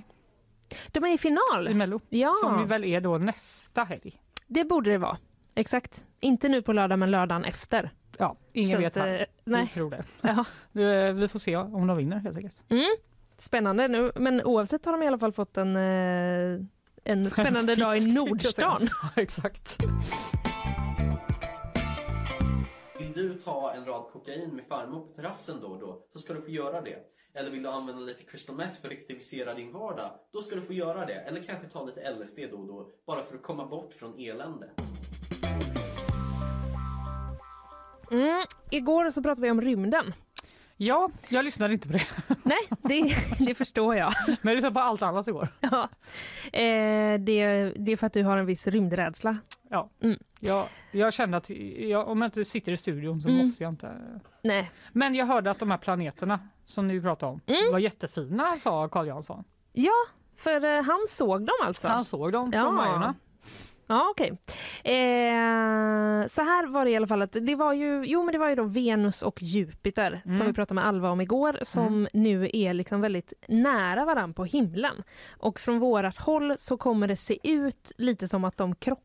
De 0.88 1.04
är 1.04 1.14
i 1.14 1.18
final. 1.18 1.68
i 1.68 1.74
Mello. 1.74 2.00
Ja. 2.08 2.32
Som 2.42 2.68
väl 2.68 2.84
är 2.84 3.00
då 3.00 3.18
nästa 3.18 3.84
helg. 3.84 4.20
Det 4.46 4.64
borde 4.64 4.90
det 4.90 4.98
vara. 4.98 5.18
Exakt. 5.54 6.04
Inte 6.20 6.48
nu 6.48 6.62
på 6.62 6.72
lördag 6.72 6.98
men 6.98 7.10
lördagen 7.10 7.44
efter. 7.44 7.90
Ja, 8.18 8.36
ingen 8.52 8.70
Så 8.76 8.78
vet 8.78 8.96
att, 8.96 9.02
här. 9.02 9.20
eh, 9.20 9.24
nej. 9.44 9.62
Vi 9.64 9.68
tror 9.70 9.90
det. 9.90 10.04
Ja. 10.22 10.44
Vi, 10.72 11.12
vi 11.12 11.28
får 11.28 11.38
se 11.38 11.56
om 11.56 11.86
de 11.86 11.96
vinner 11.96 12.18
helt 12.18 12.36
enkelt. 12.36 12.62
Mm. 12.68 12.84
Spännande. 13.38 13.88
Nu, 13.88 14.12
men 14.16 14.42
oavsett 14.42 14.84
har 14.84 14.92
de 14.92 15.02
i 15.02 15.06
alla 15.06 15.18
fall 15.18 15.32
fått 15.32 15.56
en, 15.56 15.76
eh, 15.76 16.60
en 17.04 17.30
spännande 17.30 17.74
dag 17.74 17.96
i. 17.96 18.06
Nordstan. 18.06 18.88
Ja, 19.02 19.22
exakt. 19.22 19.78
Vill 22.98 23.12
du 23.12 23.34
ta 23.34 23.72
en 23.72 23.84
rad 23.84 24.04
kokain 24.12 24.50
med 24.50 24.64
farmor 24.68 25.06
på 25.06 25.12
terrassen 25.12 25.56
då 25.60 25.66
och 25.66 25.80
då 25.80 26.02
så 26.12 26.18
ska 26.18 26.34
du 26.34 26.42
få 26.42 26.50
göra 26.50 26.80
det. 26.80 26.98
Eller 27.34 27.50
vill 27.50 27.62
du 27.62 27.68
använda 27.68 28.02
lite 28.02 28.22
crystal 28.22 28.56
meth 28.56 28.80
för 28.80 28.88
att 28.88 28.94
aktivisera 28.94 29.54
din 29.54 29.72
vardag? 29.72 30.10
Då 30.32 30.40
ska 30.40 30.54
du 30.54 30.62
få 30.62 30.72
göra 30.72 31.06
det. 31.06 31.14
Eller 31.14 31.42
kanske 31.42 31.68
ta 31.68 31.84
lite 31.84 32.14
LSD 32.14 32.38
då 32.50 32.56
och 32.56 32.66
då 32.66 32.90
bara 33.06 33.22
för 33.22 33.34
att 33.34 33.42
komma 33.42 33.66
bort 33.66 33.94
från 33.94 34.18
eländet. 34.18 34.80
Mm. 38.10 38.46
Igår 38.70 39.10
så 39.10 39.22
pratade 39.22 39.42
vi 39.42 39.50
om 39.50 39.60
rymden. 39.60 40.12
Ja, 40.84 41.10
jag 41.28 41.44
lyssnade 41.44 41.72
inte 41.74 41.88
på 41.88 41.92
det. 41.92 42.06
Nej, 42.42 42.68
det, 42.82 43.14
det 43.46 43.54
förstår 43.54 43.96
jag. 43.96 44.12
Men 44.26 44.36
jag 44.42 44.54
lyssnade 44.54 44.74
på 44.74 44.80
allt 44.80 45.02
annat 45.02 45.28
igår. 45.28 45.48
Ja. 45.60 45.88
Eh, 46.58 47.18
det, 47.20 47.72
det 47.76 47.92
är 47.92 47.96
för 47.96 48.06
att 48.06 48.12
du 48.12 48.22
har 48.24 48.36
en 48.36 48.46
viss 48.46 48.66
rymdrädsla. 48.66 49.36
Ja. 49.70 49.90
Mm. 50.02 50.18
Jag, 50.40 50.66
jag 50.90 51.12
kände 51.12 51.36
att 51.36 51.50
jag, 51.76 52.08
om 52.08 52.22
jag 52.22 52.26
inte 52.28 52.44
sitter 52.44 52.72
i 52.72 52.76
studion 52.76 53.22
så 53.22 53.28
Mm. 53.28 53.40
måste 53.40 53.62
jag 53.62 53.72
inte. 53.72 53.96
Nej. 54.42 54.70
Men 54.92 55.14
jag 55.14 55.26
hörde 55.26 55.50
att 55.50 55.58
de 55.58 55.70
här 55.70 55.78
planeterna 55.78 56.40
som 56.66 56.88
ni 56.88 57.00
pratade 57.00 57.32
om 57.32 57.40
Mm. 57.46 57.72
var 57.72 57.78
jättefina 57.78 58.50
sa 58.50 58.88
Carl 58.88 59.06
Jansson. 59.06 59.44
Ja, 59.72 59.92
för 60.36 60.64
eh, 60.64 60.82
han 60.82 61.06
såg 61.08 61.40
dem 61.46 61.54
alltså? 61.64 61.88
Han 61.88 62.04
såg 62.04 62.32
dem 62.32 62.52
från 62.52 62.62
Ja. 62.62 62.70
Majorna. 62.70 63.14
Ja, 63.92 64.08
okej. 64.10 64.28
Eh, 64.84 66.26
så 66.26 66.42
här 66.42 66.66
var 66.66 66.84
det 66.84 66.90
i 66.90 66.96
alla 66.96 67.06
fall 67.06 67.22
att 67.22 67.32
det 67.40 67.54
var 67.54 67.72
ju, 67.72 68.04
jo 68.06 68.22
men 68.22 68.32
det 68.32 68.38
var 68.38 68.48
ju 68.48 68.54
då 68.54 68.62
Venus 68.64 69.22
och 69.22 69.42
Jupiter 69.42 70.22
Mm. 70.24 70.38
som 70.38 70.46
vi 70.46 70.52
pratade 70.52 70.74
med 70.74 70.86
Alva 70.86 71.10
om 71.10 71.20
igår 71.20 71.58
som 71.62 72.08
nu 72.12 72.50
är 72.52 72.74
liksom 72.74 73.00
väldigt 73.00 73.32
nära 73.48 74.04
varann 74.04 74.34
på 74.34 74.44
himlen. 74.44 75.02
Och 75.38 75.60
från 75.60 75.78
vårat 75.78 76.18
håll 76.18 76.54
så 76.58 76.76
kommer 76.76 77.08
det 77.08 77.16
se 77.16 77.38
ut 77.42 77.92
lite 77.98 78.28
som 78.28 78.44
att 78.44 78.56
de 78.56 78.74
krockar. 78.74 79.02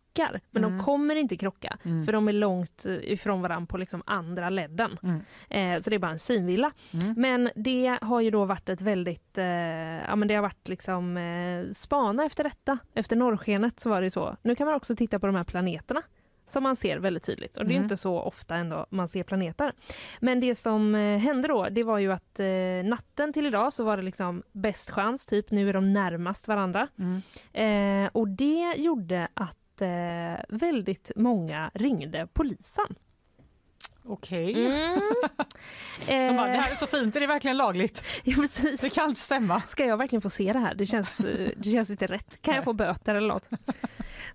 Men 0.52 0.64
Mm. 0.64 0.78
de 0.78 0.84
kommer 0.86 1.16
inte 1.16 1.38
krocka 1.38 1.78
Mm. 1.86 2.06
för 2.06 2.12
de 2.14 2.28
är 2.28 2.34
långt 2.34 2.86
eh, 2.86 2.96
ifrån 3.12 3.42
varann 3.42 3.68
på 3.68 3.78
liksom 3.78 4.04
andra 4.06 4.50
ledden. 4.50 4.98
Mm. 5.04 5.22
Eh, 5.50 5.82
så 5.82 5.90
det 5.90 5.96
är 5.96 6.00
bara 6.00 6.12
en 6.12 6.20
synvilla. 6.20 6.72
Mm. 6.94 7.14
Men 7.18 7.50
det 7.56 7.98
har 8.02 8.22
ju 8.22 8.32
då 8.32 8.46
varit 8.46 8.70
ett 8.70 8.82
väldigt, 8.82 9.38
eh, 9.38 9.46
ja 10.08 10.16
men 10.16 10.28
det 10.28 10.36
har 10.36 10.42
varit 10.42 10.68
liksom 10.68 11.18
eh, 11.18 11.72
spana 11.74 12.26
efter 12.26 12.44
detta. 12.44 12.78
Efter 12.94 13.16
norrskenet 13.16 13.80
så 13.80 13.90
var 13.90 14.02
det 14.02 14.10
så. 14.12 14.36
Nu 14.42 14.56
kan 14.56 14.68
man 14.68 14.76
också 14.76 14.96
titta 14.96 15.20
på 15.20 15.28
de 15.28 15.36
här 15.36 15.44
planeterna 15.44 16.02
som 16.50 16.64
man 16.64 16.76
ser 16.76 16.98
väldigt 16.98 17.24
tydligt. 17.26 17.58
Och 17.58 17.66
det 17.66 17.72
är 17.72 17.76
Mm. 17.76 17.84
inte 17.84 17.98
så 17.98 18.20
ofta 18.20 18.56
ändå 18.56 18.86
man 18.90 19.08
ser 19.08 19.24
planeter. 19.24 19.74
Men 20.20 20.40
det 20.40 20.56
som 20.56 20.96
eh, 20.96 21.18
hände 21.20 21.48
då, 21.48 21.68
det 21.72 21.84
var 21.84 21.98
ju 21.98 22.12
att 22.12 22.40
eh, 22.40 22.46
natten 22.90 23.34
till 23.34 23.46
idag 23.46 23.74
så 23.74 23.84
var 23.84 23.98
det 23.98 24.04
liksom 24.04 24.44
bäst 24.52 24.92
chans, 24.92 25.26
typ 25.26 25.52
nu 25.52 25.70
är 25.70 25.74
de 25.74 25.94
närmast 25.94 26.48
varandra. 26.48 26.88
Mm. 27.00 27.22
Eh, 28.06 28.10
och 28.14 28.28
det 28.28 28.74
gjorde 28.78 29.28
att 29.34 29.58
eh, 29.82 30.40
väldigt 30.50 31.12
många 31.16 31.72
ringde 31.74 32.28
polisen. 32.34 32.96
Okej. 34.10 34.66
Mm. 34.66 35.02
De 36.08 36.38
bara, 36.38 36.48
Eh, 36.48 36.52
det 36.52 36.58
här 36.58 36.72
är 36.72 36.76
så 36.76 36.88
fint, 36.88 37.16
är 37.16 37.20
det 37.20 37.28
verkligen 37.28 37.58
lagligt? 37.58 38.04
Ja, 38.24 38.36
precis. 38.42 38.82
Det 38.82 38.90
kan 38.90 39.10
inte 39.10 39.22
stämma. 39.22 39.62
Ska 39.68 39.86
jag 39.86 39.98
verkligen 39.98 40.22
få 40.22 40.30
se 40.30 40.54
det 40.54 40.60
här? 40.60 40.76
Det 40.76 40.86
känns, 40.86 41.20
eh, 41.20 41.50
det 41.58 41.70
känns 41.70 41.90
inte 41.90 42.08
rätt. 42.08 42.42
Kan 42.42 42.56
jag 42.56 42.64
få 42.64 42.74
böter 42.74 43.16
eller 43.16 43.28
något? 43.28 43.50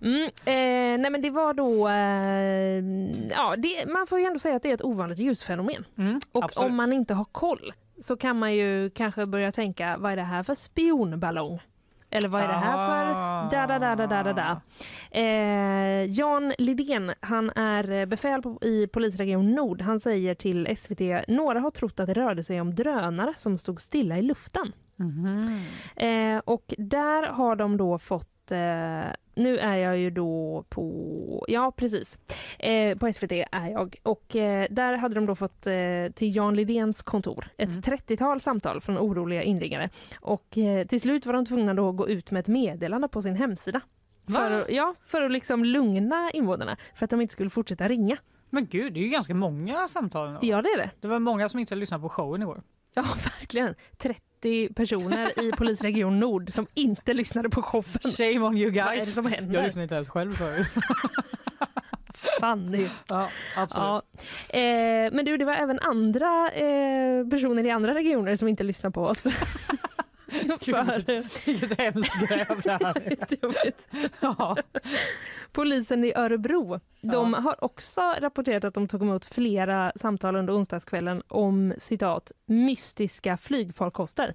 Mm, 0.01 0.23
eh, 0.23 1.01
nej 1.01 1.09
men 1.09 1.21
det 1.21 1.29
var 1.29 1.53
då... 1.53 1.87
Eh, 1.89 2.83
ja, 3.37 3.55
det, 3.57 3.85
man 3.93 4.07
får 4.07 4.19
ju 4.19 4.25
ändå 4.25 4.39
säga 4.39 4.55
att 4.55 4.63
det 4.63 4.69
är 4.69 4.73
ett 4.73 4.83
ovanligt 4.83 5.19
ljusfenomen. 5.19 5.85
Mm, 5.97 6.21
Och 6.31 6.43
absolut. 6.43 6.69
om 6.69 6.75
man 6.75 6.93
inte 6.93 7.13
har 7.13 7.25
koll 7.25 7.73
så 8.01 8.17
kan 8.17 8.39
man 8.39 8.53
ju 8.55 8.89
kanske 8.89 9.25
börja 9.25 9.51
tänka, 9.51 9.97
vad 9.97 10.11
är 10.11 10.15
det 10.15 10.23
här 10.23 10.43
för 10.43 10.53
spionballong? 10.55 11.59
Eller 12.15 12.29
vad 12.29 12.41
är 12.41 12.47
det 12.47 12.53
här 12.53 12.77
för 12.87 13.05
da 13.57 13.67
da 13.67 13.79
da 13.79 13.95
da 13.95 14.07
da 14.07 14.23
da 14.23 14.33
da? 14.33 14.61
Eh, 15.11 16.03
Jan 16.03 16.53
Lidén, 16.57 17.13
han 17.19 17.49
är 17.49 17.91
eh, 17.91 18.05
befäl 18.05 18.41
på, 18.41 18.59
i 18.61 18.87
polisregion 18.87 19.51
Nord. 19.55 19.81
Han 19.81 19.99
säger 19.99 20.35
till 20.35 20.77
SVT, 20.77 21.27
några 21.27 21.59
har 21.59 21.71
trott 21.71 21.99
att 21.99 22.07
det 22.07 22.13
rörde 22.13 22.43
sig 22.43 22.61
om 22.61 22.75
drönare 22.75 23.33
som 23.35 23.57
stod 23.57 23.81
stilla 23.81 24.17
i 24.17 24.21
luften. 24.21 24.71
Mhm. 24.95 25.61
Eh, 25.95 26.41
och 26.45 26.73
där 26.77 27.23
har 27.27 27.55
de 27.55 27.77
då 27.77 27.99
fått, 27.99 28.29
eh, 28.51 29.03
nu 29.35 29.57
är 29.57 29.75
jag 29.77 29.97
ju 29.97 30.09
då 30.09 30.63
på, 30.69 31.45
ja 31.47 31.71
precis, 31.77 32.19
eh, 32.59 32.97
på 32.97 33.13
SVT 33.13 33.31
är 33.51 33.67
jag. 33.71 33.95
Och 34.03 34.35
eh, 34.35 34.67
där 34.69 34.93
hade 34.97 35.15
de 35.15 35.25
då 35.25 35.35
fått 35.35 35.67
eh, 35.67 35.73
till 36.15 36.35
Jan 36.35 36.55
Lidéns 36.55 37.01
kontor 37.03 37.47
ett 37.57 37.69
Mm. 37.69 37.81
30-tal 37.81 38.41
samtal 38.41 38.81
från 38.81 38.97
oroliga 38.97 39.43
inringare. 39.43 39.89
Och 40.21 40.57
eh, 40.57 40.87
till 40.87 41.01
slut 41.01 41.25
var 41.25 41.33
de 41.33 41.45
tvungna 41.45 41.73
då 41.73 41.89
att 41.89 41.95
gå 41.97 42.07
ut 42.09 42.31
med 42.31 42.39
ett 42.39 42.47
meddelande 42.47 43.07
på 43.07 43.21
sin 43.21 43.35
hemsida. 43.35 43.81
Va? 44.25 44.39
För, 44.39 44.51
att- 44.51 44.71
ja, 44.71 44.95
för 45.05 45.21
att 45.21 45.31
liksom 45.31 45.65
lugna 45.65 46.31
invånarna, 46.31 46.77
för 46.95 47.03
att 47.05 47.09
de 47.09 47.21
inte 47.21 47.31
skulle 47.33 47.49
fortsätta 47.49 47.87
ringa. 47.87 48.17
Men 48.49 48.65
gud, 48.65 48.93
det 48.93 48.99
är 48.99 49.03
ju 49.03 49.09
ganska 49.09 49.33
många 49.33 49.87
samtal. 49.87 50.37
Ja, 50.41 50.61
det 50.61 50.69
är 50.69 50.77
det. 50.77 50.89
Det 51.01 51.07
var 51.07 51.19
många 51.19 51.49
som 51.49 51.59
inte 51.59 51.75
lyssnade 51.75 52.01
på 52.01 52.09
showen 52.09 52.41
igår. 52.41 52.61
Ja, 52.93 53.01
verkligen. 53.39 53.75
30 53.97 54.21
personer 54.75 55.39
i 55.39 55.51
polisregion 55.51 56.19
Nord 56.19 56.53
som 56.53 56.67
inte 56.73 57.13
lyssnade 57.13 57.49
på 57.49 57.61
showen. 57.61 57.99
Shame 58.17 58.39
on 58.39 58.57
you 58.57 58.71
guys. 58.71 58.85
Vad 58.85 58.93
är 58.93 58.99
det 58.99 59.05
som 59.05 59.25
händer? 59.25 59.55
Jag 59.55 59.63
lyssnade 59.63 59.83
inte 59.83 59.95
ens 59.95 60.09
själv 60.09 60.33
förut. 60.33 60.67
Fanny. 62.39 62.87
Ja, 63.09 63.29
absolut. 63.57 64.03
Ja. 64.53 64.59
Eh, 64.59 65.13
men 65.13 65.25
du, 65.25 65.37
det 65.37 65.45
var 65.45 65.53
även 65.53 65.79
andra 65.79 66.51
eh, 66.51 67.27
personer 67.27 67.65
i 67.65 67.71
andra 67.71 67.93
regioner 67.93 68.35
som 68.35 68.47
inte 68.47 68.63
lyssnade 68.63 68.93
på 68.93 69.05
oss. 69.05 69.23
För, 70.61 71.45
Vilket 71.45 71.79
hemskt 71.79 72.27
gräv 72.27 72.61
det 72.63 72.71
här. 72.71 73.17
Ja. 74.19 74.57
Polisen 75.51 76.03
i 76.03 76.13
Örebro, 76.15 76.79
de 77.01 77.33
har 77.33 77.63
också 77.63 78.01
rapporterat 78.01 78.63
att 78.63 78.73
de 78.73 78.87
tog 78.87 79.01
emot 79.01 79.25
flera 79.25 79.91
samtal 79.95 80.35
under 80.35 80.57
onsdagskvällen 80.57 81.23
om 81.27 81.73
citat 81.77 82.31
mystiska 82.45 83.37
flygfarkoster. 83.37 84.33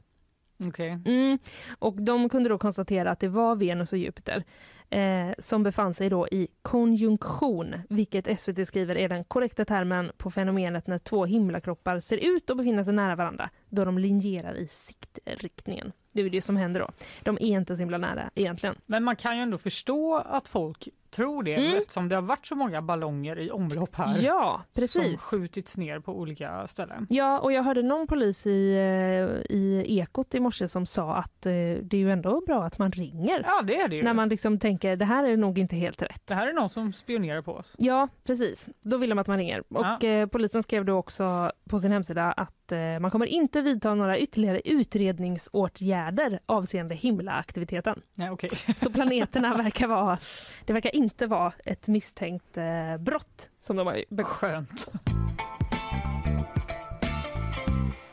Okej. 0.66 0.99
Mm. 1.07 1.39
Och 1.79 2.03
de 2.03 2.29
kunde 2.29 2.49
då 2.49 2.59
konstatera 2.59 3.11
att 3.11 3.20
det 3.20 3.29
var 3.29 3.57
Venus 3.57 3.93
och 3.93 3.99
Jupiter 3.99 4.45
eh, 4.90 5.31
som 5.39 5.62
befann 5.62 5.94
sig 5.94 6.09
då 6.09 6.28
i 6.28 6.48
konjunktion, 6.62 7.74
vilket 7.89 8.40
SVT 8.40 8.69
skriver 8.69 8.97
är 8.97 9.09
den 9.09 9.24
korrekta 9.24 9.65
termen 9.65 10.12
på 10.16 10.31
fenomenet 10.31 10.86
när 10.86 10.98
två 10.98 11.24
himlakroppar 11.24 12.01
ser 12.01 12.16
ut 12.16 12.51
att 12.51 12.56
befinna 12.56 12.85
sig 12.85 12.94
nära 12.94 13.16
varandra 13.16 13.51
då 13.69 13.85
de 13.85 13.98
linjerar 13.98 14.55
i 14.55 14.66
siktriktningen. 14.66 15.93
Det 16.12 16.23
är 16.23 16.31
det 16.31 16.43
som 16.43 16.56
händer 16.56 16.81
då. 16.81 16.90
De 17.23 17.39
är 17.40 17.59
inte 17.59 17.77
så 17.77 17.81
himla 17.81 17.98
nära 17.98 18.31
egentligen. 18.35 18.77
Men 18.86 19.05
man 19.05 19.16
kan 19.16 19.36
ju 19.36 19.43
ändå 19.43 19.59
förstå 19.59 20.16
att 20.16 20.48
folk 20.48 20.89
tror 21.10 21.43
det 21.43 21.55
Mm. 21.55 21.78
eftersom 21.78 22.09
det 22.09 22.14
har 22.14 22.22
varit 22.22 22.47
så 22.47 22.55
många 22.56 22.82
ballonger 22.82 23.39
i 23.39 23.51
omlopp 23.51 23.94
här. 23.97 24.16
Ja, 24.24 24.62
Som 24.72 24.80
precis. 24.82 25.20
skjutits 25.20 25.76
ner 25.76 26.01
på 26.01 26.18
olika 26.18 26.66
ställen. 26.66 27.06
Ja, 27.10 27.39
och 27.39 27.52
jag 27.52 27.62
hörde 27.62 27.82
någon 27.82 28.06
polis 28.06 28.47
i, 28.47 28.72
eh, 28.74 29.56
i 29.56 29.85
Ekot 29.98 30.35
i 30.35 30.40
morse 30.40 30.68
som 30.68 30.86
sa 30.86 31.14
att 31.16 31.47
eh, 31.47 31.52
det 31.82 31.93
är 31.93 31.97
ju 31.97 32.10
ändå 32.12 32.43
bra 32.47 32.64
att 32.64 32.78
man 32.78 32.93
ringer. 32.93 33.43
Ja, 33.47 33.62
det 33.62 33.80
är 33.80 33.89
det 33.89 33.97
ju. 33.97 34.02
När 34.02 34.14
man 34.14 34.28
liksom 34.28 34.59
tänker 34.59 34.97
det 34.97 35.05
här 35.05 35.24
är 35.24 35.36
nog 35.36 35.59
inte 35.59 35.76
helt 35.76 36.02
rätt. 36.02 36.22
Det 36.26 36.35
här 36.35 36.47
är 36.48 36.52
någon 36.52 36.68
som 36.68 36.93
spionerar 36.93 37.43
på 37.43 37.52
oss. 37.52 37.74
Ja, 37.78 38.09
precis. 38.24 38.68
Då 38.82 38.97
vill 38.97 39.10
de 39.10 39.18
att 39.18 39.26
man 39.28 39.39
ringer. 39.39 39.62
Och 39.68 40.05
eh, 40.05 40.26
polisen 40.26 40.62
skrev 40.62 40.85
då 40.85 40.94
också 40.94 41.52
på 41.70 41.78
sin 41.78 41.93
hemsida 41.93 42.32
att 42.32 42.72
eh, 42.72 42.98
man 43.01 43.10
kommer 43.10 43.26
inte 43.26 43.62
vidta 43.62 43.94
några 43.94 44.18
ytterligare 44.18 44.60
utredningsåtgärder 44.64 46.40
avseende 46.47 46.94
himlaaktiviteten. 46.94 48.01
Nej, 48.14 48.30
okej. 48.30 48.51
Så 48.76 48.90
planeterna 48.90 49.56
verkar 49.62 49.86
vara, 49.86 50.18
det 50.66 50.72
verkar 50.72 50.97
inte 50.99 51.27
vara 51.27 51.53
ett 51.65 51.89
misstänkt 51.89 52.57
eh, 52.57 52.97
brott 52.99 53.51
som 53.59 53.77
de 53.77 53.87
har 53.87 54.05
begått. 54.09 54.33
Skönt. 54.33 54.89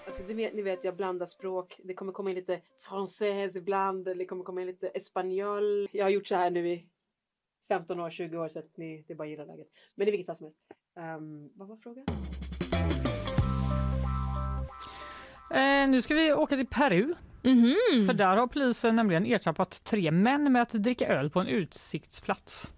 Alltså, 0.05 0.23
du 0.27 0.33
vet, 0.33 0.53
ni 0.53 0.61
vet, 0.61 0.83
jag 0.83 0.95
blandar 0.95 1.25
språk. 1.25 1.79
Det 1.83 1.93
kommer 1.93 2.11
komma 2.11 2.29
in 2.29 2.35
lite 2.35 2.61
française 2.89 3.57
ibland. 3.57 4.05
Det 4.05 4.25
kommer 4.25 4.43
komma 4.43 4.61
in 4.61 4.67
lite 4.67 4.87
espanjol. 4.87 5.87
Jag 5.91 6.05
har 6.05 6.09
gjort 6.09 6.27
så 6.27 6.35
här 6.35 6.49
nu 6.49 6.67
i 6.67 6.85
15 7.67 7.99
år, 7.99 8.09
20 8.09 8.37
år 8.37 8.47
så 8.47 8.59
att 8.59 8.77
ni, 8.77 9.03
det 9.07 9.13
är 9.13 9.17
bara 9.17 9.23
att 9.23 9.29
gilla 9.29 9.45
läget. 9.45 9.67
Men 9.95 10.07
i 10.07 10.11
vilket 10.11 10.25
fall 10.25 10.35
som 10.35 10.45
helst. 10.45 10.59
Ehm, 10.99 11.49
vad 11.55 11.67
var 11.67 11.77
frågan? 11.77 12.05
Eh, 15.51 15.89
nu 15.89 16.01
ska 16.01 16.15
vi 16.15 16.33
åka 16.33 16.55
till 16.55 16.67
Peru 16.67 17.13
För 18.07 18.13
där 18.13 18.37
har 18.37 18.47
polisen 18.47 18.95
nämligen 18.95 19.25
ertappat 19.25 19.83
tre 19.83 20.11
män 20.11 20.51
med 20.51 20.61
att 20.61 20.71
dricka 20.71 21.07
öl 21.07 21.29
på 21.29 21.39
en 21.39 21.47
utsiktsplats. 21.47 22.71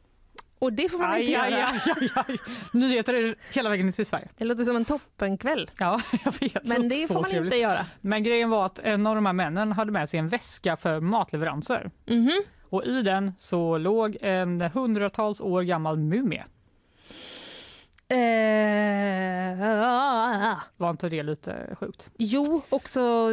Och 0.59 0.73
det 0.73 0.89
får 0.89 0.99
man 0.99 1.11
Aj, 1.11 1.21
inte 1.25 1.41
aj, 1.41 1.51
göra. 1.51 1.65
aj, 1.95 2.09
aj. 2.27 2.37
Nyheter 2.73 3.35
hela 3.53 3.69
vägen 3.69 3.93
till 3.93 4.05
Sverige. 4.05 4.27
Det 4.37 4.45
låter 4.45 4.63
som 4.63 4.75
en 4.75 4.85
toppenkväll. 4.85 5.71
Ja, 5.79 6.01
jag 6.25 6.33
vet. 6.39 6.67
Men 6.67 6.89
det 6.89 7.07
får 7.07 7.13
man 7.15 7.23
trevligt. 7.23 7.45
inte 7.53 7.57
göra. 7.57 7.85
Men 8.01 8.23
grejen 8.23 8.49
var 8.49 8.65
att 8.65 8.79
en 8.79 9.07
av 9.07 9.15
de 9.15 9.25
här 9.25 9.33
männen 9.33 9.71
hade 9.71 9.91
med 9.91 10.09
sig 10.09 10.19
en 10.19 10.29
väska 10.29 10.77
för 10.77 10.99
matleveranser. 10.99 11.91
Mhm. 12.05 12.43
Och 12.69 12.85
i 12.85 13.01
den 13.01 13.33
så 13.39 13.77
låg 13.77 14.17
en 14.21 14.61
hundratals 14.61 15.41
år 15.41 15.61
gammal 15.61 15.97
mumie. 15.97 16.43
Eh, 18.09 18.17
Var 20.77 20.89
inte 20.89 21.09
det 21.09 21.23
lite 21.23 21.75
sjukt? 21.79 22.09
jo, 22.17 22.61
och 22.69 22.89
så 22.89 23.29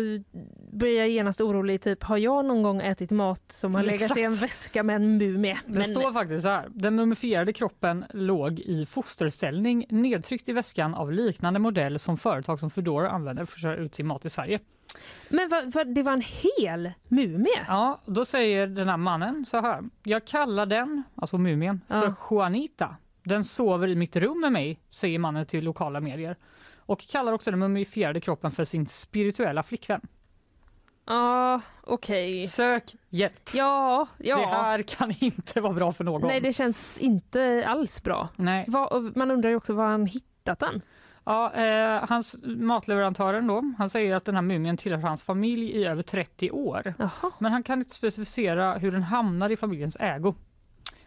blir 0.73 0.99
jag 0.99 1.09
genast 1.09 1.41
orolig. 1.41 1.83
Typ, 1.83 2.03
har 2.03 2.17
jag 2.17 2.45
någon 2.45 2.63
gång 2.63 2.81
ätit 2.81 3.11
mat 3.11 3.43
som 3.53 3.75
har 3.75 3.83
legat 3.83 4.17
i 4.17 4.21
en 4.23 4.31
Exakt. 4.31 4.43
väska 4.43 4.83
med 4.83 4.97
en 4.97 5.17
mumie? 5.19 5.59
Det 5.67 5.85
står 5.85 6.13
faktiskt 6.13 6.43
så 6.43 6.49
här. 6.49 6.69
Den 6.75 6.95
mumifierade 6.95 7.53
kroppen 7.53 8.05
låg 8.13 8.61
i 8.61 8.87
fosterställning 8.87 9.87
nedtryckt 9.89 10.49
i 10.49 10.53
väskan 10.53 10.95
av 10.95 11.13
liknande 11.13 11.59
modell 11.61 11.99
som 11.99 12.17
företag 12.17 12.61
som 12.61 12.71
Foodora 12.71 13.11
använder 13.11 13.45
för 13.45 13.55
att 13.57 13.61
köra 13.63 13.77
ut 13.77 13.95
sin 13.95 14.07
mat 14.07 14.25
i 14.25 14.31
Sverige. 14.31 14.61
Men 15.29 15.49
vad, 15.49 15.73
vad, 15.75 15.95
det 15.95 16.03
var 16.03 16.13
en 16.13 16.23
hel 16.59 16.93
mumie? 17.09 17.65
Ja, 17.69 18.01
då 18.07 18.25
säger 18.25 18.67
den 18.67 18.89
här 18.89 18.97
mannen 18.97 19.45
så 19.47 19.61
här. 19.61 19.83
Jag 20.03 20.25
kallar 20.25 20.67
den, 20.67 21.03
alltså 21.15 21.39
mumien, 21.39 21.81
för 21.89 22.05
Ja. 22.07 22.15
Juanita. 22.31 22.97
Den 23.25 23.45
sover 23.45 23.89
i 23.89 23.95
mitt 23.95 24.17
rum 24.17 24.41
med 24.41 24.53
mig, 24.53 24.79
säger 24.91 25.19
mannen 25.19 25.47
till 25.47 25.65
lokala 25.65 26.01
medier. 26.01 26.37
Och 26.87 27.01
kallar 27.01 27.33
också 27.33 27.51
den 27.51 27.61
mumifierade 27.61 28.21
kroppen 28.21 28.51
för 28.51 28.65
sin 28.65 28.87
spirituella 28.87 29.63
flickvän. 29.63 30.01
Ja, 31.07 31.61
okej. 31.83 32.47
Sök 32.49 32.95
hjälp. 33.11 33.51
Ja, 33.55 34.07
ja. 34.19 34.37
Det 34.39 34.47
här 34.47 34.83
kan 34.83 35.13
inte 35.19 35.61
vara 35.61 35.73
bra 35.73 35.93
för 35.93 36.05
någon. 36.05 36.29
Nej, 36.29 36.41
det 36.41 36.53
känns 36.53 36.99
inte 36.99 37.65
alls 37.67 38.03
bra. 38.03 38.29
Nej. 38.37 38.65
Vad- 38.69 39.17
man 39.17 39.31
undrar 39.31 39.51
ju 39.51 39.57
också 39.57 39.73
var 39.73 39.87
han 39.87 40.07
hittat 40.07 40.59
den. 40.59 40.81
Ja, 41.25 41.53
eh, 41.55 42.05
hans 42.09 42.37
matleverantören 42.45 43.47
då, 43.47 43.73
han 43.79 43.89
säger 43.91 44.17
att 44.17 44.25
den 44.25 44.35
här 44.35 44.43
mumien 44.43 44.77
tillhör 44.77 44.99
hans 45.09 45.23
familj 45.23 45.71
i 45.71 45.85
över 45.85 46.03
30 46.03 46.51
år. 46.51 46.95
Men 47.39 47.53
han 47.53 47.63
kan 47.63 47.79
inte 47.79 47.95
specificera 47.95 48.75
hur 48.79 48.93
den 48.93 49.03
hamnar 49.03 49.51
i 49.51 49.57
familjens 49.57 49.97
ägo. 50.01 50.35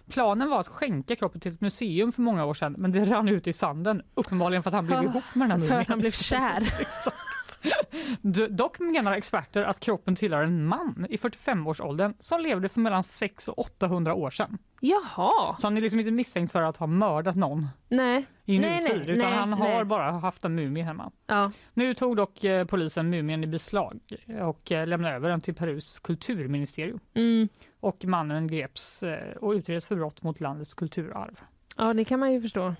Planen 0.09 0.49
var 0.49 0.59
att 0.59 0.67
skänka 0.67 1.15
kroppen 1.15 1.41
till 1.41 1.53
ett 1.53 1.61
museum 1.61 2.11
för 2.11 2.21
många 2.21 2.45
år 2.45 2.53
sedan 2.53 2.75
men 2.77 2.91
det 2.91 3.05
rann 3.05 3.29
ut 3.29 3.47
i 3.47 3.53
sanden. 3.53 4.01
Uppenbarligen 4.13 4.63
för 4.63 4.69
att 4.69 4.73
han 4.73 4.85
blev 4.85 5.03
ihop 5.03 5.23
med 5.33 5.49
den 5.49 5.61
här 5.61 5.67
för 5.67 5.79
att 5.79 5.87
han 5.87 5.99
blev 5.99 6.11
kär. 6.11 6.57
Exakt. 6.79 7.27
Dock 8.49 8.79
menar 8.79 9.13
experter 9.13 9.63
att 9.63 9.79
kroppen 9.79 10.15
tillhör 10.15 10.43
en 10.43 10.65
man 10.65 11.07
i 11.09 11.17
45-årsåldern 11.17 12.13
som 12.19 12.41
levde 12.41 12.69
för 12.69 12.79
mellan 12.79 13.03
600 13.03 13.53
och 13.57 13.65
800 13.65 14.13
år 14.13 14.29
sedan. 14.29 14.57
Jaha. 14.79 15.55
Så 15.57 15.67
han 15.67 15.77
är 15.77 15.81
liksom 15.81 15.99
inte 15.99 16.11
misstänkt 16.11 16.51
för 16.51 16.61
att 16.61 16.77
ha 16.77 16.87
mördat 16.87 17.35
någon 17.35 17.67
Nej. 17.89 18.25
i 18.45 18.59
nej, 18.59 18.77
nutid 18.77 19.01
nej, 19.05 19.17
utan 19.17 19.29
nej, 19.29 19.39
han 19.39 19.53
har 19.53 19.83
bara 19.83 20.11
haft 20.11 20.45
en 20.45 20.55
mumie 20.55 20.83
hemma. 20.83 21.11
Ja. 21.27 21.51
Nu 21.73 21.93
tog 21.93 22.15
dock 22.17 22.43
eh, 22.43 22.65
polisen 22.65 23.09
mumien 23.09 23.43
i 23.43 23.47
beslag 23.47 23.99
och 24.41 24.71
eh, 24.71 24.87
lämnade 24.87 25.15
över 25.15 25.29
den 25.29 25.41
till 25.41 25.55
Perus 25.55 25.99
kulturministerium. 25.99 26.99
Mm. 27.13 27.47
Och 27.79 28.05
mannen 28.05 28.47
greps 28.47 29.03
eh, 29.03 29.35
och 29.37 29.51
utreds 29.51 29.87
för 29.87 29.95
brott 29.95 30.23
mot 30.23 30.39
landets 30.39 30.73
kulturarv. 30.73 31.39
Ja, 31.77 31.93
det 31.93 32.05
kan 32.05 32.19
man 32.19 32.33
ju 32.33 32.41
förstå. 32.41 32.75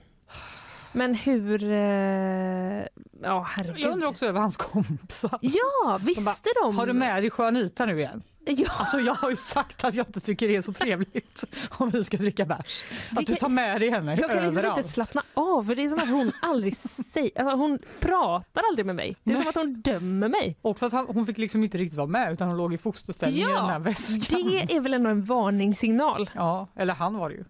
Men 0.92 1.16
hur... 1.16 1.64
Eh... 1.64 2.86
Ja, 3.22 3.46
herregud. 3.48 3.80
Jag 3.80 3.92
undrar 3.94 4.08
också 4.08 4.26
över 4.26 4.40
hans 4.40 4.58
kompisar. 4.58 5.40
Ja, 5.42 6.00
visste 6.02 6.24
bara, 6.24 6.64
de? 6.64 6.78
Har 6.78 6.88
du 6.88 6.94
med 6.94 7.24
dig 7.24 7.32
Juanita 7.38 7.86
nu 7.86 8.00
igen? 8.00 8.24
Ja. 8.48 8.68
Alltså 8.80 9.00
jag 9.00 9.14
har 9.14 9.30
ju 9.30 9.36
sagt 9.36 9.84
att 9.84 9.96
jag 9.96 10.08
inte 10.08 10.20
tycker 10.20 10.48
det 10.48 10.56
är 10.56 10.62
så 10.62 10.74
trevligt 10.74 11.44
om 11.78 11.90
vi 11.90 12.04
ska 12.04 12.18
dricka 12.18 12.46
bärs. 12.46 12.84
Att 13.18 13.26
du 13.28 13.36
tar 13.36 13.50
med 13.50 13.82
dig 13.82 13.90
henne 13.90 14.12
Jag 14.12 14.18
kan 14.20 14.28
liksom 14.44 14.46
överallt. 14.58 14.78
inte 14.78 14.90
slappna 14.90 15.22
av 15.34 15.64
för 15.64 15.76
det 15.76 15.84
är 15.84 15.90
som 15.90 16.00
att 16.00 16.10
hon 16.10 16.32
aldrig 16.42 16.78
säger, 16.78 17.42
alltså 17.42 17.56
hon 17.58 17.80
pratar 18.00 18.64
aldrig 18.70 18.86
med 18.86 18.96
mig. 18.96 19.16
Det 19.24 19.34
är 19.34 19.38
som 19.38 19.48
att 19.48 19.56
hon 19.56 19.82
dömer 19.82 20.28
mig. 20.30 20.58
Också 20.62 20.86
att 20.86 20.94
hon 20.94 21.26
fick 21.26 21.38
liksom 21.38 21.64
inte 21.64 21.78
riktigt 21.78 21.98
vara 21.98 22.08
med 22.08 22.34
utan 22.34 22.48
hon 22.48 22.58
låg 22.58 22.74
i 22.74 22.78
fosterställning 22.78 23.42
i 23.42 23.46
den 23.46 23.56
här 23.66 23.74
Ja, 23.74 23.80
väskan. 23.80 24.42
det 24.68 24.76
är 24.76 24.80
väl 24.80 24.94
ändå 24.94 25.10
en 25.10 25.22
varningssignal. 25.24 26.30
Ja, 26.36 26.68
eller 26.76 26.94
han 26.94 27.18
var 27.18 27.30
det 27.30 27.36
ju. 27.36 27.44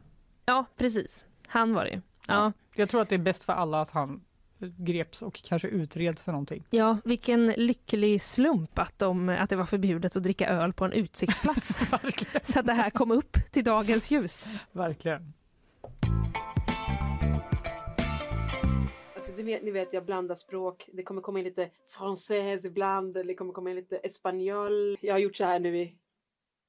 Ja, 0.46 0.66
precis. 0.78 1.24
Han 1.48 1.74
var 1.74 1.84
det 1.86 1.92
ju. 1.92 2.02
Ja. 2.28 2.52
Jag 2.76 2.90
tror 2.90 3.02
att 3.02 3.10
det 3.10 3.16
är 3.16 3.20
bäst 3.20 3.44
för 3.44 3.54
alla 3.54 3.82
att 3.82 3.92
han 3.92 4.22
greps 4.60 5.22
och 5.22 5.42
kanske 5.44 5.68
utreds 5.68 6.24
för 6.24 6.32
någonting. 6.32 6.64
Ja, 6.70 6.98
vilken 7.06 7.48
lycklig 7.48 8.22
slump 8.22 8.80
att, 8.80 9.00
de, 9.00 9.30
att 9.30 9.50
det 9.50 9.56
var 9.56 9.66
förbjudet 9.66 10.16
att 10.16 10.24
dricka 10.24 10.48
öl 10.48 10.74
på 10.74 10.86
en 10.86 10.92
utsiktsplats. 10.92 11.82
Så 12.42 12.60
att 12.60 12.66
det 12.66 12.74
här 12.74 12.90
kom 12.90 13.12
upp 13.12 13.38
till 13.52 13.64
dagens 13.64 14.12
ljus. 14.12 14.48
Verkligen. 14.72 15.34
Alltså, 19.16 19.32
du 19.32 19.44
vet, 19.44 19.64
ni 19.64 19.72
vet, 19.72 19.94
jag 19.94 20.06
blandar 20.06 20.36
språk. 20.36 20.90
Det 20.94 21.04
kommer 21.04 21.22
komma 21.22 21.40
in 21.40 21.46
lite 21.46 21.70
française 22.00 22.68
ibland. 22.68 23.14
Det 23.14 23.36
kommer 23.36 23.54
komma 23.54 23.70
in 23.70 23.76
lite 23.76 23.98
espanjol. 23.98 24.98
Jag 25.02 25.14
har 25.14 25.20
gjort 25.20 25.36
så 25.36 25.46
här 25.46 25.60
nu 25.60 25.78
i 25.78 25.96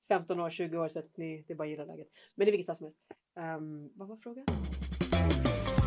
15 0.08 0.40
år, 0.40 0.50
20 0.50 0.78
år 0.78 0.88
så 0.88 0.98
att 0.98 1.16
ni, 1.16 1.44
det 1.46 1.52
är 1.52 1.56
bara 1.56 1.68
gillar 1.68 1.86
läget. 1.86 2.08
Men 2.34 2.48
i 2.48 2.50
vilket 2.50 2.66
fall 2.66 2.76
som 2.76 2.86
helst. 2.86 2.98
Ehm, 3.36 3.90
vad 3.94 4.08
var 4.08 4.16
frågan? 4.16 4.44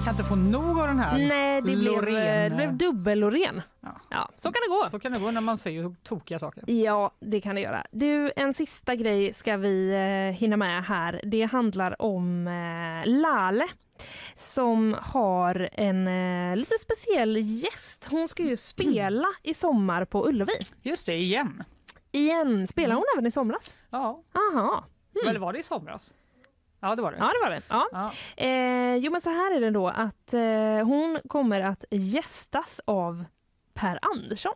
Kan 0.03 0.14
inte 0.14 0.23
få 0.23 0.36
nog 0.36 0.80
av 0.80 0.88
den 0.88 0.99
här 0.99 1.18
Nej, 1.18 1.56
det 1.61 1.61
blev, 1.61 1.78
Loreen. 1.78 2.49
det 2.52 2.56
blev 2.56 2.73
dubbel-Loreen. 2.73 3.61
Ja. 4.10 4.30
så 4.36 4.52
kan 4.52 4.61
det 4.68 4.69
gå. 4.69 4.90
Så 4.90 4.99
kan 4.99 5.11
det 5.11 5.19
gå 5.19 5.32
när 5.32 5.41
man 5.41 5.57
säger 5.57 5.95
tokiga 6.03 6.40
saker. 6.40 6.64
Ja, 6.68 7.11
det 7.19 7.41
kan 7.41 7.56
det 7.56 7.61
göra. 7.61 7.86
Du, 7.91 8.32
en 8.36 8.53
sista 8.53 8.95
grej 8.95 9.34
ska 9.34 9.57
vi 9.57 9.90
eh, 9.91 10.40
hinna 10.40 10.57
med 10.57 10.84
här. 10.84 11.22
Det 11.23 11.44
handlar 11.44 12.02
om 12.02 12.48
eh, 12.48 13.10
Lale 13.10 13.68
som 14.36 14.95
har 15.02 15.69
en 15.73 16.07
eh, 16.07 16.56
lite 16.57 16.78
speciell 16.78 17.38
gäst. 17.38 18.07
Hon 18.11 18.28
ska 18.28 18.44
ju 18.44 18.57
spela 18.57 19.28
i 19.44 19.53
sommar 19.53 20.06
på 20.06 20.28
Ullevi. 20.28 20.53
Just 20.82 21.06
det, 21.06 21.15
igen. 21.15 21.64
Igen. 22.11 22.68
Spelar 22.68 22.95
hon 22.95 23.03
även 23.15 23.26
i 23.26 23.32
somras? 23.32 23.76
Ja. 23.90 24.23
Aha. 24.53 24.86
Eller 25.28 25.40
var 25.40 25.53
det 25.53 25.60
i 25.60 25.64
somras? 25.64 26.14
Ja, 26.82 26.95
det 26.95 27.02
var 27.02 27.12
det. 27.12 27.18
Ja, 27.18 27.26
det 27.26 27.40
var 27.44 27.49
det. 27.49 27.62
Ja. 27.70 28.12
Eh, 28.38 28.95
jo, 28.95 29.12
men 29.12 29.22
så 29.22 29.30
här 29.30 29.56
är 29.56 29.60
det 29.62 29.70
då 29.70 29.88
att 29.88 30.34
eh, 30.34 30.86
hon 30.88 31.20
kommer 31.28 31.62
att 31.62 31.86
gästas 31.91 32.82
av 32.86 33.26
Per 33.74 33.99
Andersson. 34.02 34.53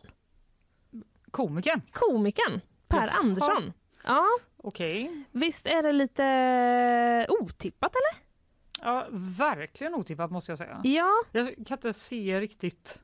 Komikern? 1.32 1.82
Komikern 1.92 2.62
Per 2.88 3.08
Jaha. 3.08 3.18
Andersson. 3.20 3.74
Ja. 4.06 4.26
Okej. 4.58 5.24
Visst 5.32 5.68
är 5.68 5.84
det 5.84 5.92
lite 5.92 7.28
otippat 7.30 7.92
eller? 7.96 8.26
Ja, 8.88 9.08
verkligen 9.12 9.94
otippat 9.96 10.32
måste 10.32 10.52
jag 10.52 10.58
säga. 10.58 10.82
Ja. 10.84 11.12
Jag 11.32 11.48
kan 11.68 11.78
inte 11.78 11.94
se 11.94 12.40
riktigt. 12.40 13.04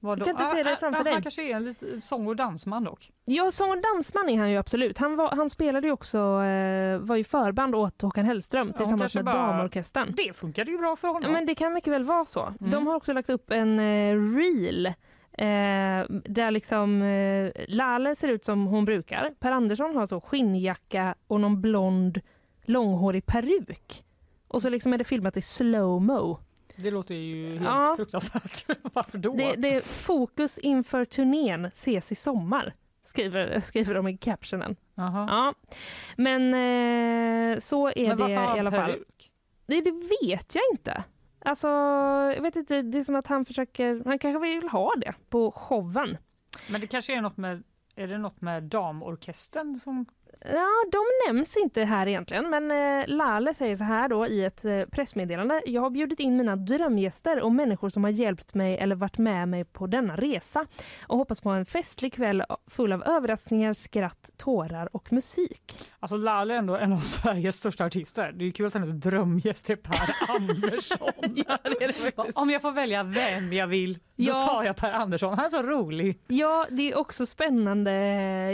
Vad 0.00 0.18
Du 0.18 0.24
kan 0.24 0.30
inte 0.30 0.50
se 0.56 0.62
det 0.62 0.76
framför 0.76 1.04
dig? 1.04 1.12
Han 1.12 1.22
kanske 1.22 1.42
är 1.42 1.56
en 1.56 1.64
lite 1.64 2.00
sång 2.00 2.26
och 2.26 2.36
dansman 2.36 2.84
dock. 2.84 3.10
Ja, 3.24 3.50
sång 3.50 3.70
och 3.70 3.82
dansman 3.94 4.28
är 4.28 4.38
han 4.38 4.50
ju 4.50 4.56
absolut. 4.56 4.98
Han, 4.98 5.16
var, 5.16 5.30
han 5.36 5.50
spelade 5.50 5.86
ju 5.86 5.92
också, 5.92 6.18
eh, 6.18 6.98
var 6.98 7.16
ju 7.16 7.24
förband 7.24 7.74
åt 7.74 8.02
Håkan 8.02 8.24
Hellström 8.24 8.66
hon 8.66 8.76
tillsammans 8.76 9.14
med 9.14 9.24
bara- 9.24 9.34
Damorkestern. 9.34 10.12
Det 10.16 10.36
funkade 10.36 10.70
ju 10.70 10.78
bra 10.78 10.96
för 10.96 11.08
honom. 11.08 11.22
Ja, 11.24 11.28
men 11.30 11.46
det 11.46 11.54
kan 11.54 11.72
mycket 11.72 11.92
väl 11.92 12.02
vara 12.04 12.24
så. 12.24 12.42
Mm. 12.60 12.70
De 12.70 12.86
har 12.86 12.94
också 12.94 13.12
lagt 13.12 13.30
upp 13.30 13.50
en 13.50 13.78
eh, 13.78 14.14
reel 14.36 14.86
eh, 14.86 16.06
där 16.24 16.50
liksom 16.50 17.02
eh, 17.02 17.52
Lale 17.68 18.14
ser 18.16 18.28
ut 18.28 18.44
som 18.44 18.66
hon 18.66 18.84
brukar. 18.84 19.30
Per 19.38 19.52
Andersson 19.52 19.96
har 19.96 20.06
så 20.06 20.20
skinnjacka 20.20 21.14
och 21.26 21.40
någon 21.40 21.60
blond 21.60 22.20
långhårig 22.64 23.26
peruk. 23.26 24.04
Och 24.48 24.62
så 24.62 24.68
liksom 24.68 24.92
är 24.92 24.98
det 24.98 25.04
filmat 25.04 25.36
i 25.36 25.40
slow-mo. 25.40 26.38
Det 26.76 26.90
låter 26.90 27.14
ju 27.14 27.48
helt 27.50 27.64
Ja. 27.64 27.94
fruktansvärt. 27.96 28.64
Varför 28.92 29.18
då? 29.18 29.34
Det, 29.34 29.54
det 29.56 29.74
är 29.74 29.80
fokus 29.80 30.58
inför 30.58 31.04
turnén 31.04 31.64
ses 31.64 32.12
i 32.12 32.14
sommar, 32.14 32.74
skriver, 33.02 33.60
skriver 33.60 33.94
de 33.94 34.08
i 34.08 34.16
captionen. 34.16 34.76
Ja. 34.94 35.54
Men 36.16 36.42
eh, 36.54 37.58
så 37.60 37.88
är 37.88 38.08
Men 38.08 38.18
det 38.18 38.32
i 38.32 38.36
alla 38.36 38.70
fall. 38.70 38.92
peruk? 38.92 39.30
Det, 39.66 39.80
det 39.80 39.90
vet 40.22 40.54
jag 40.54 40.64
inte. 40.72 41.04
Alltså, 41.38 41.68
jag 42.36 42.42
vet 42.42 42.56
inte, 42.56 42.82
det 42.82 42.98
är 42.98 43.04
som 43.04 43.16
att 43.16 43.26
han 43.26 43.44
försöker, 43.44 44.02
han 44.04 44.18
kanske 44.18 44.38
vill 44.40 44.68
ha 44.68 44.92
det 44.96 45.14
på 45.28 45.50
showen. 45.52 46.16
Men 46.70 46.80
det 46.80 46.86
kanske 46.86 47.16
är 47.16 47.20
något 47.20 47.36
med, 47.36 47.62
är 47.96 48.06
det 48.08 48.18
något 48.18 48.40
med 48.40 48.62
damorkestern 48.62 49.76
som 49.76 50.06
Ja, 50.44 50.68
de 50.92 50.98
nämns 51.28 51.56
inte 51.56 51.84
här 51.84 52.06
egentligen, 52.08 52.50
men 52.50 52.70
eh, 52.70 53.04
Lale 53.08 53.54
säger 53.54 53.76
så 53.76 53.84
här 53.84 54.08
då 54.08 54.26
i 54.26 54.44
ett 54.44 54.64
eh, 54.64 54.80
pressmeddelande. 54.84 55.62
Jag 55.66 55.82
har 55.82 55.90
bjudit 55.90 56.20
in 56.20 56.36
mina 56.36 56.56
drömgäster 56.56 57.40
och 57.40 57.52
människor 57.52 57.88
som 57.90 58.04
har 58.04 58.10
hjälpt 58.10 58.54
mig 58.54 58.76
eller 58.78 58.96
varit 58.96 59.18
med 59.18 59.48
mig 59.48 59.64
på 59.64 59.86
denna 59.86 60.16
resa 60.16 60.66
och 61.06 61.18
hoppas 61.18 61.40
på 61.40 61.50
en 61.50 61.66
festlig 61.66 62.12
kväll 62.12 62.42
full 62.70 62.92
av 62.92 63.02
överraskningar, 63.04 63.72
skratt, 63.72 64.30
tårar 64.36 64.96
och 64.96 65.12
musik. 65.12 65.78
Alltså 66.00 66.16
Lalle 66.16 66.54
är 66.54 66.58
ändå 66.58 66.76
en 66.76 66.92
av 66.92 66.98
Sveriges 67.00 67.56
största 67.56 67.84
artister. 67.84 68.32
Det 68.32 68.44
är 68.44 68.50
kul 68.50 68.66
att 68.66 68.74
hennes 68.74 68.90
drömgäst 68.90 69.70
är 69.70 69.76
Per 69.76 70.14
Andersson. 70.28 71.08
ja, 71.48 71.58
det 71.62 71.86
det 72.16 72.32
Om 72.34 72.50
jag 72.50 72.62
får 72.62 72.72
välja 72.72 73.02
vem 73.02 73.52
jag 73.52 73.66
vill, 73.66 73.94
då 73.94 73.98
Ja. 74.16 74.40
tar 74.40 74.64
jag 74.64 74.76
Per 74.76 74.92
Andersson. 74.92 75.34
Han 75.34 75.44
är 75.44 75.50
så 75.50 75.62
rolig. 75.62 76.20
Ja, 76.26 76.66
det 76.70 76.92
är 76.92 76.98
också 76.98 77.26
spännande. 77.26 77.90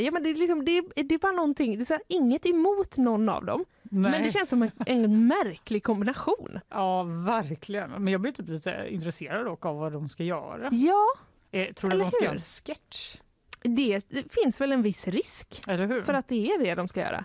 Ja, 0.01 0.11
men 0.11 0.23
det, 0.23 0.31
är 0.31 0.35
liksom, 0.35 0.65
det, 0.65 0.83
det 0.95 1.15
är 1.15 1.19
bara 1.19 1.33
någonting, 1.33 1.72
det 1.77 1.91
är 1.91 2.01
inget 2.09 2.47
emot 2.47 2.97
någon 2.97 3.29
av 3.29 3.45
dem. 3.45 3.65
Nej. 3.83 4.11
Men 4.13 4.23
det 4.23 4.31
känns 4.31 4.49
som 4.49 4.63
en, 4.63 4.71
en 4.87 5.27
märklig 5.27 5.83
kombination. 5.85 6.59
Ja, 6.69 7.03
verkligen. 7.03 7.91
Men 7.91 8.09
jag 8.13 8.21
blir 8.21 8.33
typ 8.33 8.49
lite 8.49 8.87
intresserad 8.91 9.47
dock 9.47 9.67
av 9.67 9.77
vad 9.77 9.93
de 9.93 10.09
ska 10.09 10.25
göra. 10.25 10.69
Ja, 10.73 11.07
Eh, 11.55 11.73
tror 11.73 11.91
du 11.91 11.97
Eller 11.97 12.05
att 12.07 12.11
de 12.13 12.17
ska 12.17 12.21
hur? 12.21 12.25
göra 12.25 12.33
en 12.35 12.39
sketch? 12.39 13.17
det, 13.63 14.01
det 14.09 14.35
finns 14.35 14.61
väl 14.61 14.73
en 14.73 14.83
viss 14.83 15.09
risk 15.09 15.61
Eller 15.69 15.87
hur? 15.87 16.03
för 16.03 16.15
att 16.15 16.29
det 16.29 16.51
är 16.53 16.59
det 16.65 16.75
de 16.75 16.89
ska 16.89 17.01
göra. 17.01 17.25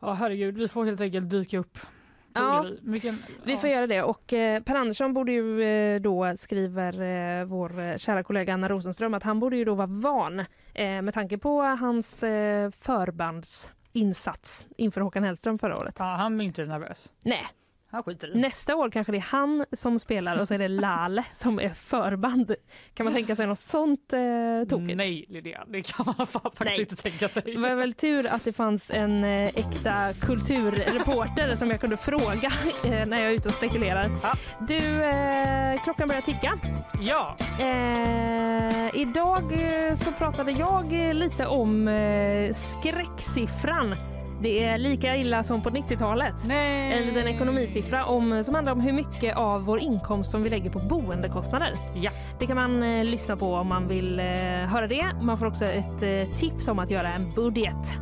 Ja, 0.00 0.12
herregud. 0.12 0.58
Vi 0.58 0.68
får 0.68 0.84
helt 0.84 1.00
enkelt 1.00 1.30
dyka 1.30 1.58
upp. 1.58 1.78
Ja, 2.34 2.66
Vilken, 2.82 3.18
Vi 3.44 3.52
ja. 3.52 3.58
får 3.58 3.70
göra 3.70 3.86
det 3.86 4.02
och 4.02 4.32
eh, 4.32 4.62
Per 4.62 4.74
Andersson 4.74 5.14
borde 5.14 5.32
ju 5.32 5.62
eh, 5.62 6.00
då, 6.00 6.34
skriver 6.38 7.00
eh, 7.40 7.44
vår 7.44 7.80
eh, 7.80 7.96
kära 7.96 8.22
kollega 8.22 8.54
Anna 8.54 8.68
Rosenström, 8.68 9.14
att 9.14 9.22
han 9.22 9.40
borde 9.40 9.56
ju 9.56 9.64
då 9.64 9.74
vara 9.74 9.86
van 9.86 10.40
eh, 10.74 11.02
med 11.02 11.14
tanke 11.14 11.38
på 11.38 11.62
hans 11.62 12.22
eh, 12.22 12.70
förbandsinsats 12.70 14.66
inför 14.76 15.00
Håkan 15.00 15.24
Hellström 15.24 15.58
förra 15.58 15.78
året. 15.78 15.96
Ja, 15.98 16.04
han 16.04 16.40
är 16.40 16.44
inte 16.44 16.64
nervös. 16.64 17.12
Nej. 17.22 17.42
Nästa 18.34 18.76
år 18.76 18.90
kanske 18.90 19.12
det 19.12 19.18
är 19.18 19.20
han 19.20 19.64
som 19.72 19.98
spelar 19.98 20.36
och 20.36 20.48
så 20.48 20.54
är 20.54 20.58
det 20.58 20.68
Lale 20.68 21.24
som 21.32 21.60
är 21.60 21.74
förband. 21.74 22.54
Kan 22.94 23.04
man 23.04 23.12
tänka 23.14 23.36
sig 23.36 23.46
något 23.46 23.58
sånt 23.58 24.12
eh, 24.12 24.68
tokigt? 24.68 24.96
Nej, 24.96 25.24
Linnea. 25.28 25.64
Det 25.68 25.82
kan 25.82 26.14
man 26.18 26.26
faktiskt 26.26 26.60
Nej. 26.60 26.80
inte 26.80 26.96
tänka 26.96 27.28
sig. 27.28 27.42
Det 27.46 27.58
var 27.58 27.74
väl 27.74 27.92
tur 27.92 28.26
att 28.26 28.44
det 28.44 28.52
fanns 28.52 28.90
en 28.90 29.24
eh, 29.24 29.44
äkta 29.44 30.12
kulturreporter 30.20 31.54
som 31.54 31.70
jag 31.70 31.80
kunde 31.80 31.96
fråga 31.96 32.52
eh, 32.84 33.06
när 33.06 33.16
jag 33.16 33.30
är 33.30 33.34
ute 33.34 33.48
och 33.48 33.54
spekulerar. 33.54 34.10
Du, 34.68 35.04
eh, 35.04 35.82
klockan 35.84 36.08
börjar 36.08 36.22
ticka. 36.22 36.58
Ja. 37.00 37.36
Eh, 37.60 39.00
idag 39.00 39.52
eh, 39.52 39.94
så 39.94 40.12
pratade 40.12 40.52
jag 40.52 40.92
lite 40.92 41.46
om 41.46 41.88
skräcksiffran. 42.54 44.13
Det 44.44 44.64
är 44.64 44.78
lika 44.78 45.16
illa 45.16 45.44
som 45.44 45.62
på 45.62 45.70
90-talet. 45.70 46.34
En 46.50 47.06
liten 47.06 47.28
ekonomisiffra 47.28 48.04
om, 48.04 48.44
som 48.44 48.54
handlar 48.54 48.72
om 48.72 48.80
hur 48.80 48.92
mycket 48.92 49.36
av 49.36 49.64
vår 49.64 49.80
inkomst 49.80 50.30
som 50.30 50.42
vi 50.42 50.50
lägger 50.50 50.70
på 50.70 50.78
boendekostnader. 50.78 51.74
Ja. 51.94 52.10
Det 52.38 52.46
kan 52.46 52.56
man 52.56 52.82
eh, 52.82 53.04
lyssna 53.04 53.36
på 53.36 53.54
om 53.54 53.66
man 53.66 53.88
vill 53.88 54.18
eh, 54.18 54.26
höra 54.26 54.86
det. 54.86 55.06
Man 55.22 55.38
får 55.38 55.46
också 55.46 55.64
ett 55.64 56.02
eh, 56.02 56.36
tips 56.36 56.68
om 56.68 56.78
att 56.78 56.90
göra 56.90 57.12
en 57.12 57.30
budget. 57.30 57.96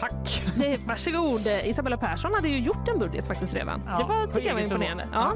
Tack! 0.00 0.42
Det, 0.56 0.78
varsågod. 0.86 1.40
Isabella 1.64 1.96
Persson 1.96 2.34
hade 2.34 2.48
ju 2.48 2.58
gjort 2.58 2.88
en 2.88 2.98
budget 2.98 3.26
faktiskt 3.26 3.54
redan. 3.54 3.80
Så 3.80 3.86
Ja, 3.88 3.98
det 3.98 4.04
var, 4.04 4.26
tycker 4.26 4.48
jag 4.48 4.54
var 4.54 4.62
imponerande. 4.62 5.04
Ja. 5.12 5.34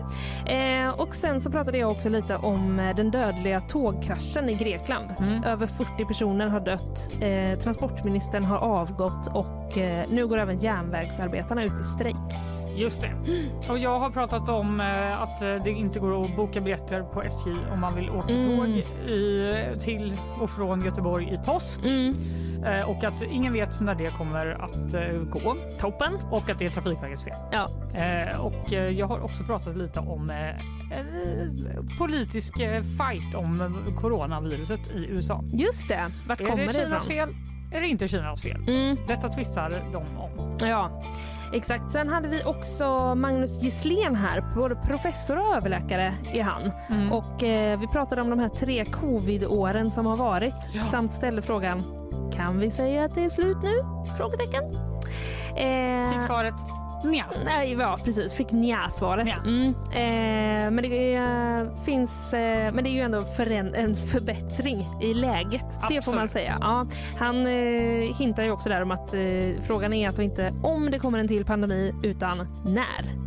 Eh, 0.53 1.01
och 1.01 1.15
sen 1.15 1.41
så 1.41 1.51
pratade 1.51 1.79
jag 1.79 1.91
också 1.91 2.09
lite 2.09 2.37
om 2.37 2.79
eh, 2.81 2.97
den 2.97 3.11
dödliga 3.11 3.61
tågkraschen 3.61 4.49
i 4.49 4.55
Grekland. 4.55 5.11
Mm. 5.19 5.45
Över 5.45 5.67
40 5.67 6.05
personer 6.05 6.49
har 6.49 6.61
dött. 6.61 7.11
Eh, 7.21 7.59
transportministern 7.59 8.45
har 8.45 8.59
avgått 8.59 9.27
och 9.27 9.79
eh, 9.79 10.05
nu 10.11 10.27
går 10.27 10.39
även 10.39 10.59
järnvägsarbetarna 10.59 11.65
ut 11.65 11.81
i 11.81 11.85
strejk. 11.85 12.17
Just 12.77 13.01
det. 13.03 13.13
Och 13.69 13.79
jag 13.79 13.99
har 13.99 14.11
pratat 14.11 14.49
om 14.49 14.81
eh, 14.81 15.23
att 15.23 15.43
eh, 15.43 15.55
det 15.65 15.71
inte 15.71 16.01
går 16.01 16.25
att 16.25 16.37
boka 16.37 16.61
biljetter 16.61 17.03
på 17.03 17.23
SJ 17.23 17.51
om 17.73 17.81
man 17.81 17.95
vill 17.95 18.11
åka 18.11 18.33
Mm. 18.35 18.57
tåg 18.59 18.69
i, 19.09 19.65
till 19.81 20.15
och 20.41 20.51
från 20.51 20.85
Göteborg 20.85 21.35
i 21.35 21.39
påsk. 21.47 21.81
Mm. 21.87 22.17
Eh, 22.65 22.91
och 22.91 23.05
att 23.05 23.23
ingen 23.23 23.53
vet 23.53 23.81
när 23.81 23.95
det 23.95 24.11
kommer 24.19 24.47
att 24.47 24.95
gå. 25.31 25.57
Toppen. 25.81 26.13
Och 26.31 26.51
att 26.51 26.59
det 26.59 26.65
är 26.67 26.71
Trafikverkets 26.71 27.25
fel. 27.25 27.37
Ja. 27.53 27.69
Och 28.39 28.73
jag 28.73 29.07
har 29.07 29.21
också 29.25 29.45
pratat 29.45 29.77
lite 29.77 30.01
om 30.01 30.33
politisk 31.99 32.55
fight 32.99 33.35
om 33.35 33.77
coronaviruset 34.01 34.81
i 34.95 35.07
USA. 35.11 35.45
Just 35.53 35.89
det. 35.89 36.11
Vart 36.29 36.41
är 36.41 36.45
kommer 36.45 36.67
det 36.67 36.73
det 36.73 36.73
Kinas 36.85 37.07
fel? 37.07 37.29
Är 37.73 37.81
det 37.81 37.87
inte 37.89 38.09
Kinas 38.09 38.43
fel? 38.43 38.65
Mm. 38.69 38.97
Detta 39.07 39.29
tvistar 39.29 39.71
de 39.93 39.97
om. 39.97 40.57
Ja, 40.61 41.03
exakt. 41.53 41.93
Sen 41.93 42.09
hade 42.09 42.29
vi 42.29 42.45
också 42.45 43.15
Magnus 43.15 43.63
Gisslén 43.63 44.15
här, 44.15 44.55
både 44.57 44.77
professor 44.77 45.39
och 45.39 45.57
överläkare 45.57 46.15
är 46.33 46.43
han. 46.43 46.71
Mm. 46.89 47.13
Och 47.13 47.43
eh, 47.43 47.81
vi 47.81 47.87
pratade 47.87 48.23
om 48.23 48.31
de 48.31 48.39
här 48.39 48.49
tre 48.49 48.85
covid-åren 48.85 49.91
som 49.91 50.07
har 50.07 50.17
varit 50.17 50.55
samt 50.91 51.13
ställde 51.13 51.43
frågan 51.43 51.83
kan 52.33 52.59
vi 52.59 52.71
säga 52.71 53.05
att 53.05 53.15
det 53.15 53.25
är 53.25 53.29
slut 53.29 53.57
nu? 53.63 53.75
Frågetecken. 54.17 54.65
Eh, 55.57 56.13
Fick 56.13 56.27
svaret 56.27 56.55
nja. 57.05 57.25
Nej, 57.45 57.73
ja 57.79 57.99
precis. 58.05 58.33
Fick 58.33 58.53
nja-svaret. 58.53 59.27
Nja. 59.27 59.37
Mm. 59.45 59.69
Eh, 59.93 60.71
men 60.71 60.77
det 60.77 61.15
eh, 61.15 61.85
finns, 61.85 62.33
eh, 62.35 62.73
men 62.75 62.85
det 62.85 62.91
är 62.91 62.95
ju 62.95 63.01
ändå 63.01 63.21
föränd- 63.21 63.75
en 63.77 63.97
förbättring 63.97 64.87
i 65.03 65.15
läget. 65.15 65.65
Det 65.89 66.03
får 66.05 66.13
man 66.13 66.25
Absolut. 66.25 66.31
säga. 66.33 66.57
Ja, 66.61 66.87
han 67.19 67.47
eh, 67.47 68.17
hintar 68.19 68.43
ju 68.43 68.51
också 68.51 68.69
där 68.69 68.83
om 68.83 68.91
att 68.91 69.15
eh, 69.15 69.21
frågan 69.67 69.93
är 69.93 70.07
alltså 70.07 70.23
inte 70.23 70.55
om 70.63 70.91
det 70.91 70.99
kommer 70.99 71.19
en 71.19 71.29
till 71.29 71.45
pandemi 71.45 71.95
utan 72.03 72.39
när. 72.67 73.25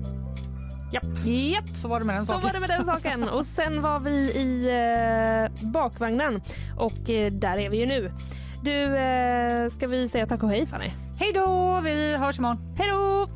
Japp. 0.93 1.03
Japp. 1.25 1.77
Så 1.79 1.87
var 1.87 1.99
det 1.99 2.05
med 2.05 2.15
den 2.15 2.25
Så 2.25 2.31
saken. 2.33 2.45
var 2.47 2.53
det 2.53 2.59
med 2.59 2.69
den 2.69 2.85
saken. 2.85 3.23
Och 3.23 3.45
sen 3.45 3.81
var 3.81 3.99
vi 3.99 4.11
i 4.17 4.69
eh, 5.61 5.67
bakvagnen 5.67 6.41
och 6.77 7.09
eh, 7.09 7.31
där 7.31 7.57
är 7.57 7.69
vi 7.69 7.77
ju 7.77 7.85
nu. 7.85 8.11
Du, 8.63 8.97
eh, 8.97 9.69
ska 9.69 9.87
vi 9.87 10.09
säga 10.09 10.27
tack 10.27 10.43
och 10.43 10.49
hej 10.49 10.65
Fanny? 10.65 10.91
Hej 11.19 11.31
då! 11.33 11.79
Vi 11.83 12.15
hörs 12.17 12.39
imorgon. 12.39 12.75
Hej 12.77 12.89
då! 12.89 13.27